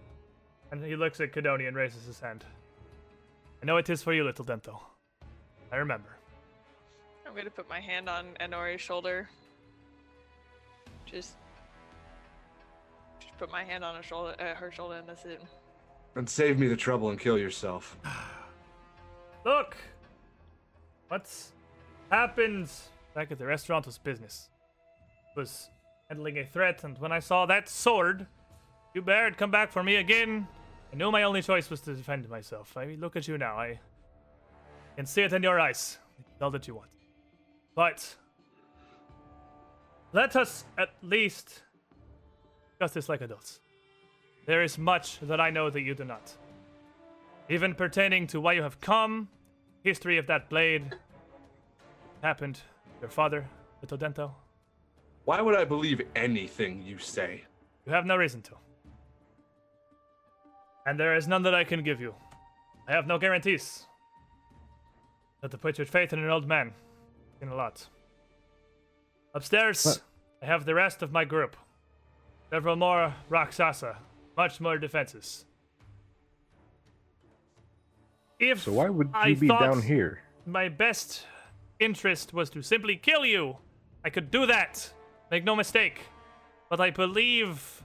[0.70, 2.46] And he looks at Cadoni and raises his hand.
[3.62, 4.80] I know it is for you, little Dento.
[5.70, 6.16] I remember.
[7.26, 9.28] I'm gonna put my hand on Inori's shoulder.
[11.04, 11.34] Just
[13.42, 15.42] put my hand on her shoulder, uh, her shoulder, and that's it.
[16.14, 17.98] And save me the trouble and kill yourself.
[19.44, 19.76] Look!
[21.08, 21.50] What's
[22.08, 22.70] happened
[23.16, 24.48] back at the restaurant was business.
[25.36, 25.70] Was
[26.08, 28.28] handling a threat, and when I saw that sword,
[28.94, 30.46] you bear had come back for me again.
[30.92, 32.76] I knew my only choice was to defend myself.
[32.76, 33.56] I mean, look at you now.
[33.56, 33.80] I
[34.94, 35.98] can see it in your eyes.
[36.40, 36.90] All that you want.
[37.74, 38.14] But
[40.12, 41.62] let us at least
[42.82, 43.60] discuss this like adults.
[44.46, 46.32] There is much that I know that you do not
[47.48, 49.28] even pertaining to why you have come,
[49.84, 50.94] history of that blade,
[52.22, 52.60] happened,
[53.00, 53.44] your father,
[53.82, 54.34] Little Dento.
[55.24, 57.44] Why would I believe anything you say?
[57.84, 58.52] You have no reason to.
[60.86, 62.14] And there is none that I can give you.
[62.88, 63.86] I have no guarantees.
[65.40, 66.72] But to put your faith in an old man,
[67.40, 67.86] in a lot.
[69.34, 70.00] Upstairs, What?
[70.42, 71.56] I have the rest of my group.
[72.52, 73.96] Several more Rakshasa,
[74.36, 75.46] much more defenses.
[78.38, 80.20] If So why would I you be thought down here?
[80.44, 81.24] my best
[81.80, 83.56] interest was to simply kill you,
[84.04, 84.92] I could do that.
[85.30, 86.00] Make no mistake.
[86.68, 87.82] But I believe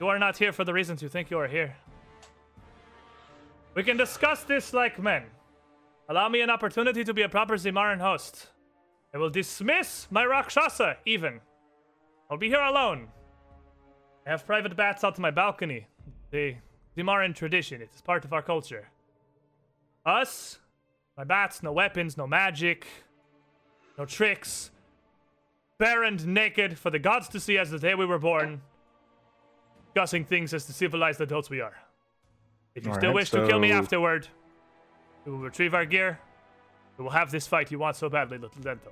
[0.00, 1.74] you are not here for the reasons you think you are here.
[3.74, 5.24] We can discuss this like men.
[6.08, 8.46] Allow me an opportunity to be a proper Zimaran host.
[9.14, 11.40] I will dismiss my Rakshasa, even.
[12.28, 13.06] I'll be here alone.
[14.26, 15.86] I have private bats out to my balcony.
[16.32, 16.56] The
[16.96, 18.88] Zimaran tradition, it is part of our culture.
[20.04, 20.58] Us,
[21.16, 22.86] my bats, no weapons, no magic,
[23.96, 24.72] no tricks.
[25.78, 28.62] Bare and naked for the gods to see as the day we were born.
[29.92, 31.76] Discussing things as the civilized adults we are.
[32.74, 34.26] If you still Alright, wish to kill me afterward,
[35.24, 36.18] we will retrieve our gear.
[36.98, 38.90] We will have this fight you want so badly, little Dento.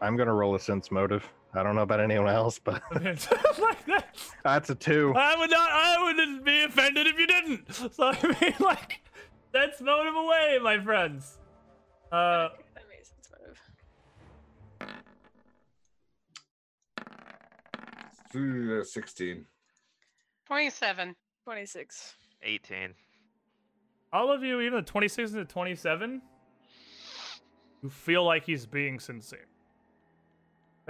[0.00, 1.28] I'm gonna roll a sense motive.
[1.54, 4.14] I don't know about anyone else, but like that.
[4.44, 5.12] that's a two.
[5.16, 5.70] I would not.
[5.70, 7.72] I wouldn't be offended if you didn't.
[7.74, 9.00] So I mean, like,
[9.52, 11.38] that's motive away, my friends.
[12.12, 13.30] Uh, that makes sense.
[18.34, 18.80] Motive.
[18.80, 19.44] Uh, 16.
[20.46, 21.16] 27.
[21.44, 22.14] 26.
[22.42, 22.94] 18.
[24.12, 26.22] all of you, even the 26 and the 27,
[27.82, 29.47] you feel like he's being sincere.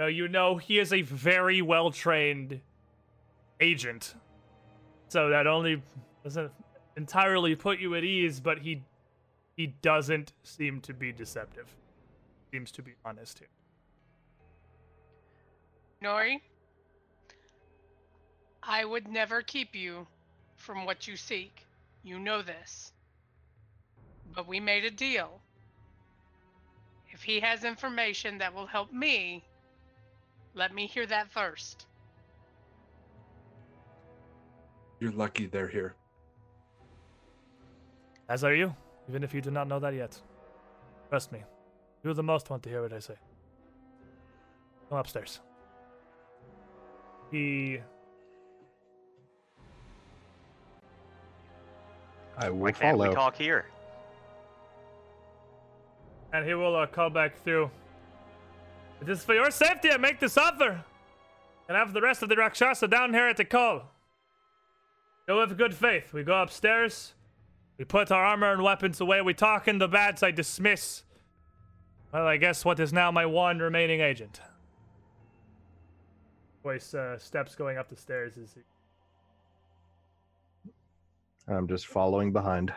[0.07, 2.61] You know he is a very well trained
[3.59, 4.15] agent,
[5.09, 5.81] so that only
[6.23, 6.51] doesn't
[6.95, 8.81] entirely put you at ease, but he
[9.57, 11.67] he doesn't seem to be deceptive.
[12.51, 13.49] Seems to be honest here.
[16.01, 16.39] Nori,
[18.63, 20.07] I would never keep you
[20.55, 21.65] from what you seek.
[22.03, 22.93] You know this.
[24.33, 25.41] But we made a deal.
[27.11, 29.43] If he has information that will help me,
[30.59, 31.87] let me hear that first.
[34.99, 35.95] You're lucky they're here.
[38.27, 38.75] As are you,
[39.07, 40.19] even if you do not know that yet.
[41.09, 41.39] Trust me,
[42.03, 43.15] you're the most want to hear what I say.
[44.89, 45.39] Come upstairs.
[47.31, 47.79] He
[52.37, 53.09] I will Why can't follow.
[53.09, 53.65] we talk here?
[56.31, 57.71] and he will uh, call back through.
[59.01, 60.83] It is for your safety I make this offer.
[61.67, 63.91] And have the rest of the Rakshasa down here at the call.
[65.27, 66.13] Go with good faith.
[66.13, 67.13] We go upstairs.
[67.77, 69.21] We put our armor and weapons away.
[69.21, 71.03] We talk in the bats I dismiss.
[72.11, 74.41] Well, I guess what is now my one remaining agent.
[76.63, 78.61] voice uh, steps going up the stairs as he
[81.47, 82.73] I'm just following behind.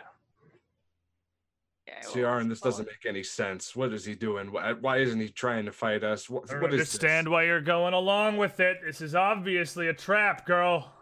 [1.86, 1.94] Yeah,
[2.28, 3.74] I will this doesn't make any sense.
[3.74, 4.52] What is he doing?
[4.52, 6.30] Why, why isn't he trying to fight us?
[6.30, 7.32] What, I don't what is understand this?
[7.32, 8.78] why you're going along with it.
[8.84, 10.92] This is obviously a trap, girl.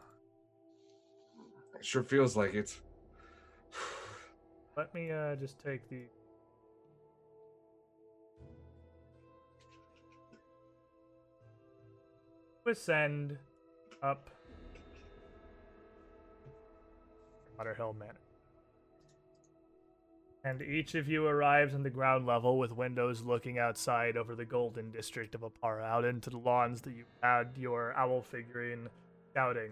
[1.78, 2.75] It sure feels like it.
[4.76, 6.02] Let me uh, just take the.
[12.67, 13.36] Ascend
[14.00, 14.31] up
[17.59, 18.15] Water Hill Manor.
[20.43, 24.44] And each of you arrives on the ground level with windows looking outside over the
[24.44, 28.89] golden district of Apara out into the lawns that you had your owl figurine
[29.31, 29.70] scouting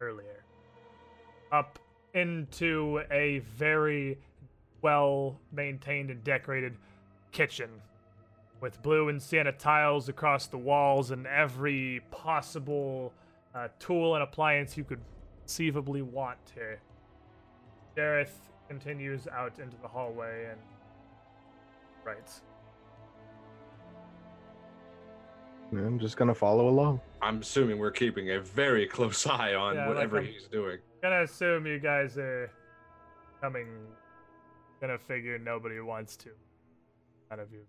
[0.00, 0.44] earlier.
[1.52, 1.78] Up
[2.12, 4.18] into a very
[4.82, 6.76] well maintained and decorated
[7.32, 7.70] kitchen
[8.60, 13.12] with blue and sienna tiles across the walls and every possible
[13.54, 15.00] uh, tool and appliance you could
[15.40, 16.80] conceivably want here.
[17.96, 18.49] Jareth
[18.80, 20.60] continues out into the hallway and
[22.04, 22.42] writes.
[25.72, 27.00] I'm just gonna follow along.
[27.20, 30.78] I'm assuming we're keeping a very close eye on Yeah, whatever I'm- he's doing.
[31.02, 32.48] Gonna assume you guys are
[33.40, 33.66] coming.
[34.80, 36.30] Gonna figure nobody wants to.
[37.28, 37.66] None of you.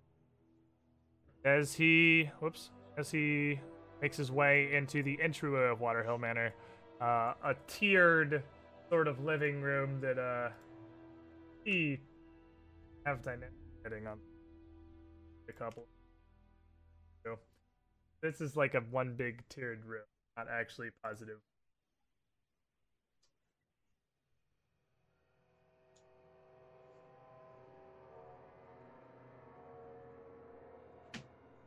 [1.44, 3.60] As he, whoops, as he
[4.04, 6.54] makes his way into the entryway of Waterhill Manor,
[7.02, 8.44] uh, a tiered
[8.90, 10.50] sort of living room that uh
[11.64, 11.99] he
[13.06, 13.51] have dynamic
[13.83, 14.17] setting on
[15.49, 15.85] a couple.
[17.23, 17.38] So
[18.22, 20.03] this is like a one big tiered room,
[20.38, 21.38] not actually positive.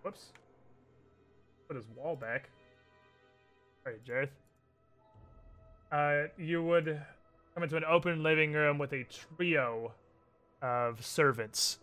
[0.03, 0.33] Whoops.
[1.67, 2.51] Put his wall back.
[3.87, 4.29] Alright, Jareth.
[5.91, 7.01] Uh, you would
[7.55, 9.93] come into an open living room with a trio
[10.61, 11.79] of servants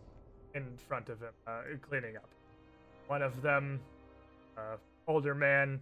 [0.54, 2.30] in front of him, uh, cleaning up.
[3.08, 3.80] One of them,
[4.58, 4.76] uh,
[5.08, 5.80] older man,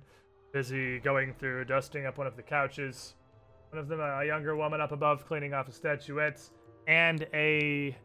[0.51, 3.15] busy going through dusting up one of the couches.
[3.71, 6.41] One of them, a younger woman up above, cleaning off a statuette,
[6.87, 7.95] and a,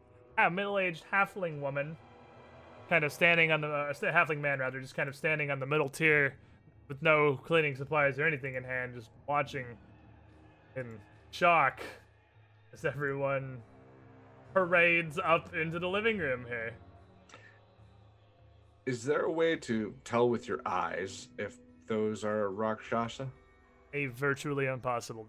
[0.50, 1.96] middle-aged halfling woman
[2.88, 5.64] kind of standing on the uh, halfling man rather just kind of standing on the
[5.64, 6.34] middle tier
[6.88, 9.64] with no cleaning supplies or anything in hand just watching
[10.76, 10.98] in
[11.34, 11.82] shock
[12.72, 13.58] as everyone
[14.52, 16.72] parades up into the living room here.
[18.86, 21.56] Is there a way to tell with your eyes if
[21.86, 23.28] those are Rakshasa?
[23.92, 25.28] a virtually impossible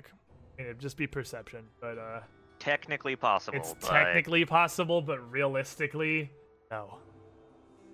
[0.56, 2.20] mean, it'd just be perception but uh
[2.58, 3.58] Technically possible.
[3.58, 6.30] it's but technically possible but realistically
[6.70, 6.98] no.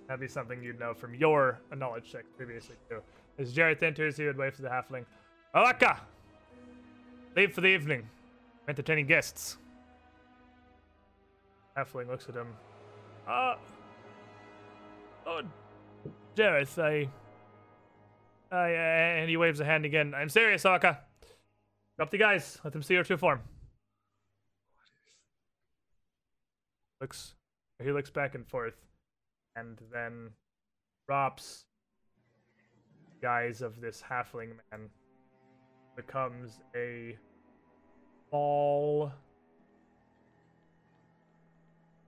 [0.06, 3.00] That'd be something you'd know from your knowledge check previously too.
[3.38, 5.04] As Jareth enters he would wave to the halfling.
[5.54, 6.00] Alaka
[7.36, 8.08] leave for the evening.
[8.68, 9.56] Entertaining guests.
[11.76, 12.48] Halfling looks at him.
[13.28, 13.56] Uh
[15.26, 15.42] oh
[16.36, 17.08] Jareth I
[18.54, 20.14] I uh, and he waves a hand again.
[20.14, 21.00] I'm serious Alaka
[21.96, 22.58] drop the guise.
[22.64, 23.40] Let them see your true form.
[27.00, 27.34] Looks
[27.82, 28.76] he looks back and forth
[29.56, 30.30] and then
[31.06, 31.64] drops
[33.20, 34.88] guise of this halfling man
[35.96, 37.16] becomes a
[38.30, 39.12] ball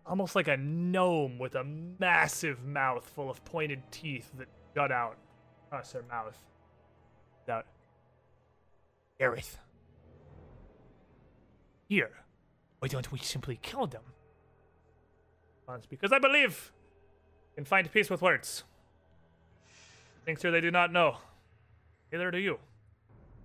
[0.05, 5.13] almost like a gnome with a massive mouth full of pointed teeth that jut out
[5.13, 6.37] uh, across her mouth
[7.49, 7.67] out
[9.21, 9.57] Jareth
[11.89, 12.11] here
[12.81, 14.03] why don't we simply kill them
[15.89, 16.73] because I believe
[17.57, 18.65] can find peace with words.
[20.25, 21.17] Things here they do not know.
[22.13, 22.59] Neither do you.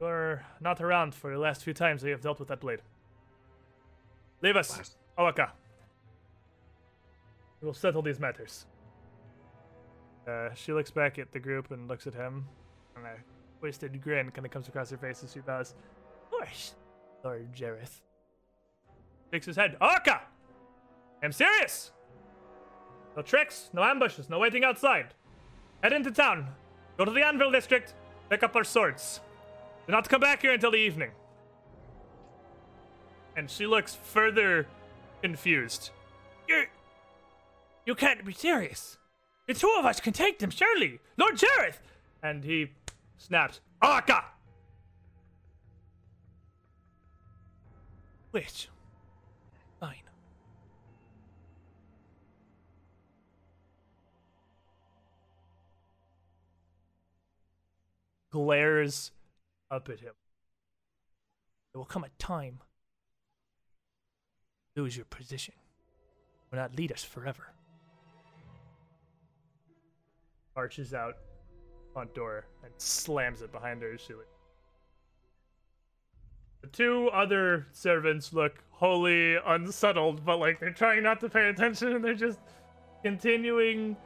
[0.01, 2.81] You are not around for the last few times they have dealt with that blade.
[4.41, 5.51] Leave us, Last- Awaka.
[7.61, 8.65] We will settle these matters.
[10.27, 12.45] Uh, she looks back at the group and looks at him,
[12.95, 13.13] and a
[13.59, 15.75] twisted grin kind of comes across her face as she bows.
[16.23, 16.73] Of course,
[17.23, 18.01] Lord Jareth.
[19.31, 19.77] Shakes his head.
[19.79, 20.21] Awaka!
[21.21, 21.91] I'm serious!
[23.15, 25.13] No tricks, no ambushes, no waiting outside.
[25.83, 26.47] Head into town.
[26.97, 27.93] Go to the Anvil District.
[28.31, 29.19] Pick up our swords.
[29.91, 31.11] Not come back here until the evening.
[33.35, 34.65] And she looks further
[35.21, 35.89] confused.
[36.47, 36.63] You,
[37.85, 38.97] you can't be serious.
[39.47, 41.01] The two of us can take them, surely.
[41.17, 41.81] Lord Jareth!
[42.23, 42.71] And he
[43.17, 43.59] snaps.
[43.81, 44.23] Aka!
[48.31, 48.69] Which?
[49.81, 49.95] Fine.
[58.31, 59.11] glares
[59.71, 60.13] up at him.
[61.73, 62.59] There will come a time.
[64.75, 65.53] Lose your position.
[66.51, 67.47] Will not lead us forever.
[70.55, 71.15] Arches out
[71.93, 74.13] front door and slams it behind her she.
[76.61, 81.93] The two other servants look wholly unsettled, but like they're trying not to pay attention
[81.93, 82.39] and they're just
[83.01, 83.97] continuing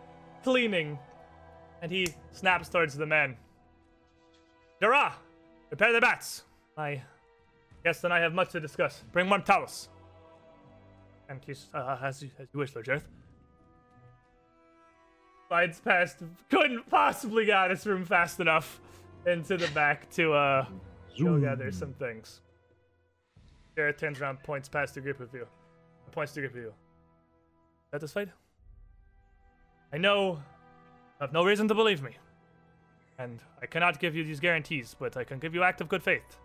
[0.44, 0.98] cleaning.
[1.82, 3.36] And he snaps towards the men.
[4.80, 5.14] Dara,
[5.76, 6.44] prepare the bats.
[6.78, 7.02] My
[7.84, 9.04] guest and I have much to discuss.
[9.12, 9.90] Bring warm towels.
[11.28, 13.04] And he's, uh, as, you, as you wish, Lord Jareth.
[15.50, 18.80] Slides past, couldn't possibly get out of this room fast enough
[19.26, 20.66] into the back to uh,
[21.22, 22.40] go gather some things.
[23.78, 25.46] Jareth turns around, points past the group of you.
[26.12, 26.74] Points to the group of you.
[27.92, 28.32] Satisfied?
[29.92, 30.42] I know you
[31.20, 32.12] have no reason to believe me.
[33.18, 36.04] And I cannot give you these guarantees, but I can give you act of good
[36.04, 36.38] faith.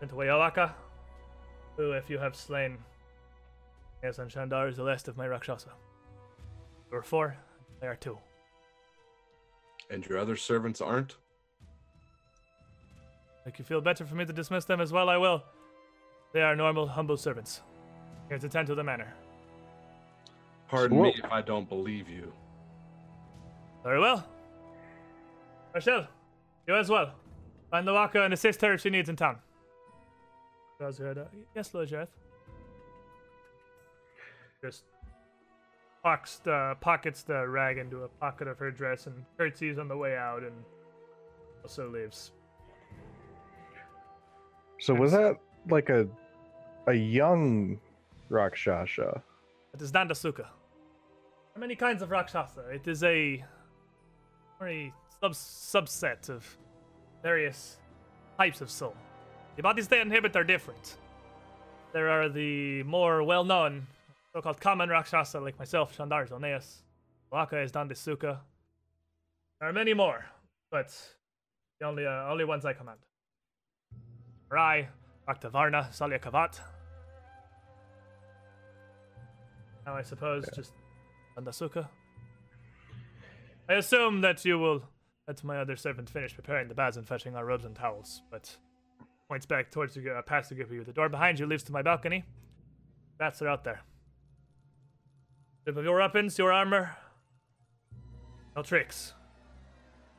[0.00, 0.74] Sent away Alaka,
[1.76, 2.78] who, if you have slain
[4.02, 5.68] Yes, and Shandar is the last of my Rakshasa.
[6.88, 7.36] There are four,
[7.80, 8.18] there are two.
[9.90, 11.16] And your other servants aren't?
[13.44, 15.42] Make you feel better for me to dismiss them as well, I will.
[16.32, 17.60] They are normal, humble servants.
[18.28, 19.12] Here to tend to the manor.
[20.68, 21.04] Pardon Whoa.
[21.04, 22.32] me if I don't believe you.
[23.82, 24.24] Very well.
[25.74, 26.06] Rachel,
[26.66, 27.12] you as well.
[27.70, 29.38] Find the Waka and assist her if she needs in town.
[30.80, 32.08] Yes, Lord Jareth.
[34.62, 34.84] Just
[36.02, 39.96] pockets the, pockets the rag into a pocket of her dress and curtsies on the
[39.96, 40.52] way out and
[41.62, 42.32] also leaves.
[44.80, 45.36] So was that
[45.68, 46.08] like a
[46.86, 47.78] a young
[48.30, 49.22] Rakshasa?
[49.74, 50.36] It is Dandasuka.
[50.36, 50.46] There
[51.56, 52.70] are many kinds of Rakshasa.
[52.70, 53.44] It is a
[54.58, 56.46] very sub- subset of
[57.22, 57.78] various
[58.38, 58.94] types of soul.
[59.56, 60.96] The bodies they inhabit are different.
[61.92, 63.86] There are the more well known,
[64.32, 66.82] so called common Rakshasa like myself, Shandar Zoneas.
[67.30, 68.38] Waka is Dandasuka.
[69.60, 70.24] There are many more,
[70.70, 70.96] but
[71.78, 72.98] the only, uh, only ones I command.
[74.48, 74.88] Rai,
[75.28, 76.60] Raktavarna, Salya Kavat,
[79.86, 80.72] Now, I suppose just
[81.36, 81.88] Dandasuka.
[83.68, 84.82] I assume that you will
[85.30, 88.56] let my other servant finish preparing the baths and fetching our robes and towels, but
[89.28, 90.82] points back towards the uh, past the group you.
[90.82, 92.24] The door behind you leads to my balcony.
[93.16, 93.80] Bats are out there.
[95.60, 96.96] Strip of your weapons, your armor.
[98.56, 99.14] No tricks.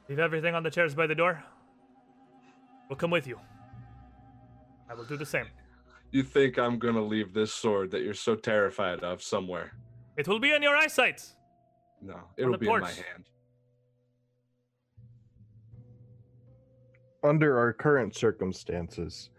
[0.08, 1.44] Leave everything on the chairs by the door.
[2.88, 3.38] We'll come with you.
[4.90, 5.48] I will do the same.
[6.12, 9.74] You think I'm gonna leave this sword that you're so terrified of somewhere?
[10.16, 11.22] It will be in your eyesight.
[12.02, 13.26] No, it'll be in my hand.
[17.24, 19.30] Under our current circumstances,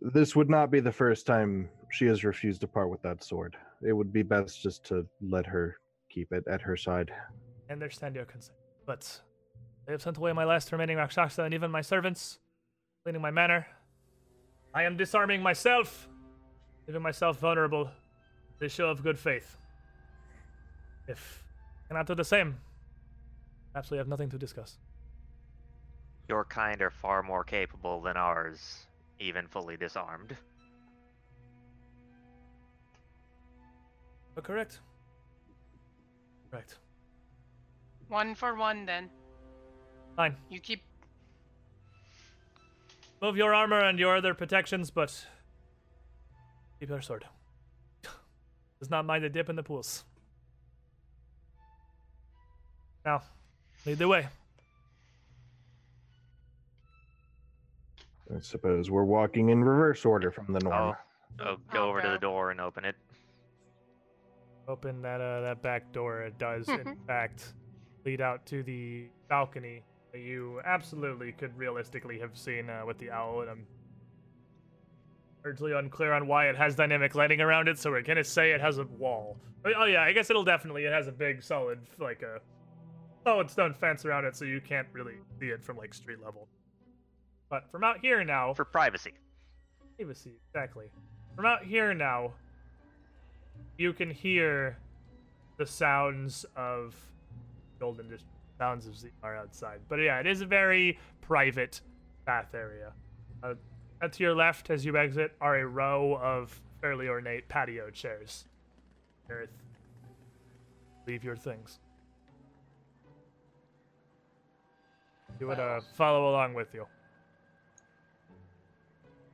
[0.00, 3.56] this would not be the first time she has refused to part with that sword.
[3.82, 5.76] It would be best just to let her
[6.08, 7.10] keep it at her side.
[7.68, 8.54] I understand your concern,
[8.86, 9.20] but
[9.86, 12.38] they have sent away my last remaining Rakshasa and even my servants,
[13.02, 13.66] cleaning my manor.
[14.72, 16.08] I am disarming myself,
[16.86, 17.90] leaving myself vulnerable.
[18.60, 19.56] This show of good faith.
[21.06, 21.42] If
[21.84, 22.56] I cannot do the same,
[23.72, 24.78] perhaps we have nothing to discuss.
[26.28, 28.86] Your kind are far more capable than ours,
[29.18, 30.36] even fully disarmed.
[34.34, 34.80] But correct.
[36.50, 36.76] Correct.
[38.08, 39.08] One for one, then.
[40.16, 40.36] Fine.
[40.50, 40.82] You keep.
[43.22, 45.26] Move your armor and your other protections, but
[46.78, 47.24] keep your sword.
[48.78, 50.04] Does not mind a dip in the pools.
[53.04, 53.22] Now,
[53.86, 54.28] lead the way.
[58.34, 60.94] I suppose we're walking in reverse order from the norm.
[61.40, 62.96] Oh, oh go I'll over to the door and open it.
[64.66, 66.22] Open that uh, that back door.
[66.22, 67.54] It does, in fact,
[68.04, 69.82] lead out to the balcony
[70.12, 73.40] that you absolutely could realistically have seen uh, with the owl.
[73.40, 73.66] And I'm
[75.42, 78.60] largely unclear on why it has dynamic lighting around it, so we're gonna say it
[78.60, 79.38] has a wall.
[79.64, 80.84] Oh, oh yeah, I guess it'll definitely.
[80.84, 82.40] It has a big, solid, like a
[83.24, 86.46] solid stone fence around it, so you can't really see it from like street level.
[87.48, 89.12] But from out here now, For privacy.
[89.96, 90.90] privacy, exactly.
[91.34, 92.32] From out here now,
[93.78, 94.76] you can hear
[95.56, 96.94] the sounds of
[97.80, 98.24] golden dis-
[98.58, 99.80] sounds of ZR outside.
[99.88, 101.80] But yeah, it is a very private
[102.26, 102.92] bath area.
[103.42, 103.54] Uh,
[104.00, 108.44] and to your left, as you exit, are a row of fairly ornate patio chairs.
[109.30, 109.50] Earth,
[111.06, 111.78] leave your things.
[115.40, 116.86] You would uh, follow along with you.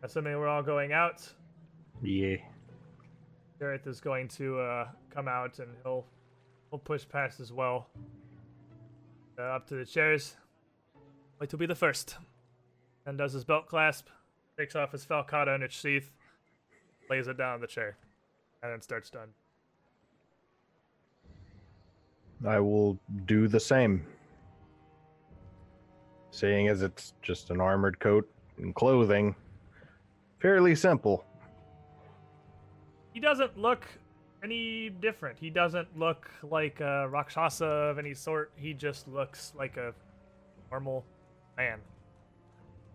[0.05, 1.27] Assuming we're all going out,
[2.03, 2.37] Yeah.
[3.59, 6.05] Jareth is going to uh, come out and he'll
[6.71, 7.89] he'll push past as well.
[9.39, 10.37] Uh, up to the chairs.
[11.41, 12.17] Wait to be the first.
[13.07, 14.09] And does his belt clasp,
[14.59, 16.11] takes off his falcata and its sheath,
[17.09, 17.97] lays it down on the chair,
[18.63, 19.29] and then starts done.
[22.47, 24.05] I will do the same.
[26.31, 29.35] Seeing as it's just an armored coat and clothing,
[30.45, 31.25] fairly simple.
[33.15, 33.87] He doesn't look
[34.43, 35.39] any different.
[35.39, 38.53] He doesn't look like a Rakshasa of any sort.
[38.55, 39.95] He just looks like a
[40.71, 41.03] normal
[41.57, 41.79] man.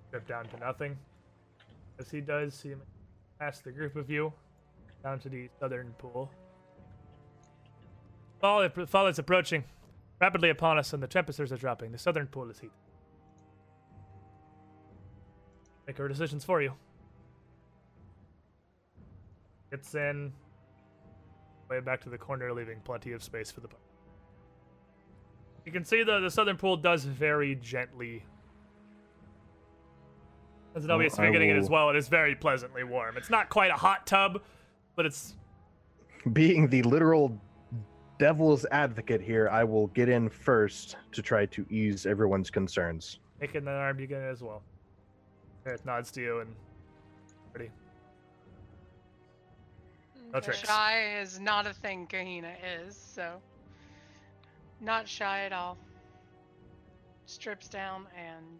[0.10, 0.96] Stripped down to nothing.
[1.98, 2.76] As he does, he
[3.40, 4.32] past the group of you
[5.04, 6.30] down to the southern pool.
[8.40, 9.64] Fall, fall is approaching
[10.22, 11.94] rapidly upon us, and the temperatures are dropping.
[11.94, 12.72] The southern pool is heat.
[15.88, 16.74] Make our decisions for you.
[19.72, 20.32] Gets in
[21.70, 23.80] way back to the corner, leaving plenty of space for the puck.
[25.66, 28.24] You can see the the southern pool does very gently.
[30.76, 31.90] As an Well, obvious I beginning, it as well.
[31.90, 33.18] It is very pleasantly warm.
[33.18, 34.42] It's not quite a hot tub,
[34.96, 35.36] but it's
[36.34, 37.40] Being the literal
[38.18, 43.20] devil's advocate here, I will get in first to try to ease everyone's concerns.
[43.40, 44.62] making the arm you get as well.
[45.64, 46.56] Gareth nods to you and
[50.32, 50.46] No Okay.
[50.46, 50.60] tricks.
[50.68, 53.42] Shy is not a thing Kahina is, so
[54.80, 55.78] not shy at all.
[57.26, 58.60] Strips down and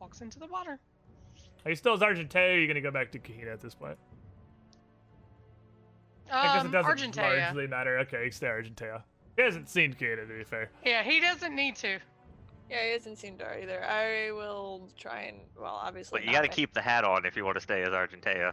[0.00, 0.78] walks into the water.
[1.64, 2.36] Are you still as Argentea?
[2.36, 3.98] Or are you gonna go back to Kahina at this point?
[6.30, 7.40] I guess Um, it doesn't Argentea.
[7.44, 7.98] largely matter.
[8.00, 9.02] Okay, you stay Argentea.
[9.36, 10.70] He hasn't seen Kahina to be fair.
[10.84, 11.98] Yeah, he doesn't need to.
[12.68, 13.82] Yeah, he hasn't seen Dar either.
[13.82, 16.20] I will try and well, obviously.
[16.20, 17.88] But you got to make- keep the hat on if you want to stay as
[17.90, 18.52] Argentea.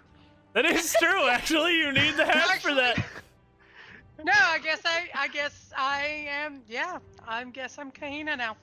[0.56, 1.28] That is true.
[1.30, 2.98] Actually, you need the hat for that.
[4.24, 6.62] No, I guess I, I guess I am.
[6.68, 8.56] Yeah, I guess I'm Kahina now.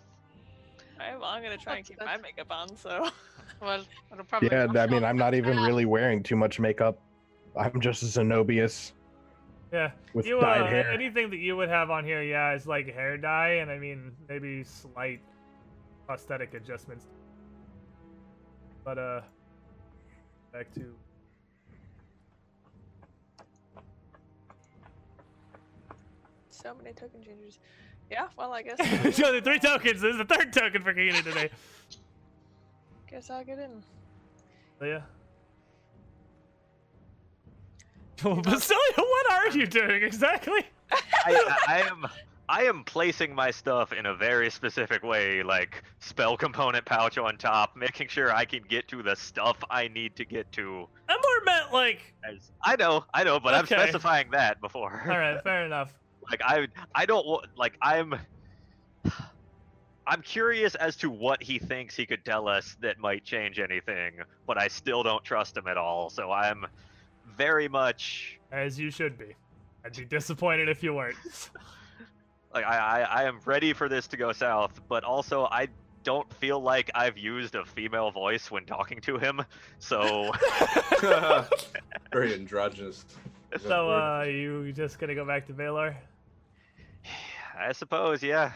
[0.99, 2.75] Alright, well, I'm gonna try and keep my makeup on.
[2.75, 3.11] So
[3.61, 4.49] Well, it'll probably.
[4.51, 6.99] Yeah, I mean, I'm not even really wearing too much makeup.
[7.55, 8.93] I'm just a Zenobius
[9.73, 9.91] Yeah.
[10.15, 10.91] with You dyed uh, hair.
[10.91, 14.11] anything that you would have on here, yeah, is like hair dye, and I mean
[14.29, 15.21] maybe slight
[16.07, 17.07] prosthetic adjustments.
[18.85, 19.21] But uh,
[20.53, 20.95] back to
[26.63, 27.59] so many token changers.
[28.11, 28.79] Yeah, well, I guess
[29.17, 30.01] so the three tokens.
[30.01, 31.51] This is the third token for Kahina today.
[33.11, 33.83] guess I'll get in.
[34.81, 35.01] Oh, oh, so, yeah.
[38.23, 40.65] Basilia, what are you doing exactly?
[40.93, 42.07] I, I, I am
[42.49, 47.39] I am placing my stuff in a very specific way, like spell component pouch on
[47.39, 50.87] top, making sure I can get to the stuff I need to get to.
[51.09, 52.15] I more meant like.
[52.29, 55.03] As I know, I know, but I'm specifying that before.
[55.09, 55.93] All right, fair enough.
[56.31, 58.15] Like I I don't want like I'm
[60.07, 64.15] I'm curious as to what he thinks he could tell us that might change anything,
[64.47, 66.11] but I still don't trust him at all.
[66.11, 66.67] So I'm
[67.37, 69.37] very much As you should be.
[69.85, 71.17] I'd be disappointed if you weren't.
[72.55, 75.69] like I, I I am ready for this to go south, but also I
[76.05, 79.41] don't feel like I've used a female voice when talking to him.
[79.79, 80.33] So
[82.13, 83.05] Very androgynous.
[83.61, 84.21] So, word?
[84.21, 85.97] uh, you just gonna go back to Valor?
[87.69, 88.53] I suppose, yeah.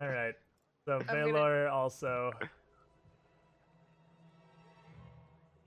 [0.00, 0.34] All right.
[0.86, 2.32] So gonna- also.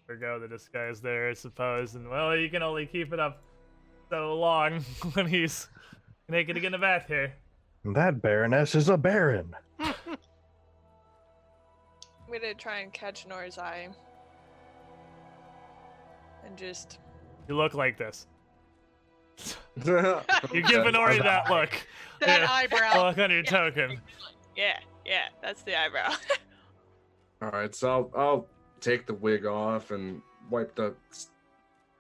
[0.08, 3.42] There go the disguise there, I suppose, and well, you can only keep it up
[4.10, 4.82] so long
[5.14, 5.70] when he's
[6.28, 7.34] naked again in the bath here.
[7.86, 9.56] That Baroness is a Baron.
[9.80, 9.94] I'm
[12.32, 13.90] gonna try and catch Nora's eye.
[16.46, 17.00] And just
[17.48, 18.28] You look like this.
[19.86, 19.86] You
[20.54, 21.72] You're giving Ori that look.
[22.20, 22.48] That Yeah.
[22.52, 23.08] eyebrow.
[23.08, 24.00] Look on your token.
[24.56, 26.14] yeah, yeah, that's the eyebrow.
[27.42, 28.48] All right, so I'll, I'll
[28.80, 31.30] take the wig off and wipe the s-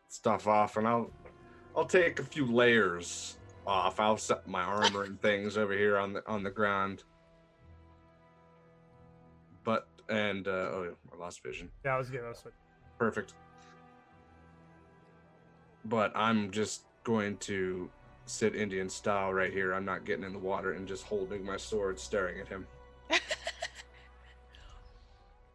[0.08, 1.12] stuff off, and I'll
[1.76, 3.38] I'll take a few layers
[3.68, 4.00] off.
[4.00, 7.04] I'll set my armor and things over here on the on the ground.
[9.66, 11.70] But and uh, oh, I lost vision.
[11.84, 12.44] Yeah, I was giving us.
[13.00, 13.34] Perfect.
[15.86, 17.90] But I'm just going to
[18.26, 19.74] sit Indian style right here.
[19.74, 22.66] I'm not getting in the water and just holding my sword, staring at him.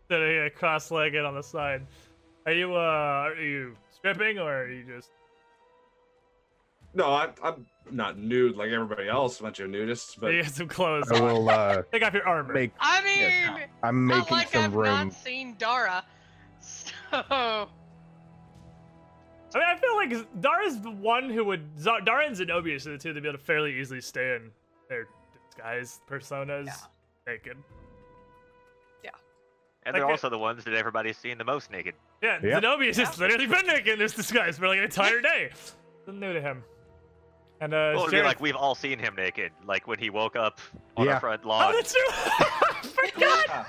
[0.09, 1.87] Sitting here cross-legged on the side.
[2.47, 5.11] Are you uh are you stripping or are you just
[6.95, 10.53] No, I, I'm not nude like everybody else, a bunch of nudists, but you get
[10.53, 11.11] some clothes.
[11.13, 12.55] I will uh, take off your armor.
[12.55, 15.09] Make, I mean, yeah, I'm not making like some I've room.
[15.09, 16.05] not seen Dara.
[16.61, 17.69] So
[19.59, 21.79] I mean, I feel like Dara's the one who would.
[21.79, 24.51] Z- Dara and Zenobia are the two that be able to fairly easily stay in
[24.89, 25.09] their
[25.49, 26.73] disguised personas Yeah.
[27.27, 27.57] naked.
[29.05, 29.11] Yeah.
[29.85, 31.95] And Like they're it- also the ones that everybody's seen the most naked.
[32.23, 32.63] Yeah, Yep.
[32.63, 35.51] Zenobia's just literally been naked in this disguise for like an entire day.
[36.07, 36.65] Nothing new to him.
[37.61, 40.37] And uh, Well, it'd be like we've all seen him naked, like when he woke
[40.37, 40.61] up
[40.97, 41.15] on Yeah.
[41.15, 41.73] our front lawn.
[41.73, 42.03] Oh, that's true.
[42.09, 43.45] I forgot.
[43.49, 43.65] Yeah.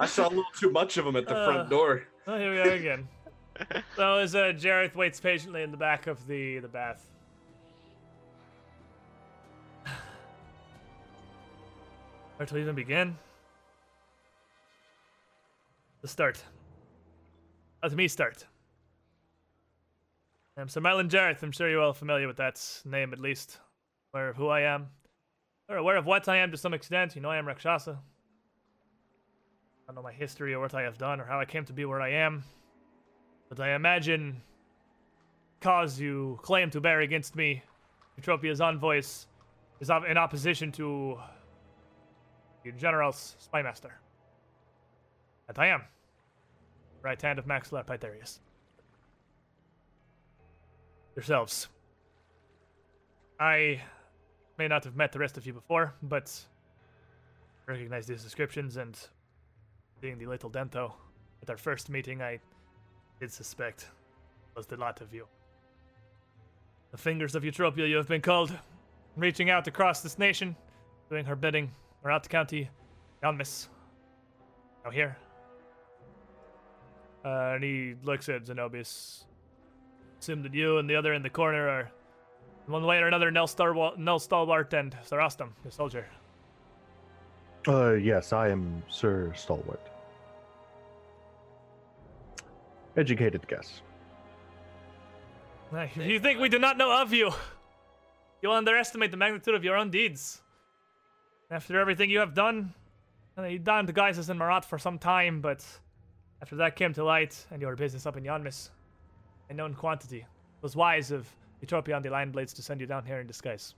[0.00, 1.44] I saw a little too much of him at the Uh.
[1.52, 2.02] front door.
[2.26, 3.08] Oh, here we are again.
[3.96, 7.06] so as uh, Jareth waits patiently in the back of the the bath.
[12.36, 13.16] Where to even begin?
[16.02, 16.42] The start.
[17.82, 18.46] Let me start.
[20.56, 21.42] I'm Sir Mylan Jareth.
[21.42, 23.58] I'm sure you're all familiar with that name, at least.
[24.12, 24.86] Aware of who I am.
[25.68, 27.16] Or aware of what I am to some extent.
[27.16, 27.90] You know I am Rakshasa.
[27.90, 31.72] I don't know my history or what I have done or how I came to
[31.72, 32.44] be where I am.
[33.54, 34.42] But I imagine
[35.60, 37.62] cause you claim to bear against me,
[38.16, 39.26] Eutropia's envoys,
[39.80, 41.18] is in opposition to
[42.64, 43.92] the General's spymaster.
[45.46, 45.82] That I am.
[47.02, 48.40] Right hand of Maxillar Pythareus.
[51.14, 51.68] Yourselves.
[53.38, 53.82] I
[54.58, 56.32] may not have met the rest of you before, but
[57.66, 58.98] recognize these descriptions and
[60.00, 60.94] being the little Dento
[61.42, 62.40] at our first meeting, I
[63.24, 63.88] did suspect
[64.54, 65.26] was the lot of you.
[66.90, 68.52] The fingers of Eutropia you have been called,
[69.16, 70.54] reaching out across this nation,
[71.08, 71.70] doing her bidding,
[72.02, 72.68] or out to County
[73.22, 73.68] Yanmass.
[74.84, 75.16] Now here.
[77.24, 79.24] Uh, and he looks at Zenobius.
[80.20, 81.90] Assume that you and the other in the corner are,
[82.66, 83.48] one way or another, Nell,
[83.96, 86.06] Nell Stalwart and Sarastam, the soldier.
[87.66, 89.93] Uh, yes, I am Sir Stalwart.
[92.96, 93.80] Educated guess.
[95.72, 97.32] If you think we do not know of you,
[98.42, 100.42] you underestimate the magnitude of your own deeds.
[101.50, 102.72] After everything you have done,
[103.36, 105.64] you donned guises in Marat for some time, but
[106.40, 108.70] after that came to light and your business up in Yanmass,
[109.50, 111.28] a known quantity, it was wise of
[111.64, 113.74] Eutropia and the Lion Blades to send you down here in disguise.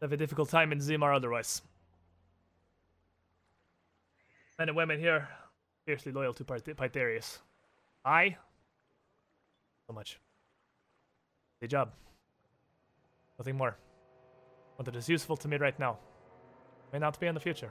[0.00, 1.60] Have a difficult time in Zimar otherwise.
[4.58, 5.28] Men and women here,
[5.84, 7.38] fiercely loyal to Pyth- Pythareus.
[8.08, 8.36] I,
[9.86, 10.18] so much.
[11.60, 11.92] The job.
[13.38, 13.76] Nothing more.
[14.76, 15.98] What that is useful to me right now
[16.90, 17.70] may not be in the future.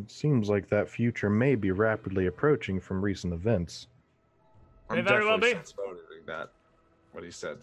[0.00, 3.86] It seems like that future may be rapidly approaching from recent events.
[4.90, 5.70] May I'm very well definitely
[6.20, 6.26] be.
[6.26, 6.50] that.
[7.12, 7.58] What he said.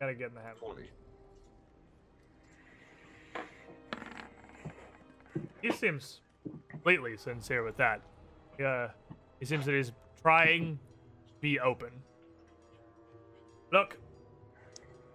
[0.00, 0.60] Gotta get in the habit.
[0.60, 0.82] 20.
[5.60, 6.20] He seems
[6.82, 8.00] completely sincere with that.
[8.58, 8.88] Yeah,
[9.38, 9.92] he seems that he's
[10.22, 10.78] trying
[11.26, 11.90] to be open.
[13.70, 13.98] Look,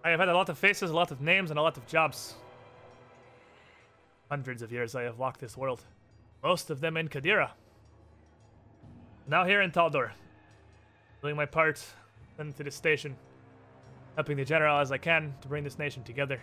[0.04, 1.84] I have had a lot of faces, a lot of names, and a lot of
[1.88, 2.34] jobs.
[4.30, 5.84] Hundreds of years I have walked this world,
[6.42, 7.50] most of them in Kadira.
[9.26, 10.12] Now here in Taldor,
[11.20, 11.84] doing my part
[12.38, 13.16] into the station,
[14.14, 16.40] helping the general as I can to bring this nation together,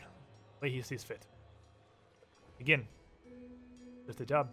[0.60, 1.26] the way he sees fit.
[2.60, 2.86] Again,
[4.06, 4.50] Just a job.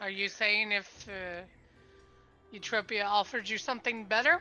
[0.00, 1.42] Are you saying if uh,
[2.56, 4.40] Eutropia offered you something better,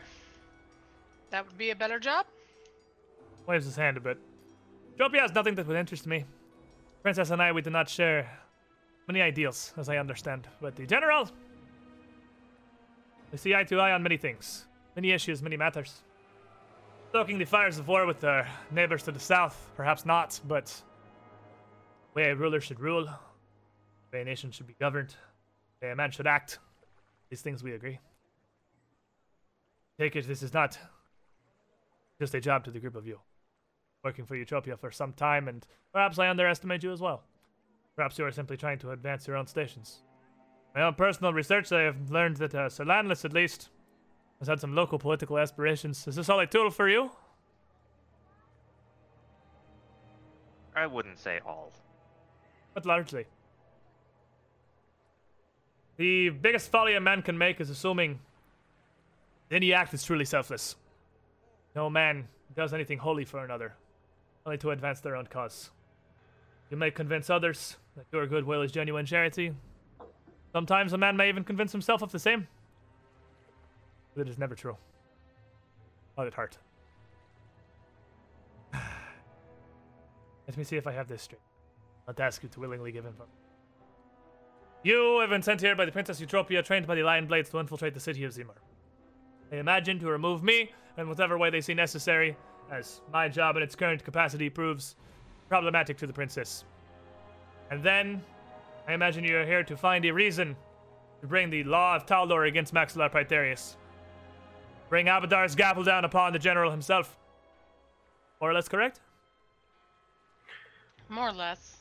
[1.31, 2.27] that would be a better job?
[3.47, 4.19] Waves his hand a bit.
[4.99, 6.25] Tropia has nothing that would interest me.
[7.01, 8.29] Princess and I, we do not share
[9.07, 10.47] many ideals, as I understand.
[10.61, 11.29] But the general,
[13.31, 16.03] we see eye to eye on many things, many issues, many matters.
[17.09, 22.21] Stoking the fires of war with our neighbors to the south, perhaps not, but the
[22.21, 23.11] way a ruler should rule, the
[24.11, 25.15] way a nation should be governed,
[25.81, 26.59] a man should act.
[27.29, 27.99] These things we agree.
[29.99, 30.77] Take it, this is not
[32.19, 33.19] just a job to the group of you.
[34.03, 37.23] Working for Eutropia for some time, and perhaps I underestimate you as well.
[37.95, 40.03] Perhaps you are simply trying to advance your own stations.
[40.75, 43.69] My own personal research, I have learned that uh, Sir Lanless, at least,
[44.39, 46.07] has had some local political aspirations.
[46.07, 47.09] Is this all a tool for you?
[50.75, 51.73] I wouldn't say all.
[52.75, 53.25] But largely.
[55.97, 58.19] The biggest folly a man can make is assuming
[59.49, 60.75] any act is truly selfless.
[61.75, 63.73] No man does anything wholly for another,
[64.45, 65.71] only to advance their own cause.
[66.69, 69.53] You may convince others that your goodwill is genuine charity.
[70.51, 72.47] Sometimes a man may even convince himself of the same.
[74.15, 74.77] But it is never true.
[76.17, 76.57] Let it hurt.
[78.73, 81.41] Let me see if I have this straight.
[82.07, 83.25] I'll ask you to willingly give info.
[84.87, 87.59] You have been sent here by the Princess Eutropia, trained by the Lion Blades to
[87.59, 88.55] infiltrate the city of Zimar.
[89.49, 92.37] They imagine to remove me in whatever way they see necessary,
[92.71, 94.95] as my job in its current capacity proves
[95.49, 96.63] problematic to the princess.
[97.69, 98.23] And then,
[98.87, 100.55] I imagine you are here to find a reason
[101.19, 103.75] to bring the law of Taldor against Maxillar Pythareus.
[104.87, 107.17] Bring Abadar's gavel down upon the general himself.
[108.39, 109.01] More or less correct?
[111.09, 111.75] More or less.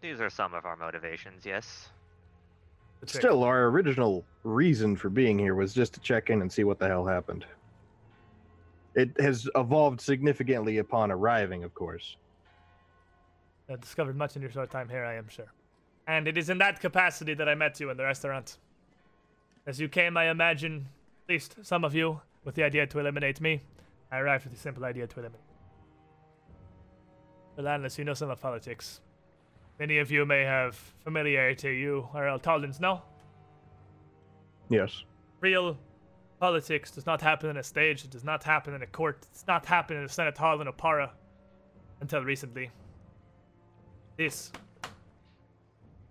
[0.00, 1.90] These are some of our motivations, yes.
[3.06, 3.20] Trick.
[3.20, 6.78] Still, our original reason for being here was just to check in and see what
[6.78, 7.44] the hell happened.
[8.94, 12.16] It has evolved significantly upon arriving, of course.
[13.68, 15.52] I discovered much in your short time here, I am sure.
[16.06, 18.58] And it is in that capacity that I met you in the restaurant.
[19.66, 20.86] As you came, I imagine,
[21.24, 23.62] at least some of you, with the idea to eliminate me.
[24.10, 25.40] I arrived with the simple idea to eliminate.
[27.56, 29.00] Well, unless you know some of politics.
[29.82, 33.02] Many of you may have familiarity, you are Altaldans, no?
[34.68, 35.02] Yes.
[35.40, 35.76] Real
[36.38, 39.32] politics does not happen in a stage, it does not happen in a court, it
[39.32, 41.10] does not happen in a Senate Hall in Oppara.
[42.00, 42.70] Until recently.
[44.16, 44.52] This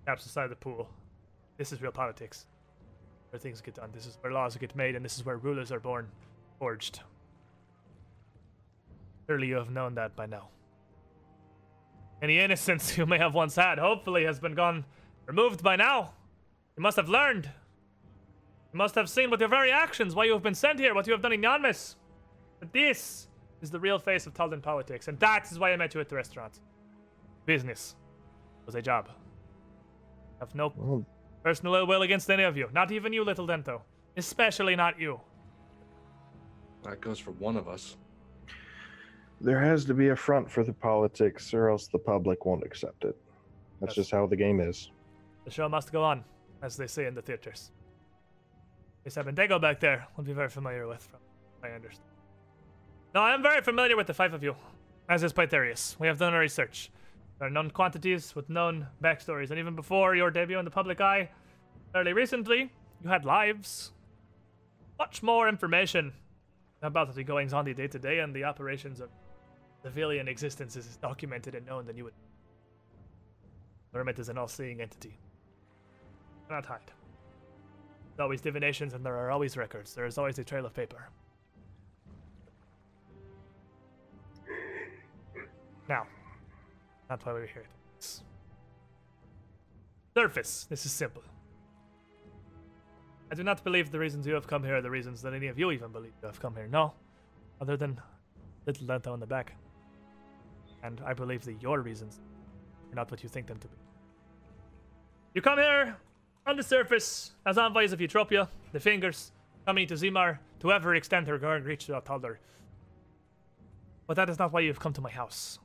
[0.05, 0.89] caps beside the pool.
[1.57, 2.47] This is real politics.
[3.29, 3.91] Where things get done.
[3.93, 6.09] This is where laws get made, and this is where rulers are born,
[6.59, 6.99] forged.
[9.27, 10.49] Surely you have known that by now.
[12.21, 14.85] Any innocence you may have once had, hopefully, has been gone
[15.25, 16.13] removed by now.
[16.77, 17.45] You must have learned.
[18.73, 21.07] You must have seen with your very actions why you have been sent here, what
[21.07, 21.95] you have done in Yanmass.
[22.59, 23.27] But this
[23.61, 26.09] is the real face of Taldan politics, and that is why I met you at
[26.09, 26.59] the restaurant.
[27.45, 27.95] Business
[28.61, 29.09] it was a job.
[29.09, 31.05] I have no Well,
[31.43, 33.81] personal ill will against any of you, not even you, little Dento.
[34.15, 35.19] Especially not you.
[36.83, 37.97] That goes for one of us.
[39.43, 43.03] There has to be a front for the politics, or else the public won't accept
[43.05, 43.17] it.
[43.79, 43.95] That's Yes.
[43.95, 44.91] just how the game is.
[45.45, 46.23] The show must go on,
[46.61, 47.71] as they say in the theaters.
[49.03, 51.19] Miss Abendego back there will be very familiar with, from
[51.63, 52.07] I understand.
[53.15, 54.55] No, I am very familiar with the five of you,
[55.09, 55.99] as is Pythareus.
[55.99, 56.91] We have done our research.
[57.39, 61.01] There are known quantities with known backstories, and even before your debut in the public
[61.01, 61.31] eye,
[61.93, 62.71] fairly recently,
[63.03, 63.91] you had lives.
[64.99, 66.13] Much more information
[66.83, 69.09] about the goings on the day to day and the operations of
[69.83, 72.13] civilian existence is documented and known then you would.
[73.93, 75.17] Hermit is an all seeing entity
[76.51, 76.79] cannot hide.
[78.09, 79.95] There's always divinations and there are always records.
[79.95, 81.07] There is always a trail of paper.
[85.87, 86.05] Now,
[87.07, 87.63] that's why we're here.
[90.13, 91.23] Surface, this is simple.
[93.31, 95.47] I do not believe the reasons you have come here are the reasons that any
[95.47, 96.67] of you even believe you have come here.
[96.67, 96.93] No,
[97.61, 97.97] other than
[98.65, 99.55] little Lento in the back.
[100.83, 102.19] And I believe that your reasons
[102.91, 103.77] are not what you think them to be.
[105.33, 105.95] You come here
[106.45, 109.31] on the surface as envoys of Eutropia, the fingers,
[109.65, 112.37] coming to Zimar to whatever extent their guard reached to Taldor.
[114.07, 115.59] But that is not why you've come to my house.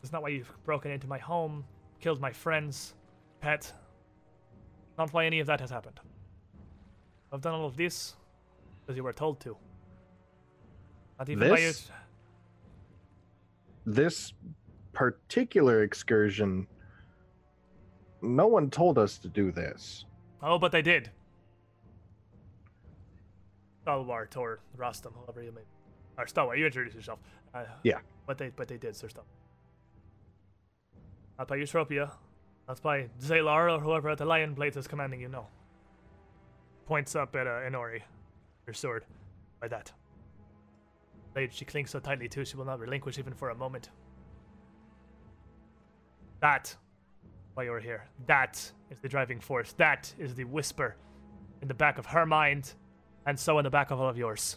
[0.00, 1.64] That's not why you've broken into my home,
[2.00, 2.94] killed my friends,
[3.40, 3.72] pet.
[4.96, 5.98] Not why any of that has happened.
[7.32, 8.14] I've done all of this
[8.80, 9.56] because you were told to.
[11.18, 11.72] Not even by you.
[13.94, 14.32] This?
[14.92, 16.66] Particular excursion,
[18.22, 20.04] no one told us to do this.
[20.42, 21.10] Oh, but they did.
[23.82, 25.62] Stalwart or Rostam, however you may.
[26.18, 27.18] Or Stalwart, you introduce yourself.
[27.54, 27.98] Uh, Yeah.
[28.26, 29.28] But they, but they did, Sir Stalwart.
[31.38, 32.10] Not by Eutropia,
[32.68, 35.46] not by Zalar or whoever at the Lion Blades is commanding you, no.
[36.86, 38.02] Points up at uh, Inori,
[38.66, 39.04] her sword,
[39.60, 39.92] by that.
[41.34, 43.90] Blade she clings so tightly to, she will not relinquish even for a moment.
[46.40, 46.74] That
[47.54, 48.04] why you're here.
[48.26, 49.72] That is the driving force.
[49.74, 50.96] That is the whisper
[51.62, 52.74] in the back of her mind,
[53.26, 54.56] and so in the back of all of yours.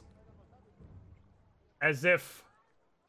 [1.82, 2.43] As if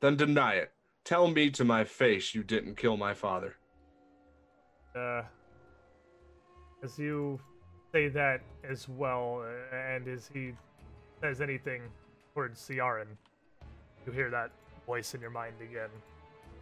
[0.01, 0.73] Then deny it.
[1.05, 3.57] Tell me to my face you didn't kill my father.
[4.97, 5.23] uh,
[6.83, 7.39] as you
[7.93, 10.53] say that as well, and as he
[11.23, 11.83] says anything
[12.33, 13.09] towards Ciaran,
[14.07, 14.51] you hear that
[14.87, 15.89] voice in your mind again.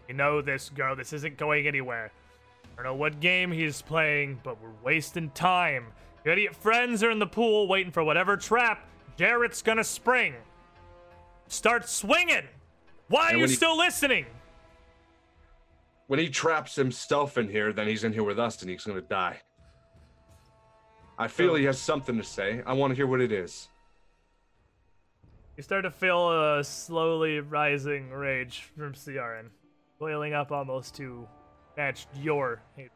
[0.08, 2.10] You know this girl, this isn't going anywhere.
[2.72, 5.86] I don't know what game he's playing, but we're wasting time.
[6.24, 8.88] Your idiot friends are in the pool waiting for whatever trap
[9.18, 10.34] Jareth's gonna spring.
[11.48, 12.44] Start swinging!
[13.08, 14.26] Why are you he- still listening?
[16.06, 19.00] When he traps himself in here, then he's in here with us and he's gonna
[19.00, 19.40] die.
[21.18, 22.62] I feel he has something to say.
[22.66, 23.68] I want to hear what it is.
[25.56, 29.50] You start to feel a slowly rising rage from Ciaran,
[29.98, 31.28] boiling up almost to
[31.76, 32.90] match your hate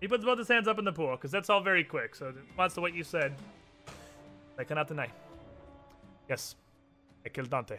[0.00, 2.28] He puts both his hands up in the pool, because that's all very quick, so
[2.28, 3.34] in response to what you said,
[4.58, 5.08] I cannot deny.
[6.28, 6.54] Yes,
[7.26, 7.78] I killed Dante.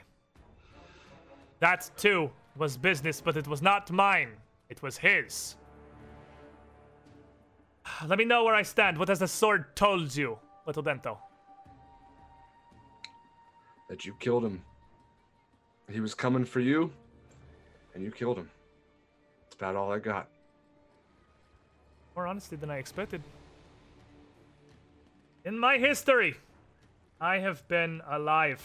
[1.59, 4.33] That, too, was business, but it was not mine.
[4.69, 5.55] It was his.
[8.05, 8.97] Let me know where I stand.
[8.97, 11.19] What has the sword told you, little Bento?
[13.91, 14.63] That you killed him.
[15.89, 16.93] He was coming for you,
[17.93, 18.49] and you killed him.
[19.41, 20.29] That's about all I got.
[22.15, 23.21] More honesty than I expected.
[25.43, 26.37] In my history,
[27.19, 28.61] I have been alive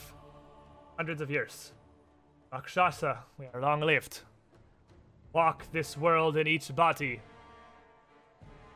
[0.96, 1.72] hundreds of years.
[2.52, 4.20] Rakshasa, we are long lived.
[5.32, 7.20] Walk this world in each body.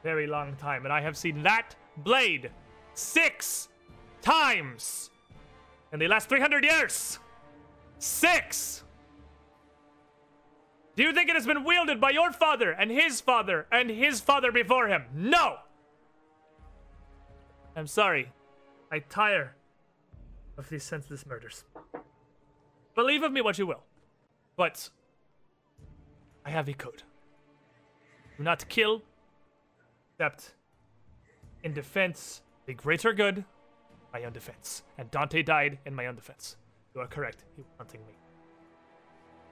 [0.02, 2.50] Very long time, and I have seen that blade
[2.94, 3.68] six
[4.20, 5.10] times
[5.92, 7.18] in the last 300 years.
[7.98, 8.84] Six!
[10.96, 14.20] Do you think it has been wielded by your father and his father and his
[14.20, 15.04] father before him?
[15.14, 15.58] No!
[17.76, 18.32] I'm sorry.
[18.90, 19.54] I tire
[20.58, 21.64] of these senseless murders.
[22.94, 23.82] Believe of me what you will.
[24.56, 24.90] But
[26.44, 27.02] I have a code.
[28.36, 29.02] Do not kill
[30.20, 30.54] except
[31.62, 33.44] in defense, of the greater good,
[34.12, 34.82] my own defense.
[34.98, 36.56] And Dante died in my own defense.
[36.94, 37.44] You are correct.
[37.56, 38.14] He was hunting me.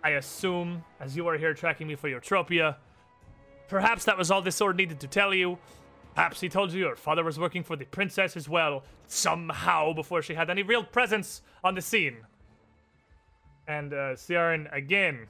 [0.02, 2.76] I assume, as you are here tracking me for Eutropia,
[3.68, 5.58] perhaps that was all this sword needed to tell you.
[6.14, 10.22] Perhaps he told you your father was working for the princess as well, somehow, before
[10.22, 12.18] she had any real presence on the scene.
[13.66, 15.26] And, uh, Ciaran, again,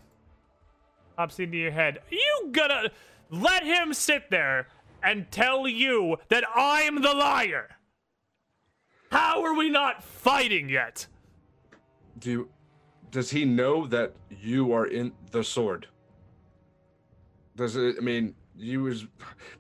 [1.16, 1.98] pops into your head.
[2.10, 2.90] You gonna
[3.30, 4.68] let him sit there
[5.02, 7.77] and tell you that I'm the liar?
[9.10, 11.06] How are we not fighting yet?
[12.18, 12.48] Do you,
[13.10, 15.86] does he know that you are in the sword?
[17.56, 17.96] Does it?
[17.98, 19.06] I mean, you was.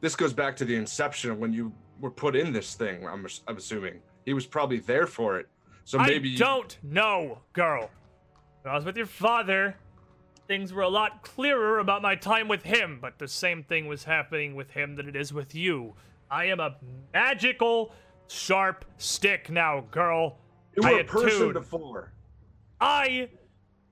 [0.00, 3.06] This goes back to the inception when you were put in this thing.
[3.06, 5.48] I'm, I'm assuming he was probably there for it.
[5.84, 7.90] So maybe I you- don't know, girl.
[8.62, 9.76] When I was with your father,
[10.46, 14.04] things were a lot clearer about my time with him, but the same thing was
[14.04, 15.94] happening with him that it is with you.
[16.30, 16.76] I am a
[17.14, 17.92] magical,
[18.28, 20.38] sharp stick now, girl.
[20.76, 22.12] you I were a person before.
[22.80, 23.28] I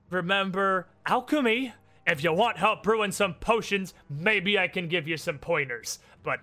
[0.09, 1.73] remember alchemy.
[2.05, 5.99] If you want help brewing some potions, maybe I can give you some pointers.
[6.23, 6.39] But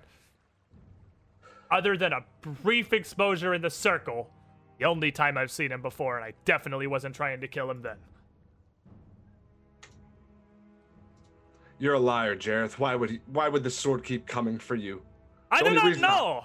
[1.70, 4.30] other than a brief exposure in the circle,
[4.78, 7.80] the only time I've seen him before, and I definitely wasn't trying to kill him
[7.80, 7.96] then.
[11.78, 12.78] You're a liar, Jareth.
[12.78, 13.20] Why would he?
[13.26, 15.02] Why would the sword keep coming for you?
[15.50, 16.44] I do not know.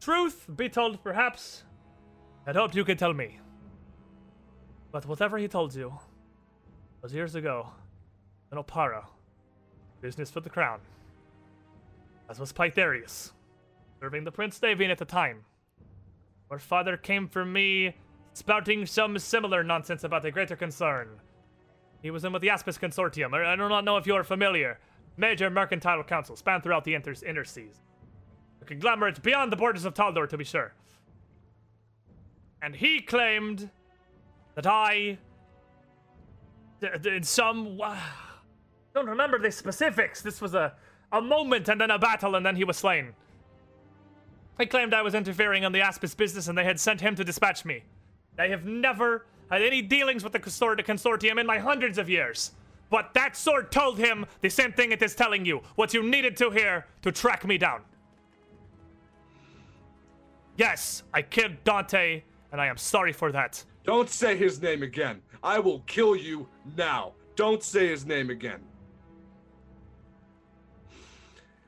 [0.00, 1.64] Truth be told, perhaps.
[2.46, 3.40] I'd hoped you could tell me.
[4.92, 5.92] But whatever he told you
[7.02, 7.68] was years ago
[8.50, 9.04] in Oppara.
[10.00, 10.80] Business for the crown.
[12.30, 13.32] As was Pythareus,
[14.00, 15.44] serving the Prince Davian at the time.
[16.50, 17.94] Your father came for me,
[18.32, 21.08] spouting some similar nonsense about a greater concern.
[22.02, 23.34] He was in with the Aspis Consortium.
[23.34, 24.78] I do not know if you are familiar.
[25.16, 27.80] Major mercantile council span throughout the inter- seas.
[28.68, 30.72] Conglomerate beyond the borders of Taldor, to be sure.
[32.62, 33.70] And he claimed
[34.54, 35.18] that I,
[37.04, 37.96] in some, uh,
[38.94, 40.22] don't remember the specifics.
[40.22, 40.74] This was a
[41.12, 43.14] a moment and then a battle, and then he was slain.
[44.58, 47.24] He claimed I was interfering in the Aspis business, and they had sent him to
[47.24, 47.84] dispatch me.
[48.38, 52.52] I have never had any dealings with the consortium in my hundreds of years.
[52.90, 55.62] But that sword told him the same thing it is telling you.
[55.76, 57.82] What you needed to hear to track me down.
[60.58, 63.64] Yes, I killed Dante, and I am sorry for that.
[63.84, 65.22] Don't say his name again.
[65.42, 67.12] I will kill you now.
[67.36, 68.60] Don't say his name again.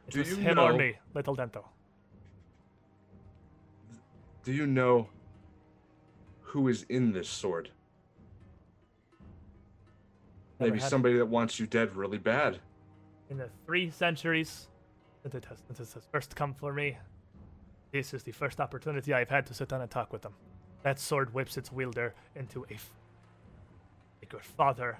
[0.09, 0.67] It Do you him know?
[0.67, 1.65] or me, little Dento.
[4.43, 5.09] Do you know
[6.41, 7.70] who is in this sword?
[10.59, 10.91] Never Maybe had it.
[10.91, 12.59] somebody that wants you dead really bad.
[13.31, 14.67] In the three centuries
[15.23, 16.99] that it has, since it has first come for me,
[17.93, 20.35] this is the first opportunity I've had to sit down and talk with them.
[20.83, 22.78] That sword whips its wielder into a.
[24.23, 24.99] Like your father,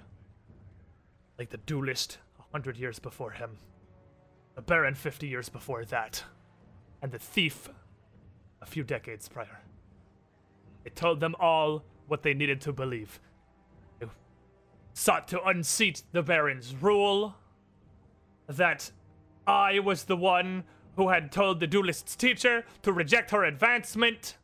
[1.37, 3.57] like the duelist a hundred years before him,
[4.55, 6.23] the Baron fifty years before that,
[7.01, 7.69] and the thief
[8.61, 9.61] a few decades prior.
[10.85, 13.19] It told them all what they needed to believe.
[13.99, 14.09] It
[14.93, 17.35] sought to unseat the Baron's rule,
[18.47, 18.91] that
[19.47, 20.63] I was the one
[20.95, 24.37] who had told the duelist's teacher to reject her advancement,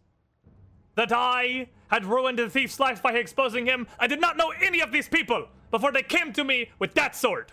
[0.95, 3.87] that I had ruined the thief's life by exposing him.
[3.99, 7.15] I did not know any of these people before they came to me with that
[7.15, 7.51] sword.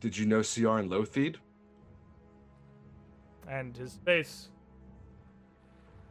[0.00, 1.36] Did you know Ciaran Lothied?
[3.48, 4.48] And his face,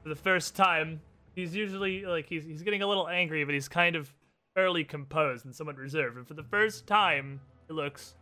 [0.01, 1.01] for the first time,
[1.35, 4.13] he's usually like he's he's getting a little angry, but he's kind of
[4.55, 6.17] fairly composed and somewhat reserved.
[6.17, 8.15] And for the first time, he looks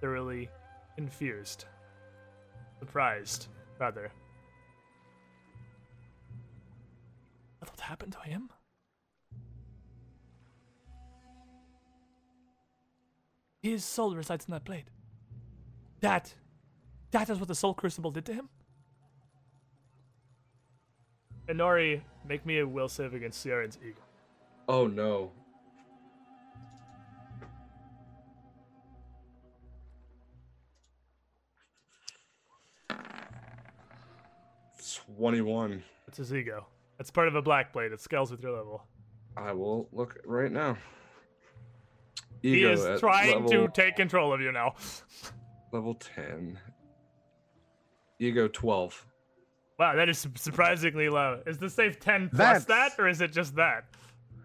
[0.00, 0.48] thoroughly
[0.96, 1.66] confused,
[2.78, 4.10] surprised, rather.
[7.60, 8.50] What happened to him?
[13.62, 14.84] His soul resides in that blade.
[16.00, 16.34] That,
[17.10, 18.48] that is what the soul crucible did to him.
[21.48, 24.00] Inori, make me a will save against Ciaran's ego.
[24.68, 25.32] Oh no.
[35.16, 35.82] Twenty-one.
[36.06, 36.66] That's his ego.
[36.98, 37.92] That's part of a black blade.
[37.92, 38.84] It scales with your level.
[39.36, 40.76] I will look right now.
[42.42, 44.74] He Ego is at trying to take control of you now.
[45.72, 46.58] level ten.
[48.18, 49.04] Ego twelve.
[49.78, 51.42] Wow, that is surprisingly low.
[51.46, 53.86] Is the save 10 plus That's- that, or is it just that?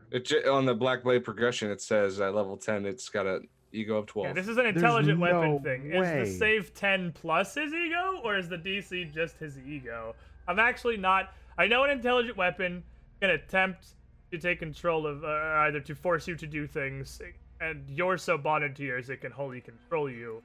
[0.10, 1.70] It j- on the Black Blade progression.
[1.70, 3.42] It says at level ten, it's got a
[3.72, 4.36] ego of Yeah, twelve.
[4.36, 5.92] this is an intelligent weapon no thing.
[5.94, 10.16] Is the save 10 plus his ego, or is the DC just his ego?
[10.50, 11.32] I'm actually not.
[11.58, 12.84] I know an intelligent weapon
[13.22, 13.90] can attempt
[14.32, 15.28] to take control of, uh,
[15.68, 17.22] either to force you to do things,
[17.62, 20.42] and you're so bonded to yours it can wholly control you.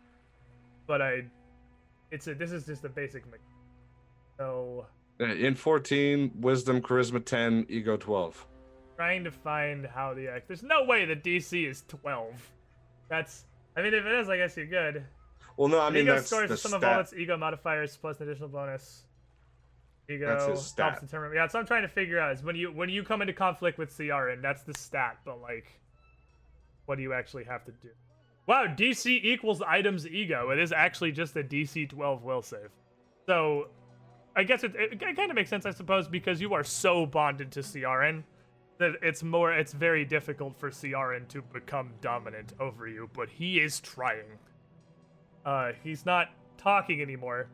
[0.86, 1.24] But I,
[2.10, 2.34] it's a.
[2.34, 3.24] This is just a basic.
[3.26, 3.38] me-
[4.38, 4.86] So
[5.20, 8.46] Uh, In fourteen, wisdom, charisma ten, ego twelve.
[8.96, 10.46] trying to find how the X.
[10.48, 12.52] There's no way the DC is 12.
[13.08, 13.46] That's.
[13.76, 15.04] I mean, if it is, I guess you're good.
[15.56, 16.82] Well, no, I mean ego that's scores the the sum stat.
[16.84, 19.03] of all its ego modifiers plus an additional bonus.
[20.08, 21.00] Ego That's his helps stat.
[21.00, 21.32] determine.
[21.34, 22.32] Yeah, that's what I'm trying to figure out.
[22.32, 25.18] Is when you when you come into conflict with Ciaran, that's the stat.
[25.24, 25.66] But like,
[26.86, 27.88] what do you actually have to do?
[28.46, 30.50] Wow, DC equals items ego.
[30.50, 32.68] It is actually just a DC 12 will save.
[33.26, 33.68] So,
[34.36, 37.50] I guess it, it, kind of makes sense, I suppose, because you are so bonded
[37.52, 38.22] to Ciaran
[38.78, 43.60] that it's more it's very difficult for Ciaran to become dominant over you, but he
[43.60, 44.38] is trying.
[45.46, 47.48] Uh he's not talking anymore,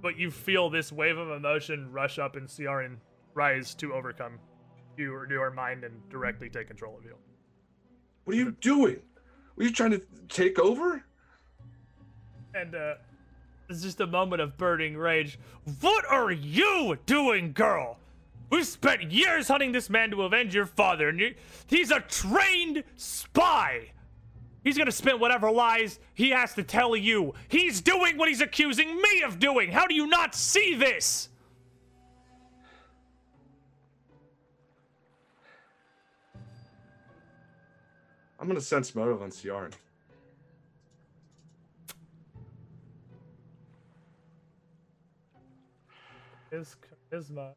[0.00, 3.00] but you feel this wave of emotion rush up in Ciaran
[3.34, 4.38] rise to overcome
[4.96, 7.14] your your mind and directly take control of you.
[8.24, 9.00] What are you doing?
[9.56, 11.04] Were you trying to take over?
[12.54, 12.94] And uh
[13.68, 15.38] it's just a moment of burning rage.
[15.80, 17.98] What are you doing, girl?
[18.50, 21.34] We've spent years hunting this man to avenge your father, and you,
[21.66, 23.90] he's a trained spy.
[24.64, 27.34] He's gonna spin whatever lies he has to tell you.
[27.48, 29.70] He's doing what he's accusing me of doing.
[29.70, 31.28] How do you not see this?
[38.40, 39.72] I'm gonna sense motive on Ciaran.
[46.50, 46.76] His
[47.12, 47.54] charisma.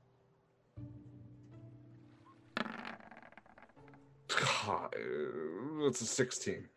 [4.27, 4.95] God,
[5.83, 6.67] it's a 16.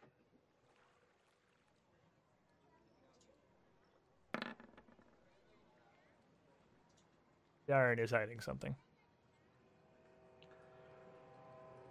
[7.66, 8.74] Ciaran is hiding something.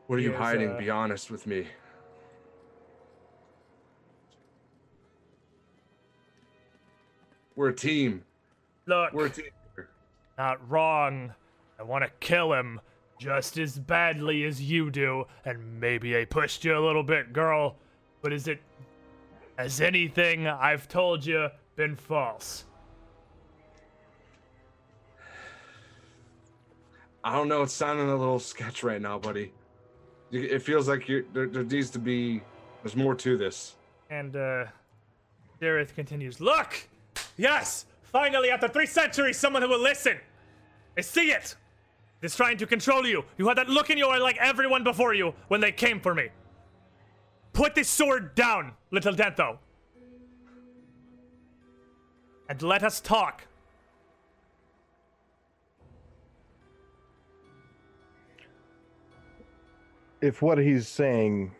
[0.08, 0.72] What are you hiding?
[0.72, 1.66] uh, Be honest with me.
[7.56, 8.24] We're a team.
[8.86, 9.46] Look, We're a team.
[10.38, 11.34] not wrong.
[11.80, 12.82] I want to kill him
[13.20, 17.76] just as badly as you do, and maybe I pushed you a little bit, girl.
[18.22, 18.60] But is it.
[19.58, 22.66] as anything I've told you been false?
[27.24, 27.64] I don't know.
[27.64, 29.52] It's sounding a little sketch right now, buddy.
[30.32, 32.42] It feels like you're, there, there needs to be.
[32.82, 33.76] There's more to this.
[34.10, 34.66] And, uh.
[35.62, 36.90] Jareth continues Look!
[37.38, 37.86] Yes!
[38.02, 40.18] Finally, after three centuries, someone who will listen!
[40.98, 41.56] I see it!
[42.22, 43.24] It's trying to control you.
[43.38, 46.14] You had that look in your eye like everyone before you when they came for
[46.14, 46.30] me.
[47.54, 49.60] Put this sword down, little Dento.
[52.50, 53.46] And let us talk.
[60.24, 61.52] If what he's saying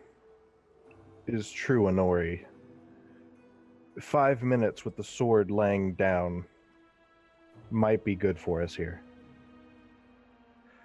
[1.26, 2.46] is true, Inori,
[4.00, 6.46] five minutes with the sword laying down
[7.70, 9.02] might be good for us here.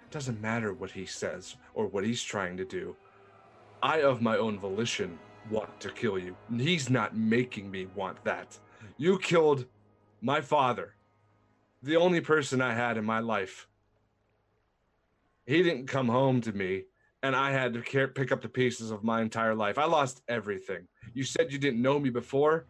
[0.04, 2.94] It doesn't matter what he says or what he's trying to do.
[3.82, 5.18] I, of my own volition,
[5.48, 6.36] want to kill you.
[6.54, 8.58] He's not making me want that.
[8.98, 9.64] You killed
[10.20, 10.96] my father,
[11.82, 13.68] the only person I had in my life.
[15.46, 16.84] He didn't come home to me,
[17.22, 19.78] and I had to care, pick up the pieces of my entire life.
[19.78, 20.86] I lost everything.
[21.12, 22.66] You said you didn't know me before.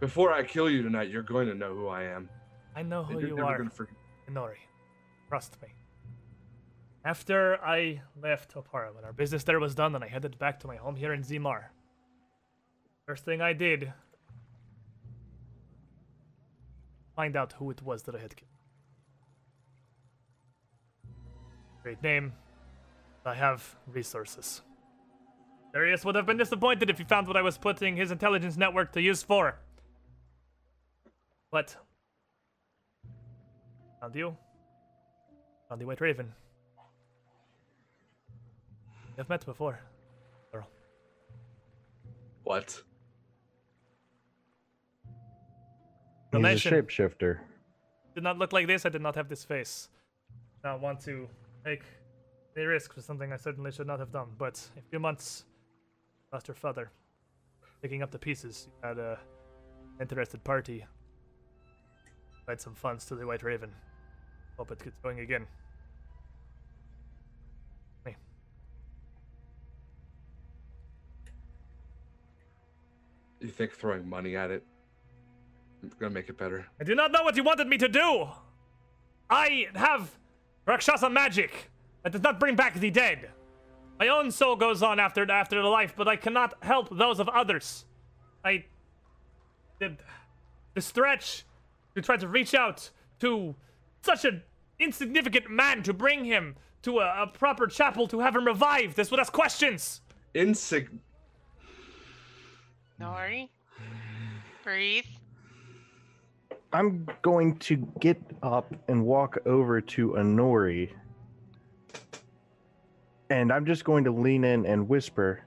[0.00, 2.28] Before I kill you tonight, you're going to know who I am.
[2.74, 3.94] I know who gonna forget-
[4.28, 4.56] Inori.
[5.28, 5.68] Trust me.
[7.04, 10.66] After I left Oppara, when our business there was done, and I headed back to
[10.66, 11.66] my home here in Zimar,
[13.06, 13.92] first thing I did,
[17.14, 18.48] find out who it was that I had killed.
[21.82, 22.32] Great name.
[23.24, 24.62] I have resources.
[25.72, 28.92] Darius would have been disappointed if he found what I was putting his intelligence network
[28.92, 29.56] to use for.
[31.50, 31.76] But
[34.00, 34.36] found you.
[35.68, 36.32] Found the White Raven.
[39.16, 39.78] We've met before.
[40.52, 40.68] Earl.
[42.44, 42.82] What?
[46.32, 47.38] The He's a shapeshifter.
[48.14, 48.84] Did not look like this.
[48.84, 49.88] I did not have this face.
[50.64, 51.28] Not want to
[51.64, 51.82] take
[52.56, 54.28] a risk for something I certainly should not have done.
[54.38, 55.44] But a few months
[56.32, 56.90] lost your father.
[57.80, 59.18] Picking up the pieces, you had a
[60.00, 60.84] interested party.
[62.44, 63.70] Provide some funds to the White Raven.
[64.56, 65.46] Hope it gets going again.
[68.04, 68.16] Me.
[73.40, 74.64] You think throwing money at it
[75.98, 76.66] gonna make it better?
[76.80, 78.28] I do not know what you wanted me to do.
[79.28, 80.10] I have
[80.66, 81.71] Rakshasa magic
[82.02, 83.30] that does not bring back the dead.
[83.98, 87.28] My own soul goes on after after the life, but I cannot help those of
[87.28, 87.84] others.
[88.44, 88.64] I
[89.78, 89.98] did
[90.74, 91.44] the stretch
[91.94, 92.90] to try to reach out
[93.20, 93.54] to
[94.02, 94.42] such an
[94.78, 98.96] insignificant man to bring him to a, a proper chapel to have him revived.
[98.96, 100.00] This would ask questions.
[100.34, 100.88] Insig.
[103.00, 103.48] Nori,
[104.64, 105.04] breathe.
[106.72, 110.90] I'm going to get up and walk over to Inori.
[113.32, 115.42] And I'm just going to lean in and whisper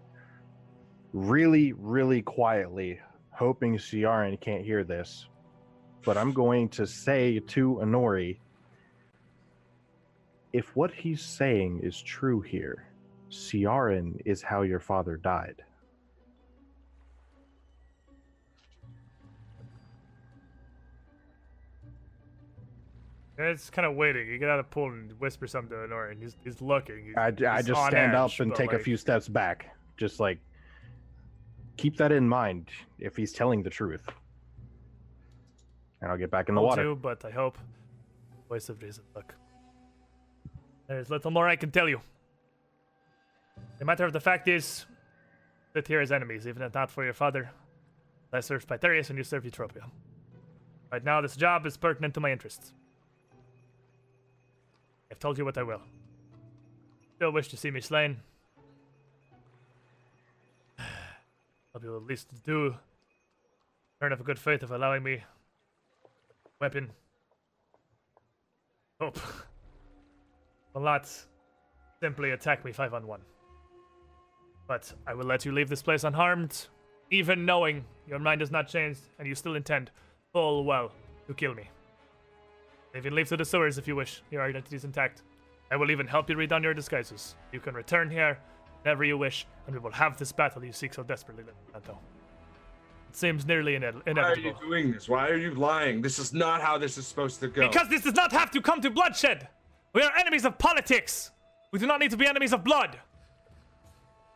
[1.13, 2.99] really, really quietly,
[3.29, 5.27] hoping Ciaran can't hear this.
[6.03, 8.39] But I'm going to say to Inori
[10.51, 12.87] if what he's saying is true here,
[13.29, 15.61] Ciaran is how your father died.
[23.37, 24.27] It's kind of waiting.
[24.27, 27.07] You get out of pool and whisper something to Honor, and he's, he's looking.
[27.07, 29.75] He's, I, I just stand up and take a few steps back.
[29.97, 30.39] Just like
[31.77, 34.07] keep that in mind if he's telling the truth.
[36.01, 36.83] And I'll get back in the will water.
[36.83, 37.57] do, but I hope.
[38.47, 39.03] Voice of reason.
[39.15, 39.33] Look.
[40.87, 41.99] There's little more I can tell you.
[43.79, 44.85] The matter of the fact is,
[45.75, 47.51] that here is enemies, even if not for your father.
[48.31, 49.83] I served Pythareus and you served Eutropia.
[50.91, 52.73] Right now, this job is pertinent to my interests.
[55.15, 55.79] I've told you what I will.
[57.15, 58.17] Still wish to see me slain.
[60.77, 62.75] Hope you will at least do
[64.01, 65.23] turn of a good faith of allowing me
[66.59, 66.91] weapon.
[68.99, 69.17] Hope
[70.73, 71.09] will not
[72.01, 73.21] simply attack me five on one.
[74.67, 76.67] But I will let you leave this place unharmed,
[77.09, 79.91] even knowing your mind has not changed and you still intend
[80.33, 80.91] full well
[81.27, 81.69] to kill me.
[82.95, 84.21] Even leave to the sewers if you wish.
[84.31, 85.21] Your identity is intact.
[85.71, 87.35] I will even help you redon your disguises.
[87.51, 88.39] You can return here
[88.83, 91.99] whenever you wish, and we will have this battle you seek so desperately, Leonardo.
[93.09, 94.59] It seems nearly ine- Why are inevitable.
[94.61, 95.09] you doing this?
[95.09, 96.01] Why are you lying?
[96.01, 97.67] This is not how this is supposed to go.
[97.67, 99.47] Because this does not have to come to bloodshed.
[99.93, 101.31] We are enemies of politics.
[101.71, 102.99] We do not need to be enemies of blood.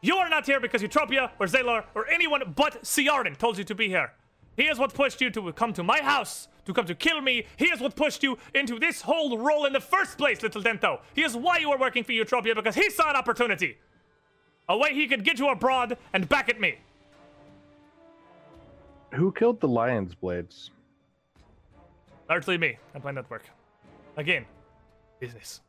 [0.02, 3.76] You are not here because Eutropia or Zalor or anyone but Ciaran told you to
[3.76, 4.14] be here.
[4.56, 7.46] He is what pushed you to come to my house, to come to kill me.
[7.58, 11.02] Here's what pushed you into this whole role in the first place, little Dento.
[11.14, 13.78] Here's why you are working for Eutropia because he saw an opportunity.
[14.70, 16.78] A way he could get you abroad and back at me.
[19.14, 20.70] Who killed the lion's blades?
[22.30, 23.44] Largely me and my network.
[24.18, 24.46] Again,
[25.20, 25.62] business.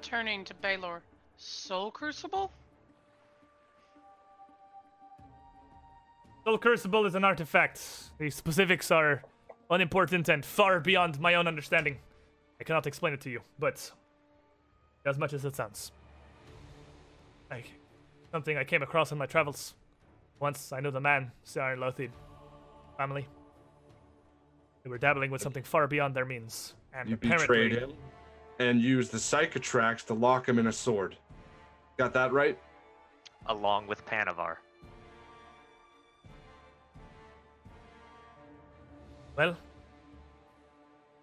[0.00, 1.02] Turning to Baylor.
[1.36, 2.50] Soul Crucible?
[6.44, 7.80] Soul Crucible is an artifact.
[8.18, 9.22] The specifics are
[9.70, 11.98] unimportant and far beyond my own understanding.
[12.60, 13.90] I cannot explain it to you, but
[15.06, 15.92] as much as it sounds.
[17.50, 17.70] Like
[18.32, 19.74] something I came across in my travels.
[20.40, 22.10] Once I knew the man, Sir Lothid,
[22.96, 23.28] family.
[24.82, 26.74] They were dabbling with something far beyond their means.
[26.92, 27.92] And you apparently, betrayed him
[28.58, 31.16] and used the psychotrax to lock him in a sword.
[31.98, 32.58] Got that right?
[33.46, 34.56] along with Panavar.
[39.42, 39.56] Well,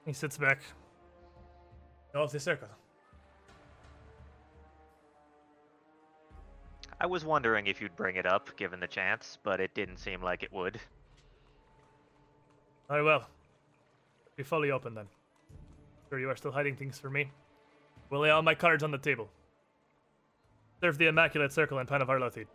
[0.05, 0.59] he sits back
[2.13, 2.67] of the circle.
[6.99, 10.21] I was wondering if you'd bring it up, given the chance, but it didn't seem
[10.21, 10.81] like it would.
[12.89, 13.25] Very well.
[14.35, 15.07] Be fully open then.
[16.09, 17.31] Sure, you are still hiding things from me.
[18.09, 19.29] We'll lay all my cards on the table.
[20.81, 22.47] Serve the Immaculate Circle and Panavarlothi.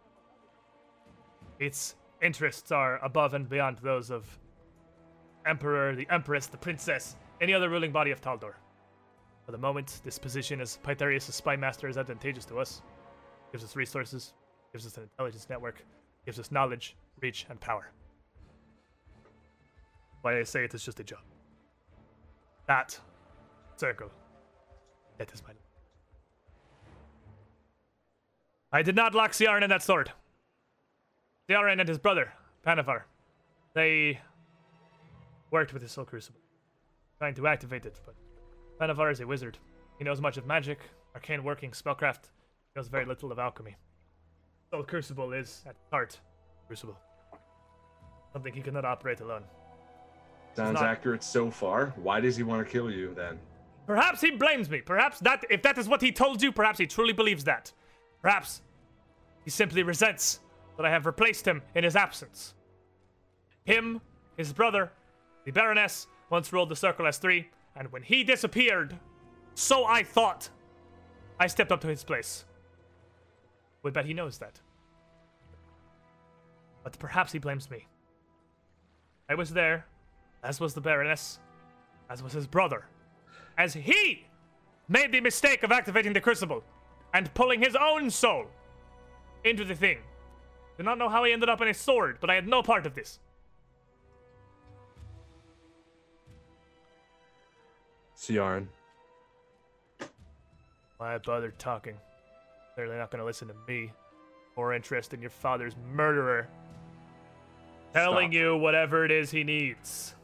[1.58, 4.38] Its interests are above and beyond those of
[5.46, 8.54] Emperor, the Empress, the Princess, any other ruling body of Taldor.
[9.44, 12.82] For the moment, this position as Pythareus' spy master is advantageous to us.
[13.52, 14.32] Gives us resources,
[14.72, 15.84] gives us an intelligence network,
[16.24, 17.90] gives us knowledge, reach, and power.
[20.22, 21.20] Why I say it is just a job.
[22.66, 22.98] That
[23.76, 24.10] circle.
[25.18, 25.50] That is my.
[28.72, 30.10] I did not lock Ciaran in that sword.
[31.48, 32.32] Ciaran and his brother,
[32.66, 33.02] Panavar,
[33.74, 34.18] they
[35.54, 36.40] worked with the Soul Crucible,
[37.16, 38.16] trying to activate it, but
[38.80, 39.56] Panavar is a wizard.
[39.98, 40.80] He knows much of magic,
[41.14, 42.24] arcane working, spellcraft.
[42.24, 43.76] He knows very little of alchemy.
[44.72, 46.18] Soul Crucible is, at heart,
[46.66, 46.98] Crucible.
[48.32, 49.44] Something he cannot operate alone.
[50.56, 51.94] Sounds not- accurate so far.
[52.02, 53.38] Why does he want to kill you then?
[53.86, 54.80] Perhaps he blames me.
[54.80, 57.70] Perhaps that, if that is what he told you, perhaps he truly believes that.
[58.22, 58.60] Perhaps
[59.44, 60.40] he simply resents
[60.76, 62.54] that I have replaced him in his absence.
[63.64, 64.00] Him,
[64.36, 64.90] his brother,
[65.44, 68.98] the Baroness, once ruled the Circle as three, and when he disappeared,
[69.54, 70.48] so I thought,
[71.38, 72.44] I stepped up to his place.
[73.82, 74.60] We bet he knows that.
[76.82, 77.86] But perhaps he blames me.
[79.28, 79.86] I was there,
[80.42, 81.38] as was the Baroness,
[82.08, 82.84] as was his brother
[83.56, 84.26] as he
[84.88, 86.62] made the mistake of activating the crucible
[87.12, 88.46] and pulling his own soul
[89.44, 89.98] into the thing.
[90.76, 92.86] Do not know how he ended up in a sword, but I had no part
[92.86, 93.20] of this.
[98.26, 98.68] Ciaran,
[100.96, 101.94] Why bother talking?
[102.74, 103.92] Clearly not going to listen to me.
[104.56, 106.48] More interest in your father's murderer.
[107.92, 108.34] Telling Stop.
[108.34, 110.14] you whatever it is he needs.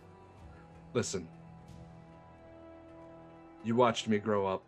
[0.94, 1.28] listen.
[3.62, 4.62] You watched me grow up.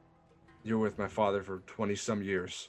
[0.62, 2.68] You were with my father for 20 some years.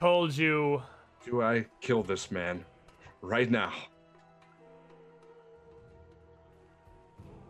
[0.00, 0.82] Told you
[1.24, 2.64] Do I kill this man
[3.24, 3.72] right now?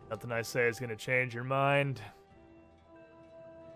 [0.09, 2.01] Nothing I say is gonna change your mind.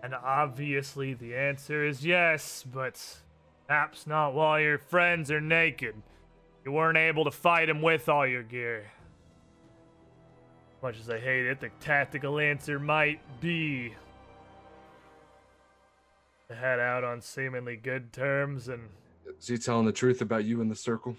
[0.02, 3.02] And obviously the answer is yes, but
[3.66, 5.94] perhaps not while your friends are naked.
[6.64, 8.90] You weren't able to fight him with all your gear.
[10.82, 13.94] Much as I hate it, the tactical answer might be
[16.48, 18.88] to head out on seemingly good terms and
[19.38, 21.16] Is he telling the truth about you in the circle?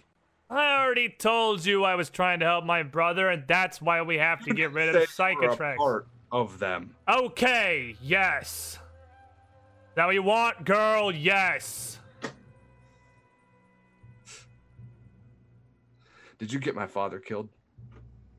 [0.51, 4.17] I already told you I was trying to help my brother, and that's why we
[4.17, 5.77] have to get rid of Say you were a Psychotrax.
[5.77, 6.93] part of them.
[7.07, 8.77] Okay, yes.
[9.95, 11.11] That you want, girl?
[11.11, 11.99] Yes.
[16.37, 17.47] Did you get my father killed?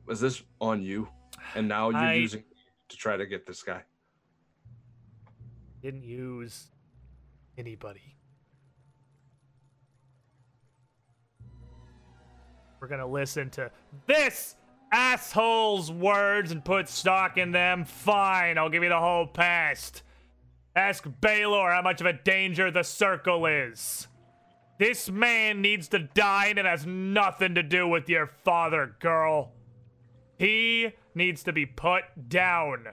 [0.05, 1.07] Was this on you?
[1.55, 2.43] And now you're I- using
[2.89, 3.81] to try to get this guy.
[5.81, 6.67] Didn't use
[7.57, 8.12] anybody.
[12.83, 13.71] We're gonna listen to
[14.07, 14.57] this
[14.91, 17.85] asshole's words and put stock in them.
[17.85, 20.03] Fine, I'll give you the whole past.
[20.75, 24.09] Ask Baylor how much of a danger the circle is.
[24.79, 29.53] This man needs to die and it has nothing to do with your father, girl.
[30.37, 32.87] He needs to be put down.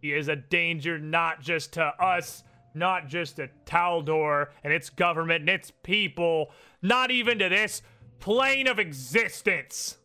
[0.00, 5.40] He is a danger not just to us, not just to Taldor and its government
[5.40, 6.50] and its people,
[6.80, 7.82] not even to this
[8.24, 9.98] plane of existence.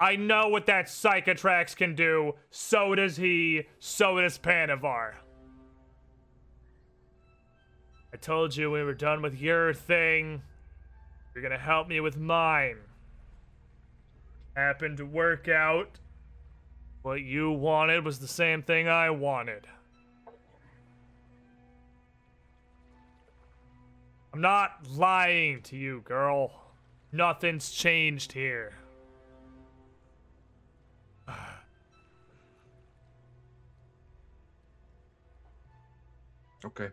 [0.00, 2.32] I know what that Psychotrax can do.
[2.50, 3.64] So does he.
[3.78, 5.12] So does Panavar.
[8.10, 10.40] I told you we were done with your thing.
[11.34, 12.78] You're gonna help me with mine.
[14.56, 15.98] Happened to work out.
[17.02, 19.66] What you wanted was the same thing I wanted.
[24.32, 26.67] I'm not lying to you, girl.
[27.12, 28.74] Nothing's changed here.
[36.64, 36.88] Okay.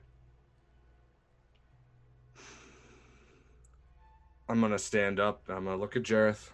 [4.47, 5.41] I'm gonna stand up.
[5.49, 6.51] I'm gonna look at Jareth.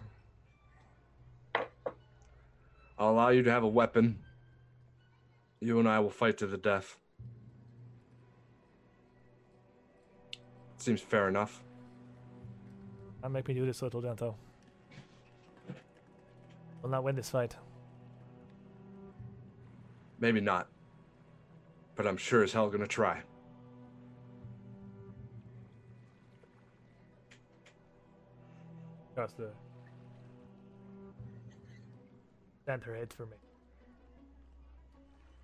[2.98, 4.18] I'll allow you to have a weapon.
[5.60, 6.96] You and I will fight to the death.
[10.78, 11.62] Seems fair enough.
[13.22, 14.34] Don't make me do this, little Dento.
[16.82, 17.56] Will not win this fight.
[20.18, 20.68] Maybe not.
[21.94, 23.22] but I'm sure as hell gonna try.
[29.14, 29.44] Just uh,
[32.62, 33.36] stand her head for me.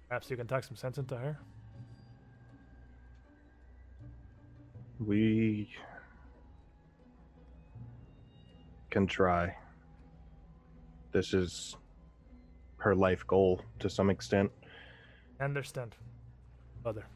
[0.08, 1.38] Perhaps you can talk some sense into her.
[4.98, 5.68] We
[8.98, 9.54] can try.
[11.12, 11.76] This is
[12.78, 14.50] her life goal to some extent.
[15.40, 15.94] I understand,
[16.84, 17.06] mother.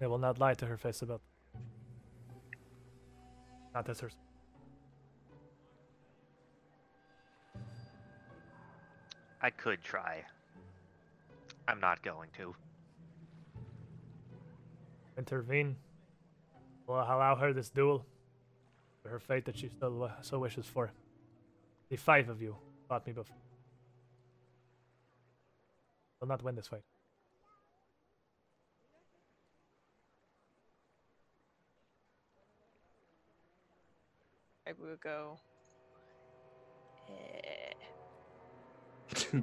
[0.00, 1.20] I will not lie to her face about.
[3.74, 4.10] Not as her.
[9.42, 10.22] I could try.
[11.66, 12.54] I'm not going to.
[15.16, 15.74] intervene.
[16.86, 18.06] Will allow her this duel
[19.08, 20.90] for her fate that she still wi- so wishes for.
[21.90, 22.56] The five of you
[22.88, 23.36] fought me before.
[26.20, 26.82] Will not win this fight.
[34.66, 35.38] I will go.
[37.08, 37.72] Eh.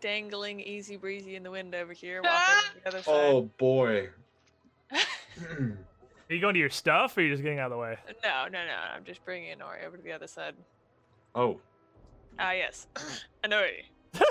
[0.00, 3.14] Dangling easy breezy in the wind over here, walking on the other side.
[3.14, 4.10] Oh boy.
[6.30, 7.96] Are you going to your stuff, or are you just getting out of the way?
[8.24, 8.76] No, no, no.
[8.94, 10.54] I'm just bringing Nori over to the other side.
[11.34, 11.60] oh.
[12.38, 12.86] Ah, yes.
[13.44, 13.82] Anori.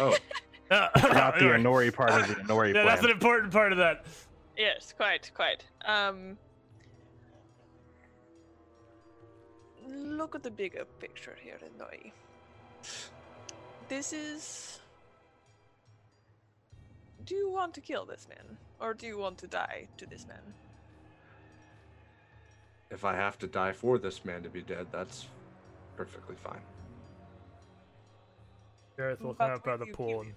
[0.00, 0.14] Oh.
[0.70, 0.92] Not
[1.38, 4.04] the Anori part of the Inori Yeah, that's an important part of that.
[4.54, 5.64] Yes, quite, quite.
[5.86, 6.36] Um,
[9.86, 12.12] look at the bigger picture here, Anori.
[13.88, 14.80] This is.
[17.24, 20.26] Do you want to kill this man, or do you want to die to this
[20.26, 20.42] man?
[22.90, 25.26] If I have to die for this man to be dead, that's
[25.96, 26.62] perfectly fine.
[28.98, 30.34] Jareth will But come up by the pool and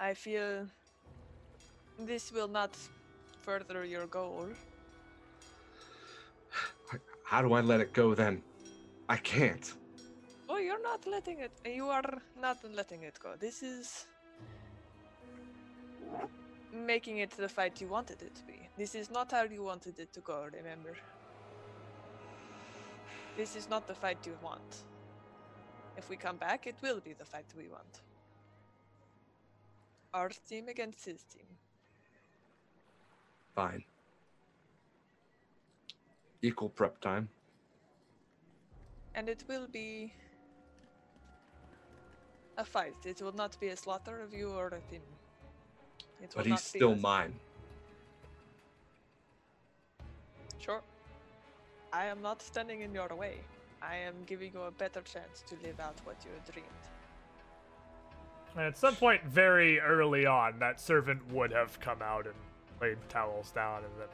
[0.00, 0.66] I feel
[1.98, 2.76] this will not
[3.42, 4.48] further your goal.
[7.24, 8.42] How do I let it go then?
[9.08, 9.74] I can't.
[10.48, 11.50] Oh, you're not letting it.
[11.66, 13.34] You are not letting it go.
[13.38, 14.06] This is
[16.72, 18.68] making it the fight you wanted it to be.
[18.76, 20.46] This is not how you wanted it to go.
[20.52, 20.94] Remember.
[23.36, 24.84] This is not the fight you want.
[25.96, 28.02] If we come back, it will be the fight we want.
[30.14, 31.46] Our team against his team.
[33.54, 33.84] Fine.
[36.42, 37.28] Equal prep time.
[39.14, 40.12] And it will be
[42.56, 43.04] a fight.
[43.04, 45.02] It will not be a slaughter of you or a him.
[46.22, 47.00] It But he's still us.
[47.00, 47.34] mine.
[50.58, 50.80] Sure.
[51.92, 53.38] I am not standing in your way.
[53.80, 56.68] I am giving you a better chance to live out what you dreamed.
[58.56, 62.34] And at some point very early on, that servant would have come out and
[62.80, 64.08] laid towels down, and then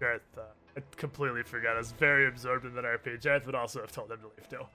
[0.00, 0.42] Jareth, uh,
[0.76, 1.74] I completely forgot.
[1.74, 3.20] I was very absorbed in that RPG.
[3.22, 4.66] Jareth would also have told him to leave too.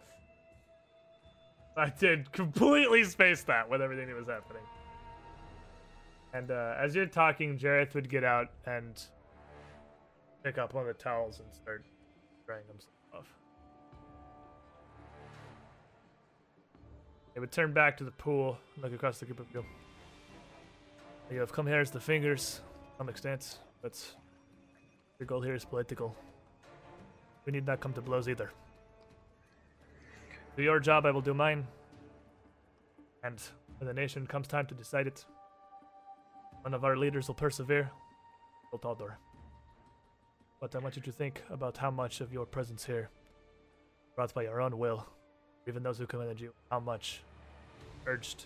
[1.75, 4.61] I did completely space that with everything that was happening.
[6.33, 8.99] And uh, as you're talking, Jareth would get out and
[10.43, 11.85] pick up one of the towels and start
[12.45, 13.27] drying himself off.
[17.33, 19.63] They would turn back to the pool, look across the group of you.
[21.31, 23.99] You have come here as the fingers, to some extent, but
[25.19, 26.15] your goal here is political.
[27.45, 28.51] We need not come to blows either.
[30.55, 31.65] Do your job, I will do mine.
[33.23, 33.41] And
[33.77, 35.25] when the nation comes time to decide it,
[36.63, 37.91] one of our leaders will persevere,
[38.71, 38.97] will
[40.61, 43.09] But I want you to think about how much of your presence here,
[44.15, 45.05] brought by your own will,
[45.67, 47.21] even those who commanded you, how much
[48.07, 48.45] urged.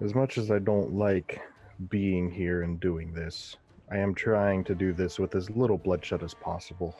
[0.00, 1.40] As much as I don't like
[1.90, 3.56] being here and doing this,
[3.90, 6.96] I am trying to do this with as little bloodshed as possible.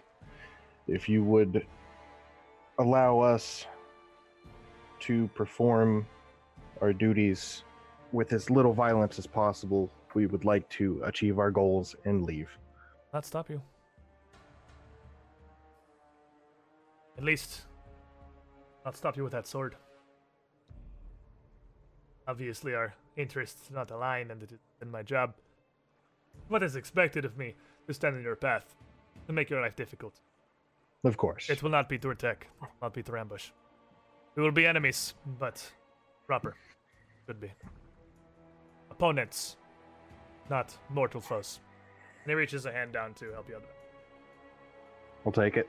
[0.87, 1.67] If you would
[2.79, 3.67] allow us
[5.03, 6.07] to perform
[6.81, 7.65] our duties
[8.13, 12.49] with as little violence as possible, we would like to achieve our goals and leave.
[13.13, 13.61] Not stop you.
[17.19, 17.63] At least,
[18.85, 19.77] not stop you with that sword.
[22.27, 25.35] Obviously, our interests not align, and it is in my job.
[26.49, 27.55] What is expected of me
[27.87, 28.75] to stand in your path,
[29.27, 30.21] to make your life difficult?
[31.05, 31.51] Of course.
[31.51, 33.51] It will not be through attack, it will not be through ambush.
[34.35, 35.63] We will be enemies, but
[36.27, 36.57] proper.
[37.27, 37.53] Could be.
[38.91, 39.57] Opponents,
[40.49, 41.61] not mortal foes.
[42.25, 43.65] And he reaches a hand down to help you out.
[45.27, 45.69] I'll take it.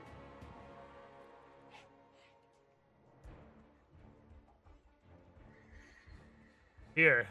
[6.94, 7.28] Here.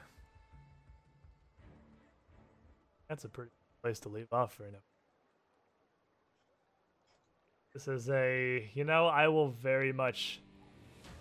[3.09, 4.79] That's a pretty place to leave off for now.
[7.73, 10.41] This is a, you know, I will very much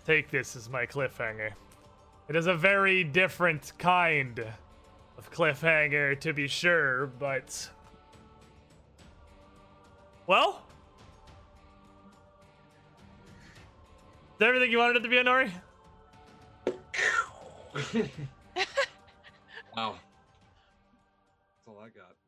[0.05, 1.51] take this as my cliffhanger.
[2.27, 4.39] It is a very different kind
[5.17, 7.69] of cliffhanger, to be sure, but.
[10.25, 10.61] Well?
[14.33, 15.51] Is that everything you wanted it to be, Honori?
[19.75, 19.95] wow.
[21.55, 22.15] That's all I got.
[22.15, 22.22] Wow.